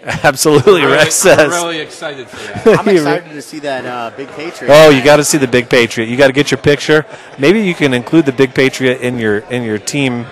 Absolutely, 0.23 0.83
I'm 0.83 0.89
really, 0.89 0.97
Rex 0.97 1.25
I'm 1.25 1.39
says. 1.39 1.51
really 1.51 1.79
excited 1.79 2.29
for 2.29 2.37
that. 2.37 2.79
I'm 2.79 2.89
excited 2.95 3.31
to 3.31 3.41
see 3.41 3.59
that 3.61 3.87
uh, 3.87 4.15
big 4.15 4.29
Patriot. 4.29 4.71
Oh, 4.71 4.91
you 4.91 5.03
got 5.03 5.17
to 5.17 5.25
see 5.25 5.39
the 5.39 5.49
Big 5.49 5.71
Patriot. 5.71 6.11
You 6.11 6.19
got 6.19 6.27
to 6.27 6.35
get 6.35 6.51
your 6.51 6.59
picture. 6.59 7.07
Maybe 7.39 7.63
you 7.63 7.75
can 7.75 7.95
include 7.95 8.27
the 8.27 8.33
Big 8.33 8.55
Patriot 8.55 9.01
in 9.01 9.19
your 9.19 9.39
in 9.39 9.63
your 9.63 9.79
team 9.79 10.27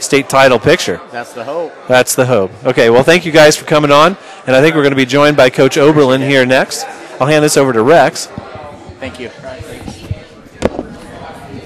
state 0.00 0.30
title 0.30 0.58
picture. 0.58 1.02
That's 1.12 1.34
the 1.34 1.44
hope. 1.44 1.72
That's 1.86 2.14
the 2.14 2.24
hope. 2.24 2.50
Okay, 2.64 2.88
well, 2.88 3.02
thank 3.02 3.26
you 3.26 3.32
guys 3.32 3.56
for 3.56 3.66
coming 3.66 3.90
on, 3.90 4.16
and 4.46 4.56
I 4.56 4.62
think 4.62 4.74
we're 4.74 4.82
going 4.82 4.92
to 4.92 4.96
be 4.96 5.04
joined 5.04 5.36
by 5.36 5.50
Coach 5.50 5.76
Oberlin 5.76 6.22
here 6.22 6.46
next. 6.46 6.84
I'll 7.20 7.26
hand 7.26 7.44
this 7.44 7.58
over 7.58 7.74
to 7.74 7.82
Rex. 7.82 8.26
Thank 9.00 9.20
you. 9.20 9.30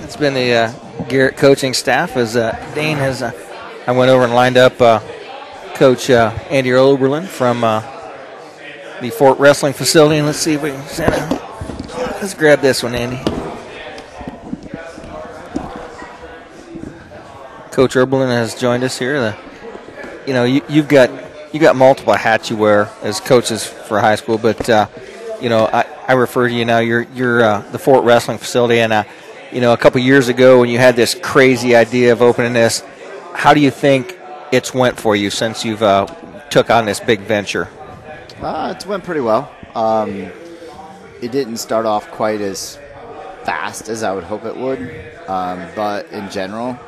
It's 0.02 0.16
been 0.16 0.34
the 0.34 0.52
uh, 0.52 1.04
Garrett 1.04 1.36
coaching 1.36 1.72
staff 1.72 2.16
as 2.16 2.36
uh, 2.36 2.52
Dane 2.74 2.96
has. 2.96 3.22
Uh, 3.22 3.30
I 3.86 3.92
went 3.92 4.10
over 4.10 4.24
and 4.24 4.34
lined 4.34 4.56
up 4.56 4.80
uh, 4.80 5.00
Coach 5.78 6.10
uh, 6.10 6.36
Andy 6.50 6.72
Oberlin 6.72 7.24
from 7.24 7.62
uh, 7.62 7.82
the 9.00 9.10
Fort 9.10 9.38
Wrestling 9.38 9.72
facility, 9.72 10.16
and 10.16 10.26
let's 10.26 10.38
see 10.38 10.54
if 10.54 10.62
we 10.62 10.72
can 10.72 10.84
send 10.88 11.14
him. 11.14 11.38
Let's 12.20 12.34
grab 12.34 12.60
this 12.60 12.82
one, 12.82 12.96
Andy. 12.96 13.22
Coach 17.70 17.96
Oberlin 17.96 18.28
has 18.28 18.56
joined 18.56 18.82
us 18.82 18.98
here. 18.98 19.20
The, 19.20 19.36
you 20.26 20.32
know, 20.32 20.42
you, 20.42 20.62
you've 20.68 20.88
got 20.88 21.12
you 21.54 21.60
got 21.60 21.76
multiple 21.76 22.14
hats 22.14 22.50
you 22.50 22.56
wear 22.56 22.90
as 23.02 23.20
coaches 23.20 23.64
for 23.64 24.00
high 24.00 24.16
school, 24.16 24.36
but 24.36 24.68
uh, 24.68 24.88
you 25.40 25.48
know, 25.48 25.66
I, 25.72 25.84
I 26.08 26.14
refer 26.14 26.48
to 26.48 26.54
you 26.54 26.64
now. 26.64 26.80
You're 26.80 27.02
you're 27.14 27.40
uh, 27.40 27.60
the 27.70 27.78
Fort 27.78 28.02
Wrestling 28.02 28.38
facility, 28.38 28.80
and 28.80 28.92
uh, 28.92 29.04
you 29.52 29.60
know, 29.60 29.72
a 29.74 29.76
couple 29.76 30.00
years 30.00 30.26
ago 30.26 30.58
when 30.58 30.70
you 30.70 30.78
had 30.78 30.96
this 30.96 31.14
crazy 31.14 31.76
idea 31.76 32.10
of 32.10 32.20
opening 32.20 32.52
this, 32.52 32.82
how 33.32 33.54
do 33.54 33.60
you 33.60 33.70
think 33.70 34.17
it's 34.52 34.74
went 34.74 34.98
for 34.98 35.16
you 35.16 35.30
since 35.30 35.64
you've 35.64 35.82
uh, 35.82 36.06
took 36.50 36.70
on 36.70 36.86
this 36.86 37.00
big 37.00 37.20
venture? 37.20 37.68
Uh, 38.40 38.74
it 38.76 38.86
went 38.86 39.04
pretty 39.04 39.20
well. 39.20 39.50
Um, 39.74 40.30
it 41.20 41.32
didn't 41.32 41.56
start 41.56 41.86
off 41.86 42.10
quite 42.10 42.40
as 42.40 42.78
fast 43.44 43.88
as 43.88 44.02
I 44.02 44.12
would 44.12 44.24
hope 44.24 44.44
it 44.44 44.56
would, 44.56 44.80
um, 45.28 45.66
but 45.74 46.06
in 46.12 46.30
general, 46.30 46.78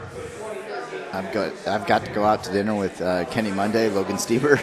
I've 1.12 1.32
got 1.32 1.52
I've 1.66 1.86
got 1.86 2.04
to 2.04 2.12
go 2.12 2.24
out 2.24 2.44
to 2.44 2.52
dinner 2.52 2.74
with 2.74 3.00
uh, 3.00 3.24
Kenny 3.26 3.50
Monday, 3.50 3.88
Logan 3.88 4.16
Stieber, 4.16 4.60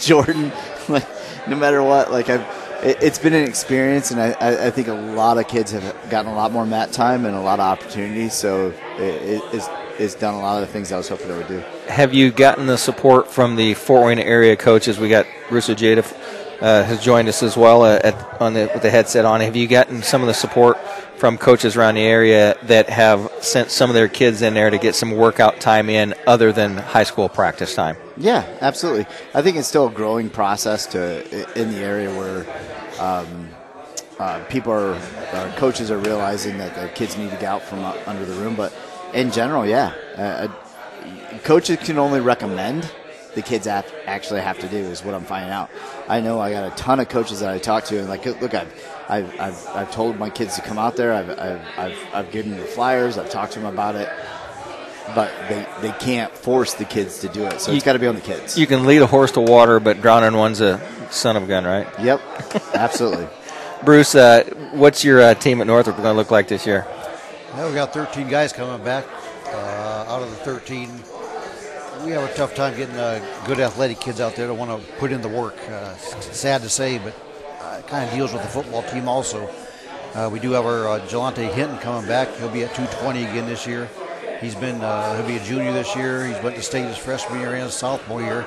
Jordan. 0.00 0.52
Like 0.88 1.06
no 1.48 1.56
matter 1.56 1.82
what, 1.82 2.10
like 2.10 2.28
I've 2.28 2.44
it, 2.82 2.98
it's 3.02 3.18
been 3.18 3.34
an 3.34 3.44
experience, 3.44 4.10
and 4.10 4.20
I, 4.20 4.32
I, 4.32 4.66
I 4.66 4.70
think 4.70 4.88
a 4.88 4.94
lot 4.94 5.38
of 5.38 5.46
kids 5.48 5.72
have 5.72 6.10
gotten 6.10 6.30
a 6.30 6.34
lot 6.34 6.52
more 6.52 6.66
mat 6.66 6.92
time 6.92 7.24
and 7.24 7.36
a 7.36 7.40
lot 7.40 7.60
of 7.60 7.66
opportunities. 7.66 8.34
So 8.34 8.72
it, 8.98 9.00
it, 9.00 9.42
it's, 9.52 9.68
it's 10.00 10.14
done 10.14 10.34
a 10.34 10.40
lot 10.40 10.62
of 10.62 10.66
the 10.66 10.72
things 10.72 10.90
I 10.92 10.96
was 10.96 11.08
hoping 11.08 11.30
it 11.30 11.36
would 11.36 11.48
do. 11.48 11.62
Have 11.88 12.14
you 12.14 12.30
gotten 12.30 12.66
the 12.66 12.78
support 12.78 13.30
from 13.30 13.56
the 13.56 13.74
Fort 13.74 14.06
Wayne 14.06 14.18
area 14.18 14.56
coaches? 14.56 14.98
We 14.98 15.10
got 15.10 15.26
Russo 15.50 15.74
Jada 15.74 16.02
uh, 16.60 16.82
has 16.84 17.02
joined 17.02 17.28
us 17.28 17.42
as 17.42 17.56
well 17.56 17.82
uh, 17.82 18.00
at, 18.02 18.40
on 18.40 18.54
the, 18.54 18.70
with 18.72 18.82
the 18.82 18.90
headset 18.90 19.24
on. 19.24 19.40
Have 19.40 19.56
you 19.56 19.66
gotten 19.66 20.02
some 20.02 20.22
of 20.22 20.26
the 20.26 20.34
support 20.34 20.78
from 21.16 21.36
coaches 21.36 21.76
around 21.76 21.96
the 21.96 22.02
area 22.02 22.56
that 22.64 22.88
have 22.88 23.30
sent 23.40 23.70
some 23.70 23.90
of 23.90 23.94
their 23.94 24.08
kids 24.08 24.40
in 24.40 24.54
there 24.54 24.70
to 24.70 24.78
get 24.78 24.94
some 24.94 25.10
workout 25.12 25.60
time 25.60 25.90
in 25.90 26.14
other 26.26 26.50
than 26.50 26.76
high 26.78 27.04
school 27.04 27.28
practice 27.28 27.74
time? 27.74 27.96
Yeah, 28.16 28.46
absolutely. 28.62 29.06
I 29.34 29.42
think 29.42 29.58
it's 29.58 29.68
still 29.68 29.88
a 29.88 29.92
growing 29.92 30.30
process 30.30 30.86
to 30.88 31.22
in 31.60 31.72
the 31.72 31.78
area 31.78 32.10
where 32.14 32.46
um, 32.98 33.50
uh, 34.18 34.42
people 34.44 34.72
are, 34.72 34.94
uh, 35.32 35.52
coaches 35.56 35.90
are 35.90 35.98
realizing 35.98 36.58
that 36.58 36.74
the 36.74 36.88
kids 36.88 37.16
need 37.16 37.30
to 37.30 37.36
get 37.36 37.44
out 37.44 37.62
from 37.62 37.84
under 38.06 38.24
the 38.24 38.34
room. 38.34 38.54
But 38.54 38.72
in 39.14 39.30
general, 39.30 39.66
yeah, 39.66 39.94
uh, 40.16 40.20
uh, 40.20 41.38
coaches 41.44 41.78
can 41.78 41.98
only 41.98 42.20
recommend. 42.20 42.90
The 43.34 43.42
kids 43.42 43.66
have, 43.66 43.86
actually 44.06 44.40
have 44.40 44.58
to 44.58 44.68
do 44.68 44.76
is 44.76 45.04
what 45.04 45.14
I'm 45.14 45.24
finding 45.24 45.52
out. 45.52 45.70
I 46.08 46.20
know 46.20 46.40
I 46.40 46.50
got 46.50 46.72
a 46.72 46.74
ton 46.74 46.98
of 46.98 47.08
coaches 47.08 47.40
that 47.40 47.50
I 47.50 47.58
talk 47.58 47.84
to, 47.84 47.98
and 47.98 48.08
like, 48.08 48.26
look, 48.26 48.54
I've 48.54 48.72
I've, 49.10 49.40
I've, 49.40 49.66
I've 49.68 49.90
told 49.90 50.18
my 50.18 50.30
kids 50.30 50.54
to 50.54 50.62
come 50.62 50.78
out 50.78 50.94
there. 50.94 51.12
I've, 51.12 51.30
I've, 51.30 51.66
I've, 51.76 51.98
I've 52.14 52.30
given 52.30 52.52
them 52.52 52.60
the 52.60 52.66
flyers. 52.66 53.18
I've 53.18 53.28
talked 53.28 53.54
to 53.54 53.58
them 53.58 53.72
about 53.72 53.96
it. 53.96 54.08
But 55.16 55.32
they, 55.48 55.66
they 55.82 55.92
can't 55.98 56.32
force 56.32 56.74
the 56.74 56.84
kids 56.84 57.18
to 57.20 57.28
do 57.28 57.44
it. 57.44 57.60
So 57.60 57.72
you, 57.72 57.76
it's 57.76 57.84
got 57.84 57.94
to 57.94 57.98
be 57.98 58.06
on 58.06 58.14
the 58.14 58.20
kids. 58.20 58.56
You 58.56 58.68
can 58.68 58.86
lead 58.86 59.02
a 59.02 59.08
horse 59.08 59.32
to 59.32 59.40
water, 59.40 59.80
but 59.80 60.00
drowning 60.00 60.38
one's 60.38 60.60
a 60.60 60.80
son 61.10 61.36
of 61.36 61.42
a 61.42 61.46
gun, 61.46 61.64
right? 61.64 61.88
Yep, 61.98 62.20
absolutely. 62.74 63.26
Bruce, 63.84 64.14
uh, 64.14 64.44
what's 64.72 65.02
your 65.02 65.20
uh, 65.20 65.34
team 65.34 65.60
at 65.60 65.66
Northrop 65.66 65.96
going 65.96 66.08
to 66.08 66.12
look 66.12 66.30
like 66.30 66.46
this 66.46 66.64
year? 66.64 66.86
Well, 67.54 67.68
we 67.68 67.74
got 67.74 67.92
13 67.92 68.28
guys 68.28 68.52
coming 68.52 68.82
back. 68.84 69.04
Uh, 69.46 70.04
out 70.06 70.22
of 70.22 70.30
the 70.30 70.36
13, 70.36 70.88
we 72.04 72.12
have 72.12 72.22
a 72.22 72.32
tough 72.34 72.54
time 72.54 72.76
getting 72.76 72.94
uh, 72.94 73.20
good 73.44 73.58
athletic 73.58 73.98
kids 73.98 74.20
out 74.20 74.36
there 74.36 74.46
that 74.46 74.54
want 74.54 74.70
to 74.70 74.92
put 74.98 75.10
in 75.10 75.20
the 75.20 75.28
work. 75.28 75.56
Uh, 75.68 75.96
sad 75.96 76.62
to 76.62 76.68
say, 76.68 76.98
but 76.98 77.12
uh, 77.60 77.82
kind 77.88 78.08
of 78.08 78.14
deals 78.14 78.32
with 78.32 78.42
the 78.42 78.48
football 78.48 78.84
team 78.84 79.08
also. 79.08 79.50
Uh, 80.14 80.30
we 80.32 80.38
do 80.38 80.52
have 80.52 80.64
our 80.64 80.88
uh, 80.88 81.00
Jelante 81.08 81.52
Hinton 81.52 81.78
coming 81.78 82.06
back. 82.06 82.32
He'll 82.36 82.50
be 82.50 82.62
at 82.62 82.72
220 82.76 83.24
again 83.24 83.46
this 83.46 83.66
year. 83.66 83.90
He's 84.40 84.54
been 84.54 84.80
uh, 84.80 85.16
he'll 85.16 85.26
be 85.26 85.36
a 85.36 85.44
junior 85.44 85.72
this 85.72 85.96
year. 85.96 86.26
He's 86.26 86.40
went 86.44 86.54
to 86.54 86.62
state 86.62 86.86
his 86.86 86.96
freshman 86.96 87.40
year 87.40 87.56
and 87.56 87.68
sophomore 87.68 88.22
year. 88.22 88.42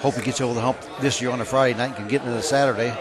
Hope 0.00 0.14
he 0.14 0.22
gets 0.22 0.40
over 0.40 0.54
the 0.54 0.60
hump 0.60 0.78
this 1.00 1.22
year 1.22 1.30
on 1.30 1.40
a 1.40 1.44
Friday 1.44 1.78
night 1.78 1.86
and 1.86 1.96
can 1.96 2.08
get 2.08 2.22
into 2.22 2.34
the 2.34 2.42
Saturday. 2.42 2.96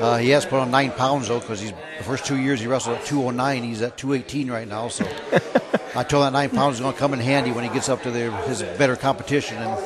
Uh, 0.00 0.16
he 0.16 0.30
has 0.30 0.46
put 0.46 0.58
on 0.58 0.70
nine 0.70 0.90
pounds 0.92 1.28
though 1.28 1.40
because 1.40 1.60
he's 1.60 1.72
the 1.98 2.04
first 2.04 2.24
two 2.24 2.38
years 2.38 2.58
he 2.58 2.66
wrestled 2.66 2.96
at 2.96 3.04
209. 3.04 3.62
He's 3.62 3.82
at 3.82 3.98
218 3.98 4.50
right 4.50 4.66
now. 4.66 4.88
So 4.88 5.04
I 5.94 6.04
told 6.04 6.24
that 6.24 6.32
nine 6.32 6.48
pounds 6.48 6.76
is 6.76 6.80
going 6.80 6.94
to 6.94 6.98
come 6.98 7.12
in 7.12 7.20
handy 7.20 7.52
when 7.52 7.64
he 7.64 7.70
gets 7.70 7.90
up 7.90 8.02
to 8.04 8.10
the, 8.10 8.30
his 8.48 8.62
better 8.62 8.96
competition. 8.96 9.58
And 9.58 9.78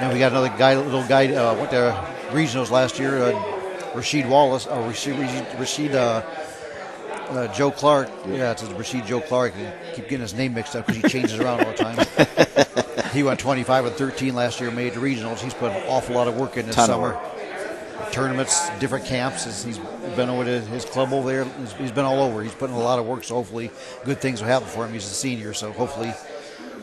then 0.00 0.12
we 0.12 0.18
got 0.18 0.32
another 0.32 0.48
guy, 0.48 0.76
little 0.76 1.06
guy, 1.06 1.34
uh, 1.34 1.54
went 1.56 1.70
to 1.72 2.14
regionals 2.30 2.70
last 2.70 2.98
year. 2.98 3.22
Uh, 3.22 3.54
Rasheed 3.92 4.28
Wallace, 4.28 4.66
or 4.66 4.90
Rasheed, 4.90 5.14
Rasheed 5.52 5.94
uh, 5.94 6.22
uh, 7.30 7.54
Joe 7.54 7.70
Clark. 7.70 8.08
Yeah, 8.26 8.52
it's 8.52 8.62
Rasheed 8.62 9.06
Joe 9.06 9.20
Clark. 9.20 9.54
I 9.56 9.94
keep 9.94 10.04
getting 10.04 10.20
his 10.20 10.34
name 10.34 10.54
mixed 10.54 10.74
up 10.74 10.86
because 10.86 11.02
he 11.02 11.08
changes 11.08 11.38
around 11.38 11.60
all 11.60 11.72
the 11.72 11.76
time. 11.76 13.08
he 13.12 13.22
went 13.22 13.38
25 13.38 13.86
and 13.86 13.94
13 13.94 14.34
last 14.34 14.60
year, 14.60 14.70
made 14.70 14.94
the 14.94 15.00
regionals. 15.00 15.40
He's 15.40 15.54
put 15.54 15.70
an 15.70 15.82
awful 15.88 16.14
lot 16.14 16.28
of 16.28 16.36
work 16.36 16.56
in 16.56 16.66
this 16.66 16.74
Ton 16.74 16.88
summer. 16.88 17.20
Tournaments, 18.12 18.70
different 18.78 19.04
camps. 19.04 19.64
He's 19.64 19.78
been 20.16 20.28
over 20.28 20.44
to 20.44 20.60
his 20.60 20.84
club 20.84 21.12
over 21.12 21.28
there. 21.28 21.44
He's 21.78 21.92
been 21.92 22.04
all 22.04 22.20
over. 22.22 22.42
He's 22.42 22.54
putting 22.54 22.76
a 22.76 22.80
lot 22.80 22.98
of 22.98 23.06
work. 23.06 23.24
So 23.24 23.34
hopefully, 23.34 23.70
good 24.04 24.20
things 24.20 24.40
will 24.40 24.48
happen 24.48 24.68
for 24.68 24.86
him. 24.86 24.92
He's 24.92 25.04
a 25.04 25.08
senior, 25.08 25.54
so 25.54 25.72
hopefully, 25.72 26.12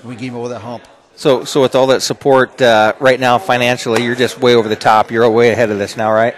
we 0.03 0.15
get 0.15 0.29
him 0.29 0.35
over 0.35 0.49
that 0.49 0.59
hump. 0.59 0.87
So, 1.15 1.43
so 1.43 1.61
with 1.61 1.75
all 1.75 1.87
that 1.87 2.01
support 2.01 2.61
uh, 2.61 2.93
right 2.99 3.19
now 3.19 3.37
financially, 3.37 4.03
you're 4.03 4.15
just 4.15 4.39
way 4.39 4.55
over 4.55 4.67
the 4.67 4.75
top. 4.75 5.11
You're 5.11 5.29
way 5.29 5.51
ahead 5.51 5.69
of 5.69 5.77
this 5.77 5.97
now, 5.97 6.11
right? 6.11 6.35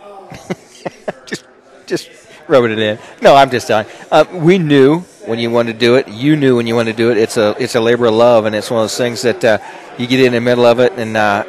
just, 1.26 1.44
just 1.86 2.10
rubbing 2.48 2.72
it 2.72 2.78
in. 2.78 2.98
No, 3.22 3.34
I'm 3.34 3.50
just 3.50 3.66
telling. 3.66 3.86
Uh, 4.10 4.24
we 4.32 4.58
knew 4.58 5.00
when 5.26 5.38
you 5.38 5.50
wanted 5.50 5.74
to 5.74 5.78
do 5.78 5.96
it. 5.96 6.08
You 6.08 6.36
knew 6.36 6.56
when 6.56 6.66
you 6.66 6.74
wanted 6.74 6.92
to 6.92 6.96
do 6.96 7.10
it. 7.10 7.18
It's 7.18 7.36
a, 7.36 7.54
it's 7.58 7.74
a 7.74 7.80
labor 7.80 8.06
of 8.06 8.14
love, 8.14 8.46
and 8.46 8.54
it's 8.54 8.70
one 8.70 8.80
of 8.80 8.84
those 8.84 8.96
things 8.96 9.22
that 9.22 9.44
uh, 9.44 9.58
you 9.98 10.06
get 10.06 10.20
in 10.20 10.32
the 10.32 10.40
middle 10.40 10.66
of 10.66 10.80
it. 10.80 10.92
And 10.94 11.16
uh, 11.16 11.44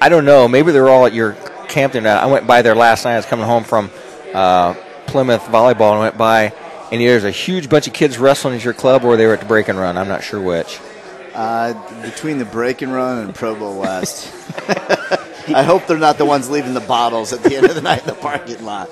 I 0.00 0.08
don't 0.08 0.24
know. 0.24 0.46
Maybe 0.46 0.70
they're 0.70 0.88
all 0.88 1.06
at 1.06 1.14
your 1.14 1.36
camp 1.68 1.92
there. 1.92 2.06
I 2.06 2.26
went 2.26 2.46
by 2.46 2.62
there 2.62 2.74
last 2.74 3.04
night. 3.04 3.14
I 3.14 3.16
was 3.16 3.26
coming 3.26 3.46
home 3.46 3.64
from 3.64 3.90
uh, 4.32 4.74
Plymouth 5.06 5.42
volleyball, 5.42 5.92
and 5.92 6.00
went 6.00 6.18
by, 6.18 6.52
and 6.90 7.00
there's 7.00 7.24
a 7.24 7.30
huge 7.30 7.68
bunch 7.68 7.86
of 7.86 7.92
kids 7.92 8.18
wrestling 8.18 8.54
at 8.54 8.64
your 8.64 8.74
club, 8.74 9.04
or 9.04 9.16
they 9.16 9.26
were 9.26 9.34
at 9.34 9.40
the 9.40 9.46
break 9.46 9.68
and 9.68 9.78
run. 9.78 9.96
I'm 9.96 10.08
not 10.08 10.22
sure 10.22 10.40
which. 10.40 10.80
Uh, 11.34 11.72
between 12.02 12.38
the 12.38 12.44
break 12.44 12.82
and 12.82 12.92
run 12.92 13.18
and 13.18 13.34
Pro 13.34 13.56
Bowl 13.56 13.80
West. 13.80 14.32
I 15.48 15.62
hope 15.62 15.86
they're 15.86 15.98
not 15.98 16.16
the 16.16 16.24
ones 16.24 16.48
leaving 16.48 16.74
the 16.74 16.80
bottles 16.80 17.32
at 17.32 17.42
the 17.42 17.56
end 17.56 17.66
of 17.66 17.74
the 17.74 17.82
night 17.82 18.00
in 18.00 18.06
the 18.06 18.14
parking 18.14 18.64
lot. 18.64 18.88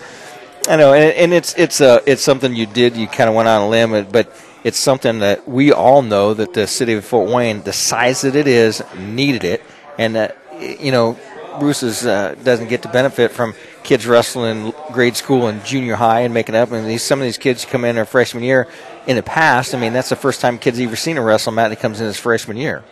I 0.69 0.77
know, 0.77 0.93
and, 0.93 1.13
and 1.15 1.33
it's 1.33 1.55
it's 1.55 1.81
a 1.81 1.95
uh, 1.95 2.01
it's 2.07 2.23
something 2.23 2.55
you 2.55 2.67
did. 2.67 2.97
You 2.97 3.07
kind 3.07 3.29
of 3.29 3.35
went 3.35 3.49
on 3.49 3.63
a 3.63 3.69
limb, 3.69 4.07
but 4.11 4.33
it's 4.65 4.79
something 4.79 5.21
that 5.21 5.49
we 5.49 5.73
all 5.73 6.03
know 6.03 6.35
that 6.35 6.53
the 6.53 6.67
city 6.67 6.93
of 6.95 7.05
Fort 7.05 7.31
Wayne, 7.31 7.63
the 7.63 7.73
size 7.73 8.21
that 8.21 8.37
it 8.37 8.47
is, 8.47 8.83
needed 8.97 9.45
it, 9.45 9.63
and 9.99 10.15
that 10.15 10.37
you 10.61 10.93
know, 10.93 11.19
Bruce's 11.59 12.07
uh, 12.07 12.35
doesn't 12.43 12.69
get 12.69 12.83
to 12.83 12.89
benefit 12.89 13.31
from 13.31 13.55
kids 13.83 14.07
wrestling 14.07 14.67
in 14.67 14.73
grade 14.93 15.17
school 15.17 15.49
and 15.49 15.65
junior 15.65 15.97
high 15.97 16.21
and 16.21 16.33
making 16.33 16.55
up. 16.55 16.73
And 16.73 16.87
these 16.87 17.03
some 17.03 17.21
of 17.21 17.25
these 17.25 17.39
kids 17.39 17.65
come 17.65 17.85
in 17.85 17.97
their 17.97 18.07
freshman 18.07 18.43
year. 18.43 18.69
In 19.07 19.17
the 19.17 19.23
past, 19.23 19.75
I 19.75 19.79
mean, 19.79 19.93
that's 19.93 20.11
the 20.11 20.17
first 20.17 20.41
time 20.41 20.59
kids 20.59 20.79
ever 20.79 20.97
seen 20.97 21.17
a 21.17 21.23
wrestling 21.23 21.57
mat 21.57 21.71
that 21.71 21.81
comes 21.81 22.01
in 22.01 22.07
his 22.07 22.17
freshman 22.17 22.57
year. 22.57 22.85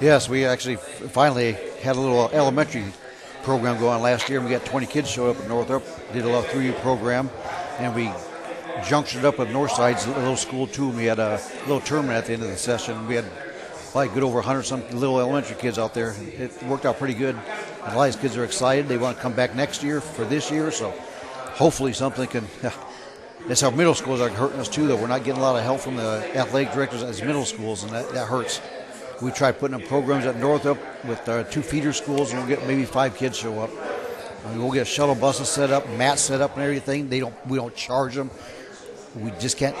Yes, 0.00 0.28
we 0.28 0.44
actually 0.44 0.76
finally 0.76 1.52
had 1.82 1.96
a 1.96 2.00
little 2.00 2.28
elementary 2.32 2.84
program 3.42 3.78
going 3.78 4.02
last 4.02 4.28
year. 4.28 4.40
We 4.40 4.50
got 4.50 4.64
20 4.64 4.86
kids 4.86 5.10
showed 5.10 5.30
up 5.30 5.42
at 5.42 5.48
Northrop, 5.48 5.84
did 6.12 6.22
a 6.22 6.26
little 6.26 6.42
three-year 6.42 6.74
program, 6.74 7.30
and 7.78 7.94
we 7.94 8.06
junctioned 8.82 9.24
up 9.24 9.38
with 9.38 9.50
Northside's 9.50 10.06
little 10.08 10.36
school 10.36 10.66
too. 10.66 10.88
We 10.88 11.04
had 11.04 11.18
a 11.18 11.40
little 11.66 11.80
tournament 11.80 12.18
at 12.18 12.26
the 12.26 12.32
end 12.32 12.42
of 12.42 12.48
the 12.48 12.56
session. 12.56 13.06
We 13.06 13.16
had 13.16 13.26
like 13.94 14.14
good 14.14 14.22
over 14.22 14.36
100 14.36 14.62
some 14.62 14.88
little 14.90 15.18
elementary 15.18 15.56
kids 15.56 15.78
out 15.78 15.94
there. 15.94 16.14
It 16.38 16.62
worked 16.64 16.86
out 16.86 16.98
pretty 16.98 17.14
good. 17.14 17.36
A 17.84 17.96
lot 17.96 18.08
of 18.08 18.14
these 18.14 18.22
kids 18.22 18.36
are 18.36 18.44
excited. 18.44 18.88
They 18.88 18.98
want 18.98 19.16
to 19.16 19.22
come 19.22 19.32
back 19.32 19.54
next 19.54 19.82
year 19.82 20.00
for 20.00 20.24
this 20.24 20.50
year. 20.50 20.70
So 20.70 20.90
hopefully 21.54 21.92
something 21.92 22.26
can. 22.26 22.46
That's 23.48 23.64
our 23.64 23.72
middle 23.72 23.94
schools 23.94 24.20
are 24.20 24.28
hurting 24.28 24.60
us 24.60 24.68
too, 24.68 24.86
though. 24.86 24.94
We're 24.94 25.08
not 25.08 25.24
getting 25.24 25.40
a 25.40 25.44
lot 25.44 25.56
of 25.56 25.64
help 25.64 25.80
from 25.80 25.96
the 25.96 26.24
athletic 26.36 26.72
directors 26.72 27.02
as 27.02 27.20
middle 27.20 27.44
schools, 27.44 27.82
and 27.82 27.92
that, 27.92 28.08
that 28.10 28.28
hurts. 28.28 28.60
We 29.20 29.32
try 29.32 29.50
putting 29.50 29.74
up 29.74 29.88
programs 29.88 30.26
at 30.26 30.36
Northrop 30.36 30.78
with 31.04 31.28
our 31.28 31.42
two 31.42 31.62
feeder 31.62 31.92
schools, 31.92 32.30
and 32.30 32.38
we'll 32.38 32.48
get 32.48 32.64
maybe 32.68 32.84
five 32.84 33.16
kids 33.16 33.36
show 33.36 33.58
up. 33.60 33.70
And 34.46 34.60
we'll 34.60 34.70
get 34.70 34.86
shuttle 34.86 35.16
buses 35.16 35.48
set 35.48 35.70
up, 35.70 35.88
mats 35.90 36.22
set 36.22 36.40
up, 36.40 36.54
and 36.54 36.62
everything. 36.62 37.08
They 37.08 37.18
don't. 37.18 37.34
We 37.46 37.58
don't 37.58 37.74
charge 37.74 38.14
them. 38.14 38.30
We 39.16 39.32
just 39.40 39.56
can't. 39.56 39.76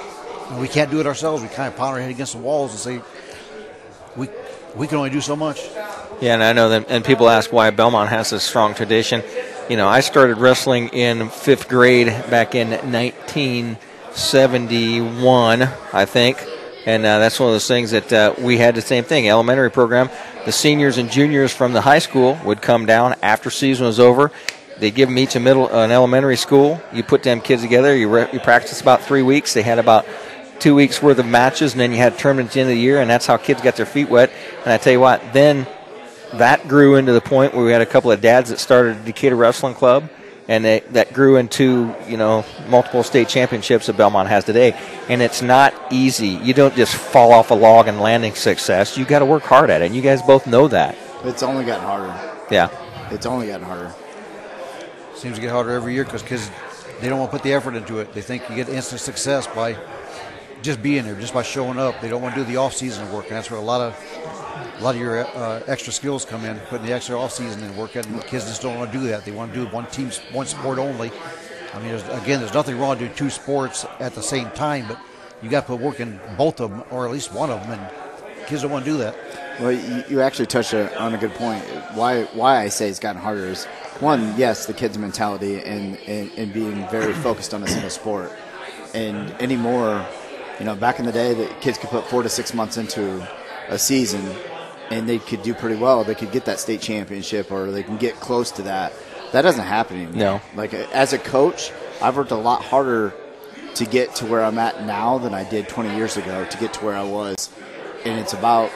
We 0.58 0.66
can't 0.66 0.90
do 0.90 0.98
it 0.98 1.06
ourselves. 1.06 1.42
We 1.42 1.48
kind 1.48 1.68
of 1.68 1.76
pound 1.76 1.94
our 1.94 2.00
head 2.00 2.10
against 2.10 2.32
the 2.32 2.40
walls 2.40 2.72
and 2.72 2.80
say, 2.80 3.00
we 4.16 4.28
we 4.74 4.86
can 4.86 4.96
only 4.98 5.10
do 5.10 5.20
so 5.20 5.36
much. 5.36 5.68
Yeah, 6.20 6.34
and 6.34 6.42
I 6.42 6.52
know 6.52 6.68
that. 6.70 6.86
And 6.88 7.04
people 7.04 7.28
ask 7.28 7.52
why 7.52 7.70
Belmont 7.70 8.10
has 8.10 8.30
this 8.30 8.42
strong 8.42 8.74
tradition. 8.74 9.22
You 9.68 9.76
know, 9.76 9.86
I 9.88 10.00
started 10.00 10.38
wrestling 10.38 10.88
in 10.88 11.28
fifth 11.28 11.68
grade 11.68 12.08
back 12.30 12.54
in 12.54 12.70
1971, 12.70 15.62
I 15.92 16.04
think 16.04 16.38
and 16.86 17.04
uh, 17.04 17.18
that's 17.18 17.38
one 17.38 17.48
of 17.48 17.54
those 17.54 17.68
things 17.68 17.92
that 17.92 18.12
uh, 18.12 18.34
we 18.38 18.58
had 18.58 18.74
the 18.74 18.80
same 18.80 19.04
thing. 19.04 19.28
Elementary 19.28 19.70
program, 19.70 20.10
the 20.44 20.52
seniors 20.52 20.98
and 20.98 21.10
juniors 21.10 21.52
from 21.52 21.72
the 21.72 21.80
high 21.80 22.00
school 22.00 22.38
would 22.44 22.60
come 22.60 22.86
down 22.86 23.14
after 23.22 23.50
season 23.50 23.86
was 23.86 24.00
over. 24.00 24.32
They 24.78 24.90
give 24.90 25.08
them 25.08 25.18
each 25.18 25.36
a 25.36 25.40
middle, 25.40 25.68
an 25.68 25.92
elementary 25.92 26.36
school. 26.36 26.82
You 26.92 27.04
put 27.04 27.22
them 27.22 27.40
kids 27.40 27.62
together. 27.62 27.96
You, 27.96 28.08
re- 28.08 28.28
you 28.32 28.40
practice 28.40 28.80
about 28.80 29.02
three 29.02 29.22
weeks. 29.22 29.54
They 29.54 29.62
had 29.62 29.78
about 29.78 30.06
two 30.58 30.74
weeks 30.74 31.02
worth 31.02 31.18
of 31.18 31.26
matches, 31.26 31.72
and 31.72 31.80
then 31.80 31.90
you 31.90 31.98
had 31.98 32.18
tournaments 32.18 32.52
at 32.52 32.54
the 32.54 32.60
end 32.60 32.70
of 32.70 32.76
the 32.76 32.80
year, 32.80 33.00
and 33.00 33.10
that's 33.10 33.26
how 33.26 33.36
kids 33.36 33.60
got 33.62 33.76
their 33.76 33.86
feet 33.86 34.08
wet. 34.08 34.30
And 34.64 34.72
I 34.72 34.76
tell 34.76 34.92
you 34.92 35.00
what, 35.00 35.20
then 35.32 35.66
that 36.34 36.66
grew 36.68 36.96
into 36.96 37.12
the 37.12 37.20
point 37.20 37.54
where 37.54 37.64
we 37.64 37.72
had 37.72 37.82
a 37.82 37.86
couple 37.86 38.10
of 38.10 38.20
dads 38.20 38.50
that 38.50 38.58
started 38.58 38.96
a 38.96 39.04
Decatur 39.04 39.36
Wrestling 39.36 39.74
Club 39.74 40.08
and 40.48 40.64
they, 40.64 40.80
that 40.90 41.12
grew 41.12 41.36
into 41.36 41.94
you 42.08 42.16
know 42.16 42.44
multiple 42.68 43.02
state 43.02 43.28
championships 43.28 43.86
that 43.86 43.96
Belmont 43.96 44.28
has 44.28 44.44
today. 44.44 44.78
And 45.08 45.22
it's 45.22 45.42
not 45.42 45.74
easy. 45.90 46.28
You 46.28 46.54
don't 46.54 46.74
just 46.74 46.94
fall 46.94 47.32
off 47.32 47.50
a 47.50 47.54
log 47.54 47.88
and 47.88 48.00
landing 48.00 48.34
success. 48.34 48.98
You 48.98 49.04
got 49.04 49.20
to 49.20 49.26
work 49.26 49.44
hard 49.44 49.70
at 49.70 49.82
it. 49.82 49.86
And 49.86 49.94
you 49.94 50.02
guys 50.02 50.22
both 50.22 50.46
know 50.46 50.68
that. 50.68 50.96
It's 51.24 51.42
only 51.42 51.64
gotten 51.64 51.84
harder. 51.84 52.46
Yeah, 52.50 52.68
it's 53.10 53.26
only 53.26 53.46
gotten 53.46 53.66
harder. 53.66 53.94
Seems 55.14 55.36
to 55.36 55.40
get 55.40 55.50
harder 55.50 55.70
every 55.70 55.94
year 55.94 56.04
because 56.04 56.22
kids 56.22 56.50
they 57.00 57.08
don't 57.08 57.18
want 57.18 57.30
to 57.30 57.36
put 57.36 57.44
the 57.44 57.52
effort 57.52 57.74
into 57.74 58.00
it. 58.00 58.12
They 58.12 58.22
think 58.22 58.48
you 58.48 58.56
get 58.56 58.68
instant 58.68 59.00
success 59.00 59.46
by 59.46 59.76
just 60.62 60.82
being 60.82 61.04
there, 61.04 61.14
just 61.14 61.34
by 61.34 61.42
showing 61.42 61.78
up. 61.78 62.00
They 62.00 62.08
don't 62.08 62.22
want 62.22 62.34
to 62.34 62.40
do 62.40 62.46
the 62.46 62.56
off 62.56 62.74
season 62.74 63.10
work, 63.12 63.26
and 63.26 63.36
that's 63.36 63.50
where 63.50 63.60
a 63.60 63.64
lot 63.64 63.80
of 63.80 64.78
a 64.78 64.82
lot 64.82 64.94
of 64.94 65.00
your 65.00 65.24
uh, 65.24 65.62
extra 65.66 65.92
skills 65.92 66.24
come 66.24 66.44
in, 66.44 66.58
putting 66.68 66.86
the 66.86 66.92
extra 66.92 67.18
off 67.18 67.32
season 67.32 67.62
in 67.62 67.76
work. 67.76 67.94
And 67.94 68.06
kids 68.24 68.46
just 68.46 68.62
don't 68.62 68.78
want 68.78 68.92
to 68.92 68.98
do 68.98 69.06
that. 69.08 69.24
They 69.24 69.32
want 69.32 69.52
to 69.52 69.64
do 69.64 69.70
one 69.70 69.86
team, 69.86 70.10
one 70.32 70.46
sport 70.46 70.78
only. 70.78 71.12
I 71.72 71.78
mean, 71.78 71.88
there's, 71.88 72.02
again, 72.22 72.40
there's 72.40 72.54
nothing 72.54 72.78
wrong 72.78 72.98
doing 72.98 73.14
two 73.14 73.30
sports 73.30 73.86
at 73.98 74.14
the 74.14 74.22
same 74.22 74.50
time, 74.50 74.86
but 74.88 74.98
you 75.42 75.48
got 75.48 75.62
to 75.62 75.66
put 75.68 75.80
work 75.80 76.00
in 76.00 76.20
both 76.36 76.60
of 76.60 76.70
them, 76.70 76.84
or 76.90 77.06
at 77.06 77.12
least 77.12 77.32
one 77.32 77.50
of 77.50 77.60
them, 77.66 77.78
and 77.78 78.46
kids 78.46 78.62
don't 78.62 78.70
want 78.70 78.84
to 78.84 78.90
do 78.90 78.98
that. 78.98 79.16
Well, 79.60 79.72
you, 79.72 80.04
you 80.08 80.20
actually 80.20 80.46
touched 80.46 80.74
on 80.74 81.14
a 81.14 81.18
good 81.18 81.34
point. 81.34 81.62
Why 81.94 82.24
why 82.34 82.60
I 82.60 82.68
say 82.68 82.88
it's 82.88 82.98
gotten 82.98 83.20
harder 83.20 83.44
is 83.44 83.66
one, 84.00 84.34
yes, 84.36 84.66
the 84.66 84.74
kids' 84.74 84.98
mentality 84.98 85.60
and, 85.60 85.96
and, 86.06 86.30
and 86.36 86.52
being 86.52 86.88
very 86.88 87.12
focused 87.12 87.54
on 87.54 87.62
a 87.62 87.68
single 87.68 87.90
sport. 87.90 88.32
And 88.94 89.30
anymore, 89.40 90.04
you 90.58 90.64
know, 90.64 90.74
back 90.76 90.98
in 90.98 91.06
the 91.06 91.12
day, 91.12 91.34
the 91.34 91.46
kids 91.60 91.78
could 91.78 91.90
put 91.90 92.04
four 92.06 92.22
to 92.22 92.28
six 92.28 92.54
months 92.54 92.76
into 92.76 93.26
a 93.68 93.78
season 93.78 94.24
and 94.90 95.08
they 95.08 95.18
could 95.18 95.42
do 95.42 95.54
pretty 95.54 95.76
well. 95.76 96.04
They 96.04 96.14
could 96.14 96.32
get 96.32 96.44
that 96.44 96.60
state 96.60 96.80
championship 96.80 97.50
or 97.50 97.70
they 97.70 97.82
can 97.82 97.96
get 97.96 98.14
close 98.16 98.50
to 98.52 98.62
that. 98.62 98.92
That 99.32 99.42
doesn't 99.42 99.64
happen 99.64 99.96
anymore. 99.96 100.16
No. 100.16 100.40
Like, 100.54 100.74
as 100.74 101.12
a 101.12 101.18
coach, 101.18 101.72
I've 102.02 102.16
worked 102.16 102.30
a 102.30 102.36
lot 102.36 102.62
harder 102.62 103.14
to 103.76 103.86
get 103.86 104.14
to 104.16 104.26
where 104.26 104.44
I'm 104.44 104.58
at 104.58 104.84
now 104.84 105.18
than 105.18 105.32
I 105.32 105.48
did 105.48 105.68
20 105.68 105.96
years 105.96 106.16
ago 106.16 106.44
to 106.44 106.58
get 106.58 106.74
to 106.74 106.84
where 106.84 106.96
I 106.96 107.04
was. 107.04 107.48
And 108.04 108.20
it's 108.20 108.34
about, 108.34 108.70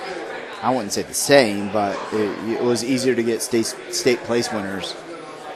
I 0.63 0.75
wouldn't 0.75 0.93
say 0.93 1.03
the 1.03 1.13
same, 1.13 1.71
but 1.73 1.99
it, 2.15 2.57
it 2.57 2.63
was 2.63 2.83
easier 2.83 3.15
to 3.15 3.23
get 3.23 3.43
state, 3.43 3.67
state 3.91 4.21
place 4.21 4.51
winners 4.51 4.95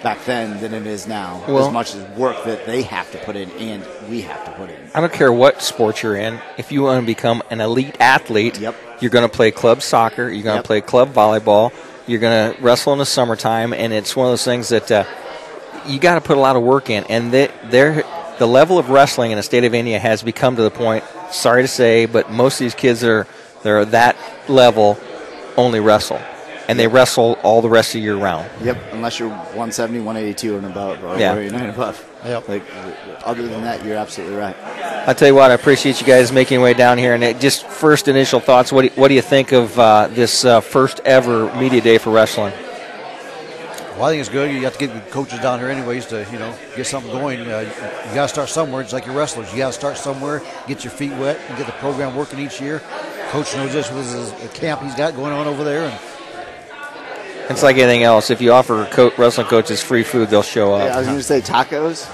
back 0.02 0.24
then 0.24 0.60
than 0.60 0.72
it 0.74 0.86
is 0.86 1.06
now. 1.06 1.42
Well- 1.46 1.66
as 1.66 1.72
much 1.72 1.94
as 1.94 2.02
work 2.16 2.44
that 2.44 2.66
they 2.66 2.82
have 2.82 3.10
to 3.12 3.18
put 3.18 3.36
in 3.36 3.50
and 3.52 3.84
we 4.08 4.22
have 4.22 4.44
to 4.44 4.50
put 4.52 4.70
in. 4.70 4.76
I 4.94 5.00
don't 5.00 5.12
care 5.12 5.32
what 5.32 5.62
sport 5.62 6.02
you're 6.02 6.16
in. 6.16 6.38
If 6.58 6.72
you 6.72 6.82
want 6.82 7.00
to 7.02 7.06
become 7.06 7.42
an 7.50 7.60
elite 7.60 7.96
athlete, 8.00 8.58
you're 9.00 9.10
going 9.10 9.28
to 9.28 9.34
play 9.34 9.50
club 9.50 9.82
soccer. 9.82 10.24
You're 10.28 10.42
going 10.44 10.54
to 10.56 10.58
Yep. 10.60 10.64
play 10.64 10.80
club 10.80 11.12
volleyball. 11.12 11.72
You're 12.06 12.18
going 12.20 12.54
to 12.54 12.62
wrestle 12.62 12.92
in 12.92 12.98
the 12.98 13.06
summertime, 13.06 13.72
and 13.72 13.92
it's 13.92 14.16
one 14.16 14.26
of 14.26 14.32
those 14.32 14.44
things 14.44 14.70
that 14.70 14.90
uh, 14.90 15.04
you 15.86 15.98
got 16.00 16.14
to 16.16 16.20
put 16.20 16.36
a 16.36 16.40
lot 16.40 16.56
of 16.56 16.62
work 16.62 16.90
in. 16.90 17.04
And 17.04 17.30
they, 17.30 17.48
they're, 17.66 18.02
the 18.38 18.46
level 18.46 18.78
of 18.78 18.88
wrestling 18.90 19.30
in 19.30 19.36
the 19.36 19.42
state 19.42 19.64
of 19.64 19.74
India 19.74 19.98
has 19.98 20.22
become 20.22 20.56
to 20.56 20.62
the 20.62 20.70
point. 20.70 21.04
Sorry 21.30 21.62
to 21.62 21.68
say, 21.68 22.06
but 22.06 22.30
most 22.32 22.54
of 22.54 22.64
these 22.64 22.74
kids 22.74 23.00
that 23.00 23.10
are 23.10 23.26
they're 23.62 23.84
that 23.86 24.16
level 24.48 24.98
only 25.56 25.78
wrestle, 25.80 26.20
and 26.70 26.78
they 26.78 26.86
wrestle 26.86 27.36
all 27.42 27.60
the 27.60 27.68
rest 27.68 27.90
of 27.90 27.92
the 27.94 28.00
year 28.02 28.14
round. 28.14 28.48
Yep, 28.62 28.78
unless 28.92 29.18
you're 29.18 29.28
170, 29.28 29.98
182 29.98 30.56
and 30.56 30.66
above, 30.66 31.02
or 31.02 31.18
Yeah. 31.18 31.30
189 31.30 31.62
and 31.62 31.74
above. 31.74 32.08
Yep. 32.24 32.48
Like, 32.48 32.62
other 33.24 33.48
than 33.48 33.64
that, 33.64 33.84
you're 33.84 33.96
absolutely 33.96 34.36
right. 34.36 34.54
I 35.04 35.12
tell 35.12 35.26
you 35.26 35.34
what, 35.34 35.50
I 35.50 35.54
appreciate 35.54 36.00
you 36.00 36.06
guys 36.06 36.30
making 36.30 36.56
your 36.56 36.62
way 36.62 36.74
down 36.74 36.96
here. 36.96 37.14
And 37.14 37.24
it, 37.24 37.40
just 37.40 37.66
first 37.66 38.06
initial 38.06 38.38
thoughts. 38.38 38.70
What 38.70 38.82
do, 38.82 38.88
what 39.00 39.08
do 39.08 39.14
you 39.14 39.20
think 39.20 39.50
of 39.50 39.76
uh, 39.80 40.06
this 40.12 40.44
uh, 40.44 40.60
first 40.60 41.00
ever 41.04 41.52
media 41.56 41.80
day 41.80 41.98
for 41.98 42.10
wrestling? 42.10 42.52
Well, 43.96 44.04
I 44.04 44.12
think 44.12 44.20
it's 44.20 44.30
good. 44.30 44.52
You 44.52 44.60
have 44.62 44.74
to 44.74 44.78
get 44.78 44.94
the 44.94 45.10
coaches 45.10 45.40
down 45.40 45.58
here, 45.58 45.70
anyways, 45.70 46.06
to 46.06 46.24
you 46.30 46.38
know 46.38 46.54
get 46.76 46.86
something 46.86 47.10
going. 47.10 47.40
Uh, 47.40 47.68
you 48.08 48.14
got 48.14 48.22
to 48.22 48.28
start 48.28 48.48
somewhere. 48.48 48.80
It's 48.80 48.92
like 48.92 49.06
your 49.06 49.16
wrestlers. 49.16 49.50
You 49.52 49.58
got 49.58 49.66
to 49.66 49.72
start 49.72 49.96
somewhere, 49.96 50.40
get 50.68 50.84
your 50.84 50.92
feet 50.92 51.12
wet, 51.14 51.40
and 51.48 51.58
get 51.58 51.66
the 51.66 51.72
program 51.72 52.14
working 52.14 52.38
each 52.38 52.60
year. 52.60 52.80
Coach 53.30 53.54
knows 53.56 53.72
this 53.72 53.90
was 53.90 54.30
a 54.30 54.48
camp 54.54 54.82
he's 54.82 54.94
got 54.94 55.16
going 55.16 55.32
on 55.32 55.46
over 55.46 55.64
there, 55.64 55.84
and 55.90 56.09
It's 57.50 57.62
like 57.62 57.76
anything 57.76 58.04
else. 58.04 58.30
If 58.30 58.40
you 58.40 58.52
offer 58.52 58.86
co- 58.90 59.12
wrestling 59.18 59.48
coaches 59.48 59.82
free 59.82 60.04
food, 60.04 60.30
they'll 60.30 60.42
show 60.42 60.72
up. 60.74 60.88
Yeah, 60.88 60.94
I 60.94 60.98
was 60.98 61.06
going 61.06 61.18
to 61.18 61.22
say 61.24 61.40
tacos. 61.40 62.06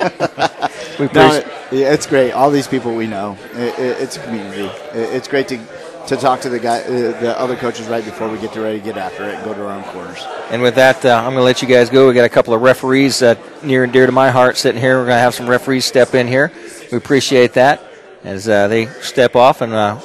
We 0.98 1.06
No, 1.14 1.32
it- 1.32 1.46
yeah, 1.72 1.92
it's 1.92 2.06
great. 2.06 2.30
All 2.30 2.50
these 2.52 2.68
people 2.68 2.94
we 2.94 3.08
know. 3.08 3.36
It, 3.54 3.78
it, 3.78 4.00
it's 4.02 4.16
a 4.16 4.22
community. 4.22 4.66
It, 4.66 5.14
it's 5.16 5.26
great 5.28 5.48
to 5.48 5.58
to 6.06 6.16
talk 6.16 6.42
to 6.42 6.50
the 6.50 6.58
guy, 6.60 6.80
uh, 6.82 7.18
the 7.20 7.38
other 7.40 7.56
coaches 7.56 7.86
right 7.88 8.04
before 8.04 8.28
we 8.28 8.38
get 8.38 8.52
to 8.52 8.60
ready 8.60 8.78
to 8.78 8.84
get 8.84 8.98
after 8.98 9.24
it 9.24 9.36
and 9.36 9.44
go 9.44 9.54
to 9.54 9.66
our 9.66 9.72
own 9.72 9.82
quarters. 9.84 10.22
And 10.50 10.60
with 10.60 10.74
that, 10.74 11.02
uh, 11.02 11.16
I'm 11.16 11.24
going 11.32 11.36
to 11.36 11.42
let 11.42 11.62
you 11.62 11.68
guys 11.68 11.88
go. 11.88 12.06
We 12.06 12.12
got 12.14 12.26
a 12.26 12.28
couple 12.28 12.52
of 12.52 12.60
referees 12.60 13.22
uh, 13.22 13.36
near 13.62 13.84
and 13.84 13.92
dear 13.92 14.04
to 14.04 14.12
my 14.12 14.30
heart 14.30 14.58
sitting 14.58 14.80
here. 14.80 14.98
We're 14.98 15.06
going 15.06 15.16
to 15.16 15.20
have 15.20 15.34
some 15.34 15.48
referees 15.48 15.86
step 15.86 16.14
in 16.14 16.28
here. 16.28 16.52
We 16.92 16.98
appreciate 16.98 17.54
that 17.54 17.82
as 18.22 18.46
uh, 18.48 18.68
they 18.68 18.86
step 19.00 19.34
off 19.34 19.62
and 19.62 19.72
uh, 19.72 19.98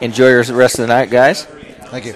enjoy 0.00 0.28
your 0.30 0.42
rest 0.52 0.80
of 0.80 0.88
the 0.88 0.88
night, 0.88 1.08
guys. 1.10 1.44
thank 1.44 2.06
you. 2.06 2.14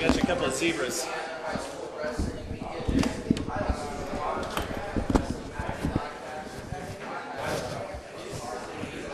Got 0.00 0.16
you 0.16 0.22
a 0.22 0.26
couple 0.26 0.46
of 0.46 0.54
zebras. 0.54 1.06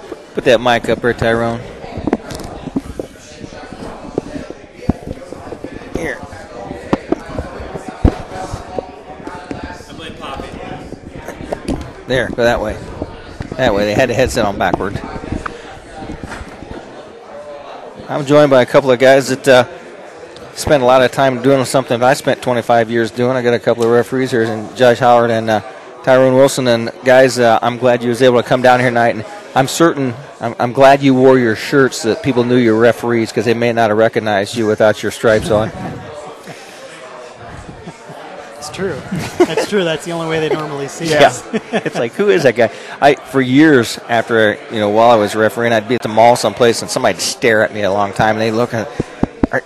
Put 0.08 0.18
that 0.48 0.62
mic 0.62 0.88
up 0.88 1.02
there, 1.02 1.12
Tyrone. 1.12 1.60
Here. 5.94 6.16
I 9.86 10.10
Poppy. 10.18 10.48
There, 12.06 12.28
go 12.30 12.44
that 12.44 12.62
way. 12.62 12.78
That 13.56 13.74
way. 13.74 13.84
They 13.84 13.92
had 13.92 14.08
the 14.08 14.14
headset 14.14 14.46
on 14.46 14.56
backward. 14.56 14.98
I'm 18.08 18.24
joined 18.24 18.48
by 18.48 18.62
a 18.62 18.66
couple 18.66 18.90
of 18.90 18.98
guys 18.98 19.28
that 19.28 19.46
uh, 19.46 19.66
spent 20.54 20.82
a 20.82 20.86
lot 20.86 21.02
of 21.02 21.12
time 21.12 21.42
doing 21.42 21.62
something 21.66 22.00
that 22.00 22.06
I 22.08 22.14
spent 22.14 22.40
25 22.40 22.90
years 22.90 23.10
doing. 23.10 23.36
I 23.36 23.42
got 23.42 23.52
a 23.52 23.58
couple 23.58 23.84
of 23.84 23.90
referees 23.90 24.30
here, 24.30 24.44
and 24.44 24.74
Judge 24.74 25.00
Howard 25.00 25.30
and 25.30 25.50
uh, 25.50 25.60
Tyrone 26.04 26.34
Wilson. 26.34 26.68
And 26.68 26.90
guys, 27.04 27.38
uh, 27.38 27.58
I'm 27.60 27.76
glad 27.76 28.02
you 28.02 28.08
was 28.08 28.22
able 28.22 28.40
to 28.40 28.48
come 28.48 28.62
down 28.62 28.80
here 28.80 28.88
tonight. 28.88 29.16
And 29.16 29.26
I'm 29.54 29.68
certain, 29.68 30.14
I'm, 30.40 30.54
I'm 30.58 30.72
glad 30.72 31.02
you 31.02 31.14
wore 31.14 31.38
your 31.38 31.56
shirts 31.56 32.02
that 32.04 32.22
people 32.22 32.44
knew 32.44 32.56
you 32.56 32.72
were 32.74 32.78
referees 32.80 33.30
because 33.30 33.44
they 33.44 33.54
may 33.54 33.72
not 33.72 33.90
have 33.90 33.98
recognized 33.98 34.56
you 34.56 34.66
without 34.66 35.02
your 35.02 35.10
stripes 35.12 35.50
on. 35.50 35.70
It's 38.58 38.70
true. 38.70 39.00
That's 39.38 39.68
true. 39.68 39.84
That's 39.84 40.04
the 40.04 40.12
only 40.12 40.28
way 40.28 40.46
they 40.46 40.54
normally 40.54 40.88
see 40.88 41.10
Yeah. 41.10 41.28
us. 41.28 41.44
it's 41.72 41.94
like 41.96 42.12
who 42.12 42.28
is 42.28 42.42
that 42.42 42.54
guy? 42.56 42.70
I 43.00 43.14
for 43.14 43.40
years 43.40 43.98
after 44.08 44.58
you 44.72 44.78
know 44.80 44.90
while 44.90 45.10
I 45.10 45.14
was 45.16 45.34
refereeing, 45.36 45.72
I'd 45.72 45.88
be 45.88 45.94
at 45.94 46.02
the 46.02 46.08
mall 46.08 46.36
someplace 46.36 46.82
and 46.82 46.90
somebody'd 46.90 47.20
stare 47.20 47.62
at 47.62 47.72
me 47.72 47.82
a 47.82 47.90
long 47.92 48.12
time 48.12 48.34
and 48.36 48.40
they 48.40 48.50
look 48.50 48.74
at. 48.74 48.88
"Are- 49.52 49.62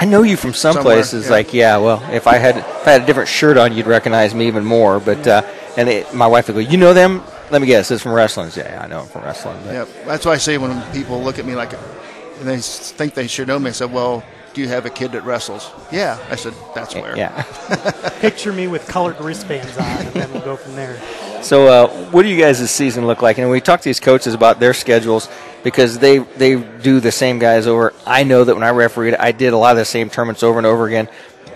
I 0.00 0.04
know 0.04 0.22
you 0.24 0.36
from 0.36 0.52
someplace. 0.54 1.10
Somewhere, 1.10 1.20
It's 1.20 1.28
yeah. 1.28 1.32
like, 1.32 1.54
yeah, 1.54 1.76
well, 1.76 2.02
if 2.12 2.26
I 2.26 2.36
had 2.38 2.56
if 2.58 2.88
I 2.88 2.92
had 2.92 3.02
a 3.02 3.06
different 3.06 3.28
shirt 3.28 3.56
on, 3.56 3.72
you'd 3.72 3.86
recognize 3.86 4.34
me 4.34 4.48
even 4.48 4.64
more. 4.64 4.98
But 4.98 5.24
uh, 5.26 5.42
and 5.76 5.88
it, 5.88 6.12
my 6.12 6.26
wife 6.26 6.48
would 6.48 6.54
go, 6.54 6.58
"You 6.60 6.78
know 6.78 6.92
them? 6.92 7.22
Let 7.52 7.60
me 7.60 7.66
guess. 7.68 7.90
It's 7.90 8.02
from 8.02 8.12
wrestling." 8.12 8.50
Yeah, 8.56 8.80
I 8.82 8.88
know 8.88 9.00
them 9.00 9.08
from 9.08 9.22
wrestling. 9.22 9.58
But 9.64 9.74
Yeah, 9.74 9.84
that's 10.06 10.24
why 10.26 10.32
I 10.32 10.38
say 10.38 10.58
when 10.58 10.82
people 10.92 11.22
look 11.22 11.38
at 11.38 11.44
me 11.44 11.54
like, 11.54 11.74
and 11.74 12.48
they 12.48 12.58
think 12.58 13.14
they 13.14 13.26
should 13.28 13.46
know 13.46 13.58
me, 13.58 13.68
I 13.68 13.72
said, 13.72 13.92
"Well, 13.92 14.24
do 14.54 14.62
you 14.62 14.68
have 14.68 14.86
a 14.86 14.90
kid 14.90 15.12
that 15.12 15.24
wrestles?" 15.24 15.70
Yeah, 15.92 16.18
I 16.30 16.36
said, 16.36 16.54
"That's 16.74 16.94
where." 16.94 17.14
Yeah. 17.16 17.42
Picture 18.20 18.52
me 18.52 18.66
with 18.68 18.88
colored 18.88 19.20
wristbands 19.20 19.76
on, 19.76 19.84
and 19.84 20.14
then 20.14 20.32
we'll 20.32 20.42
go 20.42 20.56
from 20.56 20.74
there. 20.76 20.98
So, 21.42 21.66
uh, 21.66 21.88
what 22.10 22.22
do 22.22 22.28
you 22.28 22.40
guys' 22.40 22.70
season 22.70 23.06
look 23.06 23.20
like? 23.20 23.36
And 23.36 23.50
we 23.50 23.60
talk 23.60 23.80
to 23.80 23.88
these 23.88 24.00
coaches 24.00 24.32
about 24.32 24.58
their 24.58 24.72
schedules 24.72 25.28
because 25.62 25.98
they 25.98 26.18
they 26.18 26.56
do 26.56 27.00
the 27.00 27.12
same 27.12 27.38
guys 27.38 27.66
over. 27.66 27.92
I 28.06 28.24
know 28.24 28.44
that 28.44 28.54
when 28.54 28.64
I 28.64 28.70
refereed, 28.70 29.14
I 29.14 29.32
did 29.32 29.52
a 29.52 29.58
lot 29.58 29.72
of 29.72 29.76
the 29.76 29.84
same 29.84 30.08
tournaments 30.08 30.42
over 30.42 30.58
and 30.58 30.66
over 30.66 30.86
again. 30.86 31.08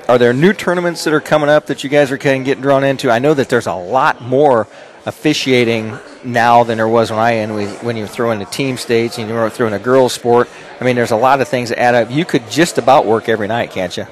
Are 0.08 0.18
there 0.18 0.32
new 0.32 0.52
tournaments 0.52 1.04
that 1.04 1.14
are 1.14 1.20
coming 1.20 1.48
up 1.48 1.66
that 1.66 1.82
you 1.82 1.90
guys 1.90 2.12
are 2.12 2.18
kind 2.18 2.42
of 2.42 2.44
getting 2.44 2.62
drawn 2.62 2.84
into? 2.84 3.10
I 3.10 3.18
know 3.18 3.34
that 3.34 3.48
there's 3.48 3.66
a 3.66 3.74
lot 3.74 4.20
more 4.22 4.68
officiating 5.06 5.96
now 6.24 6.64
than 6.64 6.76
there 6.76 6.88
was 6.88 7.10
when 7.10 7.20
I 7.20 7.32
in 7.32 7.54
when 7.54 7.96
you 7.96 8.02
were 8.02 8.08
throwing 8.08 8.38
the 8.38 8.44
team 8.44 8.76
states 8.76 9.18
and 9.18 9.28
you 9.28 9.34
were 9.34 9.48
throwing 9.48 9.72
a 9.72 9.78
girls 9.78 10.12
sport. 10.12 10.48
I 10.80 10.84
mean, 10.84 10.96
there's 10.96 11.12
a 11.12 11.16
lot 11.16 11.40
of 11.40 11.48
things 11.48 11.70
that 11.70 11.78
add 11.78 11.94
up. 11.94 12.10
You 12.10 12.24
could 12.24 12.50
just 12.50 12.76
about 12.76 13.06
work 13.06 13.28
every 13.28 13.48
night, 13.48 13.70
can't 13.70 13.96
you? 13.96 14.06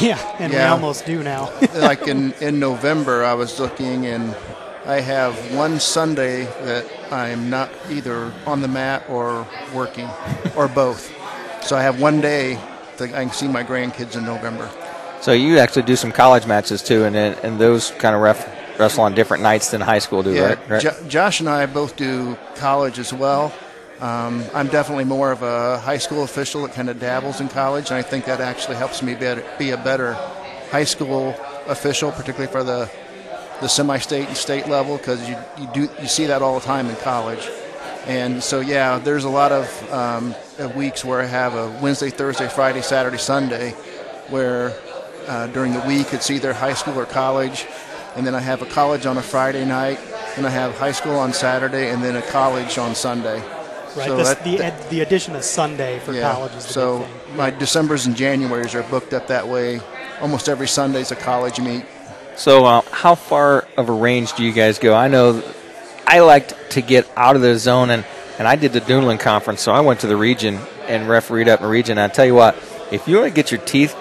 Yeah, 0.00 0.18
and 0.38 0.52
we 0.52 0.58
almost 0.58 1.04
do 1.04 1.22
now. 1.22 1.52
like 1.74 2.06
in, 2.08 2.32
in 2.40 2.58
November, 2.58 3.24
I 3.24 3.34
was 3.34 3.58
looking 3.58 4.06
and 4.06 4.34
I 4.84 5.00
have 5.00 5.34
one 5.54 5.78
Sunday 5.78 6.44
that 6.64 7.12
I'm 7.12 7.48
not 7.48 7.70
either 7.88 8.32
on 8.46 8.62
the 8.62 8.68
mat 8.68 9.04
or 9.08 9.46
working, 9.72 10.08
or 10.56 10.66
both. 10.66 11.12
So 11.64 11.76
I 11.76 11.82
have 11.82 12.00
one 12.00 12.20
day 12.20 12.58
that 12.96 13.14
I 13.14 13.24
can 13.24 13.32
see 13.32 13.46
my 13.46 13.62
grandkids 13.62 14.16
in 14.16 14.24
November. 14.24 14.68
So 15.20 15.32
you 15.32 15.58
actually 15.58 15.82
do 15.82 15.94
some 15.94 16.10
college 16.10 16.46
matches 16.46 16.82
too, 16.82 17.04
and 17.04 17.14
and 17.16 17.60
those 17.60 17.92
kind 17.92 18.16
of 18.16 18.22
ref, 18.22 18.44
wrestle 18.82 19.04
on 19.04 19.14
different 19.14 19.42
nights 19.42 19.70
than 19.70 19.80
high 19.80 20.00
school 20.00 20.22
do, 20.22 20.32
yeah, 20.34 20.42
right? 20.42 20.70
right? 20.70 20.82
Jo- 20.82 21.08
Josh 21.08 21.40
and 21.40 21.48
I 21.48 21.66
both 21.66 21.96
do 21.96 22.36
college 22.56 22.98
as 22.98 23.12
well. 23.12 23.52
Um, 24.00 24.44
I'm 24.52 24.66
definitely 24.66 25.04
more 25.04 25.30
of 25.30 25.42
a 25.42 25.78
high 25.78 25.98
school 25.98 26.24
official 26.24 26.62
that 26.62 26.74
kind 26.74 26.90
of 26.90 26.98
dabbles 26.98 27.40
in 27.40 27.48
college, 27.48 27.90
and 27.90 27.96
I 27.96 28.02
think 28.02 28.24
that 28.24 28.40
actually 28.40 28.76
helps 28.76 29.02
me 29.02 29.14
be 29.14 29.26
a, 29.26 29.44
be 29.58 29.70
a 29.70 29.76
better 29.76 30.14
high 30.70 30.84
school 30.84 31.36
official, 31.66 32.10
particularly 32.10 32.50
for 32.50 32.64
the 32.64 32.90
the 33.60 33.68
semi-state 33.68 34.26
and 34.26 34.36
state 34.36 34.66
level, 34.66 34.96
because 34.96 35.20
you, 35.28 35.36
you 35.56 35.68
do 35.72 35.80
you 36.00 36.08
see 36.08 36.26
that 36.26 36.42
all 36.42 36.58
the 36.58 36.66
time 36.66 36.90
in 36.90 36.96
college. 36.96 37.48
And 38.06 38.42
so, 38.42 38.58
yeah, 38.58 38.98
there's 38.98 39.22
a 39.22 39.30
lot 39.30 39.52
of, 39.52 39.92
um, 39.92 40.34
of 40.58 40.74
weeks 40.74 41.04
where 41.04 41.20
I 41.20 41.26
have 41.26 41.54
a 41.54 41.70
Wednesday, 41.80 42.10
Thursday, 42.10 42.48
Friday, 42.48 42.82
Saturday, 42.82 43.18
Sunday, 43.18 43.70
where 44.28 44.74
uh, 45.28 45.46
during 45.48 45.72
the 45.72 45.80
week. 45.80 46.12
It's 46.12 46.30
either 46.30 46.52
high 46.52 46.74
school 46.74 46.98
or 46.98 47.06
college, 47.06 47.66
and 48.16 48.26
then 48.26 48.34
I 48.34 48.40
have 48.40 48.62
a 48.62 48.66
college 48.66 49.06
on 49.06 49.16
a 49.18 49.22
Friday 49.22 49.64
night, 49.64 49.98
and 50.36 50.46
I 50.46 50.50
have 50.50 50.76
high 50.76 50.92
school 50.92 51.16
on 51.16 51.32
Saturday, 51.32 51.90
and 51.90 52.02
then 52.02 52.16
a 52.16 52.22
college 52.22 52.78
on 52.78 52.94
Sunday. 52.94 53.40
Right. 53.96 54.08
So 54.08 54.16
this, 54.16 54.28
that- 54.28 54.44
the 54.44 54.58
ed, 54.58 54.90
the 54.90 55.00
addition 55.00 55.36
of 55.36 55.44
Sunday 55.44 55.98
for 56.00 56.12
yeah. 56.12 56.32
college 56.32 56.52
is 56.52 56.66
the 56.66 56.72
so 56.72 56.98
big 57.00 57.08
thing. 57.08 57.36
my 57.36 57.50
December's 57.50 58.06
and 58.06 58.16
Januaries 58.16 58.74
are 58.74 58.88
booked 58.90 59.12
up 59.12 59.26
that 59.26 59.46
way. 59.46 59.80
Almost 60.20 60.48
every 60.48 60.68
Sunday's 60.68 61.10
a 61.10 61.16
college 61.16 61.60
meet. 61.60 61.84
So, 62.36 62.64
uh, 62.64 62.80
how 62.90 63.14
far 63.14 63.68
of 63.76 63.88
a 63.88 63.92
range 63.92 64.32
do 64.34 64.44
you 64.44 64.52
guys 64.52 64.78
go? 64.78 64.94
I 64.94 65.08
know 65.08 65.42
I 66.06 66.20
liked 66.20 66.54
to 66.70 66.80
get 66.80 67.10
out 67.16 67.36
of 67.36 67.42
the 67.42 67.58
zone, 67.58 67.90
and, 67.90 68.06
and 68.38 68.48
I 68.48 68.56
did 68.56 68.72
the 68.72 68.80
Duneland 68.80 69.20
conference, 69.20 69.60
so 69.60 69.72
I 69.72 69.80
went 69.80 70.00
to 70.00 70.06
the 70.06 70.16
region 70.16 70.58
and 70.86 71.08
refereed 71.08 71.48
up 71.48 71.60
in 71.60 71.64
the 71.66 71.70
region. 71.70 71.98
I 71.98 72.08
tell 72.08 72.24
you 72.24 72.34
what, 72.34 72.56
if 72.90 73.06
you 73.06 73.16
want 73.16 73.28
to 73.28 73.34
get 73.34 73.50
your 73.50 73.60
teeth, 73.60 73.94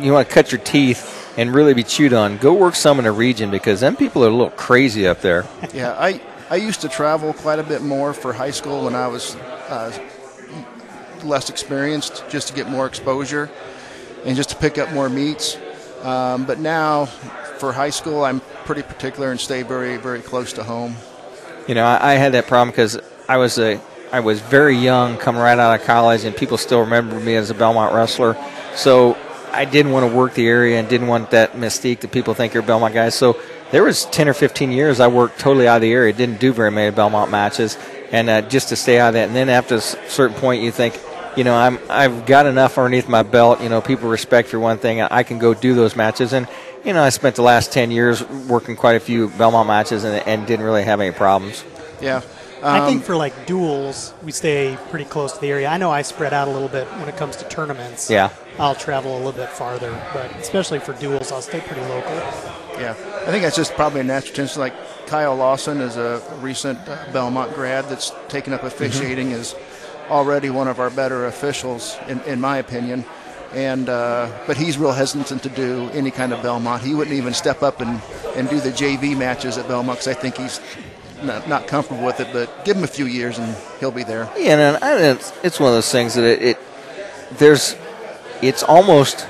you 0.00 0.12
want 0.12 0.28
to 0.28 0.34
cut 0.34 0.50
your 0.50 0.60
teeth 0.60 1.17
and 1.38 1.54
really 1.54 1.72
be 1.72 1.84
chewed 1.84 2.12
on, 2.12 2.36
go 2.36 2.52
work 2.52 2.74
some 2.74 2.98
in 2.98 3.06
a 3.06 3.12
region 3.12 3.48
because 3.48 3.78
them 3.78 3.94
people 3.94 4.24
are 4.24 4.28
a 4.28 4.30
little 4.30 4.50
crazy 4.50 5.06
up 5.06 5.20
there. 5.20 5.46
Yeah, 5.72 5.92
I, 5.92 6.20
I 6.50 6.56
used 6.56 6.80
to 6.80 6.88
travel 6.88 7.32
quite 7.32 7.60
a 7.60 7.62
bit 7.62 7.80
more 7.80 8.12
for 8.12 8.32
high 8.32 8.50
school 8.50 8.84
when 8.84 8.96
I 8.96 9.06
was 9.06 9.36
uh, 9.68 9.96
less 11.22 11.48
experienced, 11.48 12.24
just 12.28 12.48
to 12.48 12.54
get 12.54 12.68
more 12.68 12.86
exposure 12.86 13.48
and 14.24 14.36
just 14.36 14.50
to 14.50 14.56
pick 14.56 14.78
up 14.78 14.92
more 14.92 15.08
meets. 15.08 15.56
Um, 16.02 16.44
but 16.44 16.58
now, 16.58 17.06
for 17.06 17.72
high 17.72 17.90
school, 17.90 18.24
I'm 18.24 18.40
pretty 18.64 18.82
particular 18.82 19.30
and 19.30 19.38
stay 19.38 19.62
very, 19.62 19.96
very 19.96 20.20
close 20.20 20.52
to 20.54 20.64
home. 20.64 20.96
You 21.68 21.76
know, 21.76 21.84
I, 21.84 22.12
I 22.12 22.14
had 22.14 22.32
that 22.32 22.48
problem 22.48 22.70
because 22.70 22.98
I 23.28 23.36
was 23.36 23.58
a 23.58 23.80
I 24.10 24.20
was 24.20 24.40
very 24.40 24.74
young, 24.74 25.18
coming 25.18 25.40
right 25.40 25.58
out 25.58 25.78
of 25.78 25.86
college, 25.86 26.24
and 26.24 26.34
people 26.34 26.56
still 26.56 26.80
remember 26.80 27.20
me 27.20 27.36
as 27.36 27.50
a 27.50 27.54
Belmont 27.54 27.94
wrestler. 27.94 28.36
So 28.74 29.18
I 29.52 29.64
didn't 29.64 29.92
want 29.92 30.10
to 30.10 30.16
work 30.16 30.34
the 30.34 30.46
area 30.46 30.78
and 30.78 30.88
didn't 30.88 31.08
want 31.08 31.30
that 31.30 31.54
mystique 31.54 32.00
that 32.00 32.12
people 32.12 32.34
think 32.34 32.54
you're 32.54 32.62
Belmont 32.62 32.94
guys. 32.94 33.14
So 33.14 33.40
there 33.70 33.82
was 33.82 34.06
10 34.06 34.28
or 34.28 34.34
15 34.34 34.70
years 34.70 35.00
I 35.00 35.08
worked 35.08 35.38
totally 35.38 35.68
out 35.68 35.76
of 35.76 35.82
the 35.82 35.92
area, 35.92 36.12
didn't 36.12 36.40
do 36.40 36.52
very 36.52 36.70
many 36.70 36.94
Belmont 36.94 37.30
matches, 37.30 37.76
and 38.10 38.30
uh, 38.30 38.42
just 38.42 38.70
to 38.70 38.76
stay 38.76 38.98
out 38.98 39.08
of 39.08 39.14
that. 39.14 39.26
And 39.28 39.36
then 39.36 39.48
after 39.48 39.76
a 39.76 39.80
certain 39.80 40.36
point, 40.36 40.62
you 40.62 40.70
think, 40.70 40.98
you 41.36 41.44
know, 41.44 41.54
I'm 41.54 41.78
I've 41.88 42.26
got 42.26 42.46
enough 42.46 42.78
underneath 42.78 43.08
my 43.08 43.22
belt. 43.22 43.60
You 43.60 43.68
know, 43.68 43.80
people 43.80 44.08
respect 44.08 44.48
for 44.48 44.58
one 44.58 44.78
thing. 44.78 45.00
I 45.00 45.22
can 45.22 45.38
go 45.38 45.54
do 45.54 45.74
those 45.74 45.94
matches, 45.94 46.32
and 46.32 46.48
you 46.84 46.92
know, 46.92 47.02
I 47.02 47.10
spent 47.10 47.36
the 47.36 47.42
last 47.42 47.72
10 47.72 47.90
years 47.90 48.26
working 48.28 48.76
quite 48.76 48.96
a 48.96 49.00
few 49.00 49.28
Belmont 49.28 49.68
matches 49.68 50.04
and, 50.04 50.26
and 50.26 50.46
didn't 50.46 50.64
really 50.64 50.84
have 50.84 51.00
any 51.00 51.12
problems. 51.12 51.64
Yeah. 52.00 52.22
I 52.62 52.86
think 52.86 52.98
Um, 52.98 53.02
for 53.02 53.16
like 53.16 53.46
duels, 53.46 54.12
we 54.22 54.32
stay 54.32 54.76
pretty 54.90 55.04
close 55.04 55.32
to 55.32 55.40
the 55.40 55.50
area. 55.50 55.68
I 55.68 55.76
know 55.76 55.90
I 55.90 56.02
spread 56.02 56.32
out 56.32 56.48
a 56.48 56.50
little 56.50 56.68
bit 56.68 56.86
when 56.98 57.08
it 57.08 57.16
comes 57.16 57.36
to 57.36 57.44
tournaments. 57.48 58.10
Yeah. 58.10 58.30
I'll 58.58 58.74
travel 58.74 59.14
a 59.14 59.18
little 59.18 59.32
bit 59.32 59.48
farther, 59.50 59.90
but 60.12 60.30
especially 60.36 60.80
for 60.80 60.92
duels, 60.94 61.30
I'll 61.30 61.42
stay 61.42 61.60
pretty 61.60 61.82
local. 61.82 62.12
Yeah, 62.80 62.94
I 63.26 63.30
think 63.30 63.42
that's 63.42 63.56
just 63.56 63.74
probably 63.74 64.00
a 64.00 64.04
natural 64.04 64.34
tendency. 64.34 64.58
Like 64.58 64.74
Kyle 65.06 65.36
Lawson 65.36 65.80
is 65.80 65.96
a 65.96 66.20
recent 66.40 66.78
uh, 66.88 66.96
Belmont 67.12 67.54
grad 67.54 67.84
that's 67.88 68.12
taken 68.28 68.52
up 68.52 68.64
officiating, 68.64 69.30
is 69.30 69.54
already 70.10 70.50
one 70.50 70.66
of 70.68 70.80
our 70.80 70.90
better 70.90 71.26
officials, 71.26 71.96
in, 72.08 72.20
in 72.22 72.40
my 72.40 72.58
opinion. 72.58 73.04
And 73.54 73.88
uh, 73.88 74.28
but 74.46 74.56
he's 74.58 74.76
real 74.76 74.92
hesitant 74.92 75.42
to 75.44 75.48
do 75.48 75.88
any 75.94 76.10
kind 76.10 76.32
of 76.34 76.42
Belmont. 76.42 76.82
He 76.82 76.94
wouldn't 76.94 77.16
even 77.16 77.32
step 77.32 77.62
up 77.62 77.80
and, 77.80 78.00
and 78.36 78.48
do 78.50 78.60
the 78.60 78.70
JV 78.70 79.16
matches 79.16 79.56
at 79.56 79.66
Belmont 79.68 80.00
because 80.00 80.08
I 80.16 80.20
think 80.20 80.36
he's 80.36 80.60
not, 81.22 81.48
not 81.48 81.66
comfortable 81.66 82.04
with 82.04 82.20
it. 82.20 82.28
But 82.32 82.64
give 82.64 82.76
him 82.76 82.84
a 82.84 82.88
few 82.88 83.06
years 83.06 83.38
and 83.38 83.56
he'll 83.80 83.90
be 83.90 84.04
there. 84.04 84.30
Yeah, 84.36 84.78
and 84.82 85.18
it's, 85.18 85.32
it's 85.42 85.60
one 85.60 85.68
of 85.68 85.74
those 85.74 85.90
things 85.90 86.14
that 86.14 86.24
it, 86.24 86.42
it 86.42 86.58
there's 87.38 87.76
it's 88.42 88.62
almost 88.62 89.26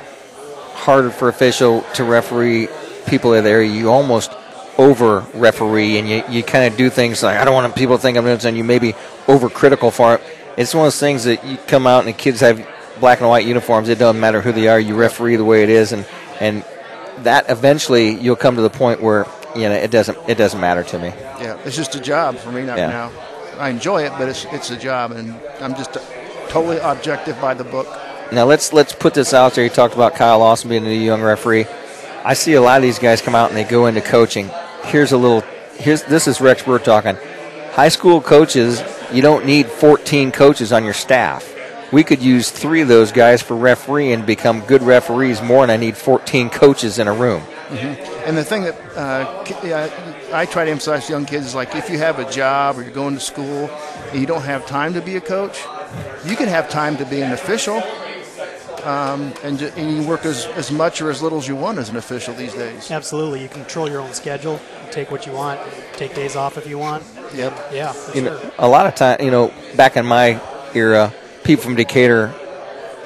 harder 0.75 1.11
for 1.11 1.29
official 1.29 1.83
to 1.95 2.05
referee 2.05 2.69
people 3.07 3.35
in 3.35 3.45
the 3.45 3.51
area. 3.51 3.71
You 3.71 3.91
almost 3.91 4.33
over 4.77 5.21
referee, 5.35 5.99
and 5.99 6.09
you, 6.09 6.23
you 6.29 6.43
kind 6.43 6.71
of 6.71 6.79
do 6.79 6.89
things 6.89 7.23
like 7.23 7.39
I 7.39 7.45
don't 7.45 7.55
want 7.55 7.75
people 7.75 7.97
to 7.97 8.03
think 8.03 8.17
I'm 8.17 8.25
doing, 8.25 8.39
and 8.45 8.57
you 8.57 8.65
may 8.65 8.79
be 8.79 8.93
overcritical 9.27 9.93
for 9.93 10.17
it. 10.17 10.23
It's 10.57 10.75
one 10.75 10.87
of 10.87 10.93
those 10.93 11.01
things 11.01 11.25
that 11.25 11.45
you 11.45 11.57
come 11.57 11.87
out 11.87 12.01
and 12.01 12.09
the 12.09 12.13
kids 12.13 12.41
have 12.41 12.67
black 13.01 13.21
and 13.21 13.29
white 13.29 13.47
uniforms. 13.47 13.89
It 13.89 13.99
doesn't 13.99 14.21
matter 14.21 14.41
who 14.41 14.53
they 14.53 14.69
are. 14.69 14.79
You 14.79 14.95
referee 14.95 15.37
the 15.37 15.45
way 15.45 15.63
it 15.63 15.69
is, 15.69 15.93
and 15.93 16.07
and 16.41 16.65
that 17.19 17.51
eventually 17.51 18.11
you'll 18.11 18.37
come 18.37 18.57
to 18.57 18.63
the 18.63 18.71
point 18.71 19.03
where 19.03 19.27
you 19.57 19.63
know 19.69 19.73
it 19.75 19.91
doesn't 19.91 20.19
it 20.29 20.37
doesn't 20.37 20.61
matter 20.61 20.83
to 20.85 20.99
me. 20.99 21.09
Yeah, 21.41 21.59
it's 21.65 21.77
just 21.77 21.95
a 21.95 22.01
job 22.01 22.37
for 22.37 22.53
me 22.53 22.63
not 22.65 22.79
Yeah. 22.79 22.89
now. 22.89 23.11
I 23.59 23.71
enjoy 23.71 24.05
it, 24.05 24.13
but 24.19 24.29
it's 24.29 24.45
it's 24.53 24.71
a 24.71 24.77
job, 24.77 25.13
and 25.13 25.35
I'm 25.61 25.75
just 25.75 25.97
totally 26.49 26.79
objective 26.79 27.41
by 27.41 27.55
the 27.55 27.65
book. 27.65 27.87
Now 28.33 28.45
let's 28.45 28.73
let's 28.73 28.93
put 28.93 29.15
this 29.15 29.33
out 29.35 29.55
there. 29.55 29.65
You 29.65 29.71
talked 29.71 29.95
about 29.95 30.15
Kyle 30.15 30.39
Lawson 30.41 30.69
being 30.69 30.85
a 30.85 30.89
new 30.89 30.95
young 30.95 31.23
referee. 31.23 31.67
I 32.25 32.35
see 32.35 32.55
a 32.55 32.61
lot 32.61 32.77
of 32.77 32.83
these 32.83 32.99
guys 32.99 33.23
come 33.23 33.35
out 33.35 33.49
and 33.49 33.57
they 33.57 33.65
go 33.65 33.87
into 33.87 34.01
coaching. 34.01 34.51
Here's 34.85 35.13
a 35.13 35.17
little. 35.17 35.41
Here's 35.77 36.03
this 36.03 36.27
is 36.29 36.41
Rex. 36.41 36.67
We're 36.67 36.79
talking 36.79 37.17
high 37.73 37.89
school 37.89 38.21
coaches. 38.21 38.83
You 39.13 39.23
don't 39.23 39.47
need 39.47 39.67
14 39.67 40.31
coaches 40.33 40.73
on 40.73 40.85
your 40.85 40.93
staff. 40.95 41.55
We 41.91 42.05
could 42.05 42.21
use 42.21 42.51
three 42.51 42.83
of 42.83 42.89
those 42.89 43.13
guys 43.13 43.41
for 43.41 43.57
referee 43.57 44.13
and 44.13 44.27
become 44.27 44.61
good 44.61 44.83
referees 44.83 45.41
more 45.41 45.63
than 45.63 45.71
I 45.71 45.77
need 45.79 45.97
14 45.97 46.51
coaches 46.51 46.99
in 46.99 47.09
a 47.09 47.15
room. 47.15 47.43
And 47.71 48.37
the 48.37 48.45
thing 48.45 48.63
that 48.63 48.77
uh, 48.97 49.45
I 50.33 50.47
try 50.47 50.65
to 50.65 50.71
emphasize 50.71 51.07
to 51.07 51.13
young 51.13 51.27
kids 51.27 51.47
is 51.47 51.55
like 51.55 51.75
if 51.75 51.91
you 51.91 51.99
have 51.99 52.19
a 52.19 52.31
job 52.31 52.79
or 52.79 52.83
you're 52.83 52.91
going 52.93 53.15
to 53.15 53.21
school 53.21 53.69
and 54.11 54.21
you 54.21 54.27
don't 54.27 54.43
have 54.43 54.67
time 54.67 54.95
to 54.95 55.03
be 55.03 55.17
a 55.17 55.21
coach, 55.21 55.61
you 56.25 56.37
can 56.37 56.49
have 56.49 56.69
time 56.69 56.97
to 56.99 57.05
be 57.05 57.21
an 57.21 57.33
official. 57.33 57.83
Um, 58.85 59.35
and, 59.43 59.59
ju- 59.59 59.73
and 59.77 59.97
you 60.03 60.09
work 60.09 60.25
as, 60.25 60.47
as 60.47 60.71
much 60.71 61.03
or 61.03 61.11
as 61.11 61.21
little 61.21 61.39
as 61.39 61.49
you 61.49 61.57
want 61.57 61.79
as 61.79 61.89
an 61.91 61.97
official 61.97 62.33
these 62.35 62.55
days. 62.55 62.91
Absolutely, 62.91 63.43
you 63.43 63.49
control 63.49 63.91
your 63.91 64.01
own 64.01 64.13
schedule. 64.15 64.61
Take 64.93 65.11
what 65.11 65.27
you 65.27 65.33
want. 65.33 65.61
Take 65.95 66.15
days 66.15 66.37
off 66.37 66.57
if 66.57 66.67
you 66.67 66.79
want. 66.79 67.03
Yep. 67.35 67.71
Yeah, 67.73 67.93
for 67.93 68.17
You 68.17 68.25
sure. 68.25 68.31
know, 68.35 68.51
a 68.59 68.69
lot 68.69 68.87
of 68.87 68.95
time, 68.95 69.19
you 69.21 69.31
know, 69.31 69.53
back 69.77 69.97
in 69.97 70.07
my 70.07 70.41
era, 70.75 71.13
people 71.43 71.65
from 71.65 71.75
Decatur, 71.75 72.33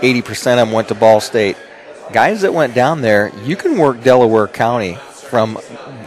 80% 0.02 0.30
of 0.52 0.56
them 0.68 0.72
went 0.72 0.88
to 0.88 0.94
Ball 0.94 1.20
State. 1.20 1.56
Guys 2.10 2.42
that 2.42 2.52
went 2.52 2.74
down 2.74 3.00
there, 3.00 3.30
you 3.44 3.56
can 3.56 3.78
work 3.78 4.02
Delaware 4.02 4.48
County 4.48 4.94
from 4.96 5.58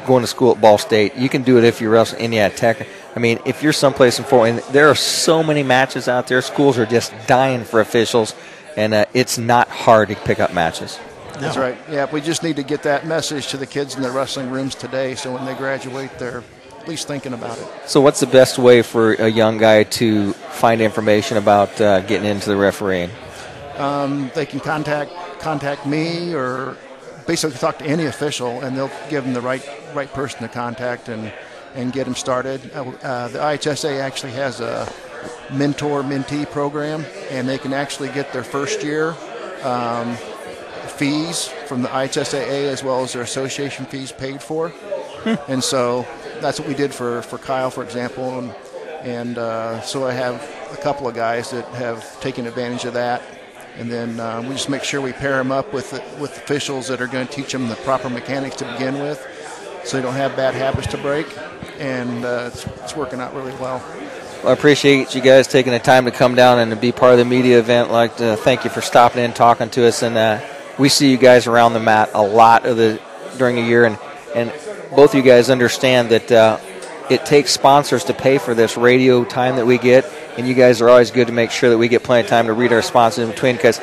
going 0.06 0.22
to 0.22 0.28
school 0.28 0.52
at 0.52 0.62
Ball 0.62 0.78
State. 0.78 1.16
You 1.16 1.30
can 1.30 1.44
do 1.44 1.58
it 1.58 1.64
if 1.64 1.82
you're 1.82 1.96
else 1.96 2.14
Indiana 2.14 2.54
Tech. 2.54 2.88
I 3.16 3.20
mean, 3.20 3.40
if 3.46 3.64
you're 3.64 3.74
someplace 3.74 4.20
in 4.20 4.26
Fort, 4.26 4.50
and 4.50 4.60
there 4.72 4.90
are 4.90 4.96
so 4.96 5.42
many 5.42 5.64
matches 5.64 6.08
out 6.08 6.28
there. 6.28 6.42
Schools 6.42 6.78
are 6.78 6.86
just 6.86 7.14
dying 7.28 7.64
for 7.64 7.80
officials, 7.80 8.36
and 8.76 8.94
uh, 8.94 9.06
it's 9.14 9.38
not 9.38 9.70
hard 9.70 10.10
to 10.10 10.16
pick 10.16 10.40
up 10.40 10.54
matches. 10.54 11.00
That's 11.40 11.58
right. 11.58 11.78
Yeah, 11.90 12.10
we 12.12 12.22
just 12.22 12.44
need 12.44 12.58
to 12.58 12.64
get 12.64 12.84
that 12.84 13.06
message 13.08 13.48
to 13.48 13.58
the 13.58 13.66
kids 13.66 13.96
in 13.96 14.04
the 14.04 14.12
wrestling 14.12 14.50
rooms 14.50 14.76
today 14.76 15.16
so 15.16 15.34
when 15.34 15.46
they 15.46 15.54
graduate, 15.54 16.18
they're 16.18 16.44
at 16.80 16.88
least 16.88 17.08
thinking 17.08 17.34
about 17.34 17.58
it. 17.58 17.68
So, 17.88 18.00
what's 18.00 18.20
the 18.20 18.28
best 18.28 18.58
way 18.58 18.82
for 18.84 19.14
a 19.14 19.28
young 19.28 19.58
guy 19.58 19.84
to 19.84 20.34
find 20.34 20.82
information 20.82 21.38
about 21.38 21.82
uh, 21.82 22.02
getting 22.02 22.30
into 22.30 22.50
the 22.50 22.56
refereeing? 22.56 23.10
um, 23.78 24.32
they 24.34 24.46
can 24.46 24.60
contact 24.60 25.12
contact 25.46 25.86
me 25.86 26.34
or 26.34 26.76
basically 27.28 27.56
talk 27.60 27.78
to 27.78 27.86
any 27.86 28.06
official, 28.06 28.62
and 28.62 28.76
they'll 28.76 28.92
give 29.12 29.24
them 29.24 29.34
the 29.34 29.42
right 29.42 29.64
right 29.94 30.12
person 30.12 30.42
to 30.42 30.48
contact 30.48 31.08
and 31.08 31.32
and 31.76 31.94
get 31.94 32.06
them 32.06 32.16
started. 32.16 32.60
Uh, 32.74 32.90
uh, 33.04 33.28
the 33.28 33.38
IHSA 33.38 34.00
actually 34.00 34.32
has 34.32 34.60
a 34.60 34.92
mentor 35.54 36.02
mentee 36.02 36.50
program, 36.50 37.06
and 37.30 37.48
they 37.48 37.60
can 37.60 37.74
actually 37.74 38.10
get 38.10 38.34
their 38.34 38.44
first 38.44 38.82
year 38.82 39.16
um, 39.62 40.16
fees 40.98 41.48
from 41.68 41.84
the 41.84 41.90
IHSAA 41.90 42.72
as 42.74 42.84
well 42.84 43.04
as 43.04 43.14
their 43.14 43.22
association 43.22 43.86
fees 43.86 44.12
paid 44.12 44.42
for. 44.42 44.74
and 45.48 45.64
so 45.64 46.08
that's 46.42 46.60
what 46.60 46.68
we 46.68 46.74
did 46.74 46.92
for, 46.92 47.22
for 47.22 47.38
Kyle, 47.38 47.70
for 47.70 47.84
example. 47.84 48.40
And, 48.40 48.56
and 49.04 49.38
uh, 49.38 49.82
so 49.82 50.08
I 50.08 50.14
have 50.14 50.36
a 50.74 50.78
couple 50.78 51.08
of 51.08 51.14
guys 51.14 51.52
that 51.52 51.68
have 51.76 52.20
taken 52.20 52.48
advantage 52.48 52.86
of 52.86 52.94
that. 52.94 53.22
And 53.78 53.92
then 53.92 54.20
uh, 54.20 54.42
we 54.42 54.50
just 54.50 54.70
make 54.70 54.84
sure 54.84 55.02
we 55.02 55.12
pair 55.12 55.38
them 55.38 55.52
up 55.52 55.74
with, 55.74 55.92
with 56.20 56.38
officials 56.38 56.88
that 56.88 57.02
are 57.02 57.08
going 57.08 57.28
to 57.28 57.34
teach 57.34 57.52
them 57.52 57.68
the 57.68 57.76
proper 57.78 58.10
mechanics 58.10 58.56
to 58.58 58.72
begin 58.74 59.00
with 59.00 59.26
so 59.84 59.98
they 59.98 60.04
don't 60.04 60.14
have 60.14 60.36
bad 60.36 60.54
habits 60.54 60.88
to 60.88 60.98
break. 60.98 61.28
And 61.78 62.24
uh, 62.24 62.52
it's, 62.52 62.66
it's 62.66 62.96
working 62.96 63.20
out 63.20 63.34
really 63.36 63.54
well. 63.54 63.84
Well, 64.46 64.50
I 64.50 64.54
appreciate 64.54 65.16
you 65.16 65.22
guys 65.22 65.48
taking 65.48 65.74
the 65.74 65.80
time 65.80 66.06
to 66.06 66.12
come 66.12 66.36
down 66.36 66.60
and 66.60 66.72
to 66.72 66.78
be 66.78 66.92
part 66.92 67.14
of 67.14 67.18
the 67.18 67.26
media 67.26 67.60
event. 67.60 67.92
Like 67.92 68.18
to 68.18 68.36
thank 68.38 68.64
you 68.64 68.70
for 68.70 68.82
stopping 68.82 69.24
in, 69.24 69.34
talking 69.34 69.70
to 69.72 69.88
us, 69.88 70.04
and 70.04 70.16
uh, 70.18 70.40
we 70.78 70.88
see 70.88 71.10
you 71.10 71.18
guys 71.18 71.48
around 71.48 71.74
the 71.74 71.80
mat 71.80 72.12
a 72.14 72.22
lot 72.22 72.66
of 72.66 72.78
the 72.78 73.02
during 73.38 73.56
the 73.56 73.64
year, 73.64 73.86
and 73.86 73.98
and 74.36 74.54
both 74.96 75.12
of 75.12 75.16
you 75.16 75.24
guys 75.24 75.50
understand 75.50 76.10
that 76.10 76.32
uh, 76.32 76.60
it 77.10 77.26
takes 77.26 77.52
sponsors 77.52 78.04
to 78.04 78.14
pay 78.14 78.38
for 78.38 78.54
this 78.54 78.78
radio 78.78 79.24
time 79.24 79.56
that 79.56 79.66
we 79.66 79.78
get, 79.78 80.06
and 80.38 80.48
you 80.48 80.54
guys 80.54 80.82
are 80.82 80.90
always 80.90 81.12
good 81.12 81.28
to 81.28 81.34
make 81.34 81.52
sure 81.52 81.70
that 81.70 81.78
we 81.78 81.88
get 81.88 82.04
plenty 82.04 82.24
of 82.24 82.30
time 82.30 82.48
to 82.48 82.54
read 82.54 82.74
our 82.74 82.82
sponsors 82.82 83.26
in 83.26 83.32
between 83.32 83.56
because 83.56 83.80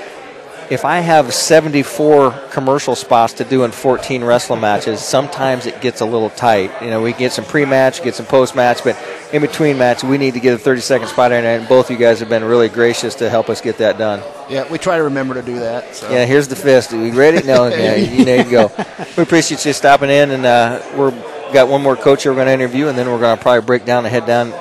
if 0.73 0.87
I 0.87 1.01
have 1.01 1.35
74 1.35 2.31
commercial 2.51 2.95
spots 2.95 3.35
to 3.35 3.45
do 3.45 3.65
in 3.65 3.73
14 3.73 4.25
wrestling 4.25 4.63
matches, 4.63 5.01
sometimes 5.01 5.67
it 5.67 5.83
gets 5.83 6.01
a 6.01 6.07
little 6.07 6.31
tight. 6.31 6.71
You 6.83 6.89
know, 6.89 7.03
we 7.03 7.13
get 7.13 7.33
some 7.33 7.45
pre-match, 7.45 8.03
get 8.03 8.15
some 8.15 8.25
post-match, 8.25 8.83
but 8.83 8.97
in 9.35 9.43
between 9.43 9.77
matches, 9.77 10.05
we 10.05 10.17
need 10.17 10.33
to 10.33 10.41
get 10.41 10.55
a 10.55 10.63
30-second 10.63 11.09
spot 11.09 11.31
in, 11.31 11.45
and 11.45 11.69
both 11.69 11.91
you 11.91 11.99
guys 11.99 12.21
have 12.21 12.31
been 12.31 12.43
really 12.43 12.71
gracious 12.71 13.15
to 13.17 13.29
help 13.29 13.51
us 13.51 13.61
get 13.61 13.77
that 13.79 13.99
done. 13.99 14.23
Yeah, 14.49 14.71
we 14.71 14.79
try 14.79 14.97
to 14.97 15.03
remember 15.03 15.35
to 15.35 15.43
do 15.43 15.59
that. 15.59 15.95
So. 15.95 16.11
Yeah, 16.11 16.25
here's 16.25 16.49
the 16.49 16.57
fist. 16.57 16.95
Are 16.95 16.99
we 16.99 17.11
ready? 17.11 17.47
No, 17.47 17.67
yeah, 17.69 17.97
you 17.97 18.25
need 18.25 18.45
to 18.45 18.51
go. 18.51 18.73
We 19.17 19.25
appreciate 19.25 19.67
you 19.67 19.75
stopping 19.75 20.09
in, 20.09 20.31
and 20.31 20.47
uh, 20.47 20.83
we're 20.97 21.11
got 21.53 21.69
one 21.69 21.83
more 21.83 21.97
coach 21.97 22.23
here 22.23 22.33
we're 22.33 22.37
going 22.37 22.47
to 22.47 22.53
interview, 22.55 22.89
and 22.89 22.97
then 22.97 23.11
we're 23.11 23.21
going 23.21 23.37
to 23.37 23.43
probably 23.43 23.67
break 23.67 23.85
down 23.85 24.07
and 24.07 24.13
head 24.13 24.25
down, 24.25 24.53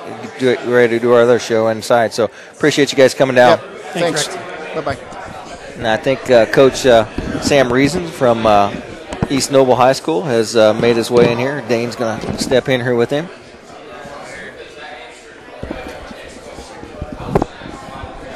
do 0.42 0.50
it, 0.50 0.60
ready 0.66 0.98
to 0.98 1.00
do 1.00 1.14
our 1.14 1.22
other 1.22 1.40
show 1.40 1.68
inside. 1.68 2.14
So 2.14 2.26
appreciate 2.52 2.92
you 2.92 2.98
guys 2.98 3.14
coming 3.14 3.36
down. 3.36 3.60
Yep. 3.60 3.70
Thanks. 3.94 4.28
Bye 4.28 4.82
bye. 4.82 4.96
And 5.78 5.88
I 5.88 5.98
think 5.98 6.30
uh, 6.30 6.46
Coach 6.48 6.86
uh, 6.86 7.06
Sam 7.42 7.72
Reason 7.72 8.08
from 8.08 8.46
uh, 8.46 8.74
East 9.30 9.52
Noble 9.52 9.76
High 9.76 9.94
School 9.94 10.24
has 10.24 10.56
uh, 10.56 10.74
made 10.74 10.96
his 10.96 11.10
way 11.10 11.32
in 11.32 11.38
here. 11.38 11.64
Dane's 11.68 11.96
going 11.96 12.20
to 12.20 12.38
step 12.38 12.68
in 12.70 12.82
here 12.82 12.96
with 12.96 13.10
him. 13.10 13.28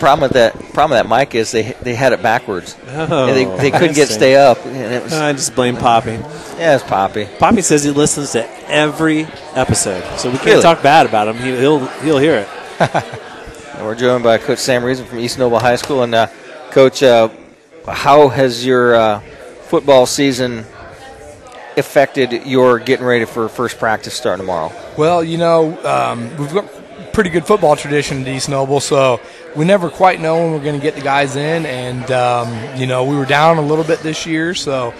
Problem 0.05 0.21
with 0.29 0.33
that 0.33 0.53
problem 0.71 0.91
with 0.99 1.09
that 1.09 1.17
mic 1.19 1.33
is 1.33 1.51
they 1.51 1.71
they 1.81 1.95
had 1.95 2.13
it 2.13 2.21
backwards. 2.21 2.77
Oh, 2.89 3.27
And 3.27 3.35
they, 3.35 3.45
they 3.57 3.71
couldn't 3.71 3.95
get 3.95 4.07
stay 4.07 4.35
up. 4.35 4.63
And 4.63 4.93
it 4.93 5.01
was, 5.03 5.13
I 5.13 5.33
just 5.33 5.55
blame 5.55 5.77
Poppy. 5.77 6.11
Yeah, 6.11 6.75
it's 6.75 6.83
Poppy. 6.83 7.27
Poppy 7.39 7.63
says 7.63 7.83
he 7.83 7.89
listens 7.89 8.33
to 8.33 8.47
every 8.69 9.23
episode, 9.55 10.03
so 10.19 10.29
we 10.29 10.35
can't 10.37 10.45
Really? 10.45 10.61
talk 10.61 10.83
bad 10.83 11.07
about 11.07 11.27
him. 11.27 11.37
He, 11.37 11.57
he'll 11.57 11.87
he'll 12.03 12.19
hear 12.19 12.35
it. 12.35 12.95
And 13.75 13.83
we're 13.85 13.95
joined 13.95 14.23
by 14.23 14.37
Coach 14.37 14.59
Sam 14.59 14.83
Reason 14.83 15.07
from 15.07 15.17
East 15.17 15.39
Noble 15.39 15.57
High 15.57 15.75
School. 15.75 16.03
And 16.03 16.13
uh, 16.13 16.27
Coach, 16.69 17.01
uh, 17.01 17.29
how 17.87 18.27
has 18.27 18.63
your 18.63 18.93
uh, 18.93 19.19
football 19.69 20.05
season 20.05 20.65
affected 21.77 22.45
your 22.45 22.77
getting 22.77 23.07
ready 23.07 23.25
for 23.25 23.49
first 23.49 23.79
practice 23.79 24.13
starting 24.13 24.43
tomorrow? 24.45 24.71
Well, 24.99 25.23
you 25.23 25.39
know, 25.39 25.83
um, 25.83 26.37
we've 26.37 26.53
got 26.53 26.69
pretty 27.11 27.31
good 27.31 27.45
football 27.47 27.75
tradition 27.75 28.21
at 28.21 28.27
East 28.27 28.49
Noble, 28.49 28.79
so 28.79 29.19
we 29.55 29.65
never 29.65 29.89
quite 29.89 30.19
know 30.19 30.35
when 30.35 30.51
we're 30.51 30.63
going 30.63 30.79
to 30.79 30.83
get 30.83 30.95
the 30.95 31.01
guys 31.01 31.35
in. 31.35 31.65
And, 31.65 32.09
um, 32.11 32.77
you 32.77 32.87
know, 32.87 33.03
we 33.05 33.15
were 33.15 33.25
down 33.25 33.57
a 33.57 33.61
little 33.61 33.83
bit 33.83 33.99
this 33.99 34.25
year, 34.25 34.53
so, 34.53 34.93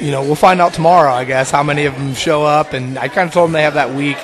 you 0.00 0.10
know, 0.10 0.22
we'll 0.22 0.34
find 0.34 0.60
out 0.60 0.72
tomorrow, 0.72 1.12
I 1.12 1.24
guess, 1.24 1.50
how 1.50 1.62
many 1.62 1.86
of 1.86 1.94
them 1.94 2.14
show 2.14 2.44
up. 2.44 2.72
And 2.72 2.98
I 2.98 3.08
kind 3.08 3.28
of 3.28 3.34
told 3.34 3.48
them 3.48 3.52
they 3.52 3.62
have 3.62 3.74
that 3.74 3.94
week. 3.94 4.16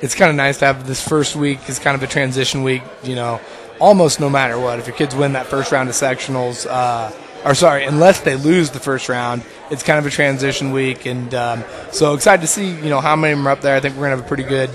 It's 0.00 0.14
kind 0.14 0.30
of 0.30 0.36
nice 0.36 0.58
to 0.58 0.66
have 0.66 0.86
this 0.86 1.06
first 1.06 1.34
week 1.34 1.68
is 1.68 1.78
kind 1.78 1.96
of 1.96 2.02
a 2.02 2.06
transition 2.06 2.62
week, 2.62 2.82
you 3.02 3.16
know, 3.16 3.40
almost 3.80 4.20
no 4.20 4.30
matter 4.30 4.58
what. 4.58 4.78
If 4.78 4.86
your 4.86 4.96
kids 4.96 5.14
win 5.14 5.32
that 5.32 5.46
first 5.46 5.72
round 5.72 5.88
of 5.88 5.94
sectionals, 5.94 6.66
uh, 6.68 7.10
or 7.44 7.54
sorry, 7.54 7.84
unless 7.84 8.20
they 8.20 8.36
lose 8.36 8.70
the 8.70 8.80
first 8.80 9.08
round, 9.08 9.42
it's 9.70 9.82
kind 9.82 9.98
of 9.98 10.06
a 10.06 10.10
transition 10.10 10.72
week, 10.72 11.06
and 11.06 11.34
um, 11.34 11.64
so 11.92 12.14
excited 12.14 12.40
to 12.42 12.46
see 12.46 12.68
you 12.68 12.88
know 12.88 13.00
how 13.00 13.16
many 13.16 13.32
of 13.32 13.38
them 13.38 13.46
are 13.46 13.50
up 13.50 13.60
there. 13.60 13.76
I 13.76 13.80
think 13.80 13.94
we're 13.96 14.02
gonna 14.02 14.16
have 14.16 14.24
a 14.24 14.28
pretty 14.28 14.42
good, 14.44 14.70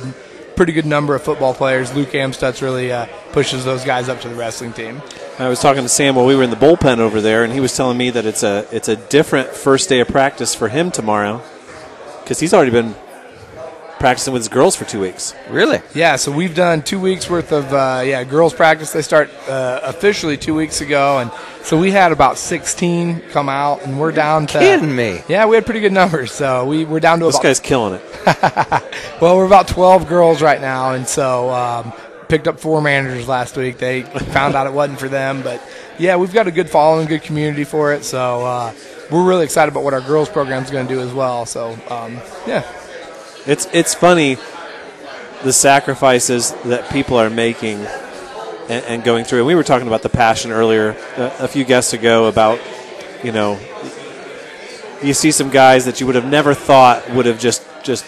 pretty 0.56 0.74
good 0.74 0.86
number 0.86 1.16
of 1.16 1.24
football 1.24 1.54
players. 1.54 1.94
Luke 1.94 2.10
Amstutz 2.10 2.62
really 2.62 2.92
uh, 2.92 3.08
pushes 3.32 3.66
those 3.66 3.84
guys 3.84 4.10
up 4.10 4.22
to 4.22 4.30
the 4.30 4.36
wrestling 4.36 4.74
team. 4.74 5.02
I 5.40 5.48
was 5.50 5.60
talking 5.60 5.84
to 5.84 5.90
Sam 5.90 6.16
while 6.16 6.26
we 6.26 6.36
were 6.36 6.44
in 6.44 6.50
the 6.50 6.56
bullpen 6.56 7.00
over 7.00 7.22
there, 7.22 7.44
and 7.44 7.52
he 7.52 7.60
was 7.60 7.76
telling 7.76 7.98
me 7.98 8.10
that 8.12 8.26
it's 8.26 8.44
a 8.44 8.68
it's 8.72 8.88
a 8.88 8.96
different 8.96 9.50
first 9.50 9.90
day 9.90 10.00
of 10.00 10.08
practice 10.08 10.54
for 10.54 10.70
him 10.70 10.92
tomorrow 10.92 11.42
because 12.24 12.40
he's 12.40 12.54
already 12.54 12.72
been 12.72 12.96
practicing 14.04 14.34
with 14.34 14.42
his 14.42 14.50
girls 14.50 14.76
for 14.76 14.84
two 14.84 15.00
weeks. 15.00 15.34
Really? 15.50 15.80
Yeah, 15.96 16.18
so 16.18 16.30
we've 16.30 16.54
done 16.54 16.82
two 16.82 17.00
weeks 17.00 17.30
worth 17.30 17.54
of 17.54 17.74
uh, 17.74 18.02
yeah 18.04 18.26
girls 18.26 18.54
practice. 18.54 18.92
They 18.92 19.02
start 19.02 19.30
uh, 19.48 19.80
officially 19.82 20.36
two 20.36 20.54
weeks 20.54 20.82
ago, 20.82 21.20
and 21.20 21.32
so 21.64 21.80
we 21.80 21.90
had 21.90 22.12
about 22.12 22.38
16 22.38 23.22
come 23.30 23.48
out, 23.48 23.82
and 23.84 23.98
we're 23.98 24.12
down 24.12 24.46
to 24.48 24.60
kidding 24.60 24.94
me. 24.94 25.22
Yeah, 25.30 25.46
we 25.46 25.56
had 25.56 25.64
pretty 25.64 25.80
good 25.80 25.94
numbers. 25.94 26.34
So 26.34 26.66
we 26.66 26.84
we're 26.84 27.00
down 27.00 27.20
to 27.20 27.26
This 27.28 27.36
about 27.36 27.44
guy's 27.44 27.62
killing 27.62 27.94
it. 27.94 28.02
well, 29.22 29.38
we're 29.38 29.46
about 29.46 29.70
12 29.70 30.10
girls 30.10 30.42
right 30.42 30.60
now, 30.60 30.92
and 30.96 31.08
so 31.08 31.50
um, 31.52 31.94
picked 32.28 32.50
up 32.50 32.60
four 32.60 32.82
managers 32.82 33.30
last 33.30 33.56
week. 33.56 33.78
They 33.78 34.02
found 34.02 34.54
out 34.54 34.68
it 34.68 34.74
wasn't 34.74 35.00
for 35.00 35.08
them, 35.08 35.44
but 35.44 35.66
yeah, 35.98 36.18
we've 36.18 36.34
got 36.34 36.48
a 36.48 36.52
good 36.52 36.70
following, 36.70 37.08
good 37.08 37.24
community 37.24 37.64
for 37.64 37.94
it. 37.94 38.04
So 38.04 38.46
uh, 38.46 38.74
we're 39.10 39.26
really 39.26 39.46
excited 39.46 39.72
about 39.72 39.86
what 39.86 39.94
our 39.94 40.02
girls 40.02 40.28
program 40.28 40.62
is 40.62 40.72
going 40.72 40.90
to 40.90 40.94
do 40.94 41.00
as 41.00 41.14
well. 41.14 41.46
So 41.46 41.80
um, 41.90 42.20
yeah. 42.46 42.70
It's 43.46 43.68
it's 43.74 43.94
funny 43.94 44.38
the 45.44 45.52
sacrifices 45.52 46.54
that 46.64 46.90
people 46.92 47.18
are 47.18 47.30
making 47.30 47.80
and, 48.70 48.86
and 48.86 49.04
going 49.04 49.26
through. 49.26 49.40
And 49.40 49.48
we 49.48 49.56
were 49.56 49.64
talking 49.64 49.88
about 49.88 50.02
the 50.02 50.10
passion 50.10 50.52
earlier 50.52 50.96
a, 51.18 51.36
a 51.40 51.48
few 51.48 51.66
guests 51.66 51.92
ago 51.92 52.28
about 52.28 52.60
you 53.24 53.34
know 53.34 53.60
you 55.02 55.14
see 55.14 55.32
some 55.32 55.50
guys 55.50 55.86
that 55.86 56.00
you 56.00 56.06
would 56.06 56.16
have 56.16 56.26
never 56.26 56.54
thought 56.54 57.10
would 57.12 57.26
have 57.26 57.40
just 57.40 57.66
just 57.84 58.06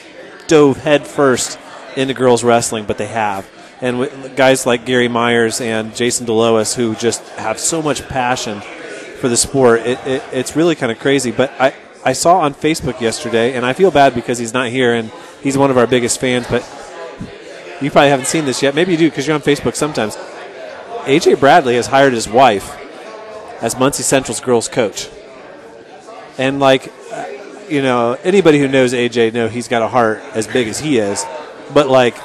dove 0.48 0.78
head 0.78 1.06
first 1.06 1.60
into 1.98 2.14
girls 2.14 2.44
wrestling, 2.44 2.86
but 2.86 2.98
they 2.98 3.08
have. 3.08 3.50
And 3.82 4.36
guys 4.38 4.66
like 4.66 4.86
Gary 4.86 5.10
Myers 5.10 5.60
and 5.60 5.94
Jason 5.96 6.26
DeLois 6.26 6.76
who 6.76 6.96
just 6.96 7.28
have 7.32 7.60
so 7.60 7.82
much 7.82 8.08
passion 8.08 8.62
for 9.20 9.28
the 9.28 9.36
sport, 9.36 9.82
it, 9.82 10.00
it, 10.08 10.24
it's 10.32 10.56
really 10.56 10.76
kind 10.76 10.92
of 10.92 11.00
crazy. 11.00 11.32
But 11.32 11.52
I, 11.60 11.74
I 12.06 12.14
saw 12.14 12.42
on 12.42 12.54
Facebook 12.54 13.02
yesterday, 13.02 13.56
and 13.56 13.66
I 13.66 13.74
feel 13.74 13.90
bad 13.90 14.14
because 14.14 14.38
he's 14.38 14.54
not 14.54 14.70
here, 14.70 14.94
and 14.94 15.12
he's 15.42 15.58
one 15.58 15.72
of 15.72 15.78
our 15.78 15.88
biggest 15.88 16.20
fans, 16.22 16.46
but 16.48 16.62
you 17.82 17.90
probably 17.90 18.10
haven't 18.10 18.28
seen 18.28 18.46
this 18.46 18.62
yet. 18.62 18.76
Maybe 18.76 18.92
you 18.92 18.98
do 18.98 19.10
because 19.10 19.26
you're 19.26 19.34
on 19.34 19.42
Facebook 19.42 19.76
sometimes. 19.76 20.16
AJ 21.06 21.40
Bradley 21.40 21.76
has 21.76 21.88
hired 21.88 22.14
his 22.14 22.30
wife 22.30 22.78
as 23.62 23.78
Muncie 23.78 24.04
Central's 24.04 24.40
girls 24.40 24.68
coach. 24.68 25.10
And 26.38 26.60
like, 26.60 26.94
uh, 27.12 27.26
you 27.70 27.82
know, 27.82 28.18
anybody 28.24 28.60
who 28.60 28.68
knows 28.68 28.94
AJ 28.94 29.34
know 29.34 29.48
he's 29.48 29.68
got 29.68 29.82
a 29.82 29.88
heart 29.88 30.22
as 30.34 30.46
big 30.46 30.68
as 30.68 30.80
he 30.80 31.00
is. 31.00 31.26
But 31.74 31.88
like, 31.88 32.16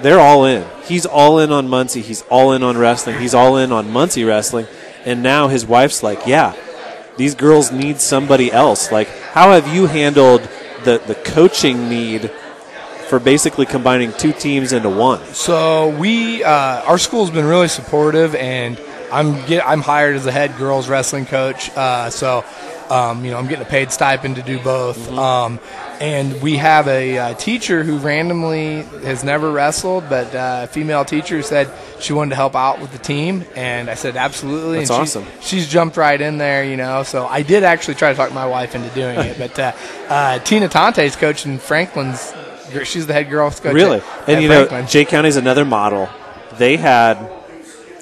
they're 0.00 0.20
all 0.20 0.46
in. 0.46 0.66
He's 0.84 1.04
all 1.04 1.38
in 1.38 1.52
on 1.52 1.68
Muncie. 1.68 2.00
He's 2.02 2.22
all 2.22 2.52
in 2.52 2.62
on 2.62 2.78
wrestling. 2.78 3.18
He's 3.18 3.34
all 3.34 3.56
in 3.56 3.72
on 3.72 3.90
Muncie 3.90 4.24
wrestling. 4.24 4.66
And 5.04 5.22
now 5.22 5.48
his 5.48 5.66
wife's 5.66 6.02
like, 6.02 6.26
yeah, 6.26 6.54
these 7.16 7.34
girls 7.34 7.72
need 7.72 8.00
somebody 8.00 8.52
else. 8.52 8.92
Like, 8.92 9.08
how 9.08 9.52
have 9.52 9.72
you 9.74 9.86
handled 9.86 10.48
the 10.84 10.98
the 11.06 11.14
coaching 11.14 11.88
need 11.88 12.30
for 13.08 13.18
basically 13.18 13.66
combining 13.66 14.12
two 14.12 14.32
teams 14.32 14.72
into 14.72 14.90
one? 14.90 15.24
So 15.32 15.90
we, 15.90 16.42
uh, 16.42 16.82
our 16.82 16.98
school's 16.98 17.30
been 17.30 17.46
really 17.46 17.68
supportive, 17.68 18.34
and 18.34 18.78
I'm 19.12 19.44
get, 19.46 19.66
I'm 19.66 19.80
hired 19.80 20.16
as 20.16 20.26
a 20.26 20.32
head 20.32 20.56
girls 20.58 20.88
wrestling 20.88 21.26
coach. 21.26 21.70
Uh, 21.76 22.10
so, 22.10 22.44
um, 22.90 23.24
you 23.24 23.30
know, 23.30 23.38
I'm 23.38 23.46
getting 23.46 23.64
a 23.64 23.68
paid 23.68 23.90
stipend 23.92 24.36
to 24.36 24.42
do 24.42 24.58
both. 24.60 25.10
Um, 25.12 25.58
and 26.00 26.42
we 26.42 26.56
have 26.58 26.88
a, 26.88 27.16
uh 27.18 27.34
teacher 27.34 27.82
who 27.82 27.96
randomly 27.98 28.82
has 29.02 29.24
never 29.24 29.50
wrestled, 29.50 30.04
but 30.10 30.34
uh, 30.34 30.60
a 30.64 30.66
female 30.66 31.04
teacher 31.04 31.40
said 31.42 31.70
she 32.00 32.12
wanted 32.12 32.30
to 32.30 32.36
help 32.36 32.54
out 32.54 32.80
with 32.80 32.92
the 32.92 32.98
team, 32.98 33.44
and 33.56 33.88
I 33.88 33.94
said 33.94 34.16
absolutely. 34.16 34.78
That's 34.80 34.90
and 34.90 35.00
awesome. 35.00 35.26
She's 35.40 35.66
jumped 35.68 35.96
right 35.96 36.20
in 36.20 36.36
there, 36.36 36.64
you 36.64 36.76
know. 36.76 37.02
So 37.02 37.26
I 37.26 37.42
did 37.42 37.64
actually 37.64 37.94
try 37.94 38.10
to 38.10 38.14
talk 38.16 38.32
my 38.34 38.46
wife 38.46 38.74
into 38.74 38.90
doing 38.90 39.18
it, 39.18 39.38
but 39.38 39.58
uh, 39.58 39.72
uh, 40.08 40.38
Tina 40.40 40.68
Tante's 40.68 41.16
coaching 41.16 41.58
Franklin's. 41.58 42.34
She's 42.84 43.06
the 43.06 43.12
head 43.14 43.30
girls 43.30 43.58
coach. 43.60 43.72
Really? 43.74 43.98
at- 43.98 44.28
And 44.28 44.36
at 44.36 44.42
you 44.42 44.48
know, 44.48 44.66
Franklin. 44.66 44.86
Jay 44.88 45.04
County's 45.04 45.36
another 45.36 45.64
model. 45.64 46.08
They 46.58 46.76
had, 46.76 47.16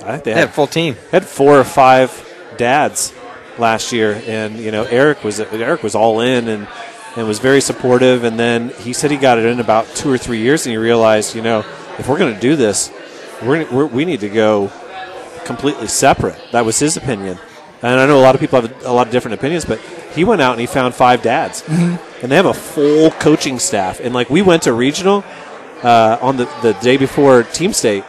I 0.04 0.12
think 0.12 0.24
they 0.24 0.30
had, 0.32 0.40
had 0.40 0.54
full 0.54 0.66
team. 0.66 0.96
Had 1.10 1.24
four 1.24 1.58
or 1.58 1.64
five 1.64 2.10
dads 2.56 3.12
last 3.58 3.92
year, 3.92 4.20
and 4.26 4.58
you 4.58 4.70
know, 4.70 4.84
Eric 4.84 5.24
was 5.24 5.40
Eric 5.40 5.82
was 5.82 5.94
all 5.94 6.20
in 6.20 6.48
and 6.48 6.66
and 7.16 7.26
was 7.28 7.38
very 7.38 7.60
supportive. 7.60 8.24
And 8.24 8.38
then 8.38 8.70
he 8.70 8.92
said 8.92 9.10
he 9.10 9.16
got 9.16 9.38
it 9.38 9.44
in 9.46 9.60
about 9.60 9.86
two 9.94 10.10
or 10.10 10.18
three 10.18 10.38
years, 10.40 10.66
and 10.66 10.72
he 10.72 10.76
realized, 10.76 11.34
you 11.34 11.42
know, 11.42 11.60
if 11.98 12.08
we're 12.08 12.18
going 12.18 12.34
to 12.34 12.40
do 12.40 12.56
this, 12.56 12.92
we're, 13.42 13.64
we're 13.70 13.86
we 13.86 14.04
need 14.04 14.20
to 14.20 14.28
go 14.28 14.70
completely 15.44 15.86
separate. 15.88 16.36
That 16.52 16.64
was 16.64 16.78
his 16.78 16.96
opinion. 16.96 17.38
And 17.82 18.00
I 18.00 18.06
know 18.06 18.18
a 18.18 18.22
lot 18.22 18.34
of 18.34 18.40
people 18.40 18.60
have 18.62 18.84
a 18.84 18.92
lot 18.92 19.06
of 19.08 19.12
different 19.12 19.34
opinions, 19.34 19.64
but 19.66 19.78
he 20.14 20.24
went 20.24 20.40
out 20.40 20.52
and 20.52 20.60
he 20.60 20.66
found 20.66 20.94
five 20.94 21.20
dads, 21.22 21.62
Mhm. 21.62 21.98
and 22.22 22.32
they 22.32 22.36
have 22.36 22.46
a 22.46 22.54
full 22.54 23.10
coaching 23.10 23.58
staff. 23.58 24.00
And 24.00 24.14
like 24.14 24.30
we 24.30 24.40
went 24.42 24.62
to 24.62 24.72
regional 24.72 25.22
uh, 25.82 26.16
on 26.22 26.38
the, 26.38 26.48
the 26.62 26.72
day 26.74 26.96
before 26.96 27.42
team 27.42 27.74
state, 27.74 28.04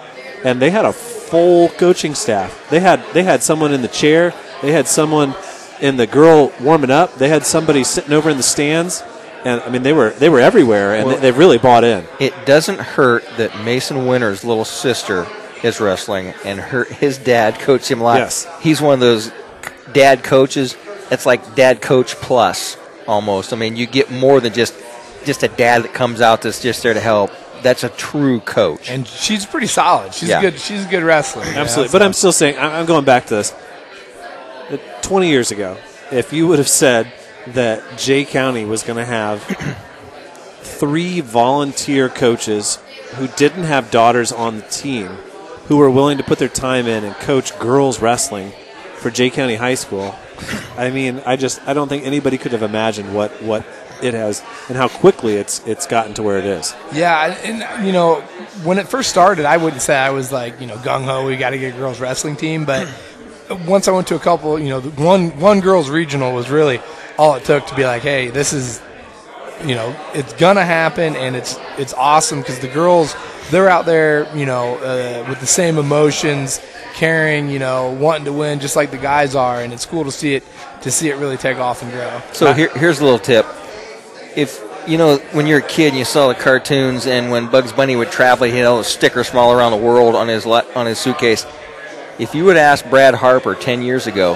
and 0.46 0.62
they 0.62 0.70
had 0.72 0.86
a 0.86 0.94
full 1.30 1.70
coaching 1.70 2.16
staff. 2.16 2.70
They 2.70 2.80
had 2.80 3.04
they 3.14 3.24
had 3.24 3.44
someone 3.44 3.74
in 3.74 3.82
the 3.82 3.88
chair, 3.88 4.34
they 4.62 4.72
had 4.72 4.88
someone 4.88 5.36
in 5.82 5.98
the 5.98 6.08
girl 6.08 6.54
warming 6.62 6.92
up, 6.92 7.16
they 7.16 7.30
had 7.30 7.46
somebody 7.46 7.84
sitting 7.84 8.14
over 8.14 8.30
in 8.30 8.38
the 8.38 8.44
stands, 8.44 9.04
and 9.44 9.62
I 9.62 9.70
mean 9.70 9.84
they 9.84 9.94
were 9.94 10.12
they 10.12 10.30
were 10.30 10.40
everywhere, 10.40 10.96
and 10.96 11.08
Well- 11.08 11.16
they, 11.16 11.32
they 11.32 11.38
really 11.38 11.58
bought 11.58 11.84
in. 11.84 12.06
It 12.20 12.34
doesn't 12.46 12.80
hurt 12.80 13.26
that 13.38 13.64
Mason 13.64 14.06
Winter's 14.08 14.44
little 14.44 14.66
sister 14.66 15.28
is 15.64 15.80
wrestling, 15.82 16.34
and 16.44 16.60
her 16.60 16.84
his 16.86 17.18
dad 17.18 17.60
coached 17.60 17.90
him 17.90 18.02
a 18.02 18.04
lot. 18.04 18.18
Yes. 18.20 18.48
He's 18.62 18.82
one 18.82 18.94
of 18.96 19.00
those 19.00 19.32
dad 19.94 20.24
coaches. 20.24 20.76
It's 21.12 21.26
like 21.26 21.56
dad 21.56 21.82
coach 21.82 22.16
plus 22.16 22.78
almost. 23.08 23.54
I 23.54 23.56
mean, 23.58 23.76
you 23.76 23.86
get 23.86 24.12
more 24.12 24.40
than 24.40 24.54
just 24.54 24.74
just 25.26 25.44
a 25.44 25.48
dad 25.48 25.84
that 25.84 25.94
comes 25.94 26.22
out 26.22 26.42
that's 26.44 26.62
just 26.62 26.84
there 26.84 26.94
to 26.94 27.00
help. 27.00 27.32
That's 27.64 27.84
a 27.84 27.90
true 27.90 28.40
coach. 28.40 28.90
and 28.90 29.08
she's 29.08 29.46
pretty 29.46 29.68
solid. 29.68 30.14
She's 30.14 30.30
Yeah. 30.30 30.42
good. 30.42 30.60
She's 30.60 30.86
a 30.86 30.88
good 30.90 31.04
wrestler. 31.04 31.44
Absolutely. 31.44 31.88
so- 31.90 31.92
But 31.92 32.02
I'm 32.04 32.14
still 32.14 32.32
saying, 32.32 32.58
I'm 32.60 32.86
going 32.86 33.06
back 33.06 33.26
to 33.28 33.36
this. 33.36 33.54
20 35.02 35.30
years 35.30 35.52
ago, 35.52 35.78
if 36.12 36.34
you 36.34 36.48
would 36.48 36.58
have 36.60 36.68
said 36.68 37.12
that 37.48 37.82
Jay 37.98 38.26
County 38.26 38.66
was 38.66 38.82
going 38.84 38.98
to 38.98 39.06
have 39.06 39.44
three 40.62 41.22
volunteer 41.22 42.10
coaches 42.10 42.80
who 43.16 43.28
didn't 43.28 43.64
have 43.66 43.92
daughters 43.92 44.32
on 44.32 44.58
the 44.58 44.64
team 44.64 45.08
who 45.68 45.78
were 45.78 45.90
willing 45.90 46.18
to 46.18 46.24
put 46.24 46.40
their 46.40 46.50
time 46.50 46.88
in 46.88 47.04
and 47.04 47.16
coach 47.16 47.58
girls 47.60 48.00
wrestling 48.02 48.52
for 48.98 49.10
Jay 49.12 49.30
County 49.30 49.56
High 49.56 49.76
School, 49.76 50.16
I 50.78 50.90
mean, 50.90 51.22
I 51.26 51.36
just 51.36 51.62
I 51.68 51.74
don't 51.74 51.88
think 51.88 52.06
anybody 52.06 52.38
could 52.40 52.52
have 52.52 52.64
imagined 52.64 53.14
what 53.14 53.42
what 53.44 53.64
it 54.02 54.14
has 54.14 54.44
and 54.70 54.78
how 54.78 54.88
quickly 54.88 55.36
it's 55.36 55.66
it's 55.68 55.88
gotten 55.88 56.14
to 56.16 56.24
where 56.24 56.38
it 56.38 56.46
is. 56.46 56.76
Yeah, 56.94 57.36
and 57.44 57.86
you 57.86 57.92
know, 57.92 58.22
when 58.64 58.78
it 58.78 58.88
first 58.88 59.10
started, 59.10 59.46
I 59.46 59.58
wouldn't 59.58 59.82
say 59.82 59.96
I 59.96 60.10
was 60.10 60.32
like 60.32 60.60
you 60.62 60.68
know 60.68 60.78
gung 60.78 61.04
ho. 61.04 61.26
We 61.26 61.38
got 61.38 61.52
to 61.52 61.58
get 61.58 61.76
a 61.76 61.78
girls 61.78 62.00
wrestling 62.00 62.36
team, 62.36 62.66
but 62.66 62.88
once 63.68 63.88
I 63.88 63.92
went 63.92 64.08
to 64.08 64.16
a 64.16 64.20
couple, 64.20 64.60
you 64.60 64.70
know, 64.70 64.82
one 64.82 65.40
one 65.40 65.60
girls 65.60 65.90
regional 65.90 66.34
was 66.34 66.50
really 66.50 66.80
all 67.18 67.36
it 67.36 67.44
took 67.44 67.66
to 67.68 67.76
be 67.76 67.86
like, 67.86 68.02
hey, 68.02 68.28
this 68.28 68.54
is, 68.54 68.82
you 69.64 69.76
know, 69.76 69.96
it's 70.14 70.34
gonna 70.34 70.66
happen, 70.66 71.16
and 71.16 71.36
it's 71.36 71.58
it's 71.78 71.94
awesome 71.94 72.40
because 72.40 72.60
the 72.60 72.68
girls 72.68 73.16
they're 73.52 73.70
out 73.70 73.86
there, 73.86 74.28
you 74.36 74.46
know, 74.46 74.76
uh, 74.78 75.26
with 75.30 75.40
the 75.40 75.46
same 75.48 75.78
emotions, 75.78 76.60
caring, 76.96 77.50
you 77.50 77.60
know, 77.60 77.92
wanting 77.92 78.26
to 78.26 78.34
win 78.34 78.60
just 78.60 78.76
like 78.76 78.92
the 78.92 78.98
guys 78.98 79.36
are, 79.36 79.62
and 79.62 79.72
it's 79.72 79.86
cool 79.86 80.04
to 80.04 80.12
see 80.12 80.36
it 80.36 80.44
to 80.82 80.92
see 80.92 81.10
it 81.10 81.16
really 81.18 81.38
take 81.38 81.58
off 81.58 81.82
and 81.82 81.92
grow. 81.92 82.22
So 82.34 82.54
here, 82.54 82.70
here's 82.76 83.00
a 83.00 83.04
little 83.04 83.20
tip. 83.20 83.46
If 84.36 84.62
you 84.88 84.98
know 84.98 85.18
when 85.32 85.48
you're 85.48 85.60
a 85.60 85.62
kid 85.62 85.90
and 85.90 85.98
you 85.98 86.06
saw 86.06 86.28
the 86.28 86.36
cartoons, 86.36 87.08
and 87.08 87.32
when 87.32 87.48
Bugs 87.48 87.72
Bunny 87.74 87.96
would 87.96 88.12
travel, 88.12 88.46
he 88.48 88.58
had 88.58 88.66
all 88.66 88.78
the 88.78 88.84
stickers 88.84 89.30
from 89.30 89.40
all 89.40 89.52
around 89.52 89.72
the 89.72 89.78
world 89.78 90.16
on 90.16 90.28
his 90.28 90.46
on 90.46 90.86
his 90.86 91.00
suitcase. 91.00 91.46
If 92.20 92.34
you 92.36 92.46
would 92.46 92.58
ask 92.58 92.88
Brad 92.90 93.16
Harper 93.16 93.56
ten 93.56 93.82
years 93.82 94.08
ago 94.08 94.36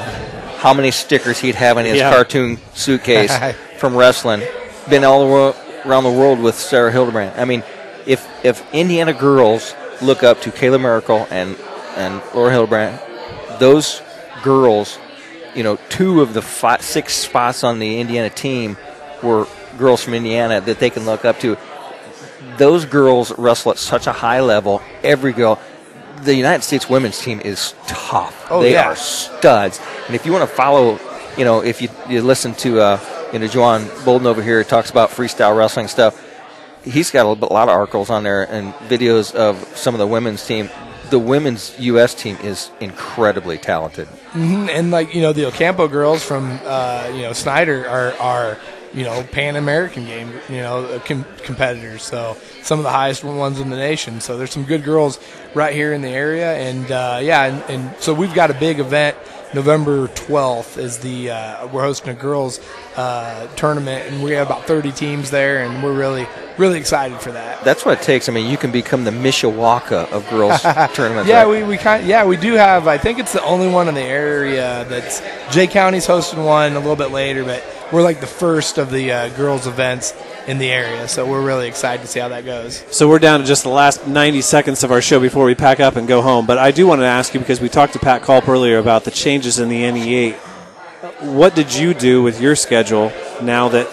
how 0.57 0.73
many 0.73 0.91
stickers 0.91 1.39
he'd 1.39 1.55
have 1.55 1.77
in 1.77 1.85
his 1.85 1.97
Yeah. 1.97 2.11
cartoon 2.13 2.57
suitcase 2.73 3.31
from 3.77 3.95
wrestling, 3.95 4.41
been 4.89 5.03
all 5.03 5.27
the 5.27 5.55
around 5.85 6.03
the 6.03 6.11
world 6.11 6.39
with 6.39 6.55
Sarah 6.55 6.91
Hildebrand. 6.91 7.39
I 7.39 7.45
mean, 7.45 7.63
if 8.05 8.27
if 8.43 8.63
Indiana 8.73 9.13
girls 9.13 9.73
look 10.01 10.23
up 10.23 10.41
to 10.41 10.51
Kayla 10.51 10.81
Miracle 10.81 11.27
and 11.30 11.55
and 11.95 12.21
Laura 12.34 12.51
Hildebrand, 12.51 12.99
those 13.59 14.01
girls, 14.43 14.97
you 15.55 15.63
know, 15.63 15.77
two 15.89 16.21
of 16.21 16.34
the 16.34 16.41
five, 16.41 16.81
six 16.81 17.13
spots 17.13 17.63
on 17.63 17.80
the 17.80 17.99
Indiana 17.99 18.30
team 18.30 18.77
were 19.21 19.45
girls 19.80 20.03
from 20.03 20.14
Indiana 20.14 20.61
that 20.61 20.80
they 20.80 20.89
can 20.91 21.06
look 21.06 21.26
up 21.26 21.39
to. 21.39 21.57
Those 22.57 22.85
girls 22.85 23.31
wrestle 23.38 23.72
at 23.72 23.77
such 23.77 24.06
a 24.07 24.11
high 24.11 24.41
level. 24.41 24.81
Every 25.03 25.34
girl, 25.34 25.60
the 26.23 26.35
United 26.35 26.64
States 26.64 26.89
women's 26.89 27.19
team 27.19 27.39
is 27.41 27.73
tough. 27.88 28.47
Oh, 28.51 28.61
they 28.61 28.73
yeah. 28.73 28.89
are 28.89 28.95
studs. 28.95 29.80
And 30.07 30.15
if 30.15 30.26
you 30.26 30.31
want 30.34 30.47
to 30.47 30.56
follow, 30.56 30.99
you 31.38 31.45
know, 31.45 31.64
if 31.64 31.81
you, 31.81 31.89
you 32.10 32.22
listen 32.22 32.53
to, 32.56 32.81
uh, 32.81 32.99
you 33.34 33.39
know, 33.39 33.47
Joan 33.47 33.88
Bolden 34.06 34.27
over 34.27 34.43
here 34.43 34.64
talks 34.64 34.89
about 34.91 35.10
freestyle 35.10 35.57
wrestling 35.57 35.88
stuff, 35.88 36.14
he's 36.84 37.11
got 37.11 37.22
a 37.22 37.27
little 37.30 37.35
bit- 37.47 37.51
lot 37.51 37.69
of 37.69 37.73
articles 37.76 38.10
on 38.10 38.23
there 38.23 38.43
and 38.43 38.73
videos 38.89 39.34
of 39.34 39.57
some 39.77 39.95
of 39.95 39.99
the 39.99 40.07
women's 40.07 40.45
team. 40.45 40.69
The 41.10 41.19
women's 41.19 41.73
U.S. 41.80 42.14
team 42.14 42.38
is 42.43 42.69
incredibly 42.80 43.57
talented. 43.57 44.07
hmm 44.07 44.68
And 44.69 44.91
like 44.91 45.15
you 45.15 45.22
know, 45.22 45.34
the 45.34 45.45
Ocampo 45.47 45.88
girls 45.88 46.23
from 46.23 46.60
uh, 46.65 47.10
you 47.15 47.23
know 47.23 47.34
Snider 47.34 47.88
are 47.88 48.14
are 48.19 48.57
you 48.94 49.03
know 49.03 49.24
Pan 49.32 49.56
American 49.56 50.06
game 50.06 50.32
you 50.49 50.57
know 50.57 50.86
uh, 50.86 50.99
com- 50.99 51.26
competitors. 51.44 52.03
So 52.03 52.38
some 52.64 52.80
of 52.80 52.84
the 52.84 52.91
highest 52.91 53.24
ones 53.24 53.60
in 53.60 53.70
the 53.70 53.78
nation. 53.78 54.22
So 54.22 54.38
there's 54.38 54.52
some 54.52 54.64
good 54.66 54.84
girls 54.84 55.20
right 55.53 55.74
here 55.74 55.94
in 55.94 56.02
the 56.02 56.10
area, 56.10 56.56
and 56.56 56.91
uh, 56.91 57.20
yeah, 57.22 57.45
and, 57.45 57.64
and 57.70 58.02
so 58.02 58.14
we've 58.14 58.34
got 58.34 58.52
a 58.52 58.56
big 58.56 58.80
event. 58.80 59.18
November 59.53 60.07
12th 60.09 60.77
is 60.77 60.99
the 60.99 61.31
uh, 61.31 61.67
we're 61.67 61.81
hosting 61.81 62.09
a 62.09 62.13
girls 62.13 62.59
uh, 62.95 63.47
tournament, 63.55 64.07
and 64.07 64.23
we 64.23 64.31
have 64.31 64.47
about 64.47 64.65
30 64.65 64.91
teams 64.91 65.31
there, 65.31 65.63
and 65.65 65.84
we're 65.84 65.97
really 65.97 66.27
really 66.57 66.77
excited 66.77 67.19
for 67.19 67.31
that. 67.31 67.63
That's 67.63 67.85
what 67.85 67.99
it 67.99 68.03
takes. 68.03 68.30
I 68.30 68.31
mean, 68.34 68.51
you 68.51 68.57
can 68.57 68.71
become 68.71 69.05
the 69.05 69.11
Mishawaka 69.11 70.11
of 70.11 70.30
girls 70.30 70.61
tournaments. 70.93 71.30
Yeah, 71.30 71.43
right? 71.43 71.47
we, 71.47 71.63
we 71.63 71.77
kind 71.77 72.05
yeah 72.05 72.26
we 72.26 72.38
do 72.38 72.53
have. 72.53 72.88
I 72.88 72.99
think 72.99 73.17
it's 73.17 73.34
the 73.34 73.43
only 73.43 73.67
one 73.67 73.88
in 73.88 73.95
the 73.95 74.01
area 74.01 74.85
that's 74.88 75.21
Jay 75.51 75.65
County's 75.65 76.05
hosting 76.05 76.43
one 76.43 76.73
a 76.73 76.80
little 76.80 76.95
bit 76.95 77.11
later, 77.11 77.43
but 77.43 77.63
we're 77.91 78.03
like 78.03 78.19
the 78.19 78.27
first 78.27 78.77
of 78.77 78.91
the 78.91 79.11
uh, 79.11 79.30
girls 79.30 79.65
events 79.65 80.13
in 80.48 80.57
the 80.57 80.70
area, 80.72 81.07
so 81.07 81.26
we're 81.26 81.41
really 81.45 81.68
excited 81.68 82.02
to 82.02 82.07
see 82.07 82.20
how 82.20 82.30
that 82.30 82.45
goes. 82.45 82.84
So 82.91 83.07
we're 83.07 83.20
down 83.20 83.40
to 83.41 83.45
just 83.45 83.64
the 83.64 83.70
last 83.70 84.07
90 84.07 84.41
seconds 84.41 84.84
of 84.84 84.91
our 84.91 85.02
show 85.02 85.20
before 85.20 85.45
we 85.45 85.53
pack 85.56 85.80
up 85.80 85.95
and 85.95 86.07
go 86.07 86.22
home. 86.22 86.45
But 86.45 86.57
I 86.57 86.72
do 86.72 86.88
want 86.88 87.02
to 87.02 87.06
ask 87.06 87.34
you 87.34 87.40
because 87.40 87.61
we 87.61 87.70
talked 87.70 87.94
to 87.94 87.99
Pat 87.99 88.24
Culp 88.24 88.48
earlier 88.48 88.78
about 88.80 89.03
the 89.03 89.11
changes 89.11 89.60
in 89.60 89.70
the 89.70 89.82
NE8. 89.84 90.34
What 91.22 91.56
did 91.56 91.76
you 91.76 91.94
do 91.94 92.24
with 92.24 92.41
your 92.41 92.56
schedule 92.56 93.11
now 93.41 93.70
that 93.70 93.88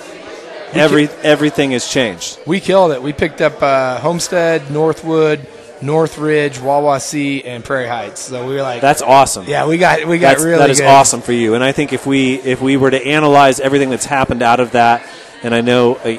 every 0.73 1.09
everything 1.23 1.73
has 1.73 1.87
changed? 1.89 2.39
We 2.47 2.61
killed 2.61 2.93
it. 2.93 3.03
We 3.03 3.13
picked 3.13 3.41
up 3.41 3.63
uh, 3.63 3.99
Homestead, 4.01 4.71
Northwood, 4.71 5.47
Northridge, 5.83 6.59
Wawasee, 6.59 7.43
and 7.45 7.63
Prairie 7.65 7.87
Heights. 7.89 8.21
So 8.23 8.47
we 8.49 8.55
were 8.55 8.63
like, 8.63 8.81
That's 8.81 9.03
awesome. 9.03 9.47
Yeah, 9.47 9.67
we 9.67 9.79
got 9.79 10.07
we 10.07 10.19
got 10.19 10.29
That's- 10.29 10.45
really 10.45 10.59
that 10.59 10.71
is 10.71 10.81
good. 10.81 10.87
awesome 10.89 11.21
for 11.21 11.33
you. 11.33 11.55
And 11.55 11.63
I 11.63 11.73
think 11.73 11.93
if 11.93 12.07
we 12.07 12.37
if 12.37 12.61
we 12.61 12.77
were 12.77 12.91
to 12.91 13.07
analyze 13.07 13.61
everything 13.61 13.91
that's 13.91 14.07
happened 14.07 14.43
out 14.43 14.59
of 14.61 14.73
that, 14.73 15.07
and 15.43 15.55
I 15.55 15.61
know 15.61 15.97
uh, 15.97 16.17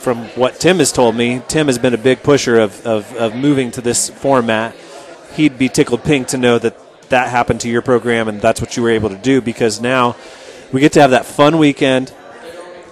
from 0.00 0.24
what 0.36 0.60
Tim 0.60 0.78
has 0.78 0.92
told 0.92 1.16
me, 1.16 1.42
Tim 1.48 1.66
has 1.66 1.78
been 1.78 1.94
a 1.94 1.98
big 1.98 2.22
pusher 2.22 2.58
of, 2.58 2.86
of, 2.86 3.14
of 3.16 3.34
moving 3.34 3.70
to 3.72 3.80
this 3.80 4.10
format. 4.10 4.74
He'd 5.34 5.58
be 5.58 5.68
tickled 5.68 6.04
pink 6.04 6.28
to 6.28 6.38
know 6.38 6.58
that 6.58 6.78
that 7.10 7.28
happened 7.28 7.60
to 7.60 7.68
your 7.68 7.82
program 7.82 8.28
and 8.28 8.40
that's 8.40 8.60
what 8.60 8.76
you 8.76 8.82
were 8.82 8.90
able 8.90 9.10
to 9.10 9.16
do 9.18 9.40
because 9.40 9.80
now 9.80 10.16
we 10.72 10.80
get 10.80 10.92
to 10.92 11.00
have 11.00 11.10
that 11.10 11.26
fun 11.26 11.58
weekend 11.58 12.12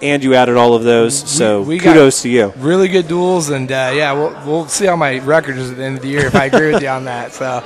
and 0.01 0.23
you 0.23 0.35
added 0.35 0.57
all 0.57 0.73
of 0.75 0.83
those. 0.83 1.17
So 1.17 1.61
we 1.61 1.77
got 1.77 1.93
kudos 1.93 2.21
to 2.23 2.29
you. 2.29 2.53
Really 2.57 2.89
good 2.89 3.07
duels, 3.07 3.49
and 3.49 3.71
uh, 3.71 3.91
yeah, 3.95 4.11
we'll 4.11 4.31
we'll 4.45 4.67
see 4.67 4.85
how 4.85 4.97
my 4.97 5.19
record 5.19 5.57
is 5.57 5.71
at 5.71 5.77
the 5.77 5.83
end 5.83 5.95
of 5.95 6.01
the 6.01 6.09
year 6.09 6.25
if 6.25 6.35
I 6.35 6.45
agree 6.45 6.73
with 6.73 6.83
you 6.83 6.89
on 6.89 7.05
that. 7.05 7.33
So. 7.33 7.63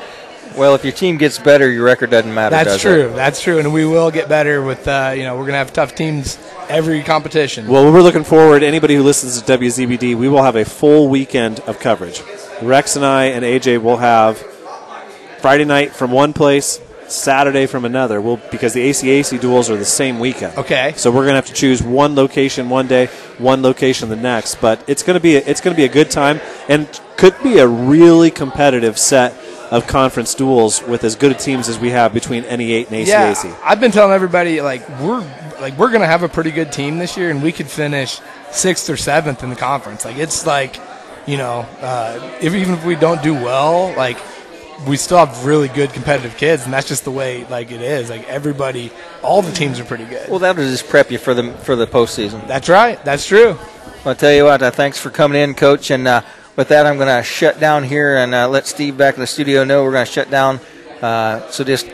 Well, 0.56 0.76
if 0.76 0.84
your 0.84 0.94
team 0.94 1.18
gets 1.18 1.40
better, 1.40 1.70
your 1.72 1.84
record 1.84 2.10
doesn't 2.12 2.34
matter. 2.34 2.56
That's 2.56 2.74
does 2.74 2.82
true. 2.82 3.10
It? 3.10 3.16
That's 3.16 3.42
true, 3.42 3.60
and 3.60 3.74
we 3.74 3.86
will 3.86 4.12
get 4.12 4.30
better 4.30 4.62
with 4.62 4.88
uh, 4.88 5.14
you 5.16 5.24
know 5.24 5.36
we're 5.38 5.46
gonna 5.46 5.58
have 5.58 5.74
tough 5.74 5.96
teams 5.96 6.38
every 6.70 7.04
competition. 7.04 7.68
Well, 7.68 7.92
we're 7.92 8.02
looking 8.02 8.24
forward. 8.24 8.64
Anybody 8.64 8.96
who 8.96 9.04
listens 9.04 9.42
to 9.42 9.58
WZBD, 9.58 10.16
we 10.16 10.30
will 10.30 10.44
have 10.44 10.56
a 10.56 10.66
full 10.66 11.10
weekend 11.10 11.60
of 11.62 11.80
coverage. 11.80 12.22
Rex 12.62 12.96
and 12.96 13.06
I 13.06 13.26
and 13.26 13.44
AJ 13.44 13.82
will 13.82 13.98
have 13.98 14.38
Friday 15.40 15.66
night 15.66 15.92
from 15.92 16.12
one 16.12 16.34
place, 16.34 16.82
Saturday 17.08 17.68
from 17.68 17.86
another. 17.86 18.20
We'll 18.20 18.38
because 18.52 18.74
the 18.74 18.90
ACAC 18.90 19.40
duels 19.40 19.70
are 19.70 19.78
the 19.78 19.86
same 19.86 20.20
weekend. 20.20 20.58
Okay. 20.58 20.94
So 20.98 21.12
we're 21.12 21.24
going 21.24 21.34
to 21.34 21.36
have 21.36 21.46
to 21.48 21.54
choose 21.54 21.82
one 21.82 22.16
location 22.16 22.70
one 22.70 22.88
day, 22.88 23.08
one 23.38 23.62
location 23.62 24.10
the 24.10 24.16
next. 24.16 24.56
But 24.56 24.84
it's 24.88 25.04
going 25.04 25.16
to 25.16 25.22
be 25.22 25.36
a, 25.36 25.40
it's 25.40 25.62
going 25.62 25.76
to 25.76 25.78
be 25.80 25.86
a 25.86 25.92
good 25.92 26.10
time 26.10 26.42
and 26.68 26.88
could 27.16 27.36
be 27.44 27.60
a 27.60 27.68
really 27.68 28.32
competitive 28.32 28.98
set 28.98 29.34
of 29.72 29.88
conference 29.88 30.34
duels 30.34 30.82
with 30.84 31.04
as 31.04 31.16
good 31.16 31.32
a 31.32 31.36
teams 31.36 31.68
as 31.70 31.80
we 31.80 31.90
have 31.90 32.14
between 32.14 32.44
NE8 32.44 32.92
and 32.92 33.08
yeah, 33.08 33.34
ACAC. 33.34 33.58
I've 33.64 33.80
been 33.80 33.92
telling 33.92 34.14
everybody 34.14 34.62
like 34.62 34.88
we're 35.00 35.20
like 35.60 35.78
we're 35.78 35.92
gonna 35.92 36.06
have 36.06 36.24
a 36.24 36.30
pretty 36.30 36.52
good 36.52 36.72
team 36.72 36.98
this 36.98 37.18
year, 37.18 37.30
and 37.30 37.44
we 37.44 37.52
could 37.52 37.68
finish 37.68 38.20
sixth 38.52 38.90
or 38.90 38.98
seventh 38.98 39.44
in 39.44 39.50
the 39.50 39.56
conference. 39.56 40.06
Like 40.06 40.18
it's 40.18 40.46
like 40.46 40.80
you 41.26 41.38
know 41.38 41.66
uh, 41.82 42.38
if 42.42 42.54
even 42.54 42.74
if 42.76 42.86
we 42.86 42.96
don't 42.96 43.22
do 43.22 43.34
well, 43.34 43.94
like 43.96 44.18
we 44.88 44.98
still 44.98 45.18
have 45.18 45.46
really 45.46 45.68
good 45.70 45.92
competitive 45.92 46.38
kids, 46.38 46.64
and 46.66 46.74
that's 46.74 46.88
just 46.88 47.04
the 47.04 47.12
way 47.12 47.46
like 47.46 47.72
it 47.72 47.82
is. 47.82 48.10
Like 48.10 48.28
everybody, 48.28 48.92
all 49.24 49.42
the 49.42 49.52
teams 49.52 49.80
are 49.80 49.86
pretty 49.86 50.06
good. 50.06 50.30
Well, 50.30 50.40
that'll 50.40 50.64
just 50.64 50.88
prep 50.88 51.12
you 51.12 51.18
for 51.18 51.34
the 51.34 51.52
for 51.52 51.76
the 51.76 51.88
postseason. 51.88 52.48
That's 52.48 52.70
right. 52.70 53.04
That's 53.04 53.26
true. 53.26 53.58
I'll 54.06 54.16
tell 54.16 54.34
you 54.34 54.46
what. 54.46 54.62
Uh, 54.62 54.72
thanks 54.72 55.00
for 55.00 55.10
coming 55.10 55.42
in, 55.42 55.54
Coach. 55.54 55.92
And 55.92 56.08
uh, 56.08 56.22
with 56.58 56.70
that, 56.70 56.88
I'm 56.88 56.98
going 56.98 57.16
to 57.16 57.24
shut 57.24 57.60
down 57.60 57.84
here 57.84 58.18
and 58.18 58.34
uh, 58.34 58.50
let 58.50 58.66
Steve 58.66 58.98
back 58.98 59.14
in 59.14 59.22
the 59.22 59.28
studio 59.28 59.64
know 59.64 59.84
we're 59.84 59.92
going 59.92 60.06
to 60.06 60.12
shut 60.12 60.30
down. 60.30 60.60
Uh, 61.02 61.48
so 61.52 61.64
just 61.64 61.88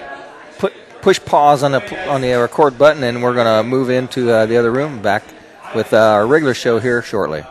put 0.57 0.73
push 1.01 1.19
pause 1.23 1.61
on 1.61 1.73
the 1.73 2.09
on 2.09 2.21
the 2.21 2.33
record 2.33 2.77
button, 2.77 3.03
and 3.03 3.21
we're 3.21 3.33
going 3.33 3.45
to 3.45 3.69
move 3.69 3.89
into 3.89 4.31
uh, 4.31 4.45
the 4.45 4.57
other 4.57 4.71
room 4.71 5.01
back 5.01 5.23
with 5.75 5.93
uh, 5.93 5.97
our 5.97 6.25
regular 6.25 6.53
show 6.53 6.79
here 6.79 7.01
shortly. 7.01 7.43